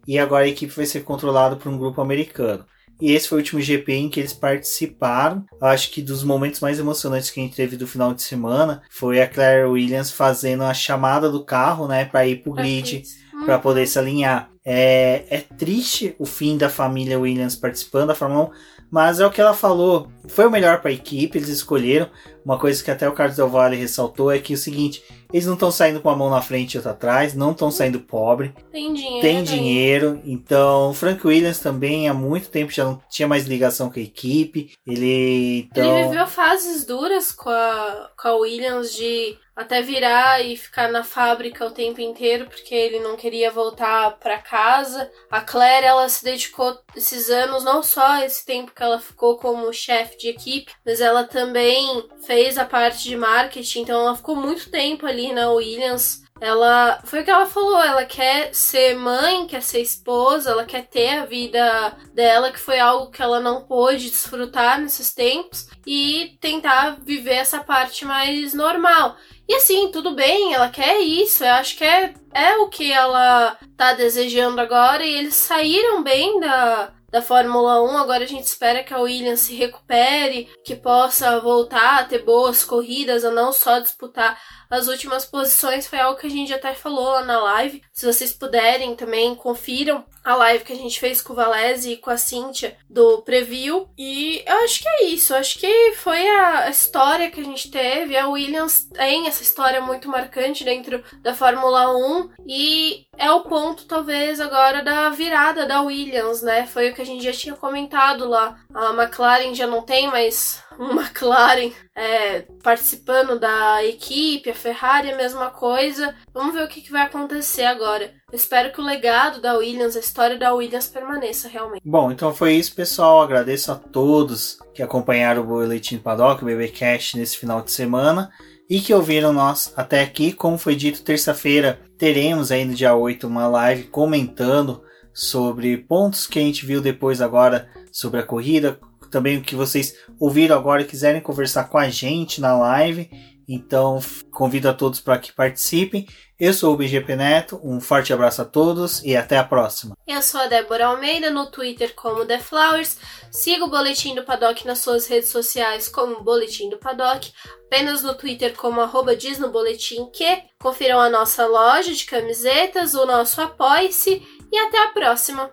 e 0.06 0.18
agora 0.18 0.44
a 0.44 0.48
equipe 0.48 0.72
vai 0.74 0.86
ser 0.86 1.04
controlada 1.04 1.56
por 1.56 1.70
um 1.70 1.78
grupo 1.78 2.00
americano. 2.00 2.64
E 3.00 3.12
esse 3.12 3.28
foi 3.28 3.38
o 3.38 3.40
último 3.40 3.60
GP 3.60 3.92
em 3.92 4.08
que 4.08 4.20
eles 4.20 4.32
participaram. 4.32 5.44
Eu 5.60 5.66
acho 5.66 5.90
que 5.90 6.00
dos 6.00 6.22
momentos 6.22 6.60
mais 6.60 6.78
emocionantes 6.78 7.28
que 7.28 7.40
a 7.40 7.42
gente 7.42 7.56
teve 7.56 7.76
do 7.76 7.88
final 7.88 8.14
de 8.14 8.22
semana 8.22 8.82
foi 8.88 9.20
a 9.20 9.26
Claire 9.26 9.68
Williams 9.68 10.10
fazendo 10.10 10.62
a 10.62 10.72
chamada 10.72 11.28
do 11.28 11.44
carro, 11.44 11.88
né, 11.88 12.04
para 12.04 12.26
ir 12.26 12.36
pro 12.36 12.52
grid 12.52 13.02
para 13.44 13.58
poder 13.58 13.86
se 13.86 13.98
alinhar. 13.98 14.50
É, 14.64 15.24
é 15.28 15.40
triste 15.40 16.14
o 16.18 16.24
fim 16.24 16.56
da 16.56 16.70
família 16.70 17.18
Williams 17.18 17.56
participando 17.56 18.08
da 18.08 18.14
Fórmula 18.14 18.44
1, 18.44 18.50
mas 18.90 19.20
é 19.20 19.26
o 19.26 19.30
que 19.30 19.40
ela 19.40 19.52
falou. 19.52 20.08
Foi 20.28 20.46
o 20.46 20.50
melhor 20.50 20.80
para 20.80 20.90
a 20.90 20.94
equipe, 20.94 21.36
eles 21.36 21.48
escolheram. 21.48 22.08
Uma 22.44 22.58
coisa 22.58 22.82
que 22.82 22.90
até 22.90 23.08
o 23.08 23.12
Carlos 23.12 23.36
Del 23.36 23.48
Valle 23.48 23.76
ressaltou 23.76 24.30
é 24.30 24.38
que 24.38 24.52
é 24.52 24.56
o 24.56 24.58
seguinte: 24.58 25.02
eles 25.32 25.46
não 25.46 25.54
estão 25.54 25.70
saindo 25.70 26.00
com 26.00 26.08
uma 26.08 26.16
mão 26.16 26.30
na 26.30 26.42
frente 26.42 26.74
e 26.74 26.76
outra 26.76 26.92
atrás, 26.92 27.34
não 27.34 27.52
estão 27.52 27.70
saindo 27.70 27.98
pobre, 28.00 28.54
Tem 28.70 28.92
dinheiro. 28.92 29.20
tem 29.20 29.42
dinheiro. 29.42 30.20
Então, 30.24 30.90
o 30.90 30.94
Frank 30.94 31.26
Williams 31.26 31.58
também 31.58 32.08
há 32.08 32.14
muito 32.14 32.50
tempo 32.50 32.70
já 32.70 32.84
não 32.84 33.00
tinha 33.10 33.26
mais 33.26 33.46
ligação 33.46 33.90
com 33.90 33.98
a 33.98 34.02
equipe. 34.02 34.72
Ele 34.86 35.68
então 35.70 35.98
Ele 35.98 36.08
viveu 36.08 36.26
fases 36.26 36.84
duras 36.84 37.32
com 37.32 37.50
a, 37.50 38.10
com 38.20 38.28
a 38.28 38.34
Williams 38.36 38.94
de 38.94 39.36
até 39.56 39.80
virar 39.82 40.44
e 40.44 40.56
ficar 40.56 40.90
na 40.90 41.04
fábrica 41.04 41.64
o 41.64 41.70
tempo 41.70 42.00
inteiro 42.00 42.46
porque 42.46 42.74
ele 42.74 42.98
não 42.98 43.16
queria 43.16 43.52
voltar 43.52 44.18
pra 44.18 44.38
casa. 44.38 45.08
A 45.30 45.40
Claire, 45.40 45.86
ela 45.86 46.08
se 46.08 46.24
dedicou 46.24 46.76
esses 46.96 47.30
anos, 47.30 47.62
não 47.62 47.80
só 47.80 48.18
esse 48.24 48.44
tempo 48.44 48.72
que 48.74 48.82
ela 48.82 48.98
ficou 48.98 49.36
como 49.36 49.72
chefe 49.72 50.18
de 50.18 50.28
equipe, 50.28 50.72
mas 50.84 51.00
ela 51.00 51.22
também 51.22 52.04
fez 52.26 52.33
a 52.58 52.64
parte 52.64 53.04
de 53.04 53.16
marketing, 53.16 53.82
então 53.82 54.00
ela 54.00 54.16
ficou 54.16 54.36
muito 54.36 54.70
tempo 54.70 55.06
ali 55.06 55.32
na 55.32 55.50
Williams 55.50 56.24
ela 56.40 57.00
foi 57.04 57.20
o 57.20 57.24
que 57.24 57.30
ela 57.30 57.46
falou, 57.46 57.82
ela 57.82 58.04
quer 58.04 58.54
ser 58.54 58.94
mãe, 58.96 59.46
quer 59.46 59.62
ser 59.62 59.80
esposa, 59.80 60.50
ela 60.50 60.64
quer 60.64 60.86
ter 60.86 61.20
a 61.20 61.24
vida 61.24 61.96
dela, 62.12 62.50
que 62.50 62.58
foi 62.58 62.78
algo 62.78 63.10
que 63.10 63.22
ela 63.22 63.40
não 63.40 63.62
pôde 63.62 64.10
desfrutar 64.10 64.80
nesses 64.80 65.14
tempos, 65.14 65.68
e 65.86 66.36
tentar 66.40 66.98
viver 67.00 67.34
essa 67.34 67.62
parte 67.62 68.04
mais 68.04 68.52
normal. 68.52 69.16
E 69.48 69.54
assim, 69.54 69.90
tudo 69.92 70.14
bem, 70.14 70.54
ela 70.54 70.68
quer 70.68 71.00
isso, 71.00 71.44
eu 71.44 71.52
acho 71.52 71.76
que 71.76 71.84
é, 71.84 72.12
é 72.34 72.56
o 72.56 72.68
que 72.68 72.92
ela 72.92 73.56
tá 73.76 73.92
desejando 73.94 74.60
agora, 74.60 75.04
e 75.04 75.14
eles 75.14 75.36
saíram 75.36 76.02
bem 76.02 76.40
da, 76.40 76.92
da 77.14 77.22
Fórmula 77.22 77.80
1. 77.80 77.96
Agora 77.96 78.24
a 78.24 78.26
gente 78.26 78.42
espera 78.42 78.82
que 78.82 78.92
a 78.92 78.98
Williams 78.98 79.38
se 79.38 79.54
recupere, 79.54 80.48
que 80.64 80.74
possa 80.74 81.38
voltar 81.38 82.00
a 82.00 82.04
ter 82.04 82.24
boas 82.24 82.64
corridas, 82.64 83.24
a 83.24 83.30
não 83.30 83.52
só 83.52 83.78
disputar 83.78 84.36
as 84.74 84.88
últimas 84.88 85.24
posições. 85.24 85.86
Foi 85.86 85.98
algo 85.98 86.18
que 86.18 86.26
a 86.26 86.30
gente 86.30 86.52
até 86.52 86.74
falou 86.74 87.10
lá 87.10 87.24
na 87.24 87.40
live. 87.42 87.82
Se 87.92 88.06
vocês 88.06 88.32
puderem 88.32 88.94
também, 88.96 89.34
confiram 89.34 90.04
a 90.24 90.34
live 90.36 90.64
que 90.64 90.72
a 90.72 90.76
gente 90.76 90.98
fez 90.98 91.20
com 91.20 91.34
o 91.34 91.36
Valese 91.36 91.92
e 91.92 91.96
com 91.98 92.10
a 92.10 92.16
Cíntia 92.16 92.76
do 92.88 93.20
preview. 93.22 93.88
E 93.96 94.42
eu 94.46 94.56
acho 94.64 94.80
que 94.80 94.88
é 94.88 95.04
isso. 95.04 95.32
Eu 95.32 95.38
acho 95.38 95.58
que 95.58 95.92
foi 95.96 96.26
a 96.26 96.70
história 96.70 97.30
que 97.30 97.40
a 97.40 97.44
gente 97.44 97.70
teve. 97.70 98.16
A 98.16 98.28
Williams 98.28 98.88
tem 98.92 99.26
essa 99.26 99.42
história 99.42 99.80
muito 99.80 100.08
marcante 100.08 100.64
dentro 100.64 101.04
da 101.20 101.34
Fórmula 101.34 101.94
1 101.94 102.30
e 102.46 103.06
é 103.18 103.30
o 103.30 103.42
ponto, 103.42 103.84
talvez, 103.84 104.40
agora 104.40 104.82
da 104.82 105.10
virada 105.10 105.66
da 105.66 105.82
Williams, 105.82 106.42
né? 106.42 106.66
Foi 106.66 106.90
o 106.90 106.94
que 106.94 107.02
a 107.02 107.06
gente 107.06 107.22
já 107.22 107.32
tinha 107.32 107.54
comentado 107.54 108.26
lá. 108.26 108.58
A 108.74 108.90
McLaren 108.94 109.54
já 109.54 109.66
não 109.66 109.82
tem 109.82 110.06
mais 110.06 110.63
um 110.78 110.98
McLaren 110.98 111.72
é, 111.94 112.42
participando 112.62 113.38
da 113.38 113.84
equipe, 113.84 114.50
a 114.50 114.54
Ferrari 114.54 115.10
a 115.10 115.16
mesma 115.16 115.50
coisa. 115.50 116.14
Vamos 116.32 116.54
ver 116.54 116.64
o 116.64 116.68
que, 116.68 116.80
que 116.80 116.90
vai 116.90 117.02
acontecer 117.02 117.64
agora. 117.64 118.12
Eu 118.30 118.36
espero 118.36 118.72
que 118.72 118.80
o 118.80 118.84
legado 118.84 119.40
da 119.40 119.56
Williams, 119.56 119.96
a 119.96 120.00
história 120.00 120.38
da 120.38 120.52
Williams 120.54 120.88
permaneça 120.88 121.48
realmente. 121.48 121.82
Bom, 121.84 122.10
então 122.10 122.34
foi 122.34 122.54
isso, 122.54 122.74
pessoal. 122.74 123.22
Agradeço 123.22 123.70
a 123.70 123.76
todos 123.76 124.58
que 124.74 124.82
acompanharam 124.82 125.42
o 125.42 125.46
Boletim 125.46 125.98
Paddock, 125.98 126.42
o 126.42 126.46
BB 126.46 126.68
Cash 126.68 127.14
nesse 127.14 127.36
final 127.36 127.62
de 127.62 127.70
semana 127.70 128.30
e 128.68 128.80
que 128.80 128.94
ouviram 128.94 129.32
nós 129.32 129.72
até 129.76 130.02
aqui. 130.02 130.32
Como 130.32 130.58
foi 130.58 130.74
dito, 130.74 131.02
terça-feira 131.02 131.80
teremos 131.98 132.50
aí 132.50 132.64
no 132.64 132.74
dia 132.74 132.94
8 132.94 133.26
uma 133.26 133.46
live 133.46 133.84
comentando 133.84 134.82
sobre 135.12 135.76
pontos 135.76 136.26
que 136.26 136.38
a 136.38 136.42
gente 136.42 136.66
viu 136.66 136.80
depois 136.80 137.22
agora 137.22 137.68
sobre 137.92 138.18
a 138.18 138.24
corrida, 138.24 138.80
também 139.10 139.38
o 139.38 139.42
que 139.42 139.54
vocês 139.54 139.96
ouviram 140.24 140.56
agora 140.56 140.80
e 140.80 140.86
quiserem 140.86 141.20
conversar 141.20 141.64
com 141.64 141.76
a 141.76 141.88
gente 141.90 142.40
na 142.40 142.56
live. 142.56 143.10
Então 143.46 144.00
convido 144.30 144.70
a 144.70 144.72
todos 144.72 144.98
para 144.98 145.18
que 145.18 145.30
participem. 145.30 146.06
Eu 146.40 146.54
sou 146.54 146.72
o 146.72 146.76
BGP 146.78 147.14
Neto, 147.14 147.60
um 147.62 147.78
forte 147.78 148.10
abraço 148.10 148.40
a 148.40 148.44
todos 148.44 149.04
e 149.04 149.14
até 149.14 149.36
a 149.36 149.44
próxima. 149.44 149.94
Eu 150.06 150.22
sou 150.22 150.40
a 150.40 150.46
Débora 150.46 150.86
Almeida 150.86 151.30
no 151.30 151.50
Twitter 151.50 151.94
como 151.94 152.24
The 152.24 152.38
Flowers. 152.38 152.96
Siga 153.30 153.66
o 153.66 153.70
Boletim 153.70 154.14
do 154.14 154.24
Paddock 154.24 154.66
nas 154.66 154.78
suas 154.78 155.06
redes 155.06 155.28
sociais 155.28 155.88
como 155.88 156.24
Boletim 156.24 156.70
do 156.70 156.78
Paddock, 156.78 157.30
apenas 157.66 158.02
no 158.02 158.14
Twitter 158.14 158.56
como 158.56 158.80
arroba 158.80 159.14
diz 159.14 159.38
no 159.38 159.50
boletim 159.50 160.06
que. 160.10 160.42
Confiram 160.58 161.00
a 161.00 161.10
nossa 161.10 161.46
loja 161.46 161.92
de 161.92 162.06
camisetas, 162.06 162.94
o 162.94 163.04
nosso 163.04 163.42
apoie-se 163.42 164.22
e 164.50 164.58
até 164.58 164.78
a 164.78 164.88
próxima. 164.88 165.52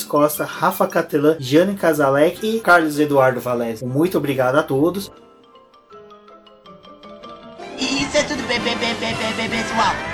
Thaís 0.00 0.04
Costa, 0.04 0.44
Rafa 0.44 0.86
Catelan, 0.86 1.36
Jane 1.38 1.74
Casalec 1.74 2.46
e 2.46 2.60
Carlos 2.60 2.98
Eduardo 2.98 3.40
Valese. 3.40 3.84
Muito 3.84 4.18
obrigado 4.18 4.56
a 4.56 4.62
todos. 4.62 5.10
Isso 7.78 8.16
é 8.16 8.22
tudo 8.24 8.42
pessoal. 9.48 10.09